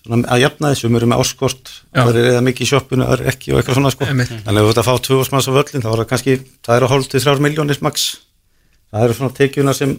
svona 0.00 0.28
að 0.32 0.42
jafna 0.44 0.70
þessu, 0.72 0.88
við 0.88 1.00
erum 1.00 1.10
með 1.12 1.22
áskort 1.24 1.72
það 1.92 2.14
er 2.22 2.28
eða 2.30 2.44
mikið 2.46 2.66
í 2.66 2.70
það 2.70 3.10
er 3.16 3.24
ekki 3.32 3.52
og 3.52 3.58
eitthvað 3.60 3.76
svona 3.80 3.92
sko, 3.92 4.06
Einmitt. 4.08 4.30
þannig 4.32 4.48
að 4.48 4.60
ef 4.60 4.68
þú 4.68 4.72
ert 4.72 4.80
að 4.80 4.88
fá 4.88 4.94
2000 5.08 5.34
manns 5.34 5.48
á 5.50 5.52
völlin 5.56 5.84
þá 5.84 5.90
er 5.90 6.00
það 6.00 6.08
kannski, 6.12 6.36
það 6.64 6.76
eru 6.80 6.88
hálf 6.92 7.10
til 7.12 7.20
3 7.26 7.44
miljónir 7.44 7.80
max, 7.84 8.06
það 8.92 9.04
eru 9.04 9.18
svona 9.18 9.36
tekjuna 9.36 9.74
sem 9.76 9.92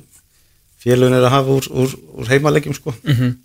félagin 0.82 1.17
er 1.19 1.28
að 1.28 1.36
hafa 1.36 1.53
úr, 1.59 1.67
úr, 1.84 1.93
úr 2.17 2.32
heimalegjum 2.34 2.74
sko 2.78 2.95
Mhm. 3.05 3.36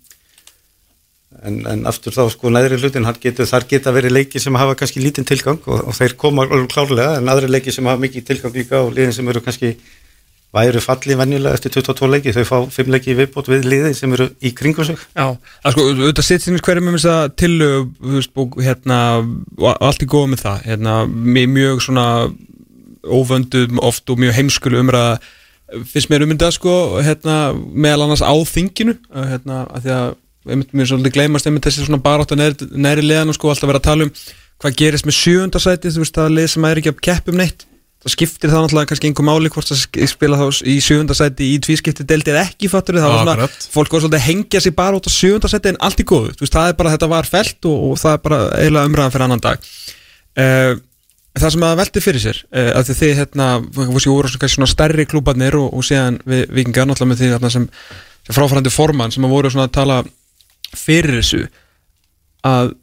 En, 1.45 1.59
en 1.69 1.85
aftur 1.89 2.15
þá 2.15 2.23
sko 2.33 2.51
neðri 2.53 2.79
hlutin 2.81 3.07
getur, 3.21 3.49
þar 3.49 3.67
geta 3.69 3.93
verið 3.95 4.15
leiki 4.17 4.41
sem 4.41 4.55
hafa 4.57 4.77
kannski 4.79 5.03
lítinn 5.03 5.27
tilgang 5.27 5.61
og, 5.65 5.87
og 5.89 5.95
þeir 5.97 6.17
koma 6.17 6.47
alveg 6.47 6.71
klárlega 6.73 7.19
en 7.19 7.29
aðri 7.29 7.51
leiki 7.51 7.73
sem 7.73 7.85
hafa 7.85 8.01
mikið 8.01 8.27
tilgang 8.31 8.57
líka 8.57 8.81
og 8.83 8.93
liðin 8.95 9.15
sem 9.15 9.29
eru 9.29 9.43
kannski 9.45 9.75
væru 10.55 10.81
fallið 10.81 11.19
venjulega 11.19 11.57
eftir 11.57 11.73
22 11.75 12.09
leiki 12.11 12.33
þau 12.35 12.43
fá 12.47 12.57
5 12.77 12.91
leiki 12.93 13.15
viðbót 13.17 13.49
við 13.51 13.67
liðin 13.67 13.95
sem 13.97 14.13
eru 14.15 14.29
í 14.39 14.53
kringum 14.55 14.87
sig. 14.87 14.99
Já, 15.11 15.35
það 15.65 15.75
sko, 15.75 15.87
auðvitað 15.91 16.27
sitt 16.27 16.45
sinni 16.45 16.61
hverjum 16.63 16.91
um 16.91 16.97
þess 16.97 17.09
að 17.11 17.25
og 18.43 18.61
hérna, 18.63 18.99
allt 19.75 20.05
er 20.05 20.11
góð 20.11 20.29
með 20.31 20.45
það, 20.45 20.61
hérna, 20.69 20.99
mjög 21.07 21.83
svona 21.83 22.07
óvöndum 23.07 23.81
oft 23.83 24.09
og 24.09 24.21
mjög 24.21 24.37
heimskulu 24.39 24.79
umræða, 24.81 25.17
finnst 25.91 26.11
mér 26.11 26.23
ummyndað, 26.25 26.55
sko, 26.55 26.77
hérna, 27.03 27.37
meðal 27.55 28.07
annars 28.07 28.23
á 28.23 28.33
þinginu, 28.47 28.95
hérna, 29.11 29.65
að 29.67 29.85
því 29.85 29.93
að, 29.97 30.15
einmitt, 30.49 30.73
mér 30.75 30.89
svolítið 30.89 31.15
gleymast 31.17 31.49
einmitt 31.49 31.67
þessi 31.67 31.85
svona 31.85 32.01
barátt 32.03 32.33
að 32.33 32.43
neðri, 32.43 32.67
neðri 32.75 33.07
liðan 33.07 33.33
og 33.33 33.37
sko, 33.37 33.51
alltaf 33.51 33.69
vera 33.71 33.81
að 33.81 33.89
tala 33.89 34.07
um 34.07 34.13
hvað 34.57 34.77
gerist 34.79 35.07
með 35.07 35.17
sjöundasæti, 35.19 35.91
þú 35.93 36.03
veist, 36.03 36.17
það 36.17 36.37
lið 36.37 36.47
sem 36.53 36.69
er 36.69 36.81
ekki 36.81 36.93
að 36.93 37.01
kepp 37.07 37.29
um 37.31 37.37
neitt, 37.37 37.67
það 38.01 38.13
skiptir 38.13 38.53
það 38.53 38.63
náttúrulega 38.63 38.89
kannski 38.91 39.09
einhver 39.09 39.27
máli 39.27 39.51
hvort 39.53 39.69
það 39.69 40.09
spila 40.09 40.39
þá 40.39 40.61
í 40.69 40.75
sjöundasæti 40.85 41.49
í 41.51 41.59
tvískipti 41.65 42.05
deldi 42.07 42.33
eða 42.33 42.45
ekki 42.47 42.71
fattur 42.71 42.97
það 42.97 43.13
var 43.13 43.21
svona, 43.21 43.35
Akkurat. 43.37 43.69
fólk 43.73 43.93
var 43.93 44.03
svolítið 44.03 44.19
að 44.19 44.27
hengja 44.27 44.63
sig 44.63 44.75
bara 44.77 44.97
út 44.97 45.09
á 45.09 45.11
sjöundasæti 45.13 45.73
en 45.73 45.79
allt 45.85 46.01
í 46.01 46.07
góðu, 46.09 46.33
þú 46.33 46.45
veist, 46.45 46.57
það 46.57 46.71
er 46.71 46.77
bara 46.81 46.93
þetta 46.95 47.11
var 47.13 47.29
felt 47.29 47.69
og, 47.69 47.85
og 47.91 48.01
það 48.01 48.17
er 48.17 48.23
bara 48.25 48.41
eiginlega 48.57 48.91
umræðan 48.91 49.15
fyrir 49.15 49.27
annan 49.27 49.45
dag. 49.45 49.71
Uh, 50.37 50.73
það 51.37 51.53
sem 51.53 51.65
að 51.67 51.79
velti 51.81 52.03
fyrir 52.05 52.23
sér 52.23 52.43
uh, 52.45 52.69
að 52.79 52.93
þið 52.97 53.15
hérna, 53.21 53.47
fórst 53.77 54.09
ég 54.09 54.13
voru 54.13 54.31
svona, 54.33 54.69
stærri 54.69 55.07
klúbarnir 55.09 55.57
og, 55.59 55.69
og 55.73 55.85
síðan 55.85 56.21
við 56.25 56.45
vikingar 56.53 56.89
náttúrulega 56.89 57.13
með 57.13 57.23
því 57.23 57.53
sem, 57.57 57.67
sem 58.25 58.37
fráfærandi 58.37 58.73
formann 58.73 59.13
sem 59.13 59.25
að 59.25 59.35
voru 59.35 59.51
svona 59.53 59.67
að 59.69 59.75
tala 59.77 59.99
fyrir 60.75 61.19
þessu 61.21 61.45
að 62.47 62.73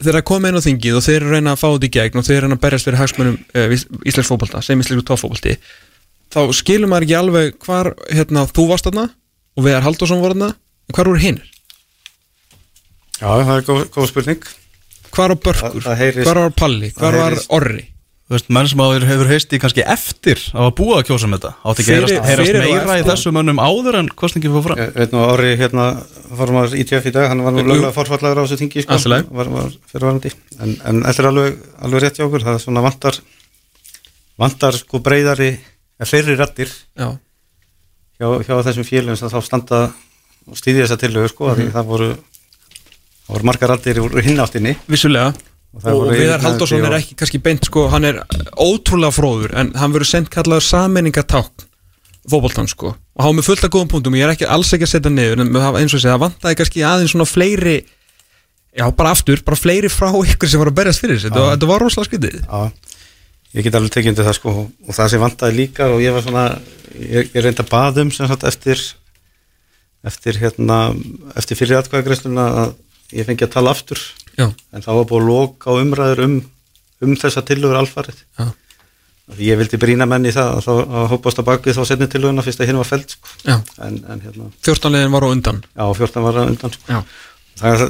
þeir 0.00 0.16
að 0.20 0.26
koma 0.30 0.48
inn 0.48 0.56
á 0.58 0.64
þingið 0.64 0.96
og 0.96 1.04
þeir 1.04 1.16
eru 1.20 1.28
að 1.28 1.34
reyna 1.36 1.52
að 1.54 1.60
fá 1.60 1.68
þetta 1.74 1.86
í 1.86 1.92
gegn 1.98 2.18
og 2.20 2.24
þeir 2.26 2.36
eru 2.36 2.40
að 2.40 2.46
reyna 2.48 2.56
að 2.58 2.64
berjast 2.64 2.88
fyrir 2.88 3.00
hagsmunum 3.02 3.36
uh, 3.36 3.74
Íslands 4.08 4.30
fótbolta, 4.32 4.62
sem 4.64 4.80
Íslands 4.80 5.04
tófótbolti 5.10 5.56
þá 6.30 6.40
skilur 6.56 6.88
maður 6.88 7.06
ekki 7.08 7.18
alveg 7.18 7.56
hvar 7.66 7.92
hérna, 8.08 8.46
þú 8.48 8.64
varst 8.70 8.86
þarna 8.88 9.08
og 9.58 9.64
Vegar 9.66 9.82
Halldórsson 9.84 10.22
voru 10.22 10.36
þarna 10.38 10.52
en 10.54 10.96
hvar 10.96 11.10
voru 11.10 11.20
hinnir? 11.20 11.48
Já, 13.20 13.28
það 13.44 13.54
er 13.58 13.64
góð, 13.68 13.82
góð 13.98 14.08
spurning 14.14 14.48
Hvar 15.10 15.32
var 15.34 15.40
Börkur? 15.42 15.82
það 15.84 15.98
heyrist- 16.00 16.28
hvar 16.28 16.38
var 16.46 16.52
Palli? 16.56 16.92
Hvar 16.96 17.16
var 17.18 17.36
Orri? 17.58 17.82
Þú 18.30 18.36
veist, 18.36 18.50
menn 18.54 18.68
sem 18.70 18.78
hefur, 18.78 19.04
hefur 19.08 19.28
heist 19.32 19.54
í 19.56 19.58
kannski 19.58 19.82
eftir 19.82 20.38
á 20.54 20.62
að 20.62 20.74
búa 20.78 21.00
að 21.00 21.08
kjósa 21.08 21.26
um 21.26 21.32
þetta 21.34 21.50
átti 21.66 21.82
ekki 21.82 21.90
Fyrir- 21.90 22.20
heyrast, 22.28 22.58
meira 22.62 22.98
í 23.00 23.06
þessum 23.08 23.34
mönnum 23.34 23.58
áður 23.58 23.98
en 23.98 24.10
kostningi 24.22 24.52
fór 24.52 24.62
fram. 24.68 24.78
Ég 24.78 24.92
veit 24.94 25.10
nú 25.16 25.24
Ári 25.26 25.50
hérna 25.58 25.86
formar 26.38 26.70
ITF 26.78 27.08
í 27.10 27.12
dag, 27.16 27.26
hann 27.32 27.42
var 27.42 27.56
nú 27.56 27.64
Jú. 27.64 27.66
löglega 27.72 27.90
forfallagur 27.96 28.38
á 28.38 28.42
þessu 28.46 28.60
tingi 28.62 28.84
sko, 28.86 29.00
var, 29.34 29.50
var 29.50 29.74
fyrirvarandi 29.90 30.30
en, 30.62 30.76
en 30.86 31.02
þetta 31.08 31.24
er 31.24 31.28
alveg, 31.32 31.58
alveg 31.82 32.04
rétt 32.06 32.20
hjá 32.22 32.26
okkur 32.28 32.46
það 32.46 32.54
er 32.60 32.62
svona 32.62 32.84
vantar 32.86 33.18
vantar 34.40 34.78
sko 34.78 35.02
breyðari 35.04 35.50
eða 35.98 36.08
fleiri 36.08 36.38
rattir 36.38 36.70
Já, 36.96 37.10
hjá, 38.20 38.26
hjá 38.46 38.54
þessum 38.70 38.86
félagum 38.86 39.18
sem 39.18 39.32
þá 39.34 39.40
standa 39.44 39.82
og 40.46 40.56
stýðja 40.58 40.86
þessa 40.86 41.00
tillögu 41.02 41.34
sko, 41.34 41.50
mm 41.56 41.74
það 41.74 41.90
voru 41.90 42.10
það 42.14 43.34
voru 43.34 43.50
margar 43.50 43.74
rattir 43.74 44.00
úr 44.02 44.16
hinnáttinni 44.24 44.76
vissulega 44.90 45.34
Og 45.70 45.84
og, 45.86 46.00
og 46.08 46.14
Viðar 46.16 46.42
Halldórsson 46.42 46.82
er 46.82 46.96
ekki 46.98 47.14
kannski 47.18 47.38
beint 47.42 47.68
sko, 47.68 47.84
hann 47.92 48.06
er 48.08 48.16
ótrúlega 48.58 49.14
fróður 49.14 49.52
en 49.60 49.70
hann 49.78 49.92
verður 49.94 50.10
sendt 50.10 50.32
kallaður 50.34 50.66
sammenningatákn 50.66 51.68
fótboltan 52.30 52.68
sko. 52.70 52.90
Og 53.16 53.22
hafa 53.24 53.36
með 53.38 53.46
fullt 53.46 53.64
af 53.64 53.72
góðum 53.72 53.88
punktum, 53.92 54.16
ég 54.18 54.26
er 54.26 54.34
ekki 54.34 54.48
alls 54.50 54.72
ekki 54.74 54.88
að 54.88 54.92
setja 54.96 55.12
niður 55.14 55.44
en 55.44 55.54
eins 55.54 55.94
og 55.94 56.02
segja, 56.02 56.16
það 56.16 56.24
vantaði 56.26 56.58
kannski 56.58 56.82
aðeins 56.86 57.14
svona 57.14 57.28
fleiri 57.30 57.76
já, 58.76 58.86
bara 58.96 59.14
aftur, 59.14 59.42
bara 59.46 59.58
fleiri 59.58 59.90
frá 59.92 60.10
ykkur 60.10 60.50
sem 60.50 60.60
var 60.62 60.70
að 60.70 60.78
berjast 60.80 61.02
fyrir 61.02 61.18
þessu, 61.18 61.32
þetta, 61.34 61.70
var- 61.70 61.84
rosalega 61.84 62.10
skytið 62.10 62.36
Já, 62.44 62.60
ég 63.56 63.66
get 63.66 63.78
alveg 63.78 63.94
tekið 63.96 64.12
undir 64.12 64.28
það 64.28 64.38
sko 64.38 64.54
og 64.66 64.94
það 64.94 65.10
sem 65.14 65.24
vantaði 65.24 65.58
líka 65.58 65.88
og 65.90 66.02
ég 66.04 66.14
var 66.14 66.26
svona 66.26 66.44
ég, 66.98 67.32
ég 67.34 67.42
reynda 67.46 67.66
baðum 67.66 68.12
sem 68.14 68.30
sagt 68.30 68.46
eftir 68.46 68.84
eftir 70.06 70.38
hérna 70.40 70.78
eftir 71.36 71.58
fyrir 71.58 71.80
atkvæðagreisluna 71.80 72.46
að 72.62 72.76
ég 73.16 73.26
fengi 73.28 73.46
að 73.46 73.52
tala 73.56 73.70
aftur 73.74 74.00
Já, 74.38 74.46
en 74.72 74.82
þá 74.84 74.90
var 74.94 75.06
búið 75.10 75.20
að 75.22 75.28
loka 75.30 75.70
á 75.70 75.80
umræður 75.82 76.20
um, 76.24 76.36
um 77.04 77.14
þessa 77.18 77.42
tillögur 77.48 77.80
alfarið 77.80 78.20
ég 79.38 79.58
vildi 79.60 79.78
brýna 79.78 80.06
menn 80.10 80.26
í 80.26 80.32
það 80.34 80.48
að, 80.56 80.64
þá, 80.66 80.70
að 81.00 81.04
hópast 81.12 81.38
á 81.38 81.42
bakvið 81.46 81.76
þá 81.78 81.82
setni 81.86 82.08
tillöguna 82.10 82.42
fyrst 82.42 82.60
að 82.64 82.70
hinn 82.70 82.80
var 82.80 82.88
feld 82.88 83.12
sko. 83.14 83.28
en, 83.86 83.98
en 84.10 84.22
hérna, 84.24 84.48
14 84.66 84.90
liðin 84.96 85.12
var 85.14 85.22
á 85.22 85.28
undan 85.30 85.60
já, 85.62 85.84
14 86.00 86.24
var 86.24 86.38
að 86.40 86.48
undan 86.54 86.74
sko. 86.74 87.02
Það 87.60 87.84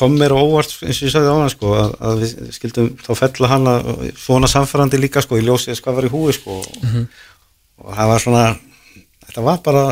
kom 0.00 0.16
mér 0.18 0.34
á 0.34 0.38
óvart 0.42 0.72
eins 0.86 0.98
og 1.02 1.06
ég 1.06 1.12
sagði 1.14 1.30
á 1.30 1.36
hann 1.38 1.52
sko, 1.52 1.70
að, 1.78 1.94
að 2.08 2.20
við 2.24 2.32
skildum 2.56 2.88
þá 3.06 3.10
fella 3.20 3.50
hana 3.52 3.74
svona 4.18 4.50
samfærandi 4.50 5.00
líka 5.02 5.22
sko, 5.22 5.38
í 5.38 5.44
ljósið 5.46 5.78
hvað 5.84 5.98
var 6.00 6.08
í 6.08 6.12
húi 6.14 6.34
sko, 6.34 6.58
Mhm. 6.82 7.06
og 7.84 7.94
það 7.98 8.10
var 8.14 8.24
svona 8.24 8.44
þetta 9.28 9.42
var 9.46 9.58
bara 9.66 9.84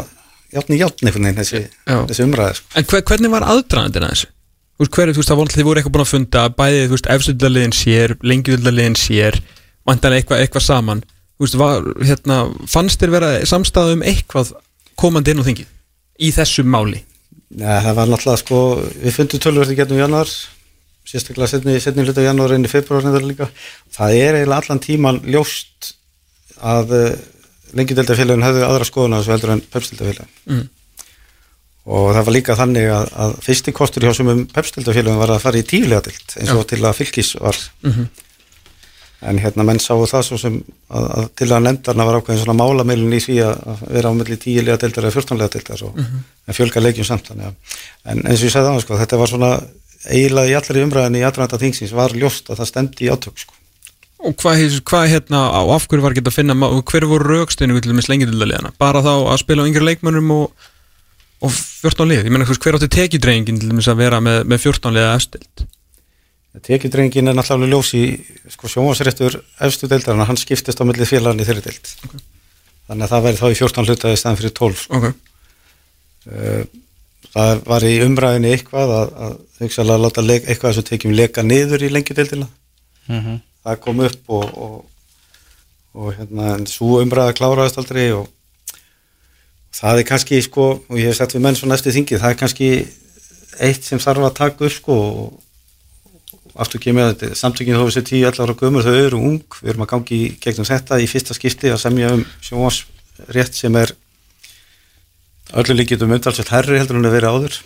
einhvern 1.05 1.29
veginn 1.29 1.39
þessi, 1.43 1.63
þessi 2.11 2.25
umræði 2.27 2.59
sko. 2.59 2.67
En 2.75 2.85
hver, 2.91 3.03
hvernig 3.11 3.31
var 3.31 3.47
aðdraðandinn 3.53 4.07
að 4.09 4.15
þessu? 4.17 4.31
Þú 4.79 4.85
veist, 4.85 4.95
hver, 4.95 5.11
þú 5.11 5.19
veist, 5.19 5.31
það 5.31 5.41
voru, 5.41 5.55
þið 5.57 5.67
voru 5.67 5.81
eitthvað 5.81 5.95
búin 5.97 6.05
að 6.05 6.13
funda 6.13 6.43
bæðið, 6.55 6.85
þú 6.85 6.95
veist, 6.95 7.09
efstöldaliðin 7.15 7.75
sér, 7.75 8.15
lengjudaliðin 8.23 8.99
sér, 8.99 9.39
vantanlega 9.89 10.23
eitthvað, 10.23 10.43
eitthvað 10.45 10.67
saman 10.69 11.03
Þú 11.39 11.47
veist, 11.47 11.57
var, 11.59 11.85
hérna, 12.03 12.37
fannst 12.67 13.03
þér 13.03 13.13
vera 13.15 13.27
samstæða 13.47 13.95
um 13.95 14.01
eitthvað 14.11 14.49
komandi 14.99 15.31
inn 15.35 15.43
á 15.43 15.47
þingið 15.47 15.69
í 16.19 16.31
þessu 16.35 16.65
máli? 16.67 17.05
Nei, 17.55 17.77
það 17.85 17.95
var 17.95 18.11
náttúrulega 18.11 18.41
sko, 18.43 18.63
við 19.05 19.15
fundum 19.15 19.43
tölverði 19.45 19.77
getum 19.79 20.01
januar 20.01 20.33
sérstaklega 21.09 21.51
setni, 21.53 21.77
setni 21.81 22.05
hluta 22.05 22.25
januar 22.27 22.57
inn 22.57 22.67
í 22.67 22.73
februar 22.73 23.07
það 23.07 24.17
er 24.19 24.41
eiginlega 24.41 24.59
allan 24.59 24.83
tíman 24.83 25.21
ljóst 25.31 25.93
að 26.59 26.93
uh, 26.99 27.07
lengjudeldafélagin 27.79 28.45
hefðu 28.45 28.67
aðra 28.67 28.89
skoðun 28.89 29.17
að 29.17 29.23
þessu 29.23 29.35
heldur 29.37 29.55
en 29.55 29.65
pepsdeldafélagin 29.73 30.35
Mm. 30.49 30.67
Og 31.89 32.09
það 32.13 32.25
var 32.29 32.35
líka 32.37 32.57
þannig 32.59 32.89
að, 32.93 33.11
að 33.25 33.37
fyrsti 33.49 33.73
kostur 33.77 34.05
hjá 34.05 34.13
sumum 34.19 34.43
pepsdeldafélagin 34.53 35.21
var 35.23 35.33
að 35.33 35.45
fara 35.47 35.61
í 35.63 35.67
tíulega 35.69 36.05
dild 36.09 36.35
eins 36.41 36.53
og 36.53 36.67
til 36.69 36.83
að 36.85 36.99
fylgis 37.01 37.35
var 37.41 37.57
Mhm. 37.83 38.09
en 39.29 39.39
hérna 39.43 39.65
menn 39.67 39.81
sáu 39.83 40.05
það 40.07 40.23
svo 40.29 40.37
sem 40.39 40.59
að, 40.95 41.07
að 41.19 41.25
til 41.41 41.49
að 41.51 41.65
nefndarna 41.65 42.05
var 42.07 42.19
ákveðin 42.21 42.39
svona 42.45 42.55
málameilin 42.61 43.17
í 43.17 43.19
því 43.25 43.39
að 43.49 43.81
vera 43.97 44.13
á 44.13 44.19
milli 44.19 44.37
tíulega 44.39 44.79
dildar 44.79 45.09
eða 45.09 45.17
fjórtanlega 45.17 45.55
dildar 45.57 45.83
og 45.89 45.99
en 45.99 46.55
fjölga 46.55 46.83
leikjum 46.85 47.09
samt 47.09 47.33
þannig 47.33 47.49
að 47.49 47.79
en 48.13 48.23
eins 48.29 48.39
og 48.45 48.47
ég 48.47 48.55
sagði 48.55 48.71
annars 48.71 48.87
sko 48.87 49.01
þetta 49.01 49.19
var 49.19 49.33
svona 49.33 49.51
eiginlega 50.07 50.53
í 50.53 50.59
allri 50.61 50.85
umræðinni 50.87 51.25
í 51.25 51.27
allræða 51.27 51.59
þingsins 51.65 51.97
var 51.99 52.15
ljóst 52.15 52.53
að 52.53 52.61
það 52.63 52.71
stemdi 52.71 53.09
í 53.09 53.11
átök 53.17 53.43
sko 53.43 53.55
Og 54.19 54.35
hvað, 54.35 54.63
hvað 54.83 55.05
hérna, 55.13 55.41
á 55.55 55.63
af 55.71 55.85
hverju 55.87 56.03
var 56.03 56.11
ekki 56.11 56.25
að 56.27 56.35
finna, 56.35 56.55
hver 56.59 57.05
voru 57.07 57.37
raukstinu 57.39 57.77
til 57.79 57.93
þess 57.95 58.09
lengjudaliðina? 58.11 58.73
Bara 58.75 58.99
þá 58.99 59.13
að 59.31 59.37
spila 59.45 59.63
á 59.63 59.69
yngri 59.71 59.85
leikmönnum 59.87 60.33
og, 60.35 60.65
og 61.45 61.53
14 61.55 62.09
lið? 62.11 62.25
Ég 62.27 62.33
meina, 62.35 62.45
þú 62.49 62.55
veist, 62.55 62.65
hver 62.67 62.79
átti 62.79 62.89
tekjudreingin 62.97 63.61
til 63.63 63.71
þess 63.73 63.91
að 63.93 64.01
vera 64.03 64.19
með, 64.25 64.39
með 64.51 64.65
14 64.67 64.97
liða 64.97 65.17
efstild? 65.19 65.67
tekjudrengin 66.65 67.29
er 67.31 67.37
náttúrulega 67.39 67.71
ljós 67.71 67.93
í 67.95 68.03
sko 68.51 68.67
sjónvarsréttur 68.73 69.37
efstu 69.63 69.87
deildarinn 69.87 70.25
hann 70.27 70.39
skiptist 70.41 70.81
á 70.83 70.85
milli 70.89 71.07
félagarni 71.07 71.45
í 71.45 71.47
þeirri 71.47 71.63
deild 71.69 71.91
þannig 72.89 73.05
að 73.05 73.13
það 73.13 73.23
verði 73.29 73.39
þá 73.39 73.47
í 73.53 73.59
14 73.61 73.87
hluta 73.87 74.11
í 74.11 74.17
staðan 74.19 74.39
fyrir 74.41 74.55
12 74.59 74.81
sko. 74.83 74.99
Ok, 74.99 75.25
Eh, 76.29 76.65
það 77.33 77.61
var 77.71 77.85
í 77.87 77.93
umræðinni 78.05 78.51
eitthvað 78.53 78.91
að, 78.93 79.13
að 79.29 79.37
hugsaðlega 79.63 80.03
láta 80.03 80.25
leik, 80.27 80.49
eitthvað 80.51 80.75
sem 80.77 80.85
tekjum 80.91 81.15
leka 81.17 81.45
niður 81.47 81.85
í 81.87 81.93
lengjudeildina 81.95 82.49
Mhm. 83.09 83.39
það 83.65 83.79
kom 83.87 84.01
upp 84.05 84.35
og, 84.41 84.59
og, 84.67 84.75
og 85.95 86.11
hérna, 86.19 86.51
en 86.59 86.67
svo 86.69 86.99
umræða 87.01 87.33
kláraðist 87.39 87.79
aldrei 87.81 88.11
og 88.19 88.27
það 89.75 90.01
er 90.01 90.09
kannski 90.09 90.41
sko, 90.45 90.71
og 90.89 90.97
ég 90.99 91.11
hef 91.11 91.19
sagt 91.19 91.37
við 91.37 91.45
menn 91.45 91.59
svona 91.59 91.77
eftir 91.79 91.95
þingið, 91.97 92.23
það 92.23 92.35
er 92.35 92.41
kannski 92.41 92.71
eitt 93.59 93.85
sem 93.85 94.01
þarf 94.03 94.29
að 94.29 94.37
taka 94.39 94.67
upp 94.69 94.75
sko 94.75 94.99
og 94.99 96.59
aftur 96.59 96.83
kemur 96.83 97.13
að 97.13 97.37
samtökinu 97.39 97.79
hófið 97.79 97.99
sér 97.99 98.07
10-11 98.09 98.43
ára 98.43 98.59
gömur, 98.59 98.87
þau 98.87 98.99
eru 98.99 99.23
ung. 99.23 99.59
Við 99.63 99.73
erum 99.73 99.85
að 99.85 99.91
gangi 99.93 100.21
gegnum 100.43 100.67
þetta 100.67 100.99
í 100.99 101.07
fyrsta 101.11 101.37
skipti 101.37 101.71
að 101.71 101.83
semja 101.85 102.13
um 102.17 102.25
sjónvarsrétt 102.43 103.59
sem 103.59 103.79
er 103.79 103.95
öllu 105.59 105.79
líkjum 105.79 106.17
umtalsvöld 106.19 106.51
herri 106.53 106.81
heldur 106.81 106.99
en 106.99 107.09
að 107.09 107.15
vera 107.15 107.33
áður. 107.35 107.59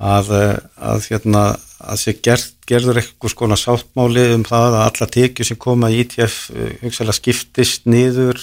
Að, 0.00 0.30
eh, 0.32 0.56
að 0.90 1.06
hérna 1.10 1.44
að 1.80 2.00
sé 2.00 2.14
gerð, 2.24 2.48
gerður 2.68 3.00
eitthvað 3.00 3.34
skona 3.34 3.56
sáttmáli 3.58 4.26
um 4.34 4.44
það 4.44 4.76
að 4.76 4.86
alla 4.88 5.08
tekjur 5.16 5.48
sem 5.48 5.60
koma 5.60 5.90
í 5.92 6.00
ITF 6.02 6.36
uh, 6.52 6.72
hugsaðlega 6.82 7.16
skiptist 7.16 7.86
niður 7.88 8.40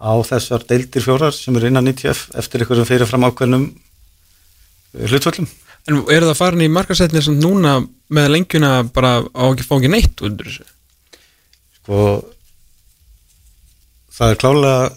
á 0.00 0.12
þessar 0.24 0.64
deildir 0.68 1.04
fjórar 1.04 1.34
sem 1.36 1.56
eru 1.60 1.68
innan 1.68 1.90
ITF 1.92 2.30
eftir 2.40 2.64
einhverjum 2.64 2.88
fyrirfram 2.88 3.26
ákveðnum 3.28 3.66
uh, 3.68 5.06
hlutvöllum. 5.06 5.48
En 5.88 6.02
eru 6.12 6.28
það 6.30 6.38
farin 6.40 6.64
í 6.64 6.70
markasetni 6.72 7.22
sem 7.24 7.36
núna 7.40 7.78
með 8.12 8.32
lengjuna 8.34 8.72
bara 8.92 9.20
á 9.24 9.44
ekki 9.50 9.64
fá 9.68 9.76
ekki 9.78 9.92
neitt 9.92 10.24
undir 10.26 10.50
þessu? 10.50 10.66
Sko 11.80 12.00
það 14.16 14.34
er 14.34 14.40
klálega 14.42 14.90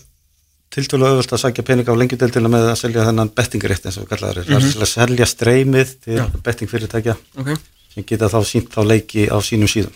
tiltölu 0.73 1.07
auðvöld 1.07 1.35
að 1.35 1.41
sækja 1.43 1.65
pening 1.67 1.87
á 1.89 1.93
lengjudeildina 1.95 2.49
með 2.51 2.71
að 2.71 2.79
selja 2.81 3.05
þennan 3.07 3.31
bettingrétt 3.37 3.85
eins 3.87 3.99
og 4.01 4.07
kallaður 4.09 4.41
er. 4.41 4.47
Það 4.49 4.57
er 4.57 4.71
til 4.73 4.85
að 4.85 4.91
selja 4.91 5.27
streymið 5.29 5.91
til 6.03 6.17
Já. 6.17 6.23
bettingfyrirtækja 6.47 7.15
Ok, 7.43 7.51
sem 7.93 8.07
geta 8.09 8.31
þá 8.33 8.39
sínt 8.49 8.73
á 8.73 8.81
leiki 8.81 9.27
á 9.29 9.37
sínum 9.45 9.69
síðum. 9.69 9.93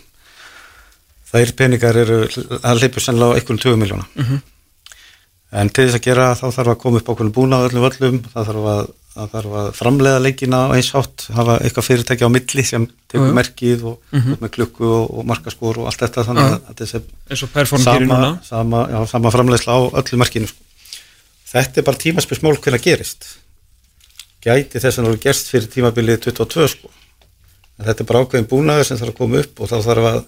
Þær 1.28 1.52
peningar 1.58 1.98
eru 2.00 2.20
að 2.62 2.84
leipur 2.84 3.04
sennilega 3.04 3.34
á 3.34 3.36
einhvern 3.40 3.60
20 3.60 3.80
miljóna. 3.82 4.06
En 5.48 5.70
til 5.72 5.86
þess 5.86 5.96
að 5.96 6.04
gera 6.04 6.32
þá 6.36 6.46
þarf 6.52 6.72
að 6.74 6.80
koma 6.82 7.00
upp 7.00 7.06
ákveðin 7.08 7.34
búna 7.38 7.60
á 7.60 7.64
öllum 7.64 7.84
völlum, 7.86 8.18
það 8.34 8.48
þarf 8.50 8.66
að, 8.72 8.90
það 9.14 9.30
þarf 9.32 9.54
að 9.60 9.68
framleiða 9.78 10.20
leikina 10.26 10.60
á 10.68 10.72
eins 10.76 10.90
hátt, 10.92 11.24
hafa 11.32 11.56
eitthvað 11.64 11.86
fyrirtæki 11.86 12.28
á 12.28 12.34
milli 12.34 12.64
sem 12.68 12.84
já. 12.84 13.22
merkið 13.38 13.86
og 13.88 14.12
mm 14.12 14.36
með 14.42 14.52
klukku 14.58 14.84
og, 14.84 15.06
og 15.08 15.28
markaskor 15.30 15.80
og 15.80 15.88
allt 15.88 16.04
þetta 16.04 16.26
þannig 16.28 16.50
að, 16.50 16.58
að 16.68 16.82
þessi 16.82 17.00
og 17.48 17.80
sama, 17.80 18.20
sama, 18.44 18.84
já, 18.92 18.98
sama 19.08 19.32
framleiðsla 19.32 19.72
á 19.72 19.80
öllu 20.02 20.20
merkinu 20.20 20.50
sko. 20.52 20.64
Þetta 21.48 21.80
er 21.80 21.86
bara 21.86 22.02
tímaspilsmál 22.02 22.58
hvernig 22.60 22.84
gerist. 22.84 23.30
Gæti 24.44 24.78
þess 24.78 24.98
að 24.98 25.00
það 25.00 25.08
voru 25.08 25.20
gerst 25.22 25.48
fyrir 25.48 25.70
tímabilið 25.72 26.20
22 26.28 26.68
sko. 26.74 26.90
En 27.78 27.86
þetta 27.88 28.04
er 28.04 28.08
bara 28.10 28.20
ákveðin 28.24 28.50
búnaður 28.50 28.88
sem 28.88 29.00
þarf 29.00 29.14
að 29.14 29.20
koma 29.22 29.40
upp 29.40 29.62
og 29.62 29.70
þá 29.70 29.76
þarf 29.86 30.08
að, 30.10 30.18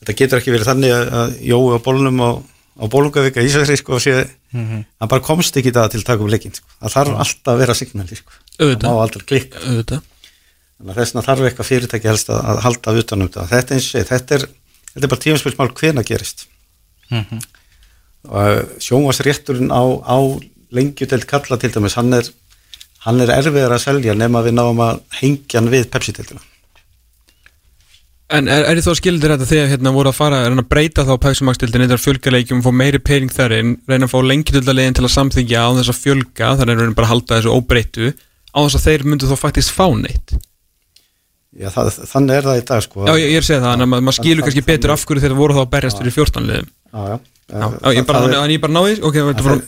þetta 0.00 0.16
getur 0.20 0.40
ekki 0.40 0.54
verið 0.54 0.70
þannig 0.70 0.94
að, 0.96 1.08
að 1.20 1.34
jói 1.52 1.76
á 1.76 1.78
bólunum 1.86 2.22
á, 2.24 2.30
á 2.76 2.84
bólungavika 2.92 3.40
í 3.40 3.48
Ísafri 3.48 3.76
sko 3.80 3.96
og 3.96 4.02
sé, 4.04 4.14
hann 4.52 5.10
bara 5.10 5.24
komst 5.24 5.56
ekki 5.56 5.72
það 5.72 5.94
til 5.94 6.00
að 6.02 6.08
taka 6.10 6.24
um 6.26 6.32
leikinn 6.32 6.54
sko. 6.56 6.68
Það 6.82 6.94
þarf 6.96 7.20
alltaf 7.24 7.52
að 7.52 7.62
vera 7.62 7.76
signali 7.78 8.18
sko. 8.18 8.38
Það 8.58 8.84
má 8.84 9.02
aldrei 9.02 9.26
klikka. 9.32 9.62
Að 10.86 10.98
þessna 11.00 11.24
þarf 11.24 11.48
eitthvað 11.48 11.70
fyrirtæki 11.70 12.10
helst 12.10 12.32
að, 12.32 12.40
að 12.52 12.62
halda 12.66 12.96
utanum 13.00 13.30
þetta. 13.32 13.46
Þetta, 13.52 13.78
segi, 13.80 14.08
þetta, 14.10 14.38
er, 14.38 14.48
þetta 14.92 15.06
er 15.06 15.12
bara 15.14 15.24
tímaspilsmál 15.24 15.70
hvena 15.80 16.04
gerist. 16.04 16.46
Mhm. 17.12 17.40
Og 18.26 18.82
sjónvarsrétturinn 18.82 19.70
á, 19.72 19.82
á 20.02 20.18
lengjudeld 20.74 21.24
kalla 21.30 21.56
til 21.62 21.70
dæmis, 21.72 21.94
hann 21.96 22.12
er, 22.12 22.28
hann 23.06 23.22
er 23.22 23.32
erfiðar 23.38 23.76
að 23.76 23.84
selja 23.86 24.16
nema 24.18 24.42
við 24.44 24.58
náum 24.58 24.82
að 24.82 25.00
hengja 25.20 25.60
hann 25.60 25.70
við 25.72 25.88
Pepsi-deildina. 25.94 26.42
En 28.34 28.48
er, 28.50 28.64
er 28.66 28.78
þið 28.80 28.86
þá 28.88 28.94
skildir 28.98 29.32
þetta 29.36 29.46
þegar 29.46 29.68
hérna 29.70 29.92
voru 29.94 30.10
að 30.10 30.16
fara 30.18 30.38
að 30.42 30.48
reyna 30.50 30.62
að 30.64 30.70
breyta 30.72 31.04
þá 31.06 31.12
pæksumagstildin 31.22 31.84
eitthvað 31.84 32.00
fjölgaleikjum, 32.02 32.62
fá 32.64 32.70
meiri 32.74 32.98
pening 32.98 33.30
þar 33.30 33.54
inn 33.54 33.76
reyna 33.86 34.08
að 34.08 34.14
fá 34.16 34.18
lengjudöldalegin 34.26 34.96
til 34.98 35.04
að 35.06 35.12
samþyngja 35.14 35.60
á 35.62 35.68
þess 35.78 35.92
að 35.92 36.00
fjölga, 36.02 36.48
þannig 36.58 36.74
að 36.74 36.82
reyna 36.82 36.96
bara 36.98 37.06
að 37.06 37.12
halda 37.12 37.38
þessu 37.38 37.54
óbreytu 37.54 38.08
á 38.50 38.58
þess 38.66 38.78
að 38.80 38.86
þeir 38.88 39.04
myndu 39.12 39.30
þá 39.30 39.36
faktist 39.44 39.70
fá 39.76 39.86
neitt? 39.94 40.34
Já, 41.56 41.70
það, 41.72 41.92
þannig 42.10 42.34
er 42.40 42.48
það 42.50 42.58
í 42.58 42.64
dag 42.68 42.82
sko. 42.84 43.06
Já, 43.06 43.12
ég, 43.14 43.30
ég 43.30 43.38
er 43.38 43.44
að 43.44 43.48
segja 43.52 43.62
það, 43.62 43.78
en 43.86 43.90
maður 43.94 44.06
mað 44.10 44.18
skilur 44.18 44.44
kannski 44.48 44.64
betur 44.66 44.92
af 44.96 45.06
hverju 45.06 45.22
þeir 45.22 45.36
voru 45.38 45.54
þá 45.56 45.62
að 45.62 45.70
berjast 45.76 46.02
fyrir 46.02 46.16
14 46.18 46.50
liðum. 46.50 46.68
Já, 46.90 47.00
já, 47.06 47.16
Já, 47.46 47.62
já, 47.62 47.92
ég 47.94 48.06
bara, 48.08 48.20
Það- 48.26 48.32
þannig 48.34 48.56
ég 48.56 48.62
bara 48.64 48.74
náði, 48.74 48.94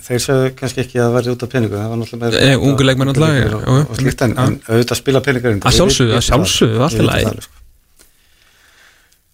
þeir, 0.02 0.22
sögðu 0.24 0.46
kannski 0.58 0.80
ekki 0.82 0.98
að 0.98 1.12
verði 1.14 1.30
út 1.36 1.42
af 1.46 1.50
peningu 1.52 1.76
það 1.78 1.92
var 1.92 1.98
náttúrulega 2.00 2.22
meira- 2.24 2.40
Nei, 2.48 2.56
ungu 2.66 2.86
leikmenn 2.88 3.08
náttúrulega, 3.12 3.52
og, 3.54 3.62
og 3.62 4.00
en, 4.42 4.56
auðvitað 4.66 4.98
spila 4.98 5.20
peningarinn 5.22 5.62
Að 5.62 5.76
sjálfsögðu, 5.78 6.16
að 6.18 6.24
sjálfsögðu, 6.26 6.80
allt 6.88 6.98
í 6.98 7.06
lagi. 7.06 7.30
sko. 7.46 7.67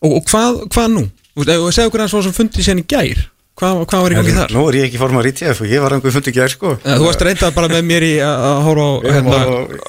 Og, 0.05 0.19
og 0.21 0.27
hvað, 0.29 0.59
hvað 0.75 0.91
nú? 0.99 1.05
Segðu 1.45 1.89
okkur 1.91 2.05
eins 2.05 2.15
og 2.15 2.27
sem 2.29 2.35
fundið 2.37 2.69
sérn 2.69 2.83
í 2.85 2.89
gær 2.95 3.25
Hvað, 3.55 3.85
hvað 3.87 4.01
var 4.03 4.11
í 4.11 4.15
gangi 4.19 4.33
þar? 4.35 4.51
Nú 4.51 4.63
er 4.67 4.77
ég 4.81 4.85
ekki 4.89 4.99
formar 4.99 5.27
í 5.29 5.31
TF 5.39 5.61
og 5.63 5.69
ég 5.71 5.83
var 5.85 5.93
einhver 5.95 6.11
fundi 6.11 6.33
gær 6.35 6.51
sko 6.51 6.73
Eh, 6.83 6.97
Þú 6.99 7.05
varst 7.07 7.21
reyndað 7.23 7.53
bara 7.55 7.69
með 7.71 7.85
mér 7.87 8.03
í 8.07 8.11
að 8.19 8.47
að 8.49 8.57
horfa 8.67 8.87
á, 8.87 8.95
hérna, 9.15 9.37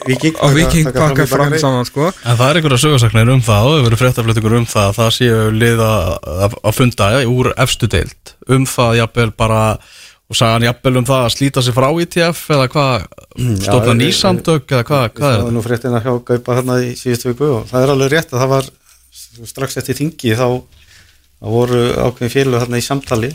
Viking, 0.05 0.85
taka 0.85 0.99
pakka 1.01 1.25
fram 1.31 1.55
í 1.57 1.61
saman, 1.63 1.87
sko 1.89 2.11
En 2.11 2.37
það 2.37 2.45
er 2.51 2.59
einhverja 2.59 2.81
sögursaknir 2.83 3.31
um 3.33 3.41
það 3.47 3.65
og 3.71 3.73
hefur 3.79 3.87
verið 3.89 4.03
fréttaflutningur 4.03 4.57
um 4.59 4.67
það 4.69 4.85
að 4.91 4.99
það 4.99 5.09
séu 5.17 5.39
lið 5.57 5.81
að, 5.87 6.57
funda 6.77 7.09
úr 7.33 7.51
efstu 7.65 7.89
deild 7.95 8.35
um 8.53 8.69
það 8.69 8.99
jafnvel 9.01 9.31
bara 9.41 9.63
og 10.25 10.37
sagði 10.37 10.53
hann 10.59 10.67
jafnvel 10.69 10.95
um 11.01 11.05
það 11.09 11.25
að 11.25 11.33
slíta 11.39 11.65
sig 11.65 11.75
frá 11.77 11.89
ITF 12.05 12.45
eða 12.55 12.69
hvað, 12.75 13.09
stofna 13.65 13.93
Mm, 13.95 13.97
já, 13.97 13.99
nýsamtök 14.05 14.71
eða 14.71 14.85
hvað, 14.87 15.09
hvað 15.09 15.09
er 15.09 15.17
Það 15.17 15.33
var 15.33 15.41
þetta? 15.41 15.53
nú 15.57 15.61
fréttina 15.65 15.99
hjá 16.05 16.13
Gaupa 16.29 16.53
þarna 16.61 16.77
í 16.85 16.93
síðustu 17.01 17.33
viku 17.33 17.49
og 17.57 17.65
það 17.73 17.83
er 17.83 17.91
alveg 17.97 18.13
rétt 18.13 18.31
að 18.33 18.41
það 18.45 18.53
var 18.53 18.69
strax 19.49 19.79
eftir 19.81 19.97
þingi 19.99 20.35
þá, 20.37 20.47
þá 21.41 21.47
voru 21.55 21.81
ákveðin 21.93 22.33
félög 22.33 22.63
þarna 22.63 22.81
í 22.81 22.85
samtali 22.85 23.33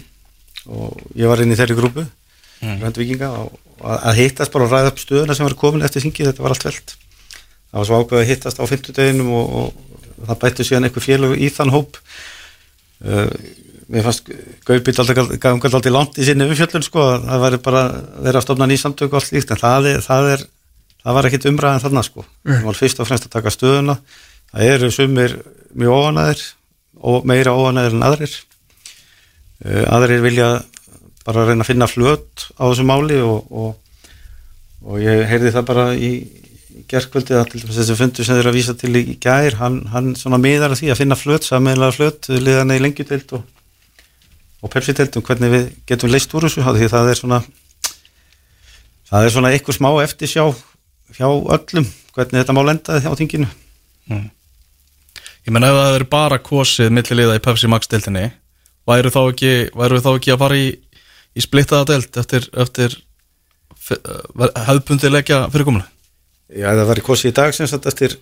og 0.70 0.96
ég 1.16 1.30
var 1.30 1.42
inn 1.42 1.52
í 1.52 1.58
þeirri 1.58 1.78
grúpu 1.78 2.04
mm. 2.04 2.88
Vikinga 2.96 3.30
og 3.36 3.54
að, 3.80 3.98
að 3.98 4.18
hittast 4.20 4.52
bara 4.54 4.66
og 4.66 4.74
ræða 4.74 4.92
upp 4.92 5.04
stöðuna 5.04 5.36
sem 5.36 5.48
var 5.48 5.58
komin 5.60 5.86
eftir 5.86 6.04
þingi 6.04 6.26
þetta 6.30 6.44
var 6.44 6.56
allt 6.56 6.66
veld 6.68 6.96
það 7.70 7.78
var 7.78 7.88
svo 7.88 8.00
ákveð 8.02 8.20
að 8.20 8.28
hittast 8.30 8.60
á 8.60 8.64
fimmtudeginum 8.66 9.32
og, 9.38 9.54
og 9.60 10.26
það 10.26 10.40
bættu 10.44 10.66
síðan 10.66 10.88
einhver 10.88 11.04
félög 11.04 11.34
í 11.40 11.50
þann 11.54 11.72
hóp. 11.74 11.98
Uh, 13.00 13.28
mér 13.90 14.06
fannst 14.06 14.28
Gaupi 14.68 14.94
gangað 14.94 15.74
alltaf 15.74 15.92
langt 15.92 16.18
í 16.20 16.26
sinni 16.26 16.46
umfjöllun 16.46 16.84
sko 16.86 17.02
að 17.02 17.28
það 17.28 17.44
væri 17.44 17.60
bara 17.64 17.84
verið 18.20 18.40
að 18.40 18.44
stofna 18.44 18.68
nýsamtök 18.70 19.10
og 19.10 19.18
allt 19.18 19.32
líkt 19.34 19.54
en 19.54 19.62
það 19.62 19.88
er, 19.90 20.04
það 20.04 20.28
er 20.34 20.44
það 21.00 21.16
var 21.16 21.28
ekkit 21.30 21.48
umræðan 21.50 21.82
þarna 21.86 22.04
sko. 22.06 22.26
Það 22.46 22.68
var 22.68 22.78
fyrst 22.78 23.00
og 23.00 23.08
fremst 23.08 23.26
að 23.26 23.34
taka 23.38 23.54
stöðuna. 23.54 23.96
Það 24.50 24.74
eru 24.74 24.92
sumir 24.94 25.36
mjög 25.74 26.00
óanæðir 26.00 26.44
og 27.00 27.26
meira 27.28 27.54
óanæðir 27.56 27.96
en 27.96 28.06
aðrir. 28.08 28.34
Uh, 29.64 29.84
aðrir 29.92 30.24
vilja 30.24 30.50
bara 31.26 31.46
reyna 31.46 31.64
að 31.64 31.70
finna 31.72 31.88
flöt 31.90 32.48
á 32.56 32.64
þessu 32.64 32.86
máli 32.88 33.20
og, 33.22 33.50
og, 33.52 34.06
og 34.86 35.02
ég 35.02 35.26
heyrði 35.28 35.52
það 35.54 35.66
bara 35.68 35.86
í, 35.94 36.12
gerkvöldi 36.90 37.36
að 37.36 37.52
til 37.52 37.62
dæmis 37.62 37.78
þessi 37.78 37.96
fundu 37.98 38.24
sem 38.24 38.34
þeir 38.34 38.42
eru 38.44 38.52
að 38.52 38.58
vísa 38.58 38.74
til 38.78 38.92
í, 38.96 39.02
gær 39.20 39.58
hann, 39.60 39.80
hann 39.92 40.12
svona 40.18 40.40
miðar 40.40 40.74
að 40.74 40.82
því 40.82 40.92
að 40.94 41.00
finna 41.02 41.18
flöt 41.18 41.46
samanlega 41.46 41.96
flöt, 41.96 42.30
liðan 42.32 42.74
í 42.74 42.80
lengjudeild 42.80 43.36
og, 43.36 43.44
og 44.64 44.72
pepsi-deildum 44.72 45.26
hvernig 45.26 45.54
við 45.54 45.68
getum 45.90 46.12
leist 46.12 46.34
úr 46.34 46.48
þessu 46.48 46.64
því 46.64 46.90
það 46.92 47.12
er 47.12 47.20
svona 47.20 47.40
það 49.10 49.26
er 49.26 49.34
svona 49.36 49.54
eitthvað 49.54 49.78
smá 49.78 49.90
eftir 50.02 50.30
sjá 50.30 50.44
hjá 51.18 51.26
öllum 51.28 51.88
hvernig 52.14 52.40
þetta 52.40 52.56
má 52.56 52.62
lenda 52.66 53.00
á 53.02 53.12
tinginu 53.18 53.48
Ég 55.46 55.54
menn 55.56 55.64
ef 55.66 55.76
það 55.76 55.94
eru 55.98 56.08
bara 56.12 56.38
kosið 56.44 56.90
milliliða 56.92 57.38
í 57.38 57.42
Pepsi 57.44 57.68
Max 57.72 57.88
deildinni 57.90 58.26
væru 58.90 59.12
þá 59.14 59.20
ekki, 59.30 59.52
væru 59.76 60.00
þá 60.04 60.10
ekki 60.16 60.34
að 60.34 60.40
fara 60.42 60.58
í, 60.60 60.66
í 61.36 61.44
splittaða 61.44 61.86
deild 61.94 62.18
eftir, 62.22 62.48
eftir 62.64 62.96
hefðbundi 63.90 65.10
leggja 65.12 65.44
fyrir 65.52 65.66
komuna? 65.68 65.86
Já, 66.50 66.68
það 66.74 66.84
var 66.90 67.00
í 67.00 67.04
kosi 67.06 67.30
í 67.30 67.34
dag 67.36 67.54
sem 67.56 67.68
sagt 67.70 67.86
eftir 67.90 68.18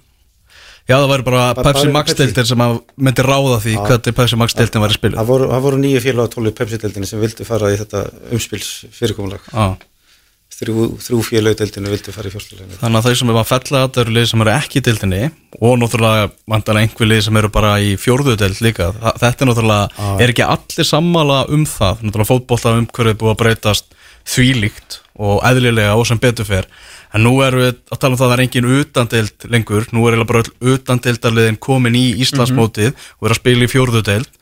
Já, 0.88 0.96
það 1.02 1.10
væri 1.10 1.24
bara, 1.26 1.42
Bara- 1.56 1.72
Pepsi 1.74 1.90
Max 1.92 2.12
Pepsi. 2.14 2.22
deildir 2.22 2.46
sem 2.48 2.62
myndi 2.96 3.24
ráða 3.26 3.58
því 3.60 3.74
hvernig 3.82 4.14
Pepsi 4.16 4.38
Max 4.40 4.54
deildin 4.56 4.84
væri 4.84 4.96
spiluð. 4.96 5.18
það 5.20 5.60
voru, 5.66 5.76
nýju 5.82 6.00
félag 6.06 6.28
á 6.28 6.32
tólu 6.32 6.52
Pepsi-deildinu 6.56 7.06
sem 7.10 7.20
vildu 7.20 7.44
fara 7.44 7.72
í 7.74 7.76
þetta 7.76 8.06
umspils 8.32 8.70
fyrirkomulag 8.96 9.40
Já. 9.52 9.76
Þrjú, 10.58 10.86
þrjú 11.02 11.20
félag-deildinu 11.26 11.92
vildu 11.92 12.14
fara 12.14 12.30
í 12.30 12.32
fjórsluleginu 12.34 12.78
Þannig 12.80 13.00
að 13.00 13.08
þeir 13.08 13.18
sem 13.20 13.30
er 13.30 13.38
að 13.38 13.48
fella 13.48 13.82
þetta 13.84 14.02
eru 14.02 14.14
lið 14.16 14.28
sem 14.30 14.44
eru 14.44 14.52
ekki 14.54 14.80
í 14.80 14.84
deildinni 14.88 15.20
og 15.58 15.74
náttúrulega 15.80 16.30
vantanlega 16.50 16.88
einhver 16.88 17.10
lið 17.12 17.24
sem 17.26 17.40
eru 17.40 17.50
bara 17.54 17.72
í 17.82 17.92
fjórðu 18.00 18.34
deild 18.40 18.62
líka. 18.64 18.90
Þetta 19.22 19.44
er 19.44 19.50
náttúrulega, 19.50 20.08
er 20.18 20.32
ekki 20.34 20.46
allir 20.46 20.88
sammála 20.88 21.40
um 21.54 21.64
það. 21.68 22.04
Náttúrulega 22.04 22.30
fótbolta 22.32 22.74
umhverfið 22.78 23.20
búið 23.22 23.34
að 23.34 23.40
breytast 23.44 23.98
þvílíkt 24.28 25.00
og 25.18 25.42
eðlilega 25.46 25.96
og 25.98 26.06
sem 26.10 26.20
betur 26.22 26.48
fer. 26.48 26.68
En 27.14 27.24
nú 27.24 27.38
erum 27.42 27.64
við 27.64 27.72
að 27.88 28.00
tala 28.02 28.14
um 28.14 28.20
það 28.20 28.26
að 28.26 28.32
það 28.32 28.36
er 28.36 28.44
engin 28.44 28.70
utandeild 28.78 29.48
lengur. 29.54 29.88
Nú 29.96 30.04
er 30.10 30.24
bara 30.28 30.44
utandeildarliðin 30.74 31.60
komin 31.62 31.96
í 31.98 32.06
Íslandsmótið 32.24 32.92
og 32.92 33.28
er 33.28 33.34
að 33.34 33.40
spila 33.40 33.64
í 33.64 33.72
fjórðu 33.72 34.04
deild 34.04 34.34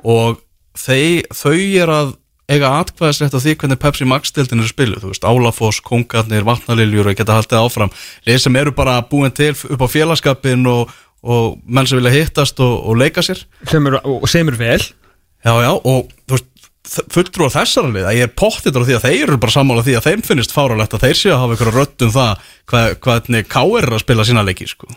og 0.00 0.42
þeir, 0.78 1.26
þau 1.34 1.56
er 1.56 1.92
að 1.92 2.12
eiga 2.50 2.72
atkvæðisrétt 2.80 3.36
á 3.36 3.40
því 3.40 3.54
hvernig 3.60 3.80
Pepsi 3.80 4.08
Max 4.08 4.34
deildin 4.34 4.64
er 4.64 4.70
spiluð, 4.70 5.04
þú 5.04 5.12
veist, 5.12 5.26
Álafoss, 5.26 5.82
Kongarnir, 5.86 6.46
Vatnaliljur 6.48 7.10
og 7.10 7.18
geta 7.18 7.38
haldið 7.38 7.62
áfram 7.62 7.92
leið 8.26 8.42
sem 8.44 8.60
eru 8.60 8.74
bara 8.76 8.98
búin 9.06 9.34
til 9.34 9.52
upp 9.54 9.84
á 9.84 9.88
félagskapin 9.90 10.66
og, 10.70 10.94
og 11.22 11.60
menn 11.66 11.88
sem 11.88 12.00
vilja 12.00 12.14
hittast 12.16 12.62
og, 12.64 12.74
og 12.90 12.98
leika 13.00 13.24
sér 13.24 13.44
sem 13.70 13.90
er, 13.90 14.00
og 14.02 14.26
sem 14.30 14.50
er 14.50 14.58
vel 14.58 14.80
já, 14.80 15.52
já, 15.52 15.72
og 15.72 16.10
þú 16.26 16.38
veist 16.38 16.48
fulltrúar 16.90 17.52
þessara 17.54 17.90
lið, 17.92 18.06
að 18.08 18.16
ég 18.18 18.26
er 18.26 18.32
pottitur 18.40 18.82
á 18.82 18.88
því 18.88 18.96
að 18.96 19.04
þeir 19.04 19.22
eru 19.28 19.38
bara 19.42 19.54
sammála 19.54 19.84
því 19.86 19.94
að 19.98 20.08
þeim 20.08 20.24
finnist 20.26 20.54
fáralegt 20.54 20.96
að 20.96 21.04
þeir 21.06 21.18
séu 21.20 21.34
að 21.34 21.42
hafa 21.42 21.54
einhverja 21.56 21.76
rödd 21.76 22.04
um 22.06 22.12
það 22.16 22.48
hvað, 22.72 22.94
hvernig 23.04 23.50
K.R. 23.52 23.84
er 23.84 23.94
að 23.94 24.02
spila 24.02 24.26
sína 24.26 24.44
leiki 24.46 24.66
sko. 24.70 24.88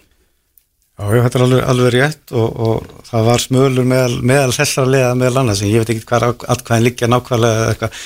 Já, 1.04 1.24
þetta 1.26 1.40
er 1.40 1.46
alveg, 1.48 1.64
alveg 1.74 1.94
rétt 1.98 2.36
og, 2.38 2.60
og 2.68 3.08
það 3.10 3.26
var 3.30 3.44
smölur 3.44 3.88
meðal, 3.90 4.20
meðal 4.24 4.54
þessara 4.56 4.94
liða 4.94 5.16
meðal 5.20 5.42
annars 5.44 5.64
en 5.64 5.72
ég 5.72 5.84
veit 5.84 5.92
ekki 5.94 6.08
hvað 6.10 6.46
atkvæðin 6.56 6.88
liggja 6.88 7.10
nákvæmlega 7.12 7.60
eða 7.64 7.74
eitthvað, 7.74 8.00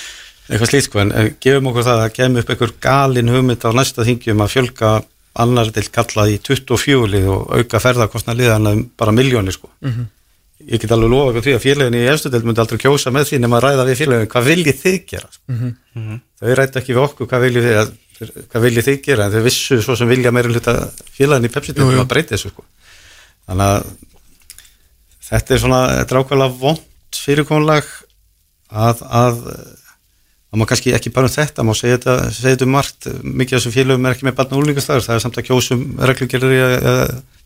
eitthvað 0.48 0.72
slíkt 0.72 0.88
sko 0.90 1.04
en 1.04 1.14
gefum 1.44 1.70
okkur 1.72 1.88
það 1.88 2.04
að 2.06 2.16
kemur 2.18 2.44
upp 2.46 2.54
einhver 2.56 2.74
galin 2.88 3.34
hugmynd 3.36 3.68
á 3.68 3.72
næsta 3.78 4.08
þingjum 4.08 4.44
að 4.46 4.54
fjölga 4.56 4.92
annar 5.38 5.70
til 5.76 5.86
kallað 5.94 6.34
í 6.34 6.38
24 6.42 7.10
lið 7.14 7.28
og 7.30 7.52
auka 7.60 7.82
ferðarkostna 7.84 8.34
liðana 8.38 8.74
um 8.74 8.86
bara 8.98 9.14
miljónir 9.14 9.54
sko. 9.54 9.70
Ég 10.68 10.82
get 10.82 10.92
alveg 10.92 11.12
lofa 11.14 11.30
okkur 11.30 11.44
því 11.46 11.54
að 11.54 11.62
félagin 11.68 11.98
í 12.00 12.08
efstu 12.10 12.32
del 12.34 12.42
myndi 12.44 12.64
aldrei 12.64 12.80
kjósa 12.82 13.12
með 13.14 13.28
því 13.30 13.40
nema 13.44 13.60
að 13.60 13.68
ræða 13.68 13.84
við 13.92 14.00
félagin 14.02 14.32
hvað 14.32 14.48
viljið 14.50 14.80
þið 14.82 14.98
gera 15.12 15.30
sko. 15.30 15.58
þau 16.42 16.56
rætti 16.58 16.80
ekki 16.82 16.96
við 16.96 17.04
okkur 17.04 17.30
hvað 17.30 17.46
viljið 17.46 17.68
þið, 17.68 17.92
hvað 18.50 18.66
viljið 18.66 18.88
þið 18.90 18.98
gera 19.06 19.28
en 19.28 19.36
þau 19.36 19.44
vissu 19.46 19.78
svo 19.86 19.96
sem 19.96 20.10
vilja 20.10 20.32
meira 20.34 20.50
hluta 20.50 20.74
félagin 21.14 21.46
í 21.46 21.54
Pepsi 21.54 21.74
til 21.78 21.86
að 21.86 22.08
breyta 22.10 22.34
þessu 22.34 22.50
sko. 22.56 22.66
Þannig 23.48 23.72
að 23.72 23.90
þetta 25.28 25.56
er 25.56 25.64
svona, 25.64 25.82
þetta 25.98 26.16
er 26.16 26.22
ákveðlega 26.22 26.60
vond 26.62 27.20
fyrirkomulag 27.24 27.92
að, 28.68 29.04
að 29.08 29.44
að 30.48 30.62
maður 30.62 30.72
kannski 30.72 30.96
ekki 30.96 31.12
bara 31.16 31.28
um 31.28 31.34
þetta, 31.34 31.66
maður 31.68 31.80
segja 31.82 31.98
þetta, 31.98 32.16
segja 32.32 32.56
þetta 32.56 32.68
um 32.68 32.74
margt, 32.78 33.10
mikið 33.24 33.58
af 33.58 33.62
þessum 33.62 33.76
félögum 33.76 34.08
er 34.08 34.16
ekki 34.16 34.28
með 34.28 34.38
barn 34.38 34.56
og 34.56 34.64
úlingastæður, 34.64 35.06
það 35.08 35.18
er 35.18 35.24
samt 35.26 35.40
að 35.42 35.48
kjósum 35.50 35.84
reglugjörður 36.08 36.56
eða 36.64 36.96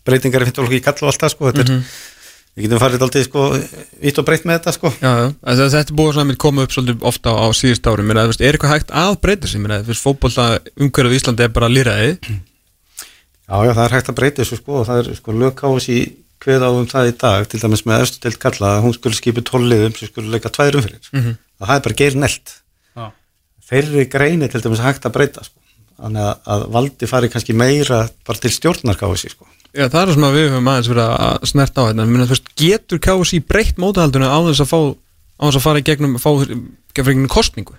breytingar 0.06 0.44
í 0.44 0.48
finnstoflokki 0.48 0.78
í 0.78 0.84
kall 0.86 0.98
og 1.00 1.10
allt 1.10 1.24
það 1.24 1.34
sko, 1.34 1.50
þetta 1.50 1.64
er 1.66 1.82
við 2.52 2.66
getum 2.66 2.82
farið 2.82 3.04
alltaf 3.06 3.26
sko, 3.26 3.48
vitt 4.04 4.18
og 4.20 4.26
breytt 4.28 4.46
með 4.46 4.58
þetta 4.58 4.74
sko. 4.76 4.92
Já, 5.00 5.10
já, 5.10 5.26
þetta, 5.40 5.68
þetta 5.72 5.98
búið 5.98 6.16
svona 6.18 6.34
að 6.34 6.40
koma 6.44 6.66
upp 6.66 6.74
svolítið 6.76 7.06
ofta 7.08 7.32
á, 7.32 7.36
á 7.42 7.48
síðust 7.56 7.88
að, 7.88 8.02
er 8.36 8.58
eitthvað 8.58 8.74
hægt 8.74 8.92
að 9.02 9.14
breyta 9.24 9.50
sig, 9.50 9.68
fótbolta 9.96 10.48
umhverfið 10.76 11.18
Íslandi 11.18 11.46
er 11.46 11.54
bara 11.54 11.72
lýraði 11.72 12.10
Já, 13.52 13.58
já, 13.68 13.72
það 13.76 13.84
er 13.84 13.94
hægt 13.98 14.08
að 14.08 14.16
breyta 14.16 14.40
þessu 14.40 14.56
sko 14.62 14.76
og 14.80 14.86
það 14.88 15.00
er 15.02 15.16
sko 15.18 15.32
lögkáðs 15.36 15.88
í 15.92 16.00
kveð 16.40 16.62
á 16.64 16.70
um 16.72 16.86
það 16.88 17.10
í 17.10 17.16
dag, 17.20 17.48
til 17.52 17.60
dæmis 17.60 17.84
með 17.84 18.04
eftir 18.06 18.22
til 18.24 18.40
kalla 18.40 18.70
að 18.78 18.84
hún 18.86 18.94
skulle 18.96 19.18
skipi 19.18 19.44
tólliðum 19.44 19.96
sem 19.98 20.08
skulle 20.08 20.32
leika 20.32 20.48
tvær 20.48 20.78
umfyrir, 20.80 21.02
mm 21.12 21.20
-hmm. 21.20 21.34
það 21.60 21.74
er 21.74 21.82
bara 21.84 21.98
geir 22.00 22.16
nelt. 22.16 22.54
Já. 22.96 23.04
þeirri 23.68 24.08
greini 24.08 24.48
til 24.48 24.62
dæmis 24.64 24.80
hægt 24.80 25.04
að 25.04 25.12
breyta 25.12 25.44
sko 25.44 25.60
þannig 26.02 26.22
að, 26.24 26.38
að 26.54 26.64
valdi 26.76 27.08
fari 27.10 27.30
kannski 27.32 27.54
meira 27.56 28.08
bara 28.26 28.42
til 28.42 28.50
stjórnarkáðs 28.50 29.26
sko. 29.30 29.46
Já, 29.72 29.86
það 29.88 30.00
er 30.02 30.14
svona 30.16 30.30
að 30.32 30.36
við 30.36 30.48
höfum 30.50 30.70
aðeins 30.72 30.90
verið 30.90 31.12
að 31.12 31.46
snerta 31.52 31.84
á 31.84 31.88
þetta, 31.88 32.06
mér 32.08 32.24
að, 32.24 32.26
þú 32.26 32.36
veist, 32.36 32.50
getur 32.62 33.02
KSI 33.06 33.40
breytt 33.52 33.78
mótahalduna 33.80 34.32
á 34.32 34.38
þess 34.48 34.64
að 34.64 34.72
fá 34.72 34.80
á 34.82 35.42
þess 35.46 35.60
að 35.60 35.64
fara 35.66 35.82
í 35.82 35.86
gegnum, 35.86 36.18
fá 36.20 36.30
gegnum 36.96 37.30
kostningu 37.32 37.76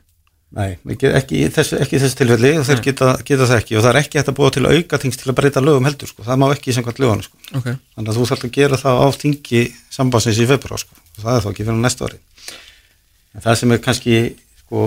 Nei, 0.54 0.76
ekki, 0.94 1.10
ekki, 1.18 1.38
í 1.42 1.50
þessu, 1.54 1.80
ekki 1.82 1.98
í 1.98 2.02
þessu 2.04 2.18
tilfelli 2.20 2.52
og 2.60 2.68
þeir 2.68 2.82
geta, 2.86 3.14
geta 3.26 3.48
það 3.50 3.56
ekki. 3.58 3.78
Og 3.80 3.82
það 3.82 3.90
er 3.90 4.00
ekki 4.04 4.20
hægt 4.20 4.28
að 4.30 4.36
búa 4.38 4.52
til 4.54 4.68
aukaþings 4.70 5.18
til 5.18 5.32
að 5.32 5.38
breyta 5.40 5.64
lögum 5.64 5.88
heldur 5.90 6.12
sko, 6.12 6.26
það 6.28 6.38
má 6.44 6.46
ekki 6.54 6.76
samkvæmt 6.78 7.02
lögunu 7.02 7.26
sko. 7.26 7.40
Ok, 7.58 7.72
þannig 7.96 8.12
að 8.12 8.20
þú 8.20 8.28
þarf 8.30 8.46
að 8.46 8.54
gera 8.60 8.80
það 8.84 9.02
á 9.02 9.08
þingi 9.24 9.64
sambansins 9.98 10.44
í 10.44 10.48
februar 10.52 10.84
sko. 10.84 11.00
Og 11.18 11.24
það 11.24 11.40
er 11.40 11.42
þá 11.46 11.50
ekki 11.54 11.66
fyrir 11.66 11.82
næsta 11.82 12.06
ári. 12.06 12.22
En 13.34 13.46
það 13.48 13.60
sem 13.64 13.74
er 13.74 13.82
kannski 13.88 14.20
sko 14.62 14.86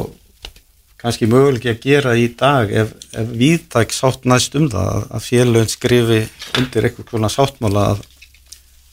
kannski 1.03 1.29
möguleiki 1.31 1.71
að 1.75 1.83
gera 1.83 2.15
í 2.15 2.31
dag 2.39 2.71
ef, 2.73 2.95
ef 3.11 3.35
viðtæk 3.43 3.93
sátt 3.95 4.25
næst 4.31 4.55
um 4.59 4.71
það 4.73 5.05
að, 5.11 5.27
félögn 5.27 5.71
skrifi 5.71 6.23
undir 6.57 6.89
eitthvað 6.89 7.11
konar 7.11 7.35
sáttmála 7.35 7.85
að, 7.93 8.07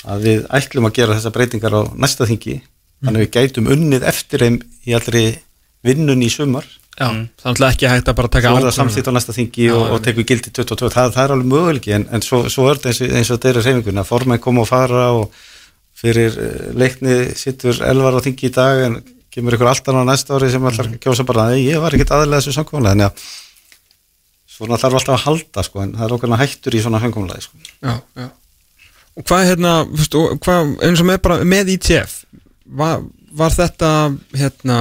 að 0.10 0.28
við 0.28 0.46
ætlum 0.58 0.90
að 0.90 0.98
gera 1.00 1.16
þessa 1.20 1.34
breytingar 1.38 1.78
á 1.78 1.82
næsta 1.94 2.28
þingi. 2.30 2.60
Þannig 3.04 3.20
að 3.20 3.26
við 3.26 3.34
gætum 3.38 3.74
unnið 3.78 4.06
eftir 4.10 4.46
þeim 4.46 4.60
í 4.90 4.98
allri 4.98 5.26
vinnun 5.86 6.24
í 6.26 6.32
sumar 6.34 6.68
Já, 6.94 7.08
það 7.10 7.16
er 7.16 7.24
náttúrulega 7.48 7.74
ekki 7.74 7.90
hægt 7.90 8.10
að 8.12 8.18
bara 8.20 8.30
taka 8.36 8.50
svo 8.50 8.54
er 8.54 8.54
það 8.54 8.68
ákvörðun. 8.68 8.78
samþýtt 8.78 9.10
á 9.10 9.16
næsta 9.16 9.34
þingi 9.34 9.70
og, 9.74 9.84
og 9.96 10.04
tekur 10.06 10.28
gildi 10.30 10.52
22, 10.54 10.92
það, 10.94 11.16
það 11.16 11.24
er 11.24 11.34
alveg 11.34 11.50
möguleiki 11.50 11.96
en, 11.98 12.06
en 12.14 12.26
svo, 12.26 12.44
svo 12.54 12.68
er 12.70 12.78
þetta 12.78 12.92
eins, 12.92 13.02
eins 13.18 13.32
og 13.32 13.40
þetta 13.40 13.50
er 13.50 13.60
í 13.60 13.64
reyfinguna 13.66 14.06
formenn 14.06 14.44
koma 14.44 14.62
og 14.62 14.70
fara 14.70 15.08
og 15.18 15.40
fyrir 15.98 16.38
eh, 16.38 16.68
leikni 16.78 17.16
sittur 17.40 17.82
elvar 17.88 18.20
á 18.20 18.26
þingi 18.26 18.50
í 18.52 18.54
dag 18.54 18.84
en 18.86 19.00
kemur 19.34 19.58
ykkur 19.58 19.72
alltaf 19.72 19.98
á 19.98 20.06
næsta 20.06 20.38
ári 20.38 20.52
sem 20.54 20.70
allar 20.70 20.92
kjósa 21.02 21.26
bara, 21.26 21.48
nei, 21.50 21.64
ég 21.66 21.82
var 21.82 21.98
ekkit 21.98 22.14
aðlega 22.14 22.44
þessu 22.44 22.60
samkomulega, 22.60 22.94
en 22.94 23.08
já 23.08 23.42
svona 24.54 24.78
þarf 24.80 25.00
alltaf 25.00 25.18
að 25.18 25.26
halda 25.28 25.66
sko, 25.66 25.82
en 25.84 25.94
það 25.98 26.06
er 26.06 26.16
okkur 26.18 26.36
hættur 26.40 26.78
í 26.78 26.82
svona 26.84 27.02
samkomulega 27.02 27.46
sko. 27.46 27.60
Já, 27.82 27.96
já. 28.20 28.30
Og 29.14 29.26
hvað 29.30 29.48
hérna, 29.50 29.74
hvað, 30.42 30.72
eins 30.88 31.02
og 31.04 31.10
með 31.10 31.20
bara 31.26 31.38
með 31.46 31.74
ETF, 31.76 32.16
var, 32.80 33.04
var 33.34 33.54
þetta, 33.56 33.90
hérna, 34.38 34.78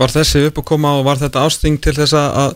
var 0.00 0.10
þessi 0.14 0.46
upp 0.48 0.58
að 0.62 0.68
koma 0.72 0.96
og 0.98 1.04
var 1.06 1.20
þetta 1.20 1.44
ásting 1.46 1.76
til 1.84 1.94
þess 1.96 2.16
að, 2.18 2.38
að 2.42 2.54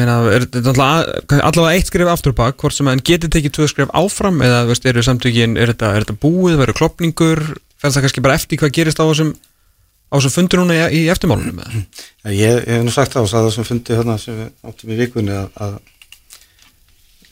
meina, 0.00 0.16
er 0.30 0.44
þetta 0.46 0.70
allavega, 0.70 1.72
eitt 1.74 1.88
skrif 1.90 2.10
afturbak, 2.12 2.58
hvort 2.62 2.76
sem 2.76 2.88
en 2.92 3.02
getið 3.02 3.32
tekið 3.34 3.54
tvö 3.56 3.66
skrif 3.72 3.90
áfram 3.98 4.38
eða, 4.46 4.60
veist, 4.68 4.86
eru 4.86 5.02
samtökin, 5.02 5.56
er 5.58 5.72
þetta, 5.72 5.90
er 5.98 6.04
þetta 6.06 6.18
búið, 6.22 6.58
verður 6.60 6.78
klopningur, 6.78 7.42
fælst 7.80 7.96
það 7.98 8.04
kannski 8.06 8.22
bara 8.28 8.36
eftir 8.38 8.60
hvað 8.62 8.74
gerist 8.78 9.02
á 9.02 9.04
þessum, 9.10 9.32
á 9.34 10.14
þessum 10.20 10.34
fundur 10.36 10.62
núna 10.62 10.76
í, 10.78 11.00
í 11.00 11.02
eftirmálunum 11.10 11.58
eða? 11.64 11.82
Ég, 12.30 12.36
ég 12.38 12.70
hef 12.76 12.84
nú 12.86 12.94
sagt 12.94 13.18
og 13.18 13.26
sagði 13.30 13.48
það 13.50 13.56
sem 13.58 13.68
fundi 13.72 13.98
hérna 13.98 14.18
sem 14.22 14.38
við 14.38 14.70
áttum 14.70 14.94
í 14.94 15.00
vikunni 15.02 15.34
að, 15.40 15.48
að 15.66 15.74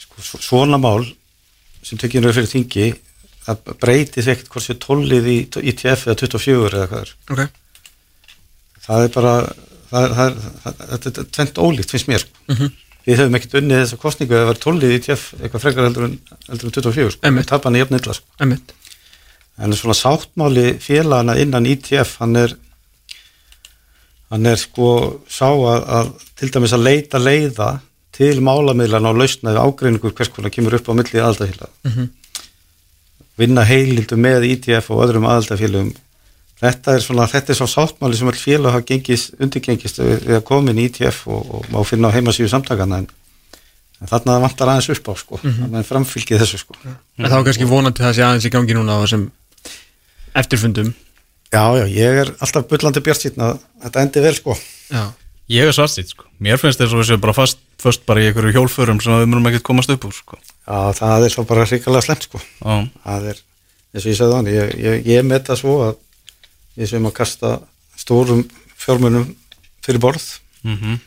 sko, 0.03 0.27
svo- 0.33 0.43
svona 0.51 0.81
mál 0.83 1.07
sem 1.87 2.01
tekinu 2.01 2.33
fyrir 2.35 2.51
þingi 2.51 2.89
það 3.49 3.63
breytir 3.83 4.25
því 4.27 4.33
ekkert 4.35 4.51
hvort 4.55 4.67
sér 4.69 4.79
tólið 4.85 5.29
í 5.33 5.39
ITF 5.73 6.05
eða 6.07 6.19
24 6.23 6.69
eða 6.79 6.89
hvað 6.93 7.01
er 7.07 7.15
Ok. 7.33 7.41
það 8.87 9.05
er 9.09 9.15
bara 9.17 9.33
það 9.89 10.05
er, 10.05 10.13
það 10.19 10.27
er, 10.29 10.37
það, 10.65 10.83
þetta 10.93 11.13
er 11.25 11.31
tvent 11.39 11.61
ólíkt 11.65 11.95
finnst 11.95 12.09
mér 12.13 12.25
sko. 12.25 12.45
Mhm. 12.53 12.73
við 13.09 13.17
höfum 13.23 13.37
ekkert 13.39 13.55
unnið 13.63 13.79
þessa 13.83 13.97
kostningu 14.03 14.35
að 14.37 14.47
vera 14.51 14.61
tólið 14.67 14.91
í 14.93 14.97
ITF 15.01 15.23
eitthvað 15.41 15.63
frekar 15.65 15.87
heldur 15.89 16.05
en, 16.11 16.19
heldur 16.51 16.69
en 16.69 16.75
24 16.77 17.11
sko. 17.15 17.21
Einmitt. 17.25 17.47
tapan 17.49 17.77
er 17.79 17.85
jafn 17.87 17.97
illa 17.97 18.15
sko. 18.19 18.27
En 19.59 19.73
svona 19.75 19.97
sáttmáli 19.97 20.67
félagana 20.79 21.35
innan 21.41 21.67
ITF 21.67 22.19
hann 22.21 22.37
er 22.37 22.53
hann 24.31 24.47
er 24.47 24.57
sko 24.61 24.89
sá 25.31 25.49
að, 25.49 25.87
að 25.99 26.11
til 26.39 26.51
dæmis 26.53 26.75
að 26.77 26.85
leita 26.85 27.19
leiða 27.23 27.71
til 28.19 28.41
málamiðlana 28.45 29.13
og 29.15 29.21
lausna 29.23 29.55
við 29.55 29.63
ágreiningur 29.65 30.13
hvers 30.19 30.31
konar 30.35 30.53
kemur 30.53 30.77
upp 30.79 30.89
á 30.91 30.99
milli 30.99 31.21
aðaldafélag 31.23 31.71
Mhm. 31.89 32.09
Vinna 33.39 33.65
heilildu 33.67 34.19
með 34.21 34.47
ITF 34.53 34.91
og 34.95 35.05
öðrum 35.07 35.29
aðaldafélagum 35.29 35.95
þetta 36.59 36.97
er 36.97 37.05
svona, 37.05 37.29
þetta 37.31 37.55
er 37.55 37.59
svo 37.61 37.69
sáttmáli 37.71 38.19
sem 38.19 38.31
all 38.31 38.39
félag 38.39 38.75
hafa 38.75 38.87
gengist, 38.89 39.37
undirgengist 39.39 40.01
við, 40.03 40.15
við 40.27 40.39
að 40.41 40.47
koma 40.49 40.73
inn 40.73 40.83
í 40.83 40.89
ITF 40.91 41.25
og, 41.31 41.53
og 41.59 41.69
má 41.75 41.79
finna 41.87 42.11
á 42.11 42.15
heimasíðu 42.17 42.51
samtakana 42.51 43.03
en, 43.05 43.11
en 44.03 44.11
þarna 44.11 44.41
vantar 44.47 44.73
aðeins 44.73 44.91
upp 44.95 45.13
á 45.13 45.15
sko, 45.21 45.41
mm 45.43 45.53
-hmm. 45.53 45.77
að 45.79 45.91
framfylgið 45.93 46.43
þessu 46.43 46.63
sko 46.65 46.79
En 46.83 47.31
þá 47.31 47.39
er 47.39 47.47
kannski 47.51 47.71
vonandi 47.71 48.03
það 48.03 48.17
sé 48.17 48.27
aðeins 48.27 48.49
í 48.51 48.55
gangi 48.55 48.75
núna 48.75 48.99
á 48.99 49.03
þessum 49.05 49.31
eftirfundum. 50.39 50.93
Já, 51.49 51.65
já, 51.79 51.85
ég 51.89 52.21
er 52.23 52.35
alltaf 52.39 52.67
bullandi 52.69 53.01
bjart 53.01 53.23
síðan 53.23 53.47
að 53.47 53.63
þetta 53.83 54.03
endi 54.03 54.21
vel 54.21 54.35
sko. 54.37 54.59
Já. 54.93 55.05
Ég 55.49 55.65
er 55.65 55.73
svartstýtt 55.73 56.13
sko 56.13 56.27
Mér 56.45 56.61
finnst 56.61 56.81
þess 56.81 56.93
að 56.93 57.01
við 57.01 57.09
séum 57.09 57.25
bara 57.25 57.37
fast 57.37 57.61
Först 57.81 58.05
bara 58.09 58.21
í 58.21 58.29
einhverju 58.29 58.57
hjólförum 58.57 59.01
sem 59.01 59.15
við 59.21 59.29
munum 59.31 59.49
ekkert 59.49 59.65
komast 59.69 59.93
upp 59.93 60.05
úr 60.09 60.15
sko 60.17 60.39
Já, 60.69 60.79
það 61.01 61.25
er 61.27 61.33
svo 61.33 61.45
bara 61.49 61.65
hrikalega 61.65 62.05
slemt 62.05 62.29
sko. 62.29 62.41
Já, 62.61 62.77
Það 63.05 63.29
er, 63.33 63.43
eins 63.95 64.05
og 64.05 64.11
ég 64.13 64.19
sagði 64.19 64.37
þannig, 64.37 64.57
ég, 64.59 64.73
ég, 64.85 65.07
ég 65.15 65.29
met 65.29 65.49
það 65.49 65.61
svo 65.63 65.77
að 65.87 65.95
ég 66.79 66.91
sem 66.91 67.09
að 67.09 67.17
kasta 67.17 67.53
stórum 67.99 68.45
fjármunum 68.79 69.31
fyrir 69.85 70.03
borð 70.03 70.27
mhm 70.63 70.99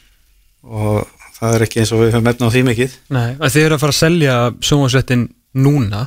og 0.61 1.07
það 1.39 1.55
er 1.55 1.63
ekki 1.65 1.79
eins 1.81 1.91
og 1.95 2.03
við 2.03 2.11
höfum 2.13 2.27
metna 2.27 2.49
á 2.49 2.53
því 2.53 2.63
mikið. 2.67 2.97
Nei, 3.15 3.29
að 3.33 3.53
þið 3.55 3.63
eru 3.65 3.77
að 3.77 3.83
fara 3.83 3.95
að 3.95 3.97
selja 3.97 4.35
sjónvarsvettin 4.61 5.23
núna 5.57 6.01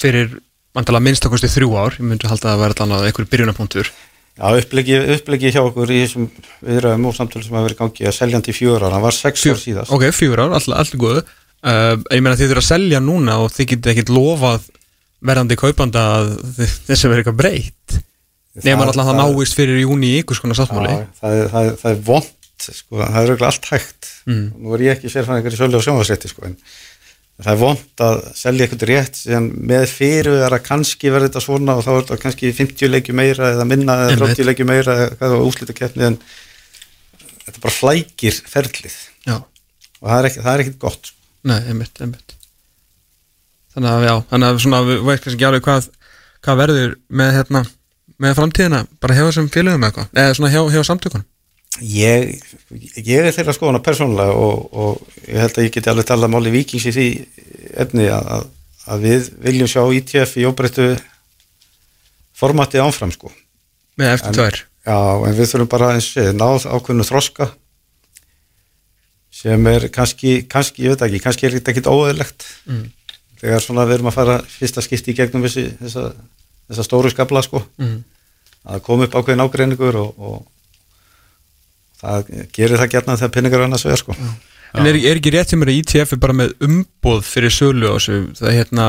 fyrir 0.00 0.38
vantala 0.76 1.02
minnstakosti 1.04 1.50
þrjú 1.52 1.74
ár, 1.76 1.98
ég 1.98 2.06
myndi 2.06 2.30
halda 2.30 2.54
að 2.54 2.54
það 2.54 2.62
vera 2.64 2.86
alveg 2.86 3.10
einhver 3.10 3.28
byrjunapunktur. 3.34 3.90
Já, 4.40 4.46
upplegi, 4.56 4.96
upplegi 5.18 5.52
hjá 5.52 5.60
okkur 5.66 5.90
í 5.92 5.98
þessum 6.04 6.30
viðræðum 6.64 7.08
og 7.10 7.16
samtölu 7.18 7.44
sem 7.44 7.56
hafa 7.58 7.66
verið 7.66 7.76
í 7.76 7.80
gangi 7.82 8.08
að 8.08 8.16
seljandi 8.16 8.52
í 8.52 8.56
fjör 8.56 8.86
ára, 8.86 8.94
hann 8.94 9.04
var 9.04 9.16
sex 9.16 9.44
ár 9.50 9.60
síðast. 9.60 9.92
Ok, 9.92 10.06
fjögur 10.16 10.44
ár, 10.46 10.54
alltaf 10.56 10.78
all 10.80 11.02
góðu. 11.02 11.24
Uh, 11.60 11.96
ég 12.14 12.22
meina 12.24 12.36
þið 12.40 12.54
eru 12.54 12.62
að 12.62 12.68
selja 12.70 13.00
núna 13.04 13.34
og 13.44 13.50
þið 13.52 13.66
getið 13.74 13.92
ekkert 13.92 14.12
lofað 14.16 14.68
verðandi 15.28 15.58
kaupanda 15.60 16.04
að 16.16 16.30
þessu 16.88 17.10
verður 17.10 17.20
eitthvað 17.24 17.40
breytt. 17.42 17.96
Nefnir 18.60 18.86
alltaf 18.86 19.02
að 19.04 19.10
það 19.10 19.18
náist 19.20 19.58
fyrir 19.58 19.82
júni 19.82 20.08
í 20.14 20.20
ykkur 20.22 20.38
skona 20.38 20.56
sáttmáli. 20.58 20.94
Það, 21.20 21.42
það, 21.52 21.68
það 21.82 21.90
er 21.92 22.00
vond 22.08 22.30
sko, 22.64 23.02
það 23.02 23.18
er 23.20 23.34
auðvitað 23.34 23.50
allt 23.50 23.68
hægt 23.74 24.08
Mm. 24.28 24.50
nú 24.60 24.74
er 24.76 24.82
ég 24.84 24.98
ekki 24.98 25.08
sérfæðingar 25.08 25.54
í 25.54 25.58
sölu 25.58 25.78
og 25.78 25.84
sjónvarsrétti 25.84 26.28
sko, 26.28 26.50
það 27.40 27.48
er 27.54 27.58
vond 27.60 28.02
að 28.04 28.18
selja 28.36 28.66
eitthvað 28.66 28.82
rétt 28.90 29.16
sem 29.16 29.46
með 29.70 29.86
fyrir 29.94 30.42
að 30.44 30.56
kannski 30.66 31.12
verði 31.12 31.30
þetta 31.30 31.42
svona 31.44 31.76
og 31.78 31.86
þá 31.86 31.90
er 31.94 32.02
þetta 32.02 32.18
kannski 32.24 32.50
50 32.58 32.92
leikju 32.92 33.16
meira 33.16 33.48
eða 33.54 33.66
minna 33.68 33.96
eða 34.02 34.10
Einmitt. 34.12 34.34
30 34.36 34.48
leikju 34.50 34.66
meira 34.68 34.96
eða 35.08 35.40
úslita 35.40 35.76
keppni 35.76 36.06
en 36.10 36.18
þetta 37.46 37.64
bara 37.64 37.76
flækir 37.78 38.42
ferlið 38.52 38.98
Já, 39.24 39.38
og 39.40 40.04
það 40.12 40.28
er 40.28 40.52
er 40.52 40.64
ekkit 40.66 40.78
gott 40.84 41.10
sko. 41.10 41.19
Nei, 41.46 41.58
einmitt, 41.70 41.96
einmitt. 42.02 42.36
Þannig 43.74 43.90
að 43.90 44.06
já, 44.06 44.14
þannig 44.32 44.48
að 44.48 44.62
svona 44.64 44.80
við 44.86 45.02
veist 45.06 45.24
kannski 45.24 45.38
ekki 45.38 45.48
alveg 45.48 45.66
hvað, 45.66 45.90
hvað 46.44 46.62
verður 46.64 46.94
með 47.20 47.34
hérna, 47.38 47.64
með 48.20 48.38
framtíðina, 48.38 48.80
bara 49.00 49.16
hjá 49.16 49.22
þessum 49.28 49.50
félögum 49.54 49.86
eitthvað, 49.86 50.08
eða 50.22 50.38
svona 50.38 50.52
hjá 50.74 50.82
samtökunum. 50.88 51.26
ég, 51.80 52.32
ég 52.98 53.28
er 53.28 53.34
þeirra 53.36 53.54
skoðana 53.54 53.82
persónulega 53.84 54.34
og, 54.34 54.64
og 54.74 55.20
ég 55.28 55.38
held 55.38 55.60
að 55.60 55.68
ég 55.68 55.76
geti 55.76 55.92
alveg 55.92 56.08
talað 56.08 56.32
máli 56.34 56.52
vikings 56.52 56.88
í 56.90 56.94
því 56.96 57.06
efni 57.84 58.08
að, 58.10 58.32
að, 58.34 58.48
að 58.90 59.06
við 59.06 59.30
viljum 59.46 59.70
sjá 59.70 59.84
ITF 60.00 60.34
í 60.40 60.48
óbreyttu 60.50 60.88
formati 62.36 62.82
áfram 62.82 63.14
sko 63.14 63.30
Með 64.00 64.16
eftir 64.16 64.36
tvær. 64.36 64.60
Já, 64.88 64.98
en 65.28 65.36
við 65.36 65.50
þurfum 65.50 65.70
bara 65.70 65.90
eins 65.94 66.10
náð 66.16 66.66
ákveðnu 66.72 67.04
þroska 67.04 67.50
sem 69.40 69.66
er 69.72 69.88
kannski, 69.94 70.42
kannski, 70.50 70.84
ég 70.84 70.94
veit 70.94 71.04
ekki, 71.08 71.20
kannski 71.24 71.46
er 71.48 71.54
þetta 71.58 71.72
ekkit 71.74 71.88
óeðlegt 71.90 72.46
Mm. 72.68 72.86
þegar 73.40 73.62
svona 73.64 73.86
við 73.88 73.94
erum 73.98 74.10
að 74.10 74.16
fara 74.18 74.38
fyrsta 74.44 74.82
skipti 74.84 75.14
í 75.14 75.16
gegnum 75.16 75.42
þessi, 75.46 75.66
þessa, 75.80 76.10
þessa 76.68 76.84
stóru 76.84 77.10
skabla 77.12 77.42
sko, 77.46 77.62
Mm. 77.80 78.02
að 78.68 78.82
koma 78.84 79.06
upp 79.08 79.14
ákveðin 79.16 79.44
ágreiningur 79.46 79.96
og, 79.96 80.18
og 80.20 80.46
það 82.00 82.30
gerir 82.56 82.78
það 82.80 82.92
gætna 82.94 83.16
þegar 83.20 83.34
pinningar 83.34 83.64
annars 83.66 83.84
vegar 83.86 84.00
sko. 84.02 84.16
En 84.76 84.86
er, 84.86 84.94
er 85.02 85.18
ekki 85.18 85.32
rétt 85.34 85.50
sem 85.50 85.62
er 85.64 85.72
að 85.72 85.80
ITF 85.80 86.12
er 86.14 86.20
bara 86.22 86.36
með 86.36 86.52
umboð 86.62 87.24
fyrir 87.26 87.50
sölu 87.52 87.90
á 87.90 87.94
þessu, 87.98 88.20
það 88.38 88.50
er 88.52 88.58
hérna 88.60 88.84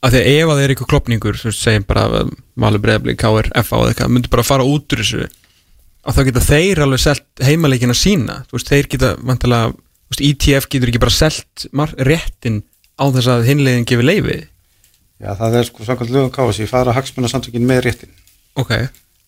að 0.00 0.14
því 0.14 0.20
að 0.20 0.28
ef 0.30 0.44
að 0.44 0.52
það 0.54 0.62
er 0.64 0.72
eitthvað 0.74 0.90
klopningur 0.92 1.36
þú 1.40 1.48
veist, 1.50 1.64
segjum 1.64 1.86
bara 1.88 2.04
að 2.08 2.30
Malur 2.60 2.80
Breiðabli, 2.84 3.16
KR, 3.20 3.50
FA 3.66 3.80
og 3.80 3.88
eitthvað, 3.90 4.12
myndi 4.14 4.30
bara 4.32 4.46
fara 4.46 4.64
út 4.68 4.94
úr 4.94 5.02
þessu 5.02 5.26
og 6.04 6.16
þá 6.16 6.20
geta 6.28 6.42
þeir 6.44 6.82
alveg 6.84 7.02
selt 7.02 7.44
heimaleikina 7.44 7.96
sína, 7.96 8.40
þú 8.48 8.56
veist, 8.58 8.70
þeir 8.72 8.88
geta 8.94 9.10
vantilega, 9.20 9.74
ITF 10.20 10.66
getur 10.72 10.90
ekki 10.90 11.02
bara 11.02 11.30
mar- 11.72 11.94
réttin 11.98 12.62
á 12.98 13.04
þess 13.14 13.28
að 13.30 13.46
hinlegin 13.50 13.86
gefur 13.88 14.08
leifi 14.08 14.40
Já, 15.20 15.34
það 15.36 15.54
er 15.60 15.68
sko 15.68 15.84
samkvæmt 15.84 16.10
lögum 16.14 16.32
kási, 16.32 16.66
fara 16.66 16.94
hagsmunarsamtökin 16.96 17.66
með 17.68 17.82
réttin 17.86 18.12
Ok, 18.58 18.72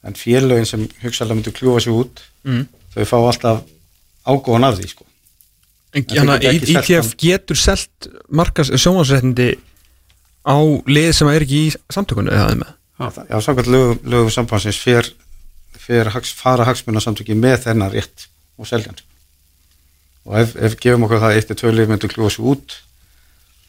en 0.03 0.17
félögin 0.19 0.67
sem 0.67 0.87
hugsaðlega 1.05 1.39
myndu 1.39 1.53
kljúa 1.55 1.81
sig 1.85 1.95
út 1.95 2.23
mm. 2.49 2.65
þau 2.97 3.05
fá 3.07 3.17
alltaf 3.21 3.63
ágóðan 4.27 4.67
af 4.69 4.79
því 4.81 4.89
sko. 4.91 5.07
en, 5.95 6.07
En 6.09 6.33
ITF 6.57 6.89
hann. 6.89 7.13
getur 7.21 7.59
selt 7.61 8.09
markas 8.29 8.73
sjónvarsréttindi 8.75 9.53
á 10.43 10.57
lið 10.89 11.13
sem 11.15 11.29
er 11.31 11.45
ekki 11.45 11.67
í 11.69 11.75
samtökunni 11.93 12.33
eða 12.35 12.57
með 12.59 12.79
Já, 13.03 13.39
samkvæmt 13.43 13.71
lögum, 13.73 13.99
lögum 14.07 14.31
sambandsins 14.31 14.79
fer, 14.79 15.09
fer 15.93 16.13
hags, 16.17 16.33
fara 16.33 16.65
hagsmunarsamtökin 16.69 17.41
með 17.43 17.67
þennan 17.69 17.93
rétt 17.93 18.29
og 18.59 18.69
seljan 18.71 18.97
og 20.25 20.39
ef, 20.39 20.57
ef 20.57 20.79
gefum 20.81 21.05
okkur 21.09 21.21
það 21.23 21.37
eitt 21.39 21.53
tvö 21.61 21.73
lið 21.75 21.93
myndu 21.93 22.11
kljúa 22.11 22.31
sig 22.33 22.47
út 22.55 22.79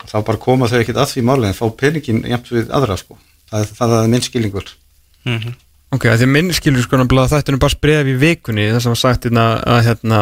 þá 0.08 0.18
bara 0.28 0.42
koma 0.42 0.68
þau 0.72 0.80
ekkert 0.82 1.00
að 1.04 1.14
því 1.14 1.22
máli 1.30 1.50
en 1.50 1.58
fá 1.58 1.66
peningin 1.80 2.24
jæmt 2.28 2.50
við 2.52 2.72
aðra 2.76 2.98
sko. 3.00 3.18
það, 3.52 3.70
það 3.80 4.00
er 4.00 4.10
minn 4.16 4.26
skilningur 4.30 4.74
Mhm. 5.24 5.54
Ok, 5.94 6.08
að 6.10 6.18
því 6.20 6.26
að 6.26 6.32
minn 6.34 6.50
skilur 6.52 6.84
sko 6.84 6.98
náttúrulega 7.00 7.30
að 7.30 7.34
þetta 7.38 7.52
er 7.54 7.58
bara 7.62 7.72
spref 7.72 8.08
í 8.12 8.16
vikunni 8.20 8.64
það 8.74 8.82
sem 8.84 8.92
var 8.92 9.00
sagt 9.00 9.28
hérna 9.28 9.44
að 9.64 9.80
hérna 9.88 10.18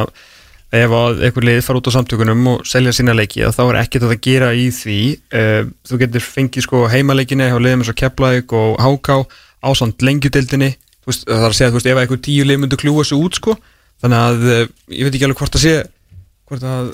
ef 0.77 0.93
að 0.93 1.23
einhver 1.25 1.47
lið 1.47 1.61
fara 1.65 1.79
út 1.81 1.87
á 1.89 1.95
samtökunum 1.95 2.43
og 2.51 2.67
selja 2.69 2.93
sína 2.93 3.15
leiki 3.17 3.41
að 3.47 3.55
þá 3.57 3.61
er 3.63 3.79
ekkert 3.81 4.05
að 4.05 4.11
það 4.13 4.21
gera 4.27 4.49
í 4.53 4.67
því 4.75 4.97
uh, 5.39 5.63
þú 5.89 5.99
getur 6.03 6.25
fengið 6.27 6.67
sko 6.67 6.83
heimaleikina 6.91 7.49
hjá 7.49 7.57
liðum 7.57 7.81
eins 7.81 7.89
og 7.91 7.97
Keflavík 7.97 8.53
og 8.53 8.77
Háká 8.83 9.17
ásand 9.71 10.05
lengjudildinni 10.05 10.69
þú 10.75 10.90
veist, 11.07 11.25
það 11.27 11.45
er 11.45 11.49
að 11.49 11.57
segja 11.59 11.75
veist 11.75 11.89
ef 11.89 11.95
að 11.97 12.03
einhver 12.05 12.21
tíu 12.27 12.47
lið 12.47 12.61
myndu 12.61 12.79
kljúa 12.81 13.05
sig 13.07 13.17
út 13.17 13.39
sko. 13.39 13.55
Þannig 14.01 14.25
að 14.27 14.45
uh, 14.49 14.63
ég 14.97 15.07
veit 15.07 15.15
ekki 15.15 15.27
alveg 15.27 15.41
hvort 15.41 15.57
að 15.57 15.65
sé 15.65 15.75
hvort 16.51 16.67
að 16.67 16.91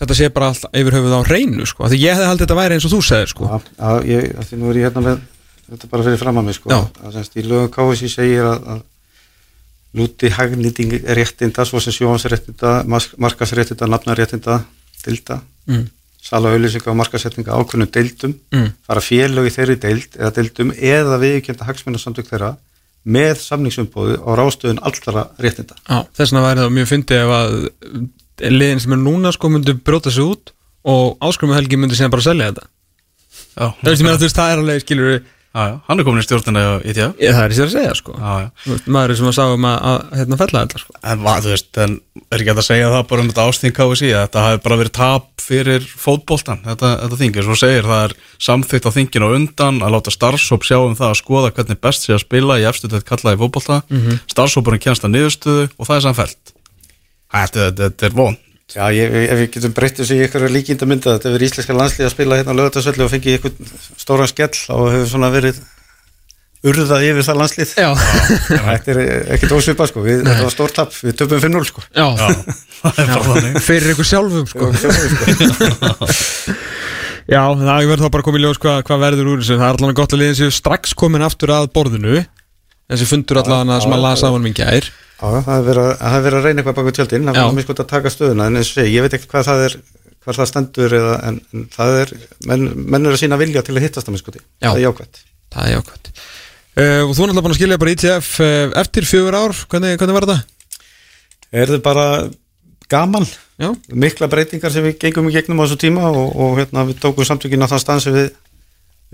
þetta 0.00 0.16
sé 0.18 0.30
bara 0.34 0.50
allt 0.50 0.64
yfir 0.74 0.96
höfuð 0.98 1.14
á 1.14 1.20
reynu 1.30 1.66
sko, 1.70 1.86
því 1.90 2.00
ég 2.02 2.16
hefði 2.16 2.30
haldið 2.30 2.44
þetta 2.44 2.58
væri 2.58 2.76
eins 2.76 2.86
og 2.88 2.92
þú 2.96 3.00
segir 3.06 3.30
sko. 3.30 3.46
Já, 3.46 3.60
já, 3.78 4.08
ég, 4.10 4.32
því 4.48 4.58
nú 4.60 4.72
er 4.72 4.80
ég 4.80 4.88
hérna 4.88 5.04
með 5.04 5.22
þetta 5.70 5.90
bara 5.92 6.06
fyrir 6.08 6.20
fram 6.20 6.40
að 6.40 6.48
mig 6.48 6.58
sko, 6.58 6.72
Já. 6.72 6.80
að 7.00 7.14
semst 7.16 7.38
í 7.38 7.44
lögum 7.46 7.70
KSI 7.72 8.10
segir 8.12 8.48
að, 8.48 8.66
að 8.74 8.82
lúti 9.94 10.30
hagnýting 10.34 10.96
réttinda 11.16 11.64
svo 11.68 11.80
sem 11.82 11.94
sjóhansréttinda, 11.94 12.72
markasréttinda 13.22 13.88
nafnaréttinda, 13.88 14.58
dilda 15.04 15.38
mm. 15.70 15.84
sala 16.24 16.52
auðlýsinga 16.52 16.90
og 16.90 16.98
markasetninga 16.98 17.54
ákveðnum 17.54 17.92
deildum, 17.94 18.34
Mm. 18.54 18.72
fara 18.86 19.04
félög 19.04 19.48
í 19.48 19.54
þeirri 19.54 19.78
deild 19.80 20.18
eða 20.18 20.34
deildum 20.40 20.74
eða 20.74 21.20
viðkjönda 21.22 21.68
hagsmunarsamtök 21.70 22.28
þeirra 22.32 22.56
með 23.04 23.34
samningsumbóðu 23.42 24.16
á 24.24 24.30
rástöðun 24.40 24.80
allra 24.82 25.26
réttinda. 25.42 25.76
Já, 25.84 25.98
þess 26.16 26.32
vegna 26.32 26.44
væri 26.46 26.62
það 26.64 26.76
mjög 26.78 26.90
fyndið 26.92 27.24
ef 27.24 27.32
að 27.38 27.56
liðin 28.54 28.80
sem 28.84 28.94
er 28.96 29.02
núna 29.02 29.32
sko 29.34 29.50
myndi 29.52 29.74
brjóta 29.76 30.12
sig 30.14 30.24
út 30.24 30.54
og 30.88 31.18
áskrumi 31.24 31.56
helgi 31.56 31.78
myndi 31.80 31.98
síðan 31.98 32.14
bara 32.14 32.24
selja 32.24 32.48
þetta. 32.50 32.66
Já, 33.54 33.66
Það 33.70 33.90
veist, 33.90 34.00
ég 34.00 34.06
meina, 34.08 34.18
þú 34.18 34.26
veist, 34.26 34.38
það 34.40 34.52
er 34.52 34.62
alveg, 34.62 34.82
skilur 34.82 35.10
við 35.12 35.28
já, 35.54 35.76
hann 35.86 36.00
er 36.00 36.06
komin 36.06 36.22
í 36.22 36.26
stjórnina 36.26 36.62
í 36.64 36.90
ITF 36.90 37.20
Það 37.20 37.44
er 37.44 37.54
sér 37.54 37.68
að 37.68 37.74
segja, 37.74 37.94
sko. 37.98 38.14
Já, 38.18 38.32
já. 38.44 38.78
Maður 38.90 39.14
er 39.14 39.18
sem 39.20 39.30
að 39.30 39.36
sáum 39.36 39.66
að, 39.68 39.76
að 39.90 40.18
hérna 40.18 40.38
fella 40.40 40.64
sko 40.82 40.96
En 41.12 41.22
va, 41.24 41.34
þú 41.44 41.52
veist, 41.52 41.70
en 41.84 41.96
er 42.34 42.42
ekki 42.42 42.54
að 42.54 42.62
segja 42.66 42.90
það 42.94 43.06
bara 43.12 43.24
um 43.24 43.30
þetta 43.30 43.46
ásting 43.48 43.76
KSI 43.76 44.10
að 44.10 44.24
þetta 44.26 44.44
hafi 44.48 44.62
bara 44.64 44.80
verið 44.80 44.94
tap 44.98 45.30
fyrir 45.44 45.84
fótboltan, 45.84 46.62
þetta, 46.64 46.90
þetta 47.02 47.18
þingir, 47.20 47.44
svo 47.44 47.58
segir 47.58 47.88
það 47.88 48.04
er 48.06 48.14
samþygt 48.46 48.88
á 48.88 48.96
þingin 48.96 49.26
og 49.26 49.34
undan 49.36 49.82
að 49.84 49.94
láta 49.94 50.14
starfsóp 50.14 50.64
sjá 50.64 50.78
um 50.80 50.96
það 50.96 51.10
að 51.10 51.20
skoða 51.20 51.52
hvernig 51.52 51.80
best 51.84 52.06
sé 52.06 52.14
að 52.16 52.22
spila 52.24 52.56
í 52.62 52.64
efstu 52.64 52.88
þetta 52.88 53.10
kallaði 53.10 53.42
fótbolta. 53.42 53.82
Mm 53.90 54.00
-hmm. 54.00 54.22
starfsópurinn 54.32 54.80
kjænst 54.80 55.04
að 55.04 55.12
niðurstöðu 55.14 55.68
og 55.76 55.90
það 55.90 55.98
er 56.00 56.34
þetta, 57.34 57.62
þetta 57.82 58.06
er 58.08 58.16
von 58.16 58.36
Já, 58.72 58.88
ég, 58.96 59.12
ef 59.12 59.38
við 59.42 59.48
getum 59.58 59.74
breytt 59.76 59.98
þessu 60.00 60.16
í 60.16 60.22
eitthvað 60.24 60.48
líkinda 60.54 60.86
mynda 60.88 61.18
þetta 61.18 61.30
hefur 61.30 61.44
íslenska 61.44 61.76
landslið 61.76 62.06
að 62.08 62.14
spila 62.14 62.38
hérna 62.40 62.54
á 62.56 62.58
lögatarsöllu 62.58 63.04
og 63.04 63.12
fengið 63.12 63.36
eitthvað 63.36 63.54
stóran 64.00 64.30
skell 64.30 64.56
og 64.72 64.86
hefur 64.94 65.10
svona 65.10 65.28
verið 65.34 65.60
urðað 66.64 67.04
yfir 67.10 67.26
það 67.26 67.40
landslið. 67.42 67.74
Já, 67.76 67.90
Þetta 68.48 68.94
er 68.94 69.00
ekkert 69.36 69.52
ósvipað 69.58 69.90
sko, 69.90 70.04
við, 70.06 70.22
þetta 70.24 70.46
var 70.46 70.54
stórt 70.54 70.76
tap, 70.78 70.94
við 71.04 71.18
töpum 71.20 71.42
5-0 71.44 71.68
sko. 71.68 71.84
Já, 71.92 72.06
það 72.16 73.02
er 73.02 73.10
bara 73.12 73.26
þannig. 73.28 73.58
Fyrir 73.66 73.92
ykkur 73.92 74.08
sjálfum, 74.08 74.46
sko. 74.48 74.70
Já, 77.24 77.40
það 77.56 77.86
verður 77.88 78.04
þá 78.04 78.10
bara 78.12 78.24
komið 78.26 78.40
í 78.40 78.44
ljós 78.44 78.58
hvað 78.60 78.80
hva 78.88 78.96
verður 79.00 79.30
úr 79.32 79.40
þessu. 79.40 79.56
Það 79.56 79.66
er 79.68 79.76
allavega 79.78 79.98
gott 80.00 80.14
að 80.16 80.20
liðin 80.20 80.38
séu 80.40 80.52
strax 80.52 80.96
komin 81.00 81.24
aftur 81.24 81.52
að 81.56 81.70
borðinu 81.76 82.24
Þessi 82.92 83.08
fundur 83.08 83.40
allavega 83.40 83.80
sem 83.80 83.96
að 83.96 84.04
lasa 84.04 84.28
á 84.28 84.32
hann 84.34 84.44
minn 84.44 84.56
gær. 84.56 84.88
Já, 85.14 85.26
það 85.30 85.44
hefur 85.48 85.68
verið, 85.70 85.90
að- 85.90 86.00
það 86.14 86.30
reyna 86.44 86.62
eitthvað 86.62 86.78
baka 86.78 86.92
tjöldin, 86.98 87.28
það 87.28 87.38
Já. 87.38 87.44
var 87.46 87.54
miskot 87.56 87.80
að 87.80 87.92
taka 87.94 88.10
stöðuna 88.12 88.46
en 88.50 88.56
eins 88.60 88.72
og 88.76 88.88
ég 88.90 89.04
veit 89.04 89.14
ekki 89.14 89.30
hvað 89.30 89.46
það 89.48 89.62
er 89.68 89.76
hvað 90.24 90.38
það 90.40 90.48
stendur 90.50 90.94
eða, 90.98 91.14
en, 91.28 91.38
en 91.54 91.64
það 91.72 91.98
er 92.00 92.12
menn, 92.48 92.64
menn 92.76 93.06
eru 93.06 93.16
að 93.16 93.22
sína 93.22 93.38
vilja 93.40 93.62
til 93.64 93.76
að 93.76 93.84
hittast 93.86 94.08
það 94.08 94.40
Já. 94.60 94.68
það 94.68 94.78
er 94.78 94.84
jákvæmt 94.84 95.20
Það 95.54 95.66
er 95.68 95.74
jákvæmt 95.74 96.10
uh, 96.14 97.02
Og 97.04 97.12
þú 97.14 97.24
er 97.24 97.30
náttúrulega 97.30 97.44
búin 97.44 97.54
að 97.54 97.58
skilja 97.60 97.80
bara 97.82 97.94
ITF 97.94 98.30
uh, 98.40 98.80
eftir 98.82 99.08
fjögur 99.08 99.36
ár. 99.38 99.54
Hvernig, 99.70 99.98
hvernig 100.00 100.16
var 100.16 100.26
þetta? 100.26 100.38
Er 101.54 101.70
þið 101.70 101.82
bara 101.84 102.06
gaman? 102.90 103.28
Já, 103.60 103.68
mikla 103.94 104.26
breytingar 104.32 104.72
sem 104.74 104.82
við 104.88 104.96
gengum 105.04 105.28
í 105.30 105.34
gegnum 105.36 105.60
á 105.62 105.64
þessu 105.68 105.78
tíma 105.84 106.08
og, 106.10 106.32
og 106.34 106.56
hérna, 106.58 106.82
við 106.88 106.98
tókum 107.04 107.28
samtökin 107.28 107.62
á 107.62 107.70
þann 107.70 107.82
stað 107.84 108.00
sem 108.02 108.16
við, 108.16 108.32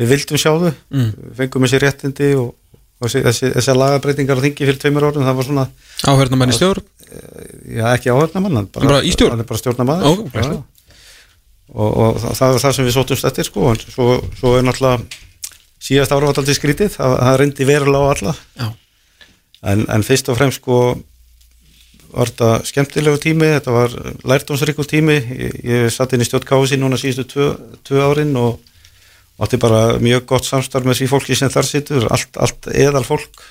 við 0.01 0.15
vildum 0.15 0.41
sjá 0.41 0.51
þau. 0.55 0.71
Mm. 0.97 1.11
fengum 1.37 1.67
þessi 1.67 1.83
réttindi 1.85 2.31
og 2.41 2.55
þessi, 3.01 3.53
þessi, 3.57 3.77
lagabreitingar 3.77 4.41
á 4.41 4.45
þingi 4.45 4.67
fyrir 4.69 4.81
tveimur 4.81 5.07
árum, 5.09 5.25
það 5.25 5.39
var 5.39 5.49
svona 5.49 5.67
áhörna 6.05 6.41
mann 6.41 6.53
í 6.53 6.57
stjórn? 6.57 6.85
Já, 7.71 7.87
ekki 7.95 8.13
áhörna 8.13 8.45
mann, 8.45 8.61
hann 8.61 9.41
er 9.41 9.49
bara 9.49 9.61
stjórnamaður 9.63 10.05
Já. 10.05 10.29
glæsilegt. 10.35 10.85
og, 11.73 11.91
og 11.91 12.21
það, 12.21 12.37
það 12.41 12.55
er 12.55 12.63
það 12.65 12.77
sem 12.77 12.89
við 12.89 12.97
sótumst 12.99 13.29
eftir 13.31 13.49
sko, 13.49 13.71
en 13.73 13.83
svo, 13.87 14.09
svo 14.37 14.55
er 14.59 14.67
náttúrulega 14.67 15.29
síðast 15.81 16.13
ára 16.13 16.33
aldrei 16.35 16.57
skrítið, 16.57 16.93
það, 16.99 17.17
það 17.25 17.39
reyndi 17.41 17.69
verulega 17.69 18.05
á 18.05 18.13
alla. 18.15 18.35
En, 19.71 19.85
en 19.93 20.05
fyrst 20.05 20.29
og 20.33 20.39
fremst 20.39 20.61
sko 20.61 20.81
var 22.11 22.31
þetta 22.31 22.51
skemmtilegu 22.67 23.21
tími 23.23 23.51
þetta 23.55 23.75
var 23.75 23.95
lærdomsríku 24.27 24.87
tími. 24.89 25.19
Ég, 25.37 25.59
ég 25.67 25.93
satt 25.95 26.15
inn 26.15 26.25
í 26.25 26.27
stjórn 26.27 26.49
kási 26.49 26.79
núna 26.81 26.99
síðustu 27.01 27.27
tvö, 27.31 27.49
tvö 27.87 28.03
árin 28.09 28.33
og 28.41 28.59
átti 29.41 29.61
bara 29.61 29.99
mjög 30.03 30.27
gott 30.29 30.47
samstarf 30.49 30.87
með 30.87 31.01
því 31.01 31.11
fólki 31.11 31.39
sem 31.39 31.53
þar 31.53 31.69
situr, 31.69 32.07
allt, 32.13 32.37
allt 32.37 32.71
eðal 32.73 33.05
fólk 33.07 33.43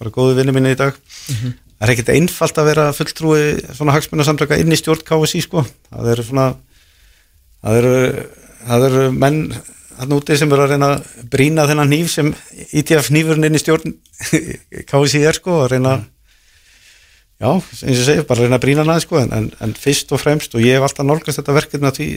bara 0.00 0.12
góðu 0.14 0.36
vinni 0.38 0.54
minni 0.56 0.74
í 0.74 0.78
dag. 0.80 0.96
Það 1.80 1.86
er 1.86 1.92
ekkit 1.94 2.12
einfalt 2.14 2.60
að 2.60 2.68
vera 2.70 2.86
fulltrúi 2.96 3.42
svona 3.72 3.94
hagsmunarsamtöka 3.96 4.58
inn 4.60 4.72
í 4.72 4.78
stjórn 4.80 5.04
KSI 5.08 5.44
sko, 5.46 5.64
það 5.88 6.12
eru 6.14 6.26
svona 6.28 6.46
það 7.60 7.80
eru, 7.80 8.24
það 8.66 8.86
eru 8.90 9.04
menn 9.16 9.42
hann 10.00 10.14
úti 10.16 10.36
sem 10.40 10.52
eru 10.52 10.64
að 10.64 10.74
reyna 10.74 10.94
að 10.94 11.26
brína 11.32 11.66
þennan 11.68 11.92
nýf 11.92 12.12
sem 12.12 12.30
ITF 12.72 13.10
nýfurinn 13.12 13.48
inn 13.48 13.58
í 13.58 13.60
stjórn 13.60 13.96
KSI 14.90 15.24
er 15.28 15.40
sko 15.40 15.62
að 15.64 15.74
reyna 15.74 15.98
já, 17.40 17.48
eins 17.48 17.82
og 17.82 17.90
ég 17.90 18.04
segi, 18.04 18.24
bara 18.28 18.44
reyna 18.44 18.58
að 18.58 18.64
brína 18.66 18.84
aðeins 18.84 19.06
sko 19.06 19.18
en, 19.20 19.32
en, 19.36 19.48
en 19.64 19.74
fyrst 19.78 20.12
og 20.12 20.20
fremst 20.20 20.54
og 20.56 20.64
ég 20.64 20.76
hef 20.76 20.86
alltaf 20.86 21.06
nálgast 21.08 21.40
þetta 21.40 21.56
verkefni 21.56 21.88
að 21.88 21.98
því 21.98 22.08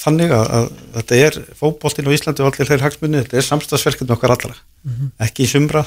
þannig 0.00 0.34
að, 0.34 0.50
að 0.58 0.68
þetta 0.98 1.20
er 1.26 1.38
fótboltinn 1.60 2.10
á 2.10 2.14
Íslandi 2.16 2.44
og 2.44 2.50
allir 2.50 2.70
þeir 2.70 2.84
hagsmunni, 2.86 3.22
þetta 3.22 3.40
er 3.40 3.48
samstagsverkefni 3.48 4.16
okkar 4.16 4.34
allra, 4.34 4.56
ekki 5.22 5.46
í 5.46 5.50
sumra. 5.50 5.84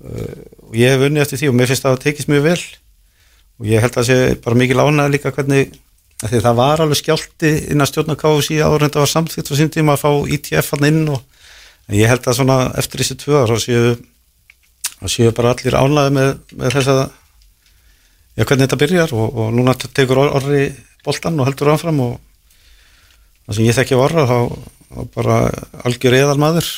Uh, 0.00 0.40
og 0.70 0.76
ég 0.80 0.94
hef 0.94 1.04
unnið 1.04 1.26
eftir 1.26 1.42
því 1.42 1.50
og 1.50 1.56
mér 1.58 1.68
finnst 1.68 1.84
það 1.84 1.96
að 1.98 2.02
tekist 2.06 2.30
mjög 2.32 2.46
vel. 2.46 2.60
Og 3.60 3.68
ég 3.68 3.82
held 3.84 3.92
að 3.92 3.98
það 3.98 4.06
sé 4.08 4.36
bara 4.40 4.60
mikið 4.62 4.78
lánað 4.80 5.12
líka 5.12 5.32
hvernig 5.36 5.74
því 6.24 6.40
það 6.44 6.56
var 6.58 6.82
alveg 6.82 6.98
skjálti 7.00 7.50
inn 7.72 7.84
að 7.84 7.90
stjórna 7.90 8.16
KFC 8.20 8.56
áður 8.60 8.82
en 8.82 8.86
þetta 8.88 9.02
var 9.02 9.12
samþýtt 9.12 9.52
á 9.52 9.54
sín 9.56 9.72
tíma 9.72 9.96
að 9.96 10.02
fá 10.02 10.10
ITF 10.36 10.72
hann 10.74 10.88
inn 10.88 11.02
og 11.12 11.20
ég 11.96 12.10
held 12.10 12.26
að 12.28 12.36
svona 12.36 12.58
eftir 12.80 13.00
þessi 13.00 13.16
tvö 13.20 13.44
já, 18.36 18.44
hvernig 18.44 18.66
þetta 18.66 18.80
byrjar 18.84 19.14
og, 19.16 19.26
og 19.44 19.54
núna 19.56 19.74
tekur 19.80 20.22
or- 20.24 20.34
orri 20.40 20.68
boltan 21.04 21.40
og 21.40 21.48
heldur 21.48 21.72
áfram 21.74 22.00
og 22.04 22.16
það 23.46 23.56
sem 23.58 23.68
ég 23.68 23.78
þekki 23.78 23.98
á 23.98 24.04
orra 24.04 24.26
þá, 24.28 24.38
þá 24.90 25.00
bara 25.16 25.38
algjör 25.88 26.18
eðal 26.18 26.38
maður 26.40 26.68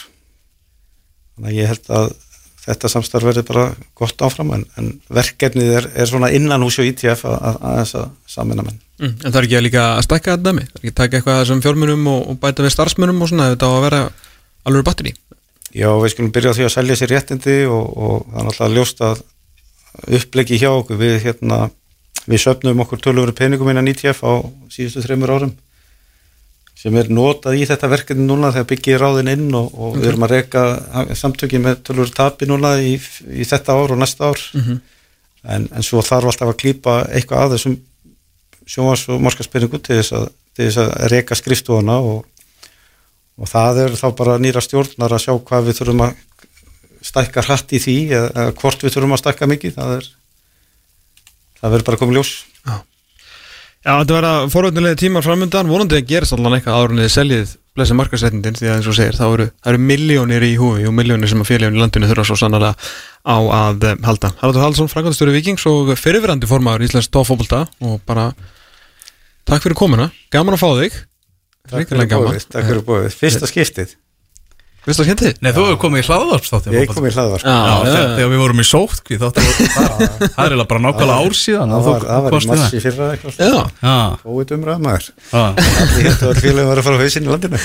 þannig 1.36 1.50
að 1.50 1.58
ég 1.58 1.72
held 1.72 1.90
að 1.98 2.12
þetta 2.62 2.90
samstarf 2.92 3.26
verður 3.26 3.46
bara 3.48 3.64
gott 3.98 4.22
áfram 4.22 4.52
en, 4.54 4.64
en 4.78 4.92
verkefnið 5.10 5.70
er, 5.80 5.88
er 5.98 6.06
svona 6.06 6.30
innan 6.34 6.62
hús 6.62 6.78
og 6.78 6.86
ITF 6.86 7.24
að, 7.26 7.34
að, 7.34 7.56
að 7.58 7.78
þess 7.80 7.96
að 7.98 8.04
samina 8.36 8.66
menn. 8.66 8.76
Mm. 9.02 9.14
En 9.16 9.32
það 9.32 9.38
er 9.40 9.46
ekki 9.48 9.58
að 9.58 9.64
líka 9.66 9.86
að 9.88 10.02
stækka 10.06 10.36
þetta 10.36 10.46
dæmi? 10.46 10.66
Það 10.68 10.76
er 10.76 10.82
ekki 10.84 10.92
að 10.92 11.00
taka 11.00 11.18
eitthvað 11.18 11.38
af 11.38 11.42
þessum 11.42 11.62
fjármunum 11.64 12.06
og, 12.12 12.20
og 12.30 12.38
bæta 12.44 12.66
við 12.66 12.74
starfsmunum 12.76 13.24
og 13.24 13.32
svona 13.32 13.48
Þetta 13.50 13.66
á 13.66 13.72
að 13.72 13.86
vera 13.88 14.02
alveg 14.70 14.86
batteri 14.86 15.14
Já, 15.72 15.88
við 16.04 16.12
skulum 16.14 16.32
byrja 16.36 16.52
á 16.52 16.56
því 16.60 16.66
að 16.68 16.74
selja 16.76 16.98
sér 17.00 17.12
réttindi 17.16 17.56
og, 17.66 17.90
og 17.98 18.14
það 18.28 18.38
er 18.38 18.46
náttúrulega 18.46 18.76
ljóst 18.78 19.02
að 19.08 19.24
upplegi 20.06 20.60
hjá 20.60 20.70
okkur. 20.70 21.01
Við 21.01 21.19
hérna, 21.27 21.66
við 22.27 22.44
söfnum 22.44 22.82
okkur 22.85 23.02
tölur 23.02 23.35
peningum 23.36 23.70
innan 23.73 23.90
ITF 23.93 24.24
á 24.24 24.32
síðustu 24.73 25.05
þreymur 25.05 25.36
árum 25.36 25.55
sem 26.82 26.97
er 26.98 27.10
notað 27.12 27.60
í 27.60 27.66
þetta 27.69 27.90
verkefni 27.93 28.24
núna 28.27 28.51
þegar 28.55 28.69
byggið 28.73 28.97
ráðin 28.98 29.31
inn 29.31 29.55
og, 29.55 29.69
og 29.78 29.98
við 30.01 30.09
erum 30.10 30.24
að 30.27 30.32
reyka 30.35 30.62
samtöki 31.19 31.60
með 31.62 31.85
tölur 31.86 32.10
tapi 32.10 32.48
núna 32.51 32.74
í, 32.82 32.97
í 33.31 33.47
þetta 33.47 33.77
ár 33.78 33.94
og 33.94 34.01
næsta 34.02 34.32
ár. 34.32 34.43
Mhm. 34.59 34.81
en, 35.43 35.69
en 35.74 35.82
svo 35.82 36.02
þarf 36.06 36.31
alltaf 36.31 36.52
að 36.52 36.59
klýpa 36.62 36.97
eitthvað 37.10 37.44
að 37.44 37.55
þessum 37.56 37.78
sjónvars 38.66 39.09
og 39.10 39.23
markaspinningu 39.23 39.81
til 39.82 39.98
þess 39.98 40.14
að, 40.14 40.28
að 40.86 41.09
reyka 41.10 41.39
skrifstofana 41.39 41.97
og, 41.98 42.27
og 43.39 43.51
það 43.51 43.81
er 43.85 43.97
þá 43.98 44.06
bara 44.19 44.36
nýra 44.39 44.62
stjórnar 44.62 45.16
að 45.16 45.24
sjá 45.24 45.32
hvað 45.35 45.66
við 45.69 45.81
þurfum 45.81 46.05
að 46.06 46.20
stækka 47.12 47.44
hratt 47.47 47.76
í 47.76 47.82
því 47.82 47.98
eða, 48.16 48.48
hvort 48.59 48.82
við 48.82 48.97
þurfum 48.97 49.16
að 49.16 49.22
stækka 49.22 49.51
mikið 49.52 49.76
það 49.76 49.94
er 49.98 50.09
það 51.60 51.74
verður 51.76 51.89
bara 51.90 52.01
komið 52.01 52.18
ljós. 52.18 52.32
Já, 53.82 53.97
þetta 53.98 54.14
verða 54.14 54.34
forvöldnilega 54.52 54.98
tímar 55.01 55.24
framöndan 55.26 55.70
vonandi 55.70 55.98
að 55.98 56.06
gerist 56.06 56.34
allan 56.36 56.55
eitthvað 56.55 56.93
þið 57.01 57.09
seljið 57.10 57.55
blessi 57.74 57.97
markasetnindin 57.98 58.55
því 58.55 58.68
að 58.68 58.76
eins 58.76 58.89
og 58.93 58.94
segir 58.94 59.16
þá 59.16 59.24
eru, 59.26 59.47
eru 59.72 59.80
miljónir 59.82 60.44
í 60.47 60.52
húfi 60.60 60.84
og 60.86 60.94
miljónir 60.94 61.30
sem 61.30 61.40
að 61.43 61.48
félagin 61.48 61.78
í 61.78 61.82
landinu 61.82 62.10
þurfa 62.10 62.26
svo 62.28 62.36
sannlega 62.39 62.70
á 63.26 63.36
að 63.40 63.86
um, 63.89 64.05
halda. 64.06 64.30
Haraldur 64.43 64.62
Haldsson, 64.62 64.90
Frankvæmstöru 64.93 65.34
Vikings 65.34 65.64
og 65.70 65.90
fyrirverandi 65.98 66.51
formaður 66.51 66.86
Íslands 66.86 67.10
tófóbolta 67.10 67.64
og 67.82 67.98
bara 68.06 68.28
takk 69.48 69.64
fyrir 69.64 69.78
komuna, 69.78 70.10
gaman 70.30 70.59
að 70.59 70.62
fá 70.62 70.70
þig. 70.82 71.02
Takk 71.72 71.90
fyrir 71.90 72.12
bóðið, 72.12 72.48
takk 72.52 72.70
fyrir 72.70 72.86
bóðið, 72.86 73.18
fyrsta 73.18 73.51
skiptið 73.51 73.97
Vist 74.82 74.98
það 74.98 75.06
skemmtið? 75.06 75.36
Nei, 75.38 75.50
þú 75.54 75.62
hefur 75.62 75.76
komið 75.78 76.00
í 76.00 76.06
hlaðvarpstáttin 76.09 76.74
ég 76.74 76.88
kom 76.90 77.04
í 77.06 77.10
hlaðvarp. 77.14 77.44
Já, 77.46 77.52
já, 77.54 77.74
þegar, 77.86 78.30
við 78.32 78.40
vorum 78.42 78.62
í 78.62 78.66
sótkví 78.66 79.18
þáttu 79.20 79.44
það 79.46 80.00
það 80.34 80.54
er 80.56 80.64
bara 80.72 80.82
nákvæmlega 80.82 81.18
ár 81.22 81.36
síðan 81.38 81.74
það 81.76 81.86
var, 81.86 82.06
það 82.09 82.26
var 82.26 82.34
í 82.34 82.50
massi 82.50 82.82
fyrra 82.82 83.10
eitthvað. 83.12 83.38
Já, 83.38 83.60
Já, 83.78 83.94
Óið 84.26 84.54
umræða 84.59 84.82
maður. 84.82 85.06
Allir 85.38 86.09
héttu 86.09 86.30
að 86.32 86.42
félagum 86.42 86.72
var 86.72 86.82
að 86.82 86.88
fara 86.88 86.98
á 86.98 87.02
hausinn 87.04 87.28
í 87.28 87.30
landinu. 87.30 87.62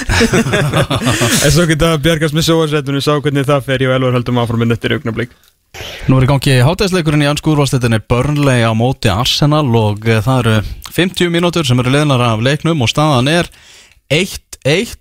En 1.47 1.53
svo 1.57 1.65
geta 1.71 1.89
bjargast 2.05 2.37
með 2.37 2.49
sjóasrættunum 2.51 3.01
sá 3.01 3.15
hvernig 3.17 3.49
það 3.49 3.65
fer. 3.65 3.81
Ég 3.87 3.89
og 3.89 3.97
Elvar 3.97 4.17
höldum 4.19 4.41
áfram 4.43 4.61
minn 4.61 4.77
eftir 4.77 4.93
augnablík 4.93 5.33
Nú 6.07 6.17
er 6.17 6.25
í 6.25 6.29
gangi 6.29 6.53
hátæðsleikurinn 6.63 7.25
í 7.25 7.27
ansku 7.29 7.51
úrvalstettinni 7.51 7.99
Burnley 8.09 8.63
á 8.63 8.71
móti 8.77 9.09
Arsenal 9.11 9.65
og 9.75 10.05
eh, 10.07 10.21
það 10.23 10.39
eru 10.39 10.53
50 10.95 11.33
mínútur 11.33 11.67
sem 11.67 11.81
eru 11.81 11.91
leðnar 11.93 12.23
af 12.29 12.45
leiknum 12.45 12.81
og 12.85 12.89
staðan 12.91 13.27
er 13.31 13.49
1-1 14.13 14.95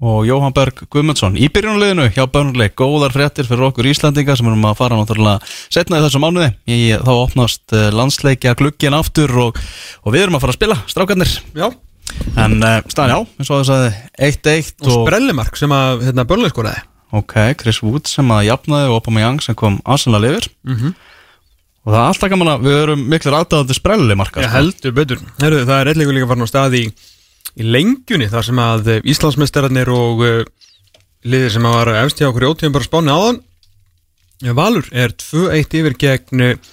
og 0.00 0.22
Jóhann 0.24 0.54
Berg 0.56 0.78
Guðmundsson 0.88 1.36
í 1.36 1.50
byrjunarliðinu 1.52 2.06
hjá 2.14 2.22
Börnleik 2.32 2.72
góðar 2.80 3.12
fréttir 3.12 3.44
fyrir 3.48 3.66
okkur 3.68 3.88
Íslandinga 3.90 4.36
sem 4.38 4.48
erum 4.48 4.64
að 4.70 4.78
fara 4.78 4.96
náttúrulega 4.96 5.42
setna 5.68 6.00
í 6.00 6.04
þessu 6.06 6.22
mánuði. 6.22 6.48
Í, 6.64 6.78
þá 7.04 7.12
opnast 7.18 7.74
eh, 7.76 7.90
landsleikja 7.92 8.56
glugginn 8.56 8.96
aftur 8.96 9.34
og, 9.44 9.60
og 10.04 10.14
við 10.16 10.24
erum 10.24 10.38
að 10.38 10.46
fara 10.46 10.54
að 10.56 10.60
spila 10.60 10.78
strákarnir. 10.88 11.34
Já. 11.52 11.68
En 12.40 12.56
uh, 12.64 12.80
staðan 12.90 13.12
já, 13.12 13.18
eins 13.38 13.50
og 13.52 13.60
þess 13.60 13.74
að 13.76 13.84
1-1 14.30 14.88
Og 14.88 15.04
sprellimark 15.04 15.60
sem 15.60 15.74
að 15.76 16.06
hérna, 16.08 16.24
börnlega 16.26 16.54
skoraði. 16.54 16.82
Ok, 17.20 17.36
Chris 17.60 17.78
Wood 17.84 18.08
sem 18.10 18.28
að 18.34 18.48
jafnaði 18.48 18.88
og 18.90 18.98
Aubameyang 19.00 19.40
sem 19.44 19.56
kom 19.58 19.78
Arsenal 19.84 20.24
yfir. 20.26 20.48
Mhm. 20.66 20.96
og 21.80 21.92
það 21.94 22.00
er 22.00 22.08
alltaf 22.10 22.30
gaman 22.30 22.50
að 22.52 22.66
við 22.66 22.76
erum 22.82 23.04
miklir 23.08 23.36
aðdáðandi 23.38 23.76
sprelli 23.78 24.16
marka 24.18 24.42
Já, 24.44 24.50
heldur 24.52 24.92
betur. 24.96 25.22
Heru, 25.40 25.62
Það 25.64 25.78
er 25.80 25.90
eitthvað 25.92 26.16
líka 26.16 26.28
farin 26.28 26.44
á 26.44 26.50
stað 26.50 26.76
í, 26.76 26.82
í 27.58 27.66
lengjunni 27.66 28.28
þar 28.30 28.46
sem 28.46 28.60
að 28.62 28.90
eh, 28.94 29.06
Íslandsmeistararnir 29.12 29.90
og 29.94 30.24
uh, 30.26 30.42
liðir 31.26 31.56
sem 31.56 31.66
að 31.68 31.78
var 31.78 32.12
hjá 32.12 32.28
okkur 32.28 32.46
í 32.46 32.50
ótíðum 32.50 32.76
bara 32.76 32.88
spáni 32.88 33.14
áðan. 33.14 33.40
Já, 34.40 34.52
Valur 34.56 34.86
er 34.96 35.12
2-1 35.20 35.80
yfir 35.80 35.96
gegn 36.00 36.44
eh, 36.46 36.70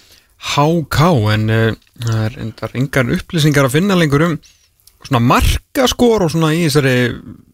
HK 0.53 0.99
en 1.33 1.49
það 1.97 2.21
er 2.27 2.75
engar 2.77 3.09
upplýsingar 3.17 3.67
að 3.67 3.79
finna 3.79 3.97
lengur 3.97 4.23
um 4.27 4.37
svona 5.07 5.23
markaskor 5.23 6.25
og 6.25 6.31
svona 6.33 6.53
í 6.55 6.67
þessari 6.67 6.93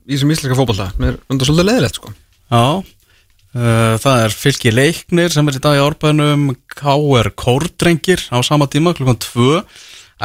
í 0.04 0.16
þessum 0.16 0.34
íslenska 0.36 0.58
fótbolta. 0.58 0.90
Það 0.98 1.08
er 1.10 1.18
undan 1.32 1.48
svolítið 1.48 1.70
leðilegt 1.70 2.00
sko. 2.00 2.12
Já, 2.52 2.66
uh, 2.84 3.96
það 4.04 4.26
er 4.26 4.38
fylki 4.38 4.74
leiknir 4.74 5.34
sem 5.34 5.50
er 5.50 5.58
í 5.58 5.64
dag 5.64 5.80
í 5.80 5.84
árbænum 5.84 6.46
K.R. 6.76 7.32
Kórdrengir 7.40 8.28
á 8.30 8.38
sama 8.46 8.68
tíma 8.72 8.96
klukkan 8.98 9.20
2 9.24 9.64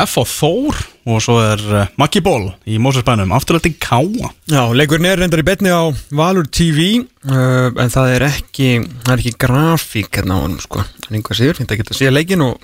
F.A. 0.05 0.25
Þór 0.29 0.79
og 1.09 1.23
svo 1.25 1.39
er 1.43 1.63
uh, 1.73 1.87
Maggi 2.01 2.23
Ból 2.25 2.53
í 2.69 2.79
Mósersbænum 2.83 3.33
afturlætti 3.37 3.75
K.A. 3.83 4.31
Já, 4.51 4.63
leikurinn 4.77 5.09
er 5.11 5.23
reyndar 5.23 5.43
í 5.43 5.47
betni 5.47 5.73
á 5.73 5.91
Valur 6.15 6.47
TV 6.47 7.01
uh, 7.01 7.71
en 7.75 7.95
það 7.95 8.15
er 8.17 8.27
ekki 8.29 8.69
það 9.07 9.15
er 9.15 9.23
ekki 9.23 9.39
grafík 9.47 10.21
hérna 10.21 10.39
á 10.39 10.45
hann 10.45 10.59
sko 10.63 10.85
en 10.85 11.19
einhvað 11.19 11.41
síður, 11.41 11.63
þetta 11.63 11.81
getur 11.81 11.97
að 11.97 12.03
sé 12.03 12.13
leikin 12.13 12.45
og 12.47 12.63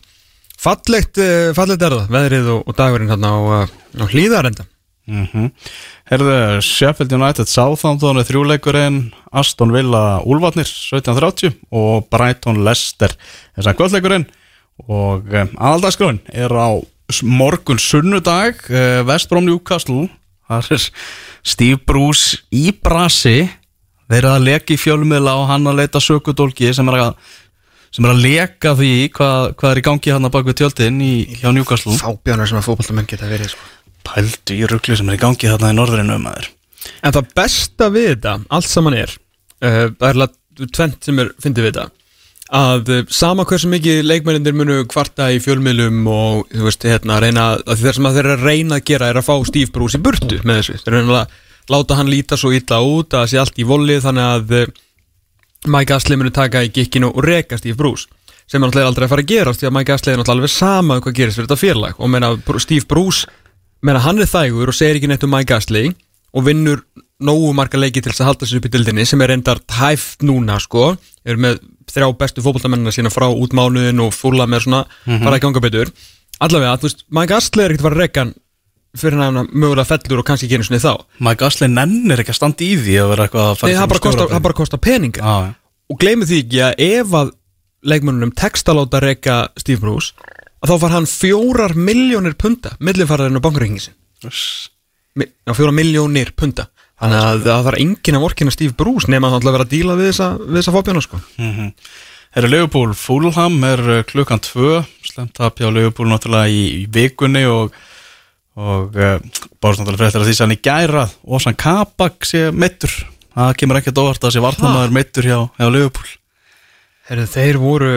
fallegt, 0.61 1.19
uh, 1.19 1.51
fallegt 1.57 1.83
er 1.83 1.99
það 1.99 2.15
veðrið 2.19 2.53
og, 2.55 2.63
og 2.69 2.79
dagurinn 2.79 3.13
hérna 3.13 3.35
á, 3.35 3.41
á 3.67 4.05
hlýðarenda 4.13 4.69
Mm 5.05 5.29
-hmm. 5.33 5.51
Herðu, 6.09 6.61
Sheffield 6.65 7.13
United 7.13 7.45
Southampton 7.45 8.17
er 8.17 8.25
þrjúleikurinn 8.25 9.13
Aston 9.33 9.73
Villa 9.73 10.23
Úlfarnir 10.25 10.65
1730 10.65 11.53
og 11.71 12.09
Brighton 12.09 12.65
Leicester 12.65 13.13
þess 13.55 13.69
að 13.69 13.77
kvöldleikurinn 13.77 14.25
og 14.89 15.29
um, 15.29 15.51
aðaldagsgrunn 15.61 16.21
er 16.33 16.49
á 16.49 16.81
morgun 17.23 17.81
sunnudag 17.81 18.65
uh, 18.71 19.03
Vestbrom 19.09 19.47
Newcastle. 19.49 20.09
Það 20.49 20.73
er 20.77 20.89
Steve 21.45 21.81
Bruce 21.87 22.43
í 22.53 22.69
brasi. 22.73 23.45
Þeir 24.09 24.21
eru 24.21 24.33
að 24.35 24.47
leka 24.49 24.75
í 24.75 24.81
fjölmiðla 24.81 25.39
og 25.41 25.49
hann 25.49 25.71
að 25.71 25.81
leita 25.81 26.03
sökudólki 26.03 26.73
sem 26.77 26.89
er 26.93 27.01
að 27.07 27.33
sem 27.95 28.05
er 28.05 28.11
að 28.11 28.25
leka 28.25 28.75
því 28.75 28.93
hvað, 29.15 29.53
hvað 29.61 29.71
er 29.71 29.81
í 29.81 29.85
gangi 29.87 30.13
hann 30.13 30.27
að 30.27 30.35
bak 30.35 30.49
við 30.49 30.59
tjöldin 30.61 30.99
í, 31.05 31.15
hjá 31.39 31.49
Newcastle. 31.55 31.95
Fábjánar 32.01 32.51
sem 32.51 32.59
að 32.59 32.67
fótballtamenn 32.67 33.09
geta 33.09 33.31
verið 33.31 33.53
sko. 33.55 33.69
Pældu 34.05 34.57
í 34.59 34.67
ruggli 34.69 34.99
sem 34.99 35.09
er 35.09 35.17
í 35.17 35.23
gangi 35.23 35.49
þarna 35.49 35.71
í 35.73 35.77
norðurinu 35.79 36.19
maður 36.21 36.51
En 37.01 37.15
það 37.15 37.29
besta 37.39 37.89
við 37.93 38.11
þetta, 38.11 38.35
allt 38.53 38.69
saman 38.69 38.97
er 38.99 39.13
uh, 39.15 39.87
það 39.89 40.09
er 40.09 40.19
alveg 40.19 40.73
tvent 40.75 41.07
sem 41.09 41.21
er 41.23 41.31
fyndið 41.43 41.67
við 41.67 41.73
þetta 41.73 41.87
að 42.55 42.91
uh, 42.93 43.01
sama 43.11 43.47
hversu 43.49 43.69
mikið 43.73 44.05
leikmennir 44.07 44.55
munu 44.57 44.81
kvarta 44.91 45.31
í 45.35 45.41
fjölmiðlum 45.43 46.05
og 46.11 46.45
þú 46.53 46.69
veist, 46.69 46.87
hérna, 46.87 47.19
reyna 47.23 47.49
að 47.59 47.83
þeir 47.83 47.99
sem 47.99 48.09
að 48.09 48.19
þeir 48.19 48.29
eru 48.29 48.37
að 48.37 48.47
reyna 48.49 48.79
að 48.79 48.87
gera 48.91 49.11
er 49.11 49.21
að 49.21 49.29
fá 49.29 49.35
Steve 49.49 49.75
Bruce 49.75 49.99
í 49.99 50.05
burtu 50.05 50.41
með 50.47 50.61
þessu, 50.61 50.81
þeir 50.85 50.99
eru 51.01 51.19
að 51.19 51.39
láta 51.73 51.99
hann 51.99 52.13
líta 52.13 52.39
svo 52.39 52.53
illa 52.55 52.81
út 52.85 53.15
að 53.15 53.25
það 53.25 53.31
sé 53.33 53.41
allt 53.43 53.59
í 53.59 53.67
volið 53.69 54.05
þannig 54.05 54.31
að 54.31 54.59
uh, 54.61 54.75
Mike 55.75 55.97
Astley 55.97 56.21
munu 56.21 56.31
taka 56.35 56.63
í 56.63 56.71
gikkinu 56.73 57.11
og 57.11 57.25
reka 57.25 57.59
Steve 57.59 57.79
Bruce 57.81 58.11
sem 58.45 58.61
er 58.61 58.69
náttúrulega 58.69 58.91
aldrei 58.91 59.07
að 59.07 59.13
fara 59.15 59.25
að 59.25 59.31
gerast 59.31 59.63
því 59.63 59.69
að 59.69 59.75
Mike 59.79 59.95
Astley 59.95 60.13
er 60.13 60.21
náttúrulega 60.21 60.37
alveg 60.39 60.53
sama 60.53 60.99
um 60.99 61.05
hvað 61.05 61.17
gerist 61.17 61.39
fyrir 61.39 61.49
þetta 61.49 61.61
félag. 61.61 61.95
Og 61.97 62.11
meina 62.13 62.33
Steve 62.61 62.89
Bruce 62.91 63.31
meina 63.85 64.03
hann 64.05 64.21
er 64.21 64.29
þægur 64.29 64.73
og 64.73 64.77
segir 64.77 65.01
ekki 65.01 65.11
neitt 65.11 65.25
um 65.25 65.33
Mike 65.33 65.57
Astley 65.57 65.95
og 66.35 66.45
vinnur 66.49 66.83
nógu 67.25 67.53
marga 67.57 67.81
leiki 67.81 68.03
til 68.03 68.13
þess 68.13 68.25
að 68.25 68.31
halda 68.33 68.49
sig 68.49 68.61
upp 68.61 68.69
í 68.69 68.73
dildinni 68.75 69.07
sem 69.09 69.23
er 69.25 69.33
reyndar 69.33 69.63
hæft 69.79 70.25
núna 70.27 70.59
sko. 70.61 70.93
Er 71.25 71.41
með 71.41 71.63
þrjá 71.95 72.09
bestu 72.21 72.45
fótboltamennina 72.45 72.95
sína 72.95 73.13
frá 73.15 73.27
útmánuðin 73.31 74.03
og 74.05 74.15
fúla 74.17 74.49
með 74.51 74.67
svona 74.67 74.85
fara 75.07 75.37
að 75.37 75.45
ganga 75.47 75.63
betur. 75.65 75.93
Allavega, 76.43 76.79
þú 76.81 76.89
veist, 76.89 77.05
Astley 77.37 77.65
er 77.65 77.75
ekkert 77.75 77.87
fara 77.87 78.01
reka 78.01 78.25
hann 78.25 78.35
fyrir 78.99 79.19
hann 79.19 79.49
mögulega 79.51 79.87
fellur 79.89 80.23
og 80.23 80.27
kannski 80.29 80.51
einu 80.51 80.67
svona 80.67 80.83
þá. 80.83 81.07
Mike 81.27 81.47
Astley 81.47 81.71
nennir 81.71 82.23
ekki 82.23 82.35
að 82.35 82.41
standa 82.41 82.67
í 82.67 82.75
því 82.79 82.99
að 83.03 83.11
vera 83.15 83.27
eitthvað 83.27 83.49
að 83.51 83.57
fara 83.61 83.79
það 83.79 83.91
bara 83.95 84.05
bara 84.49 84.59
kostar 84.61 84.83
peninga. 84.83 85.23
Já, 85.23 85.49
já. 85.49 85.55
og 85.91 86.01
gleymi 86.03 86.29
því 86.31 86.43
ekki 86.45 86.63
að 86.69 86.85
ef 86.87 87.17
að 87.21 87.33
leikmönnunum 87.85 88.35
tekst 88.39 88.71
að 88.71 88.81
láta 88.81 89.03
reyka 89.05 89.39
Steve 89.61 89.83
Bruce 89.83 90.15
að 90.65 90.73
þá 90.73 90.77
far 90.85 90.95
hann 90.97 91.09
fjórar 91.09 91.75
miljónir 91.77 92.37
punta 92.41 92.75
millifarðarinn 92.81 93.41
á 93.41 93.45
já, 94.25 95.53
fjórar 95.53 95.77
miljónir 95.77 96.33
punta 96.37 96.69
þannig 97.05 97.21
að 97.21 97.45
það 97.45 97.69
þarf 97.69 97.81
enginn 97.85 98.19
að 98.19 98.25
vorkina 98.25 98.55
Steve 98.55 98.77
Bruce 98.81 99.13
nema 99.13 99.29
að 99.29 99.35
hann 99.35 99.43
ætla 99.43 99.53
að 99.53 99.57
vera 99.59 99.69
að 99.69 99.73
díla 99.75 99.97
við 100.01 100.11
þessa, 100.11 100.29
þessa 100.57 100.75
fóbjána 100.75 101.05
sko. 101.05 101.23
Mhm. 101.39 101.71
Herra 102.35 102.51
Leopold 102.51 102.97
Fulham 102.99 103.61
er 103.69 103.81
uh, 103.87 104.03
klukkan 104.09 104.41
tvö. 104.43 104.81
Slemt 105.07 105.37
tap 105.39 105.61
hjá 105.61 105.69
Leopold 105.71 106.11
náttúrulega 106.11 106.51
í, 106.51 106.63
í 106.81 106.87
vikunni 106.91 107.45
og, 107.47 107.77
og 108.59 108.97
uh, 108.99 109.21
bárst 109.63 109.79
náttúrulega 109.79 110.01
fréttir 110.01 110.25
að 110.25 110.31
því 110.31 110.35
sem 110.35 110.49
hann 110.49 110.57
í 110.57 110.63
gærað 110.65 111.15
og 111.23 111.45
sann 111.45 111.61
Kabak 111.61 112.27
sé 112.27 112.49
meittur 112.51 112.97
það 113.35 113.55
kemur 113.61 113.81
ekkert 113.81 114.01
óvart 114.03 114.27
að 114.27 114.35
sé 114.35 114.43
varnamaður 114.43 114.95
meittur 114.95 115.29
hjá, 115.29 115.39
hjá 115.59 115.69
Leopold. 115.71 116.17
Herðu, 117.09 117.27
þeir 117.35 117.61
voru 117.61 117.93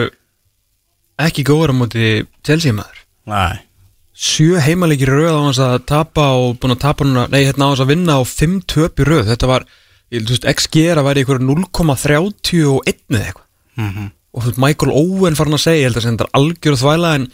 ekki 1.24 1.46
góður 1.48 1.74
á 1.74 1.80
móti 1.80 2.08
Chelsea 2.46 2.76
maður. 2.76 3.02
Nei, 3.28 3.58
sjö 4.18 4.58
heimalegi 4.62 5.06
röð 5.06 5.30
á 5.30 5.40
hans 5.46 5.60
að 5.62 5.76
tapa 5.86 6.24
og 6.34 6.56
búin 6.58 6.74
að 6.74 6.82
tapa 6.82 7.06
núna, 7.06 7.28
nei 7.30 7.44
hérna 7.44 7.68
á 7.68 7.70
hans 7.70 7.82
að 7.84 7.92
vinna 7.92 8.18
á 8.18 8.22
fimm 8.26 8.60
töp 8.66 8.98
í 8.98 9.06
röð, 9.06 9.28
þetta 9.30 9.50
var 9.50 9.66
ég, 10.10 10.24
þú 10.24 10.34
veist, 10.34 10.48
XG 10.54 10.86
að 10.94 11.04
væri 11.06 11.22
ykkur 11.24 11.42
0,31 11.44 12.96
eða 13.14 13.26
eitthvað. 13.28 13.44
Mhm. 13.78 14.08
og 14.34 14.42
þú 14.42 14.48
veist, 14.50 14.58
Michael 14.62 14.92
Owen 14.92 15.36
farin 15.38 15.54
að 15.56 15.62
segja, 15.64 15.78
ég 15.78 15.86
held 15.88 16.00
að 16.00 16.08
þetta 16.08 16.26
er 16.26 16.34
algjör 16.40 16.78
þvæla 16.82 17.12
en 17.18 17.28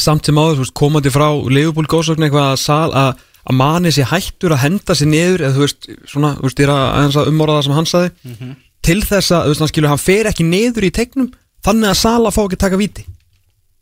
samt 0.00 0.24
sem 0.26 0.40
áður, 0.40 0.56
þú 0.56 0.64
veist, 0.64 0.74
komandi 0.80 1.12
frá 1.12 1.28
Leifbúl 1.50 1.86
góðsögn 1.86 2.24
eitthvað 2.24 2.48
að, 2.56 2.96
að, 2.96 3.20
að 3.44 3.58
mani 3.60 3.92
sér 3.92 4.08
hættur 4.10 4.54
að 4.56 4.62
henda 4.64 4.96
sér 4.96 5.10
niður 5.12 5.44
eða 5.44 5.54
þú 5.58 5.64
veist, 5.66 5.88
svona, 6.08 6.32
þú 6.40 6.48
veist, 6.48 6.60
ég 6.64 6.66
er 6.66 6.72
að, 6.74 7.16
að 7.20 7.30
umorða 7.30 7.58
það 7.60 7.64
sem 7.68 7.76
hann 7.76 7.90
saði 7.92 8.10
til 8.82 9.00
þess 9.04 9.30
að, 9.36 9.42
þú 9.44 9.52
veist, 9.52 9.60
hann 9.60 9.72
skilur, 9.74 9.90
hann 9.92 10.02
fer 10.08 10.30
ekki 10.32 10.44
niður 10.48 10.88
í 10.88 10.90
tegnum 10.96 11.30
þannig 11.64 11.90
að 11.92 12.00
Sala 12.00 12.30
fá 12.32 12.40
ekki 12.46 12.56
taka 12.64 12.80
víti 12.80 13.04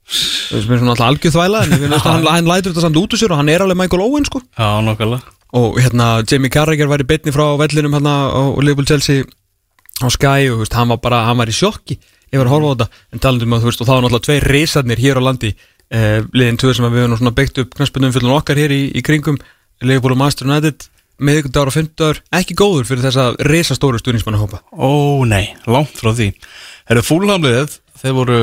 mér 0.09 0.77
er 0.77 0.81
svona 0.81 0.95
alltaf 0.95 1.09
algjör 1.09 1.35
þvæla 1.35 1.65
en 1.65 1.97
hann, 2.05 2.29
hann 2.29 2.49
lætur 2.49 2.73
þetta 2.73 2.85
samt 2.87 3.01
út 3.01 3.15
úr 3.15 3.21
sér 3.21 3.35
og 3.35 3.41
hann 3.43 3.51
er 3.53 3.65
alveg 3.65 3.79
Michael 3.81 4.05
Owen, 4.07 4.29
sko. 4.29 4.41
Já 4.57 4.71
nokkulega 4.85 5.35
og 5.59 5.79
hérna, 5.81 6.21
Jamie 6.29 6.53
Carragher 6.53 6.89
var 6.91 7.01
í 7.01 7.09
betni 7.09 7.33
frá 7.33 7.45
vellinum 7.57 7.95
hérna 7.97 8.15
á 8.29 8.43
Liverpool 8.61 8.89
Chelsea 8.89 9.25
á 10.05 10.09
Sky 10.13 10.51
og 10.53 10.63
veist, 10.63 10.77
hann 10.77 10.93
var 10.93 11.01
bara, 11.01 11.23
hann 11.29 11.41
var 11.41 11.49
í 11.49 11.57
sjokki 11.57 11.97
yfir 12.29 12.45
að 12.45 12.53
horfa 12.53 12.69
á 12.69 12.73
þetta, 12.75 13.03
en 13.13 13.23
talandum 13.25 13.57
að 13.57 13.65
þú 13.65 13.71
veist 13.71 13.81
og 13.83 13.89
þá 13.89 13.93
var 13.95 14.05
náttúrulega 14.05 14.27
tveir 14.29 14.49
reysarnir 14.53 15.01
hér 15.01 15.21
á 15.21 15.23
landi 15.25 15.55
eh, 15.89 16.21
liðin 16.37 16.61
tvö 16.61 16.75
sem 16.77 16.85
við 16.85 17.01
höfum 17.01 17.15
nú 17.15 17.21
svona 17.23 17.35
byggt 17.39 17.63
upp 17.65 17.75
knæspunum 17.79 18.13
fyrir 18.13 18.37
okkar 18.37 18.61
hér 18.61 18.77
í, 18.77 18.83
í 18.93 19.05
kringum 19.05 19.41
Liverpool 19.81 20.13
og 20.13 20.21
Master 20.21 20.49
United 20.49 20.85
miðugundagur 21.19 21.73
og 21.73 21.75
fymtudagur, 21.75 22.21
ekki 22.39 22.55
góður 22.59 22.87
fyrir 22.87 23.09
þessa 23.09 23.31
reysastóru 23.49 23.99
stuðnismanna 24.03 24.39
hópa 24.43 24.61
Ó 24.71 25.25
nei, 25.27 25.55
langt 25.67 25.97
frá 25.99 26.13
því. 26.13 26.29
Herra 26.87 27.03
Fulhamliðið, 27.03 27.79
þeir 28.03 28.15
voru 28.21 28.39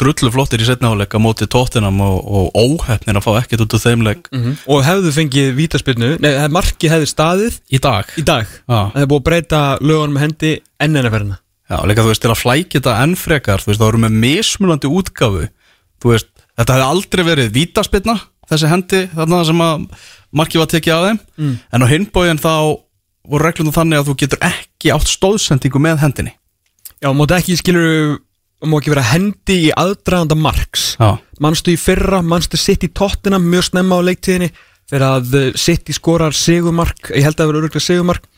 drullu 0.00 0.30
flottir 0.32 0.62
í 0.64 0.66
setnaháleika 0.68 1.20
móti 1.22 1.46
tóttinam 1.50 2.00
og, 2.04 2.18
og 2.24 2.56
óhefnir 2.56 3.18
að 3.20 3.24
fá 3.26 3.30
ekkert 3.42 3.64
út 3.66 3.76
úr 3.76 3.82
þeim 3.84 4.02
leik. 4.06 4.30
Og 4.70 4.82
hefðu 4.86 5.12
fengið 5.16 5.52
vítaspilnu, 5.58 6.10
nei, 6.24 6.32
marki 6.52 6.88
hefði 6.90 7.08
staðið 7.12 7.60
í 7.70 7.80
dag. 7.84 8.10
Í 8.16 8.24
dag, 8.26 8.48
Já. 8.64 8.80
það 8.94 9.00
er 9.04 9.10
búið 9.12 9.20
að 9.22 9.26
breyta 9.28 9.62
lögunum 9.84 10.20
hendi 10.22 10.52
enn 10.80 10.96
enn 10.96 11.06
að 11.10 11.14
ferðina. 11.18 11.38
Já, 11.70 11.76
líka 11.86 12.02
þú 12.02 12.10
veist, 12.10 12.22
til 12.24 12.32
að 12.32 12.40
flækja 12.40 12.80
þetta 12.80 12.94
enn 13.04 13.12
frekar, 13.20 13.62
þú 13.62 13.70
veist, 13.70 13.78
það 13.80 13.90
voru 13.92 14.02
með 14.02 14.16
mismunandi 14.24 14.88
útgáfu, 14.90 15.44
þú 16.02 16.14
veist, 16.16 16.30
þetta 16.58 16.74
hefði 16.78 16.88
aldrei 16.90 17.22
verið 17.28 17.52
vítaspilna, 17.54 18.16
þessi 18.50 18.70
hendi, 18.72 19.02
þarna 19.14 19.44
sem 19.46 19.62
að 19.62 19.84
markið 20.40 20.62
var 20.64 20.70
tekið 20.72 20.94
af 20.96 21.04
þeim, 21.06 21.20
Mm. 21.40 21.54
en 21.72 21.84
á 21.84 21.86
hinbóin 21.92 22.40
þá 22.42 22.52
voru 23.30 23.44
reglunum 23.46 23.72
þannig 23.76 24.00
að 24.00 24.08
þú 24.10 24.16
getur 24.24 24.42
ekki 24.48 24.90
átt 24.96 25.06
stóðsendingu 25.12 25.78
með 25.78 26.00
hendinni. 26.02 26.32
Já, 27.00 27.12
móti 27.14 27.36
ekki 27.38 27.54
skilur 27.60 28.18
má 28.68 28.76
ekki 28.76 28.92
vera 28.92 29.06
hendi 29.12 29.56
í 29.66 29.70
aðdraganda 29.72 30.36
marks 30.36 30.96
Já. 31.00 31.16
Manstu 31.40 31.72
í 31.72 31.78
fyrra, 31.80 32.20
manstu 32.22 32.58
sitt 32.60 32.84
í 32.84 32.90
tóttina 32.92 33.38
mjög 33.40 33.70
snemma 33.70 33.96
á 33.96 34.06
leiktíðinni 34.10 34.50
þegar 34.90 35.06
að 35.06 35.56
sitt 35.60 35.88
í 35.88 35.96
skorar 35.96 36.36
segumark 36.36 37.12
ég 37.14 37.24
held 37.24 37.38
að 37.38 37.42
það 37.42 37.50
vera 37.50 37.62
öruglega 37.62 37.86
segumark 37.86 38.28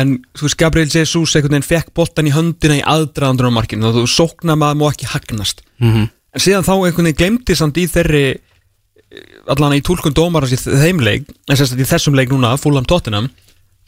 en 0.00 0.16
þú 0.38 0.46
veist 0.46 0.58
Gabriel 0.58 0.90
Jesus 0.90 1.34
einhvern 1.34 1.56
veginn 1.56 1.66
fekk 1.66 1.92
boltan 1.94 2.28
í 2.30 2.34
höndina 2.34 2.78
í 2.78 2.86
aðdragandur 2.86 3.50
á 3.50 3.56
markinu 3.58 3.90
þá 3.90 3.98
þú 3.98 4.06
sóknar 4.10 4.58
maður 4.58 4.80
má 4.80 4.86
ekki 4.92 5.10
hagnast 5.14 5.66
Mm 5.80 5.92
-hmm. 5.94 6.08
en 6.34 6.40
síðan 6.40 6.66
þá 6.66 6.74
einhvern 6.76 7.06
veginn 7.08 7.16
glemdi 7.16 7.54
samt 7.56 7.76
í 7.80 7.86
þeirri 7.88 8.38
allan 9.50 9.74
í 9.74 9.82
túlkun 9.82 10.14
dómarans 10.14 10.52
í 10.52 10.58
þeim 10.60 11.00
leik 11.00 11.24
en 11.48 11.56
sérst 11.56 11.74
í 11.74 11.86
þessum 11.88 12.14
leik 12.14 12.28
núna, 12.30 12.56
fúlam 12.60 12.84
tóttinam 12.84 13.30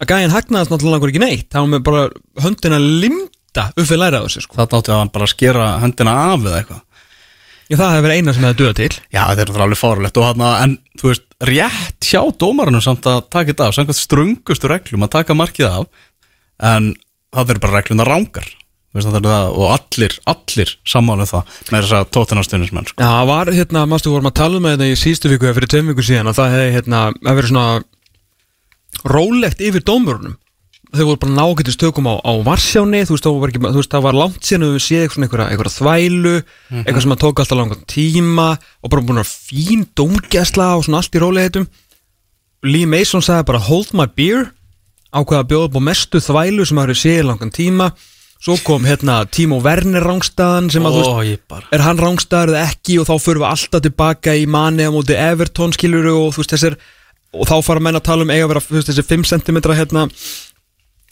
að 0.00 0.08
gæjan 0.08 0.34
hagnaðast 0.34 0.72
náttúrulega 0.72 1.08
ekki 1.08 1.22
neitt 1.22 1.54
var 1.54 1.68
með 1.70 1.82
bara 1.86 2.10
höndina 2.42 2.78
limda 3.52 3.72
upp 3.76 3.90
við 3.90 4.00
læra 4.00 4.22
þessu 4.24 4.42
sko. 4.42 4.56
Það 4.56 4.78
átti 4.78 4.92
að 4.92 4.98
hann 4.98 5.12
bara 5.12 5.28
skera 5.28 5.66
hendina 5.82 6.14
af 6.32 6.40
eða 6.40 6.62
eitthvað 6.62 6.80
Já, 7.70 7.76
það 7.78 7.92
hefur 7.92 8.04
verið 8.04 8.18
eina 8.18 8.32
sem 8.34 8.44
hefði 8.44 8.58
döða 8.58 8.76
til 8.76 8.94
Já, 9.12 9.22
þetta 9.30 9.44
er 9.44 9.62
alveg 9.64 9.80
fárulegt 9.80 10.18
og 10.18 10.26
hann 10.26 10.42
en 10.46 10.72
þú 11.00 11.08
veist, 11.08 11.22
rétt 11.40 12.08
hjá 12.08 12.20
dómarunum 12.36 12.82
samt 12.84 13.06
að 13.08 13.20
taka 13.30 13.52
þetta 13.52 13.68
af, 13.68 13.76
samkvæmt 13.76 14.00
strungustu 14.00 14.68
reglum 14.68 15.06
að 15.06 15.14
taka 15.14 15.36
markið 15.36 15.68
af 15.68 15.86
en 16.72 16.90
það 17.32 17.54
eru 17.54 17.62
bara 17.62 17.78
regluna 17.78 18.08
rángar 18.08 18.50
veist, 18.92 19.08
það 19.08 19.20
er 19.22 19.30
það, 19.30 19.56
og 19.56 19.72
allir, 19.78 20.18
allir 20.34 20.74
sammála 20.84 21.24
um 21.24 21.30
það 21.30 21.56
með 21.70 21.86
þess 21.86 21.96
að 21.96 22.10
tóttunarstunismenn 22.18 22.90
sko. 22.90 22.98
Já, 22.98 23.08
það 23.08 23.30
var 23.30 23.52
hérna, 23.56 23.86
mástu 23.88 24.12
vorum 24.12 24.28
að 24.28 24.38
tala 24.42 24.60
um 24.60 24.68
þetta 24.68 24.90
í 24.90 25.00
síðustu 25.00 25.32
viku 25.32 25.48
eða 25.48 25.56
fyrir 25.60 25.72
tveim 25.72 25.92
viku 25.94 26.04
síðan 26.04 26.32
að 26.32 26.38
það 26.42 26.56
hefði 26.58 26.76
hérna, 26.76 27.02
svona 27.48 27.66
rólegt 29.08 29.64
yfir 29.64 29.86
dómurunum 29.86 30.36
þau 30.92 31.04
voru 31.08 31.20
bara 31.22 31.34
nákvæmstu 31.38 31.72
stökum 31.72 32.08
á, 32.10 32.14
á 32.20 32.32
Varsjáni 32.44 33.02
þú 33.08 33.16
veist, 33.16 33.28
var, 33.28 33.52
ekki, 33.52 33.60
þú 33.64 33.80
veist, 33.80 33.92
það 33.94 34.06
var 34.06 34.18
langt 34.18 34.44
síðan 34.44 34.66
við 34.74 34.84
séð 34.84 35.04
eitthvað, 35.06 35.44
eitthvað, 35.48 35.76
þvælu 35.78 36.34
eitthvað 36.82 37.02
sem 37.04 37.14
að 37.14 37.22
tók 37.24 37.42
alltaf 37.42 37.60
langan 37.60 37.84
tíma 37.88 38.48
og 38.60 38.92
bara 38.92 39.06
búin 39.08 39.22
að 39.22 39.32
fín 39.32 39.86
dómgæsla 39.96 40.68
og 40.76 40.86
svona 40.86 41.00
allt 41.00 41.16
í 41.16 41.22
rólegheitum. 41.22 41.68
Lee 42.68 42.86
Mason 42.86 43.24
sagði 43.24 43.48
bara 43.48 43.64
hold 43.70 43.94
my 43.96 44.06
beer 44.12 44.50
ákveða 45.12 45.42
að 45.42 45.50
bjóða 45.52 45.68
upp 45.70 45.78
á 45.80 45.82
mestu 45.88 46.20
þvælu 46.22 46.66
sem 46.68 46.80
að 46.80 46.90
hafa 46.90 47.00
séð 47.02 47.24
langan 47.30 47.54
tíma. 47.56 47.92
Svo 48.42 48.56
kom 48.66 48.84
hérna 48.88 49.20
Timo 49.30 49.60
Werner 49.62 50.02
rángstæðan 50.02 50.70
sem 50.74 50.86
að 50.88 50.96
þú 50.98 51.02
veist 51.22 51.68
er 51.72 51.84
hann 51.84 52.00
rángstæður 52.00 52.50
eða 52.56 52.64
ekki? 52.72 52.96
Og 52.98 53.06
þá 53.06 53.14
förum 53.22 53.44
við 53.44 53.52
alltaf 53.52 53.84
tilbaka 53.84 54.34
í 54.34 54.48
manni 54.50 54.88
á 54.88 54.90
móti 54.90 55.14
Everton 55.14 55.72
skilur 55.76 56.08
og 56.10 56.32
þú 56.34 56.42
veist 56.42 56.54
þessir 56.56 56.76
og 57.32 57.48
þá 57.48 57.54
fara 57.64 57.82
menn 57.84 57.96
að 57.96 58.06
tala 58.08 58.26
um 58.26 58.32
eiga 58.32 58.44
að 58.48 58.50
vera 58.52 58.64
þú 58.64 58.76
veist, 58.76 58.90
þessi 58.90 59.04
5 59.08 59.28
cm 59.30 59.60
hérna, 59.78 60.06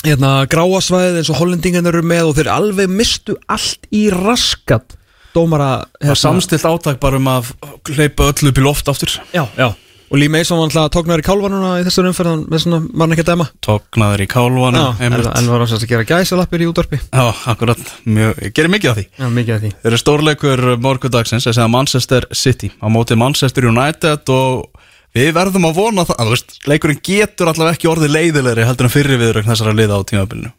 hérna 0.05 0.47
gráasvæðið 0.51 1.21
eins 1.21 1.31
og 1.33 1.43
hollendingarnir 1.43 1.99
eru 1.99 2.07
með 2.07 2.31
og 2.31 2.39
þeir 2.39 2.51
alveg 2.55 2.91
mistu 2.93 3.37
allt 3.51 3.87
í 3.93 4.07
raskat 4.15 4.97
dómara 5.35 5.85
er 6.01 6.19
samstilt 6.19 6.65
átak 6.67 6.99
bara 7.03 7.21
um 7.21 7.29
að 7.31 7.53
hleypa 7.93 8.31
öllu 8.33 8.51
upp 8.51 8.59
í 8.59 8.65
loft 8.65 8.91
aftur. 8.91 9.13
Já, 9.35 9.45
já. 9.59 9.69
og 10.11 10.19
Lee 10.19 10.33
Mason 10.33 10.59
var 10.59 10.67
alltaf 10.67 10.91
tóknar 10.97 11.23
í 11.23 11.27
kálvanuna 11.27 11.77
í 11.79 11.85
þessar 11.87 12.09
umferðan 12.11 12.43
með 12.51 12.65
svona 12.65 12.81
hann 13.03 13.15
ekki 13.15 13.25
að 13.27 13.31
dæma? 13.31 13.47
Tóknaður 13.63 14.25
í 14.25 14.29
kálvanu 14.31 14.83
já, 14.83 14.89
en, 15.07 15.19
var 15.21 15.63
hann 15.63 15.77
að 15.77 15.87
gera 15.93 16.09
gæsalappir 16.09 16.65
í 16.65 16.71
útvarpi. 16.71 16.99
Já, 17.07 17.27
akkurat, 17.53 17.95
mjög, 18.09 18.43
gerir 18.57 18.75
mikið 18.75 18.91
af 18.91 18.99
því. 18.99 19.07
Já, 19.21 19.29
mikið 19.39 19.55
af 19.55 19.63
því. 19.63 19.73
Þeir 19.77 19.93
eru 19.93 20.03
stórleikur 20.03 20.67
morgundagsins 20.83 21.47
þess 21.47 21.63
að 21.63 21.73
Manchester 21.77 22.27
City. 22.35 22.73
Á 22.83 22.87
móti 22.91 23.19
Manchester 23.21 23.71
United 23.71 24.35
og 24.35 24.80
við 25.17 25.31
verðum 25.37 25.69
að 25.69 25.77
vona 25.81 26.07
það, 26.09 26.19
að, 26.23 26.33
veist, 26.35 26.57
leikurinn 26.71 27.03
getur 27.07 27.51
allavega 27.51 27.77
ekki 27.79 27.91
orðið 27.91 28.17
leiðilegri 28.17 28.67
heldur 28.69 28.89
en 28.89 28.95
fyrri 28.95 29.21
viðrögn 29.21 29.51
þessara 29.51 29.77
liða 29.77 30.01
á 30.01 30.09
tímabilinu. 30.11 30.53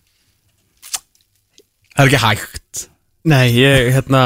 Það 1.91 2.03
er 2.03 2.09
ekki 2.09 2.23
hægt. 2.25 2.85
Nei, 3.31 3.45
ég, 3.53 3.91
hérna, 3.93 4.21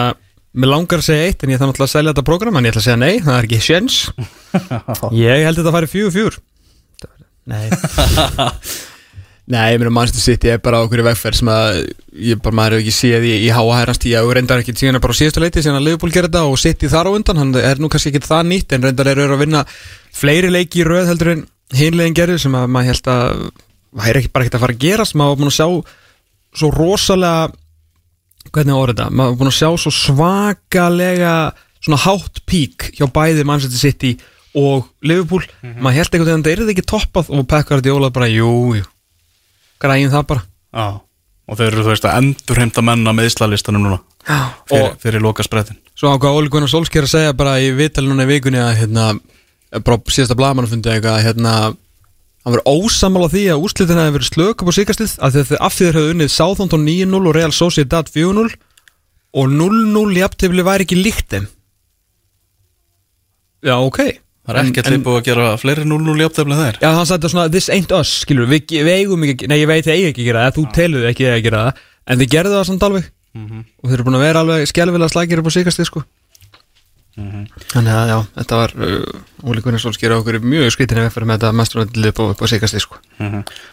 mér 0.56 0.72
langar 0.72 1.02
að 1.02 1.10
segja 1.10 1.30
eitt 1.30 1.43
en 1.43 1.52
ég 1.52 1.60
þarf 1.60 1.73
náttúrulega 1.73 1.89
að 1.89 1.95
selja 1.97 2.14
þetta 2.14 2.27
program 2.30 2.57
en 2.60 2.68
ég 2.68 2.73
ætla 2.73 2.84
að 2.84 2.88
segja 2.88 3.02
nei, 3.02 3.15
það 3.26 3.38
er 3.38 3.47
ekki 3.49 3.61
sjens 3.65 3.97
Ég 5.26 5.45
held 5.45 5.60
þetta 5.60 5.72
að 5.72 5.76
fara 5.76 5.89
í 5.89 5.91
fjögur 5.91 6.15
fjúr 6.15 6.38
Nei 7.52 7.68
Nei, 9.45 9.76
ég 9.76 9.77
meina 9.77 9.91
Manchester 9.93 10.23
City 10.23 10.49
er 10.49 10.61
bara 10.63 10.80
okkur 10.81 11.03
í 11.03 11.05
vegferð 11.05 11.38
sem 11.38 11.49
að 11.53 11.76
ég 12.17 12.39
bara 12.41 12.57
maður 12.57 12.80
hefur 12.80 12.81
ekki 12.81 12.93
séð 12.97 13.26
í, 13.30 13.34
í 13.45 13.49
háa 13.53 13.76
herrans 13.77 13.99
tíu 14.01 14.17
og 14.17 14.31
reyndar 14.34 14.63
ekki 14.63 14.73
síðan 14.73 14.97
bara 15.03 15.13
á 15.13 15.19
síðustu 15.19 15.43
leiti 15.43 15.61
síðan 15.61 15.77
að 15.77 15.85
Liverpool 15.85 16.13
þetta 16.15 16.41
og 16.49 16.57
City 16.57 16.89
þar 16.89 17.11
á 17.13 17.15
undan 17.19 17.41
hann 17.43 17.51
er 17.59 17.77
nú 17.77 17.89
kannski 17.93 18.09
ekki 18.09 18.23
það 18.26 18.47
nýtt 18.49 18.73
en 18.73 18.88
reyndar 18.88 19.11
eru 19.11 19.27
að 19.30 19.43
vinna 19.43 19.61
fleiri 20.17 20.49
leiki 20.49 20.81
í 20.81 20.88
röð 20.88 21.11
heldur 21.11 21.30
en 21.35 21.43
hinlegin 21.77 22.17
gerir 22.17 22.41
sem 22.41 22.57
að 22.57 22.73
maður 22.73 22.89
held 22.89 23.11
að 23.13 23.43
það 23.99 24.09
er 24.09 24.19
ekki 24.23 24.34
bara 24.34 24.47
ekkert 24.47 24.57
að 24.57 24.65
fara 24.65 24.76
að 24.76 24.81
gerast 24.88 25.17
maður 25.19 25.35
var 25.35 25.39
búin 25.43 25.51
að 25.51 25.57
sjá 25.59 25.67
svo 26.55 26.72
rosalega 26.73 27.45
hvernig 28.49 28.80
orðið 28.80 28.97
þetta, 28.97 29.07
maður 29.13 29.30
var 29.30 29.39
búin 29.43 29.51
að 29.51 29.57
sjá 29.59 29.69
svo 29.84 29.93
svakalega 29.99 31.35
svona 31.85 32.01
hátt 32.01 32.41
pík 32.49 32.89
hjá 32.97 33.05
bæði 33.13 33.45
Manchester 33.45 33.77
City 33.77 34.15
og 34.57 34.89
Liverpool, 35.05 35.45
maður 35.61 35.99
held 35.99 36.13
veginn 36.15 36.34
að 36.34 36.49
það 36.49 36.51
er 36.55 36.73
ekki 36.73 36.89
toppað 36.89 37.30
og 37.30 37.45
Pekka 37.45 37.76
Guardiola 37.76 38.09
bara, 38.15 38.31
jú, 38.31 38.49
jú 38.80 38.85
græðin 39.86 40.14
það 40.14 40.28
bara. 40.34 40.45
Já, 40.76 40.88
og 41.45 41.60
þeir 41.60 41.72
eru 41.72 41.86
þú 41.86 41.94
veist 41.94 42.10
að 42.10 42.20
endur 42.22 42.62
heimta 42.62 42.84
menna 42.86 43.14
með 43.16 43.30
Íslalistanum 43.32 43.86
núna 43.86 44.02
fyrir, 44.26 44.82
og 44.82 44.99
fyrir 45.03 45.24
loka 45.24 45.45
sprettin 45.45 45.78
svo 45.95 46.12
ákvað 46.12 46.40
Óli 46.40 46.52
Gunnar 46.52 46.72
Solskjær 46.72 47.07
að 47.07 47.14
segja 47.14 47.38
bara 47.38 47.56
í 47.62 47.72
viðtali 47.78 48.10
núna 48.10 48.26
í 48.26 48.32
vikunni 48.34 48.62
að 48.62 48.80
hérna, 48.82 49.07
bara 49.86 49.99
síðasta 50.12 50.38
blaman 50.38 50.70
fundi 50.70 50.91
eitthvað 50.91 51.20
að 51.20 51.26
hérna, 51.30 51.53
hann 52.44 52.56
verið 52.56 52.70
ósamal 52.74 53.26
á 53.26 53.30
því 53.32 53.45
að 53.53 53.68
úrslitin 53.68 54.02
hefði 54.02 54.16
verið 54.18 54.32
slök 54.32 54.64
upp 54.66 54.72
á 54.72 54.76
því 54.76 54.86
að 54.90 55.40
þau 55.52 55.57
af 55.60 55.78
því 55.78 55.86
þeir 55.86 55.99
hefðu 55.99 56.16
unnið 56.16 56.34
Southampton 56.34 56.88
9-0 56.90 57.22
og 57.22 57.38
Real 57.38 57.56
Sociedad 57.56 58.12
4-0 58.12 58.57
og 59.36 59.56
0-0 59.56 60.20
jafntefli 60.20 60.66
væri 60.66 60.86
ekki 60.88 60.99
líkt 60.99 61.32
þeim. 61.32 61.48
Já, 63.66 63.76
ok 63.80 64.24
Það 64.45 64.51
er 64.55 64.59
ekki 64.61 64.81
en- 64.85 64.93
að 64.99 65.05
búið 65.07 65.19
að 65.19 65.27
gera 65.30 65.45
fleiri 65.57 65.85
0-0 65.89 66.22
jafntefni 66.22 66.57
þeir 66.59 66.76
Já, 66.81 66.89
hann 66.93 67.07
sagði 67.09 67.31
svona, 67.34 67.47
this 67.51 67.69
ain't 67.73 67.91
us, 67.97 68.11
skilur 68.26 68.45
við, 68.51 68.67
við 68.85 68.91
eigum 68.99 69.23
ekki, 69.26 69.47
nei 69.49 69.57
ég 69.57 69.67
veit 69.72 69.85
þið 69.88 69.95
eigi 69.95 70.09
ekki 70.11 70.22
að 70.22 70.30
gera 70.30 70.43
það, 70.45 70.57
þú 70.59 70.65
telur 70.77 71.07
ekki 71.09 71.26
að 71.31 71.39
gera 71.47 71.63
það, 71.65 71.80
en 72.05 72.19
þið 72.22 72.30
gerðu 72.35 72.53
það 72.59 72.67
samt 72.69 72.85
alveg. 72.89 73.07
Og 73.35 73.89
þeir 73.89 73.97
eru 73.97 74.05
búin 74.07 74.15
að 74.19 74.26
vera 74.27 74.43
alveg 74.45 74.69
skelvilega 74.69 75.11
slækir 75.11 75.41
upp 75.41 75.49
á 75.49 75.55
síkastið, 75.57 75.89
sko. 75.89 76.03
Þannig 77.15 77.93
að, 77.95 78.09
já, 78.11 78.17
þetta 78.35 78.57
var, 78.59 78.72
uh, 78.76 79.47
Óli 79.47 79.61
Gunnar 79.63 79.80
Solskjær 79.80 80.13
á 80.13 80.19
okkur 80.19 80.38
mjög 80.43 80.73
skritinni 80.76 81.05
vegferð 81.05 81.30
með 81.30 81.38
þetta 81.39 81.51
mesturöndlið 81.55 82.09
upp 82.11 82.19
á, 82.19 82.23
upp 82.34 82.41
á 82.43 82.47
síkastið, 82.51 82.84
sko. 82.84 82.99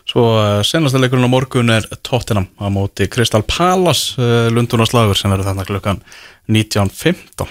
Svo 0.06 0.24
uh, 0.38 0.60
senasta 0.66 1.00
leikurinn 1.02 1.26
á 1.26 1.34
morgun 1.34 1.72
er 1.74 1.88
Tottenham 2.06 2.46
á 2.62 2.66
móti 2.70 3.08
Crystal 3.10 3.42
Palace 3.42 4.14
uh, 4.22 4.46
Lundunarslagur 4.54 5.18
sem 5.18 5.30
verður 5.34 5.50
þarna 5.50 5.66
klukkan 5.66 5.98
19.15 6.54 7.50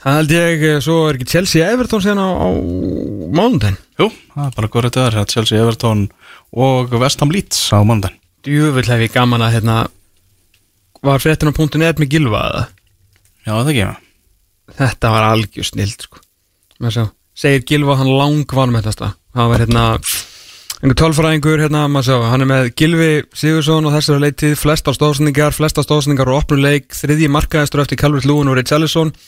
Það 0.00 0.16
held 0.16 0.32
ég, 0.32 0.62
eh, 0.64 0.78
svo 0.80 0.96
er 1.08 1.18
ekki 1.18 1.28
Chelsea 1.28 1.66
Everton 1.68 2.00
síðan 2.00 2.22
á, 2.24 2.28
á 2.32 2.48
mánudaginn. 3.36 3.76
Jú, 4.00 4.08
það 4.32 4.46
er 4.46 4.54
bara 4.56 4.70
góður 4.72 4.88
þetta 4.88 5.06
er 5.06 5.28
Chelsea 5.28 5.60
Everton 5.60 6.06
og 6.56 6.94
West 7.02 7.20
Ham 7.20 7.32
Leeds 7.34 7.68
á 7.68 7.84
mánudaginn 7.84 8.16
Djúvill 8.40 8.88
hef 8.88 9.02
ég 9.04 9.12
gaman 9.12 9.44
að, 9.44 9.58
hérna, 9.58 9.76
var 11.04 11.20
fréttin 11.20 11.52
á 11.52 11.54
.net 11.76 12.00
með 12.00 12.14
gilva 12.14 12.40
eða? 12.48 12.62
Já, 13.44 13.52
það 13.52 13.72
ekki 13.74 13.88
með 13.90 14.06
Þetta 14.80 15.10
var 15.10 15.26
algjör 15.26 15.66
snild 15.66 16.04
sko. 16.06 16.20
Með 16.80 16.94
sjá, 16.94 17.04
segir 17.36 17.64
Gilva 17.68 17.96
hann 17.98 18.12
langvann 18.14 18.72
með 18.72 18.86
þetta 18.88 19.08
Það 19.34 19.50
var 19.50 19.64
hérna 19.64 19.84
einhver 20.80 20.96
tölfræðingur 20.96 21.60
hérna, 21.60 21.82
maður 21.92 22.06
sjá, 22.08 22.28
hann 22.30 22.44
er 22.46 22.48
með 22.48 22.70
Gilvi 22.78 23.10
Sigursson 23.36 23.84
og 23.84 23.92
þessari 23.98 24.24
leitið 24.24 24.54
flesta 24.56 24.94
stóðsendingar, 24.96 25.52
flesta 25.52 25.84
stóðsendingar 25.84 26.30
og 26.32 26.40
opnuleik, 26.40 26.88
þriðji 26.96 27.28
markaðistur 27.34 27.82
eftir 27.84 28.00
Calvert 28.00 28.24
Lúin 28.24 28.48
og 28.48 28.56
Richarlison 28.56 29.12
og 29.12 29.18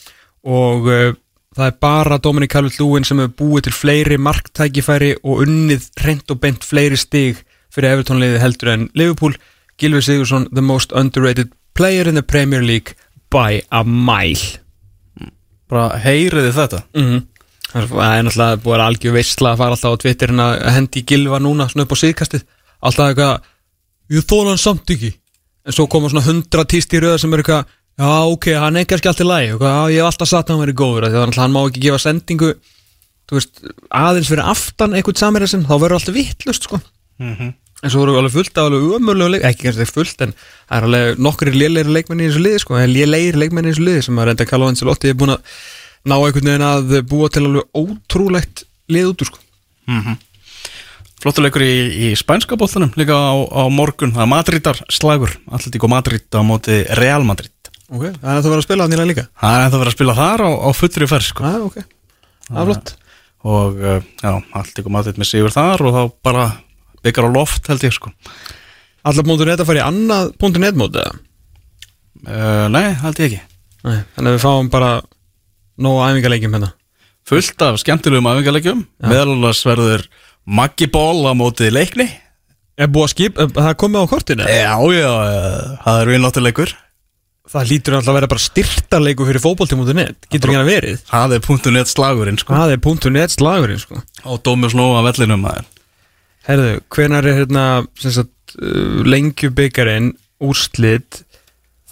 uh, 0.43 1.15
það 1.55 1.69
er 1.69 1.79
bara 1.81 2.19
Dominic 2.19 2.51
Calvert 2.53 2.79
Lúin 2.81 3.07
sem 3.07 3.21
hefur 3.21 3.35
búið 3.39 3.67
til 3.67 3.75
fleiri 3.77 4.19
marktækifæri 4.19 5.13
og 5.23 5.43
unnið 5.45 5.89
reynd 6.03 6.33
og 6.33 6.41
bent 6.43 6.65
fleiri 6.67 6.99
stig 6.99 7.43
fyrir 7.73 7.95
Evertonliði 7.95 8.41
heldur 8.41 8.73
en 8.73 8.87
Liverpool. 8.93 9.37
Gilvi 9.81 10.03
Sigursson, 10.05 10.47
the 10.53 10.61
most 10.61 10.91
underrated 10.93 11.53
player 11.73 12.07
in 12.07 12.15
the 12.15 12.21
Premier 12.21 12.61
League 12.61 12.93
by 13.33 13.61
a 13.71 13.83
mile. 13.83 14.59
Bara 15.69 15.97
heyriði 16.03 16.53
þetta? 16.55 16.83
Mm 16.93 17.29
Það 17.73 18.01
er 18.05 18.25
náttúrulega 18.27 18.57
búið 18.61 18.75
að 18.75 18.83
algjör 18.85 19.13
veistla 19.15 19.51
að 19.53 19.61
fara 19.63 19.73
alltaf 19.73 19.95
á 19.97 20.01
Twitterin 20.03 20.41
að 20.43 20.59
hendi 20.75 21.01
gilva 21.09 21.39
núna 21.41 21.65
svona 21.71 21.87
upp 21.87 21.95
á 21.97 22.03
síðkastið. 22.03 22.43
Alltaf 22.85 23.07
eitthvað, 23.09 23.47
ég 24.13 24.27
þóla 24.29 24.51
hann 24.51 24.61
samt 24.61 24.93
ekki 24.93 25.09
en 25.63 25.73
svo 25.73 25.87
koma 25.89 26.11
svona 26.11 26.25
hundra 26.27 26.65
tíst 26.69 26.93
í 26.93 27.01
röða 27.01 27.17
sem 27.23 27.33
er 27.33 27.41
eitthvað, 27.41 27.71
já 27.99 28.11
ok, 28.33 28.47
hann 28.57 28.77
er 28.79 28.85
kannski 28.89 29.09
alltaf 29.11 29.27
læg, 29.27 29.57
já 29.57 29.73
ég 29.93 29.99
hef 30.01 30.09
alltaf 30.09 30.29
sagt 30.29 30.49
að 30.49 30.55
hann 30.55 30.63
verið 30.65 30.79
góður 30.81 31.09
því 31.09 31.19
að 31.21 31.41
hann 31.41 31.53
má 31.53 31.59
ekki 31.67 31.83
gefa 31.83 31.99
sendingu 32.01 32.53
veist, 33.33 33.61
aðeins 33.89 34.29
fyrir 34.29 34.45
aftan 34.45 34.93
eitthvað 34.97 35.21
samir 35.21 35.45
þá 35.47 35.75
verður 35.77 35.97
alltaf 35.99 36.15
vittlust 36.15 36.67
sko. 36.67 36.79
En 37.83 37.91
svo 37.91 37.99
voru 37.99 38.15
alveg 38.15 38.31
fullt 38.31 38.57
af 38.57 38.69
alveg 38.69 38.97
umöðlega 38.97 39.31
leik, 39.33 39.45
ekki 39.49 39.67
kannski 39.67 39.85
fullt 39.91 40.21
en 40.23 40.33
það 40.33 40.75
er 40.77 40.85
alveg 40.87 41.17
nokkri 41.19 41.53
lélegri 41.53 41.93
leikmenni 41.97 42.25
í 42.25 42.29
þessu 42.31 42.43
liði 42.45 42.59
sko, 42.63 42.77
lélegri 42.87 43.39
leikmenni 43.41 43.69
í 43.69 43.73
þessu 43.73 43.87
liði 43.87 44.03
sem 44.07 44.19
að 44.19 44.29
reynda 44.29 44.45
að 44.45 44.51
kalla 44.51 44.65
á 44.65 44.69
eins 44.71 44.83
og 44.83 44.87
lotti 44.89 45.09
er 45.11 45.17
búin 45.19 45.33
að 45.35 45.41
ná 46.07 46.15
einhvern 46.17 46.49
veginn 46.51 46.67
að 46.67 46.93
búa 47.09 47.29
til 47.29 47.43
alveg 47.47 47.81
ótrúlegt 47.83 48.63
lið 48.87 49.09
út 49.11 49.25
úr 49.25 49.31
sko. 49.33 49.41
Flottuleikur 51.23 51.63
í, 51.63 51.73
í 52.09 52.15
spænska 52.19 52.55
bóttanum 52.59 52.91
líka 52.99 53.15
á, 53.15 53.31
á 53.47 53.63
morgun, 53.71 54.11
það 54.15 54.25
er 54.25 54.31
Madridar 54.31 54.79
slagur. 54.91 55.35
Atletico 55.51 55.87
Ok, 57.93 58.07
það 58.17 58.25
er 58.25 58.37
að 58.39 58.41
það 58.41 58.49
vera 58.49 58.61
að 58.61 58.65
spila 58.65 58.85
hann 58.87 58.95
í 58.95 59.05
líka? 59.05 59.23
Það 59.37 59.55
er 59.55 59.63
ennþá 59.67 59.79
verið 59.83 59.91
að 59.91 59.95
spila 59.97 60.15
þar 60.17 60.41
á, 60.41 60.49
á 60.49 60.69
fullri 60.73 61.07
ferð 61.11 61.25
sko. 61.27 61.45
ah, 61.45 61.57
ok, 61.67 61.75
það 62.47 62.61
er 62.63 62.69
flott. 62.71 62.93
Og 63.43 63.81
uh, 63.83 63.97
já, 64.23 64.31
Atletico 64.55 64.93
Madrid 64.93 65.19
með 65.19 65.29
sigur 65.29 65.53
þar 65.53 65.83
og 65.83 65.93
þá 65.97 66.01
bara 66.25 66.45
byggar 67.05 67.27
á 67.27 67.35
loft 67.35 67.67
held 67.69 67.83
ég 67.85 67.93
sko. 67.93 68.13
Allar 69.03 69.27
punktur 69.27 69.51
net 69.51 69.61
að 69.61 69.69
fara 69.69 69.81
í 69.81 69.85
annað 69.85 70.31
punktur 70.41 70.63
net 70.63 70.79
móti 70.79 71.01
eða? 71.03 71.19
uh, 72.23 72.65
Nei, 72.73 72.85
held 73.03 73.19
ég 73.21 73.27
ekki. 73.29 73.41
Nei, 73.83 73.97
þannig 74.15 74.31
að 74.31 74.37
við 74.37 74.45
fáum 74.45 74.71
bara 74.73 74.91
nógu 75.83 76.05
æfingarleikjum 76.07 76.55
hérna. 76.57 76.71
Fullt 77.29 77.65
af 77.67 77.77
skemmtilegum 77.83 78.29
æfingarleikjum 78.31 78.85
meðal 79.03 79.35
annars 79.35 79.61
verður 79.67 80.07
Maggi 80.47 80.87
Ból 80.91 81.27
á 81.29 81.31
mótið 81.37 81.75
leikni. 81.75 82.07
Er 82.79 82.89
búið 82.89 83.05
að 83.05 83.11
skip, 83.13 83.37
það 83.53 83.75
komið 83.83 84.01
á 84.01 84.05
kortinu? 84.09 84.47
Já, 84.49 84.73
já, 84.95 85.11
það 85.83 85.99
er 85.99 86.09
vinnáttuleikur 86.09 86.73
Það 87.53 87.67
lítur 87.69 87.95
alltaf 87.99 88.09
að 88.13 88.17
vera 88.17 88.29
bara 88.31 88.41
styrtarleiku 88.43 89.27
fyrir 89.29 89.43
fótbolti.net 89.43 90.27
Getur 90.33 90.49
ekki 90.53 90.59
að 90.61 90.69
verið 90.71 91.03
Það 91.11 91.35
er 91.37 91.43
punktu 91.45 91.73
net 91.75 91.91
slagurinn 91.91 92.39
sko 92.41 92.55
Það 92.57 92.73
er 92.73 93.11
.net 93.13 93.35
slagurinn 93.35 93.81
sko 93.83 93.99
Og 94.25 94.41
Dómi 94.47 94.71
Snóa 94.73 95.03
vellinum 95.05 95.43
maður 95.45 95.67
Herðu, 96.43 96.71
hvenar 96.91 97.23
er 97.29 97.37
hérna 97.37 97.65
uh, 98.57 99.03
lengjubikarin 99.07 100.09
úrslit 100.43 101.21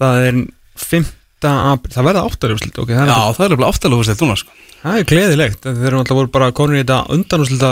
það 0.02 0.26
er 0.28 0.42
5. 0.82 1.06
april 1.46 1.94
það 1.94 2.08
verða 2.10 2.26
8. 2.28 2.50
úrslit, 2.58 2.82
ok 2.82 2.92
það 2.92 3.12
Já, 3.14 3.20
það 3.38 3.46
er 3.46 3.56
alveg 3.56 3.70
aftalega 3.70 4.02
fyrst 4.02 4.26
núna 4.26 4.36
sko 4.42 4.58
það 4.82 4.98
er 4.98 5.08
gleðilegt 5.14 5.64
þeir 5.64 5.88
eru 5.88 6.02
náttúrulega 6.02 6.18
voru 6.20 6.34
bara 6.36 6.52
konur 6.58 6.76
í 6.80 6.82
þetta 6.84 7.00
undan 7.16 7.46
úrslita 7.46 7.72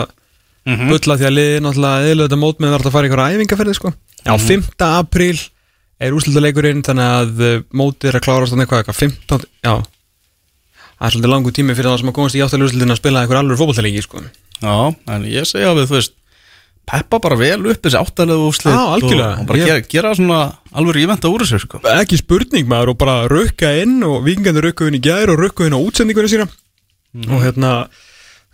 Mhm. 0.70 0.90
bulla 0.91 1.16
því 1.18 1.26
að 1.26 1.34
liði 1.34 1.60
náttúrulega 1.64 2.07
eðlulega 2.10 2.28
þetta 2.30 2.38
mót 2.44 2.57
með 2.60 2.74
að 2.76 2.91
fara 2.94 3.07
í 3.07 3.10
einhverja 3.10 3.38
æfingaferði 3.40 3.76
sko 3.78 3.91
Já, 4.28 4.34
5. 4.38 4.66
april 4.86 5.38
er 6.00 6.16
úrslitaleikurinn 6.16 6.84
þannig 6.86 7.16
að 7.20 7.42
uh, 7.46 7.56
mótið 7.76 8.12
er 8.12 8.20
að 8.20 8.26
klárast 8.28 8.54
þannig 8.54 8.68
eitthvað, 8.68 8.84
eitthvað 8.84 9.02
15, 9.04 9.50
já. 9.66 9.74
Það 11.00 11.08
er 11.08 11.14
svolítið 11.16 11.32
langu 11.34 11.52
tími 11.56 11.76
fyrir 11.76 11.92
það 11.92 12.00
sem 12.02 12.12
að 12.12 12.16
komast 12.20 12.36
í 12.38 12.44
áttalegu 12.44 12.68
úrslitin 12.70 12.94
að 12.96 13.00
spila 13.00 13.22
einhver 13.24 13.40
alveg 13.40 13.60
fótballtaleiki 13.60 14.02
sko. 14.04 14.24
Já, 14.60 14.76
en 15.16 15.28
ég 15.32 15.48
segja 15.48 15.76
við, 15.78 15.86
þú 15.92 15.96
veist 16.00 16.16
Peppa 16.90 17.20
bara 17.22 17.36
vel 17.38 17.60
upp 17.70 17.84
þessi 17.86 18.00
áttalega 18.00 18.74
algjörlega. 18.96 19.28
og, 19.36 19.42
og 19.44 19.48
bara 19.52 19.60
Ég- 19.60 19.68
gera, 19.70 19.82
gera 19.94 20.14
svona 20.18 20.40
alveg 20.74 21.04
íventa 21.04 21.30
úr 21.30 21.44
þessu 21.46 21.60
sko. 21.62 21.82
Ekki 21.86 22.18
spurning 22.18 22.66
maður 22.70 22.96
og 22.96 22.98
bara 23.04 23.28
rukka 23.30 23.70
inn 23.84 24.00
og 24.08 24.24
vikingarnir 24.26 24.66
rukku 24.66 24.88
inn 24.90 24.98
í 24.98 25.04
gær 25.04 25.30
og 25.30 25.38
rukku 25.38 25.68
inn 25.68 25.78
á 25.78 25.80
útsendingunni 25.80 26.32
sína. 26.32 26.48
Og 27.30 27.44
hérna 27.46 27.74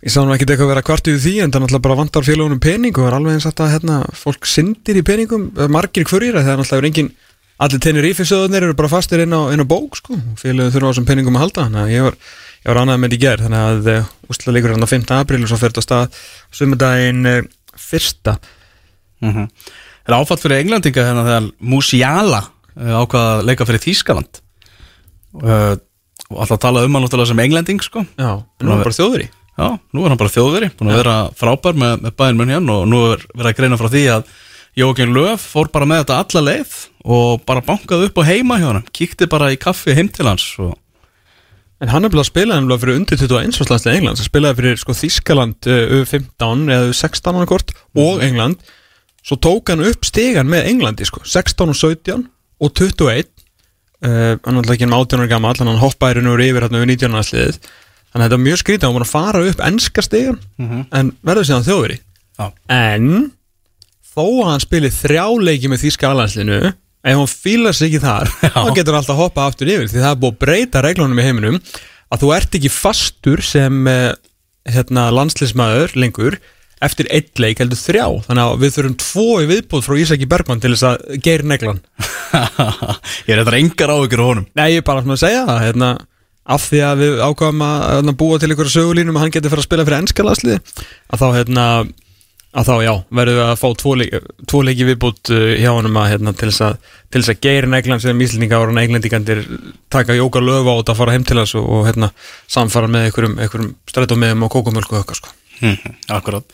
ég 0.04 0.12
sá 0.12 0.20
nú 0.20 0.34
ekkert 0.36 0.52
eitthvað 0.52 0.68
að 0.68 0.72
vera 0.74 0.84
kvart 0.84 1.08
yfir 1.08 1.22
því 1.24 1.34
en 1.42 1.50
það 1.54 1.64
náttúrulega 1.64 1.86
bara 1.88 1.98
vantar 2.02 2.26
félagunum 2.28 2.60
pening 2.60 2.92
og 2.92 3.02
það 3.06 3.08
er 3.08 3.16
alveg 3.16 3.38
eins 3.38 3.48
að 3.48 3.72
hérna, 3.72 3.96
fólk 4.12 4.46
syndir 4.46 5.00
í 5.00 5.04
peningum 5.06 5.48
eh, 5.56 5.70
margir 5.72 6.04
hverjir, 6.04 6.36
það 6.36 6.52
er 6.52 6.60
náttúrulega 6.60 6.84
er 6.84 6.90
engin 6.90 7.10
allir 7.62 7.82
tennir 7.82 8.08
ífisöðunir 8.10 8.66
eru 8.66 8.76
bara 8.76 8.90
fastir 8.92 9.22
inn 9.24 9.32
á, 9.32 9.48
inn 9.54 9.62
á 9.62 9.66
bók 9.68 9.96
sko, 10.00 10.18
félagum 10.40 10.72
þurfa 10.74 10.88
á 10.88 10.92
þessum 10.92 11.08
peningum 11.08 11.38
að 11.38 11.46
halda 11.46 11.66
þannig 11.66 11.82
að 11.82 11.94
ég 11.94 12.06
var, 12.06 12.18
ég 12.60 12.68
var 12.70 12.80
annað 12.82 13.00
með 13.00 13.08
þetta 13.08 13.18
í 13.18 13.22
gær. 13.24 13.44
Þannig 13.46 13.64
að 13.70 13.90
uh, 13.92 14.10
úsla 14.34 14.54
leikur 14.56 14.74
hann 14.74 14.86
á 14.86 14.92
5. 14.92 15.06
april 15.16 15.40
og 15.42 15.50
svo 15.52 15.60
fer 15.60 15.72
þetta 15.72 15.84
á 15.84 15.88
stað 15.88 16.20
sumudaginn 16.60 17.30
uh, 17.30 17.40
fyrsta. 17.86 18.36
Mm 19.24 19.32
-hmm. 19.32 19.48
Það 20.06 20.12
er 20.12 20.18
áfatt 20.20 20.44
fyrir 20.44 20.60
englendinga 20.60 21.08
hérna 21.08 21.24
þegar 21.26 21.48
Musiala 21.60 22.42
uh, 22.44 22.94
ákvaða 23.00 23.32
að 23.38 23.48
leika 23.48 23.68
fyrir 23.68 23.84
Þýskaland? 23.86 24.42
Uh, 25.36 25.74
og 26.30 26.38
alltaf 26.42 26.60
tala 26.60 26.84
um 26.84 26.94
hann 26.94 27.04
náttúrulega 27.06 27.32
sem 27.32 27.40
englending 27.40 27.82
sko. 27.82 28.04
Já, 28.18 28.42
en 28.60 28.66
nú 28.66 28.76
er 28.76 28.84
bara 28.84 28.96
þjóður 28.96 29.24
í 29.24 29.32
Já, 29.56 29.78
nú 29.96 30.04
er 30.04 30.12
hann 30.12 30.20
bara 30.20 30.32
þjóðveri, 30.32 30.68
búin 30.76 30.90
að 30.92 30.98
vera 31.00 31.14
frábær 31.32 31.76
með, 31.80 31.94
með 32.04 32.12
bæðin 32.20 32.36
munn 32.36 32.50
hérna 32.52 32.74
og 32.74 32.88
nú 32.92 32.98
er 33.14 33.22
verið 33.32 33.48
að 33.48 33.56
greina 33.56 33.78
frá 33.80 33.88
því 33.88 34.02
að 34.12 34.34
Jókin 34.76 35.14
Löf 35.16 35.44
fór 35.54 35.70
bara 35.72 35.88
með 35.88 36.02
þetta 36.04 36.18
alla 36.22 36.42
leið 36.50 36.74
og 37.06 37.44
bara 37.48 37.64
bankaði 37.64 38.10
upp 38.10 38.18
á 38.20 38.28
heima 38.28 38.58
hjá 38.60 38.66
hann, 38.70 38.90
kíkti 38.92 39.28
bara 39.30 39.52
í 39.54 39.60
kaffi 39.60 39.94
heim 39.96 40.10
til 40.12 40.28
hans 40.28 40.48
og 40.60 40.74
En 41.76 41.90
hann 41.92 42.06
er 42.06 42.08
bara 42.08 42.22
að 42.24 42.30
spila 42.30 42.56
nefnilega 42.56 42.80
fyrir 42.80 42.96
undir 42.96 43.18
21 43.20 43.58
áslagslega 43.60 43.98
England, 43.98 44.16
hann 44.16 44.28
spilaði 44.30 44.56
fyrir 44.62 44.78
sko 44.80 44.94
Þískaland 44.96 45.66
uh, 45.68 45.90
U15 45.98 46.70
eða 46.72 46.86
U16 46.88 47.28
annað 47.34 47.50
kort 47.50 47.72
og 48.00 48.22
England. 48.24 48.62
Svo 49.20 49.36
tók 49.44 49.68
hann 49.68 49.84
upp 49.84 50.06
stegan 50.08 50.48
með 50.48 50.70
Englandi 50.70 51.04
sko 51.04 51.20
16 51.20 51.74
og 51.74 51.76
17 51.76 52.24
og 52.64 52.72
21 52.80 53.28
uh, 54.06 54.08
hann 54.08 54.40
er 54.40 54.62
alltaf 54.62 54.72
ekki 54.76 54.88
með 54.88 55.04
18 55.04 55.20
ára 55.20 55.30
gammal 55.34 55.52
hann 55.60 55.82
hoppaði 55.82 56.16
raun 56.16 56.30
og 56.30 56.38
veru 56.38 56.48
yfir 56.48 56.66
hérna 56.66 56.80
við 56.80 56.92
19 56.94 57.18
áslagsliðið 57.20 57.58
þannig 57.60 58.16
að 58.16 58.24
þetta 58.24 58.38
er 58.38 58.44
mjög 58.46 58.60
skrítið, 58.62 58.86
hann 58.88 58.96
var 58.96 59.04
að 59.06 59.12
fara 59.12 59.44
upp 59.50 59.62
enska 59.68 60.04
stegan 60.06 60.38
en 60.96 61.12
verður 61.26 61.48
síðan 61.50 61.66
þjóðveri 61.66 61.98
Já. 62.40 62.46
en 62.72 63.10
þó 64.16 64.24
að 64.24 64.50
hann 64.50 64.64
spili 64.64 64.92
þrjáleiki 64.94 65.70
með 65.72 65.84
Þíska 65.84 66.10
alhansliðinu 66.10 66.72
ef 67.06 67.20
hann 67.20 67.30
fílar 67.30 67.76
sig 67.76 67.92
ekki 67.92 68.02
þar 68.02 68.32
þá 68.40 68.72
getur 68.74 68.94
hann 68.94 69.02
alltaf 69.02 69.20
hoppa 69.20 69.44
aftur 69.46 69.70
yfir 69.70 69.90
því 69.92 70.00
það 70.02 70.10
er 70.10 70.22
búið 70.22 70.32
að 70.32 70.40
breyta 70.42 70.82
reglunum 70.82 71.20
í 71.20 71.26
heiminum 71.26 71.60
að 72.12 72.22
þú 72.22 72.32
ert 72.36 72.58
ekki 72.58 72.72
fastur 72.72 73.42
sem 73.44 73.88
eh, 73.90 74.12
hérna, 74.70 75.08
landsliðsmaður 75.14 75.96
lengur 75.98 76.38
eftir 76.84 77.08
eitt 77.14 77.40
leik 77.40 77.60
heldur 77.62 77.78
þrjá. 77.80 78.04
Þannig 78.26 78.42
að 78.42 78.58
við 78.62 78.74
þurfum 78.74 78.96
tvo 79.00 79.28
í 79.40 79.46
viðbúð 79.50 79.86
frá 79.86 79.94
Ísaki 80.02 80.28
Bergmann 80.28 80.60
til 80.60 80.72
þess 80.74 80.88
að 80.90 80.96
geir 81.24 81.42
neglan 81.48 81.80
ég 83.26 83.32
er 83.32 83.40
þetta 83.40 83.56
engar 83.60 83.94
á 83.94 83.96
honum. 83.96 84.46
Nei, 84.58 84.68
ég 84.74 84.82
er 84.82 84.86
bara 84.86 85.02
svona 85.04 85.16
að 85.16 85.22
segja 85.24 85.46
það 85.48 85.62
hérna, 85.64 85.90
af 86.56 86.66
því 86.68 86.80
að 86.86 87.02
við 87.02 87.22
ákvæmum 87.24 87.64
að, 87.66 87.78
að 87.96 88.18
búa 88.20 88.40
til 88.40 88.50
einhverja 88.50 88.76
sögulínum 88.76 89.16
að 89.16 89.24
hann 89.24 89.34
getur 89.36 89.54
fyrir 89.54 89.62
að 89.64 89.68
spila 89.70 89.86
fyrir 89.86 90.00
að 92.56 92.68
þá 92.70 92.74
já, 92.86 92.92
verðum 93.18 93.38
við 93.38 93.46
að 93.46 93.58
fá 93.60 93.66
tvo, 93.82 93.94
leik, 94.00 94.28
tvo 94.48 94.60
leiki 94.64 94.86
viðbútt 94.88 95.32
uh, 95.34 95.48
hjá 95.60 95.70
honum 95.76 95.98
að, 96.00 96.10
hérna, 96.14 96.32
til 96.36 96.50
þess 96.50 96.64
að, 96.64 97.40
geir 97.44 97.68
neglan 97.70 98.02
sem 98.02 98.22
íslendinga 98.26 98.60
ára 98.60 98.76
neglendingandir 98.76 99.42
taka 99.92 100.16
jóka 100.16 100.40
löfa 100.40 100.72
á 100.72 100.78
þetta 100.80 100.94
að 100.94 101.00
fara 101.02 101.16
heim 101.16 101.26
til 101.28 101.40
þess 101.42 101.58
og, 101.60 101.66
og 101.76 101.88
hérna, 101.90 102.12
samfara 102.56 102.90
með 102.90 103.10
einhverjum 103.10 103.74
strætómiðum 103.92 104.48
og 104.48 104.54
kókumölku 104.56 104.96
og 104.96 105.02
eitthvað 105.02 105.20
sko. 105.20 105.34
Mhm, 105.60 105.94
Akkurat. 106.12 106.44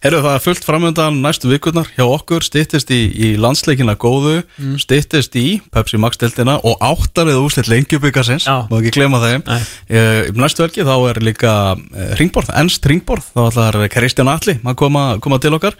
Herru, 0.00 0.22
það 0.24 0.34
er 0.38 0.42
fullt 0.44 0.64
framöndan 0.64 1.18
næstu 1.20 1.50
vikurnar 1.50 1.88
hjá 1.96 2.04
okkur, 2.08 2.40
styttist 2.46 2.88
í, 2.94 3.00
í 3.12 3.28
landsleikina 3.36 3.96
góðu, 4.00 4.42
Mm. 4.58 4.78
styttist 4.80 5.36
í 5.36 5.60
Pepsi 5.70 5.98
Max 6.00 6.16
deltina 6.16 6.54
og 6.64 6.78
áttarið 6.80 7.36
úslit 7.44 7.68
lengjubikarsins, 7.68 8.46
má 8.48 8.78
ekki 8.80 8.94
glema 8.96 9.20
þeim. 9.20 9.44
Uh, 9.46 10.32
næstu 10.32 10.64
helgi 10.64 10.86
þá 10.88 10.94
er 11.10 11.20
líka 11.20 11.52
uh, 11.76 12.14
ringborð, 12.16 12.48
ennst 12.56 12.86
ringborð, 12.88 13.28
þá 13.36 13.42
ætlar 13.50 13.80
Kristján 13.92 14.32
Atli 14.32 14.56
að 14.64 14.74
koma, 14.80 15.04
koma 15.20 15.38
til 15.38 15.52
okkar. 15.52 15.76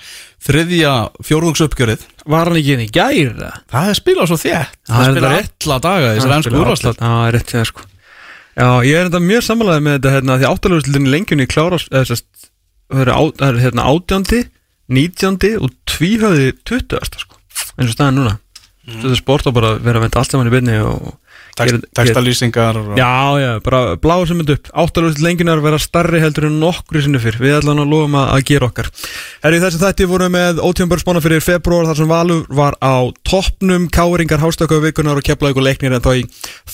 Þriðja 0.46 0.92
fjórðungsuppgjörið, 1.24 2.04
Var 2.26 2.44
hann 2.50 2.56
ekki 2.60 2.72
inn 2.76 2.84
í 2.84 2.90
gæri? 2.92 3.32
það 3.72 3.88
er 3.90 3.94
spilað 3.98 4.28
svo 4.30 4.36
þétt, 4.36 4.76
Já, 4.86 4.92
það 4.92 5.06
er 5.06 5.12
spilað 5.16 5.36
alla 5.66 5.78
daga 5.80 6.08
í 6.12 6.16
þessar 6.18 6.34
ennsku. 6.36 6.52
Já, 6.52 6.92
það 7.00 7.28
er 7.28 7.32
rétt 7.40 7.52
þegar 7.54 7.70
sko 7.72 7.82
Já, 8.56 8.68
ég 8.88 8.96
er 8.96 9.08
þetta 9.10 9.20
mjög 9.20 9.42
samanlega 9.44 9.82
með 9.84 9.96
þetta 9.98 10.12
hérna, 10.14 10.36
því 10.40 10.46
áttalöfuslutinni 10.48 11.10
lengjunni 11.12 11.46
klárast 11.50 11.90
eða 11.92 12.06
sérst, 12.08 12.24
það 12.92 13.02
er, 13.04 13.12
á, 13.12 13.22
það 13.38 13.48
er 13.48 13.62
hérna, 13.64 13.86
átjándi, 13.92 14.42
nítjándi 14.96 15.52
og 15.58 15.74
tvíhöði 15.90 16.52
tuttugasta 16.66 17.22
sko 17.22 17.40
eins 17.76 17.90
og 17.90 17.94
staðan 17.96 18.20
núna 18.20 18.34
mm. 18.36 18.98
Þetta 19.00 19.12
er 19.12 19.20
sport 19.20 19.48
og 19.50 19.56
bara 19.56 19.74
vera 19.82 20.00
að 20.00 20.06
venda 20.06 20.20
allt 20.22 20.34
saman 20.34 20.50
í 20.50 20.54
byrni 20.54 20.76
og 20.84 21.14
Textalýsingar 21.56 22.76
og... 22.76 22.90
Já, 23.00 23.12
já, 23.40 23.50
bara 23.64 23.96
bláður 24.00 24.30
sem 24.30 24.40
mynd 24.40 24.52
upp. 24.52 24.68
Áttalöfuslut 24.76 25.24
lengjunar 25.24 25.62
vera 25.64 25.78
starri 25.80 26.20
heldur 26.20 26.48
en 26.50 26.58
nokkru 26.60 27.00
sinni 27.04 27.20
fyrr. 27.22 27.38
Við 27.40 27.56
ætlum 27.60 27.80
að 27.80 27.92
lofum 27.94 28.16
að, 28.20 28.26
að 28.34 28.42
gera 28.50 28.68
okkar. 28.68 28.90
Herri, 29.44 29.60
þessi 29.62 29.80
þætti 29.80 30.08
voru 30.10 30.28
með 30.32 30.60
ótjónbörnsmána 30.66 31.22
fyrir 31.24 31.44
februar 31.44 31.88
þar 31.88 32.00
sem 32.02 32.10
Valur 32.12 32.42
var 32.60 32.76
á 32.84 33.08
toppnum. 33.24 33.86
Káringar 33.92 34.42
hástöku 34.44 34.80
vikunar 34.84 35.16
og 35.16 35.24
keflaði 35.24 35.56
ykkur 35.56 35.66
leiknir 35.66 35.96
en 35.96 36.04
þá 36.04 36.12
í 36.20 36.26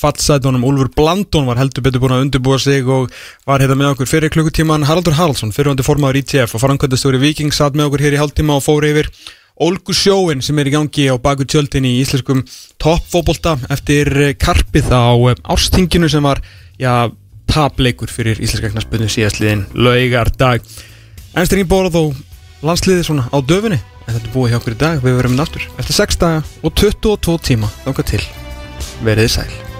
fattsætunum 0.02 0.66
Úlfur 0.66 0.90
Blandón 0.96 1.46
var 1.46 1.60
heldur 1.62 1.86
betur 1.86 2.02
búin 2.02 2.16
að 2.16 2.26
undirbúa 2.26 2.58
sig 2.62 2.88
og 2.90 3.12
var 3.46 3.62
hérna 3.62 3.78
með 3.78 3.94
okkur 3.94 4.10
fyrir 4.10 4.34
klukkutíman 4.34 4.88
Haraldur 4.88 5.14
Haraldsson, 5.18 5.54
fyrirhundi 5.54 5.86
formaður 5.86 6.22
ITF 6.22 6.56
og 6.56 6.64
farankvæmdastjóri 6.64 7.22
Viking 7.22 7.54
satt 7.54 7.78
með 7.78 7.90
okkur 7.90 8.06
hér 8.06 8.18
í 8.18 8.20
hálftíma 8.22 8.58
og 8.58 8.66
fór 8.66 8.88
yfir 8.88 9.12
Olgu 9.60 9.92
sjóin 9.92 10.40
sem 10.40 10.56
er 10.58 10.70
í 10.70 10.72
gangi 10.72 11.08
á 11.12 11.16
baku 11.20 11.44
tjöldin 11.44 11.84
í 11.84 11.98
íslenskum 12.00 12.40
toppfóbolta 12.80 13.58
eftir 13.72 14.08
eh, 14.16 14.34
karpið 14.38 14.88
á 14.88 15.12
eh, 15.28 15.40
árstinginu 15.44 16.08
sem 16.08 16.24
var 16.24 16.40
já, 16.80 17.12
tapleikur 17.52 18.08
fyrir 18.08 18.40
íslenska 18.40 18.72
knaspinu 18.72 19.10
síðastliðin 19.12 19.66
laugardag. 19.76 20.64
Ennstringin 21.36 21.68
bórað 21.68 22.00
og 22.00 22.22
landsliði 22.64 23.04
svona 23.04 23.28
á 23.28 23.38
döfunni 23.44 23.80
en 24.06 24.14
þetta 24.14 24.24
er 24.24 24.32
búið 24.32 24.54
hjá 24.54 24.60
okkur 24.62 24.78
í 24.78 24.80
dag, 24.80 25.04
við 25.04 25.18
verum 25.20 25.44
aftur. 25.44 25.68
Eftir 25.76 26.00
6 26.00 26.22
daga 26.24 26.40
og 26.62 26.72
22 26.80 27.36
tíma 27.52 27.70
þángar 27.84 28.08
til, 28.14 28.24
veriði 29.04 29.36
sæl 29.36 29.71